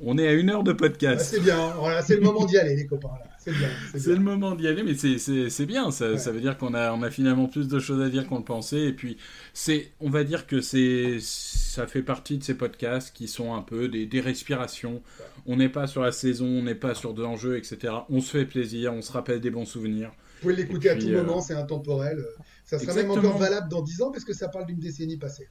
On 0.00 0.18
est 0.18 0.28
à 0.28 0.32
une 0.32 0.50
heure 0.50 0.62
de 0.62 0.72
podcast. 0.72 1.26
c'est 1.30 1.40
bien, 1.40 1.74
c'est 2.02 2.16
le 2.16 2.22
moment 2.22 2.44
d'y 2.44 2.56
aller, 2.56 2.76
les 2.76 2.86
copains. 2.86 3.10
C'est 3.38 3.52
bien. 3.52 3.68
C'est 3.96 4.14
le 4.14 4.20
moment 4.20 4.54
d'y 4.54 4.68
aller, 4.68 4.82
mais 4.82 4.94
c'est 4.94 5.66
bien. 5.66 5.90
Ça, 5.90 6.18
ça, 6.18 6.30
veut 6.32 6.40
dire 6.40 6.58
qu'on 6.58 6.74
a, 6.74 6.92
on 6.92 7.02
a 7.02 7.10
finalement 7.10 7.46
plus 7.46 7.68
de 7.68 7.78
choses 7.78 8.00
à 8.02 8.08
dire 8.08 8.26
qu'on 8.26 8.38
le 8.38 8.44
pensait. 8.44 8.82
Et 8.82 8.92
puis, 8.92 9.16
c'est, 9.54 9.92
on 10.00 10.10
va 10.10 10.24
dire 10.24 10.46
que 10.46 10.60
c'est, 10.60 11.18
ça 11.20 11.86
fait 11.86 12.02
partie 12.02 12.38
de 12.38 12.44
ces 12.44 12.54
podcasts 12.54 13.14
qui 13.14 13.28
sont 13.28 13.54
un 13.54 13.62
peu 13.62 13.88
des, 13.88 14.06
des 14.06 14.20
respirations. 14.20 15.02
On 15.46 15.56
n'est 15.56 15.68
pas 15.68 15.86
sur 15.86 16.02
la 16.02 16.12
saison, 16.12 16.46
on 16.46 16.62
n'est 16.62 16.74
pas 16.74 16.94
sur 16.94 17.14
de 17.14 17.22
l'enjeu, 17.22 17.56
etc. 17.56 17.94
On 18.10 18.20
se 18.20 18.36
fait 18.36 18.44
plaisir, 18.44 18.92
on 18.92 19.02
se 19.02 19.12
rappelle 19.12 19.40
des 19.40 19.50
bons 19.50 19.64
souvenirs. 19.64 20.10
Vous 20.10 20.42
pouvez 20.42 20.56
l'écouter 20.56 20.90
à 20.90 20.96
tout 20.96 21.08
moment, 21.08 21.38
euh, 21.38 21.40
c'est 21.40 21.54
intemporel. 21.54 22.24
Ça 22.64 22.78
sera 22.78 22.94
même 22.94 23.10
encore 23.10 23.38
valable 23.38 23.68
dans 23.68 23.82
10 23.82 24.02
ans 24.02 24.10
parce 24.12 24.24
que 24.24 24.34
ça 24.34 24.48
parle 24.48 24.66
d'une 24.66 24.78
décennie 24.78 25.16
passée. 25.16 25.48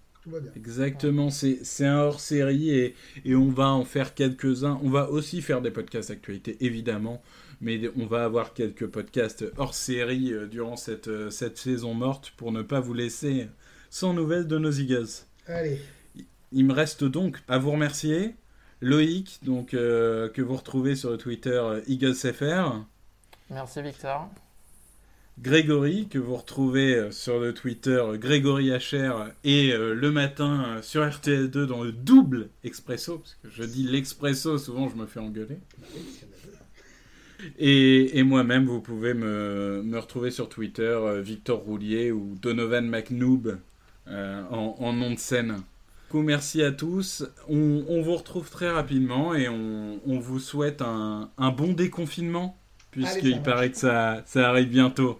Exactement, 0.55 1.29
c'est 1.29 1.85
un 1.85 1.97
hors-série 1.97 2.69
et, 2.69 2.95
et, 3.25 3.35
on 3.35 3.49
va 3.49 3.69
en 3.69 3.85
faire 3.85 4.13
quelques-uns. 4.13 4.79
On 4.83 4.89
va 4.89 5.09
aussi 5.09 5.41
faire 5.41 5.61
des 5.61 5.71
podcasts 5.71 6.09
d'actualité, 6.09 6.57
évidemment, 6.61 7.21
mais 7.61 7.81
on 7.95 8.05
va 8.05 8.23
avoir 8.23 8.53
quelques 8.53 8.87
podcasts 8.87 9.45
hors-série 9.57 10.33
euh, 10.33 10.47
durant 10.47 10.75
cette, 10.75 11.07
euh, 11.07 11.29
cette 11.29 11.57
saison 11.57 11.93
morte 11.93 12.33
pour 12.37 12.51
ne 12.51 12.61
pas 12.61 12.79
vous 12.79 12.93
laisser 12.93 13.47
sans 13.89 14.13
nouvelles 14.13 14.47
de 14.47 14.57
nos 14.57 14.71
Eagles. 14.71 15.25
Allez. 15.47 15.79
Il 16.51 16.65
me 16.65 16.73
reste 16.73 17.03
donc 17.03 17.37
à 17.47 17.57
vous 17.57 17.71
remercier. 17.71 18.35
Loïc, 18.81 19.39
donc, 19.41 19.73
euh, 19.73 20.29
que 20.29 20.41
vous 20.41 20.55
retrouvez 20.55 20.95
sur 20.95 21.09
le 21.09 21.17
Twitter 21.17 21.61
EaglesFR. 21.87 22.85
Merci 23.49 23.81
Victor. 23.81 24.29
Grégory, 25.39 26.07
que 26.07 26.17
vous 26.17 26.35
retrouvez 26.35 26.95
euh, 26.95 27.11
sur 27.11 27.39
le 27.39 27.53
Twitter 27.53 28.03
Grégory 28.15 28.71
HR 28.71 29.29
et 29.43 29.71
euh, 29.71 29.93
le 29.93 30.11
matin 30.11 30.65
euh, 30.65 30.81
sur 30.81 31.03
RTL2 31.03 31.65
dans 31.65 31.83
le 31.83 31.91
double 31.91 32.49
expresso, 32.63 33.19
parce 33.19 33.37
que 33.43 33.49
je 33.51 33.63
dis 33.63 33.83
l'expresso, 33.83 34.57
souvent 34.57 34.89
je 34.89 34.95
me 34.95 35.05
fais 35.05 35.19
engueuler. 35.19 35.59
Et, 37.59 38.23
moi-même, 38.23 38.65
vous 38.65 38.81
pouvez 38.81 39.13
me, 39.13 39.83
retrouver 39.93 40.31
sur 40.31 40.49
Twitter, 40.49 40.99
Victor 41.21 41.59
Roulier 41.59 42.11
ou 42.11 42.35
Donovan 42.41 42.87
McNoob 42.87 43.59
en, 44.07 44.93
nom 44.93 45.11
de 45.11 45.19
scène. 45.19 45.57
coup, 46.09 46.23
merci 46.23 46.63
à 46.63 46.71
tous. 46.71 47.27
On, 47.47 48.01
vous 48.01 48.15
retrouve 48.15 48.49
très 48.49 48.71
rapidement 48.71 49.35
et 49.35 49.47
on, 49.47 50.19
vous 50.19 50.39
souhaite 50.39 50.81
un, 50.81 51.29
bon 51.55 51.73
déconfinement, 51.73 52.57
puisqu'il 52.89 53.43
paraît 53.43 53.69
que 53.69 53.77
ça, 53.77 54.23
ça 54.25 54.49
arrive 54.49 54.69
bientôt. 54.69 55.19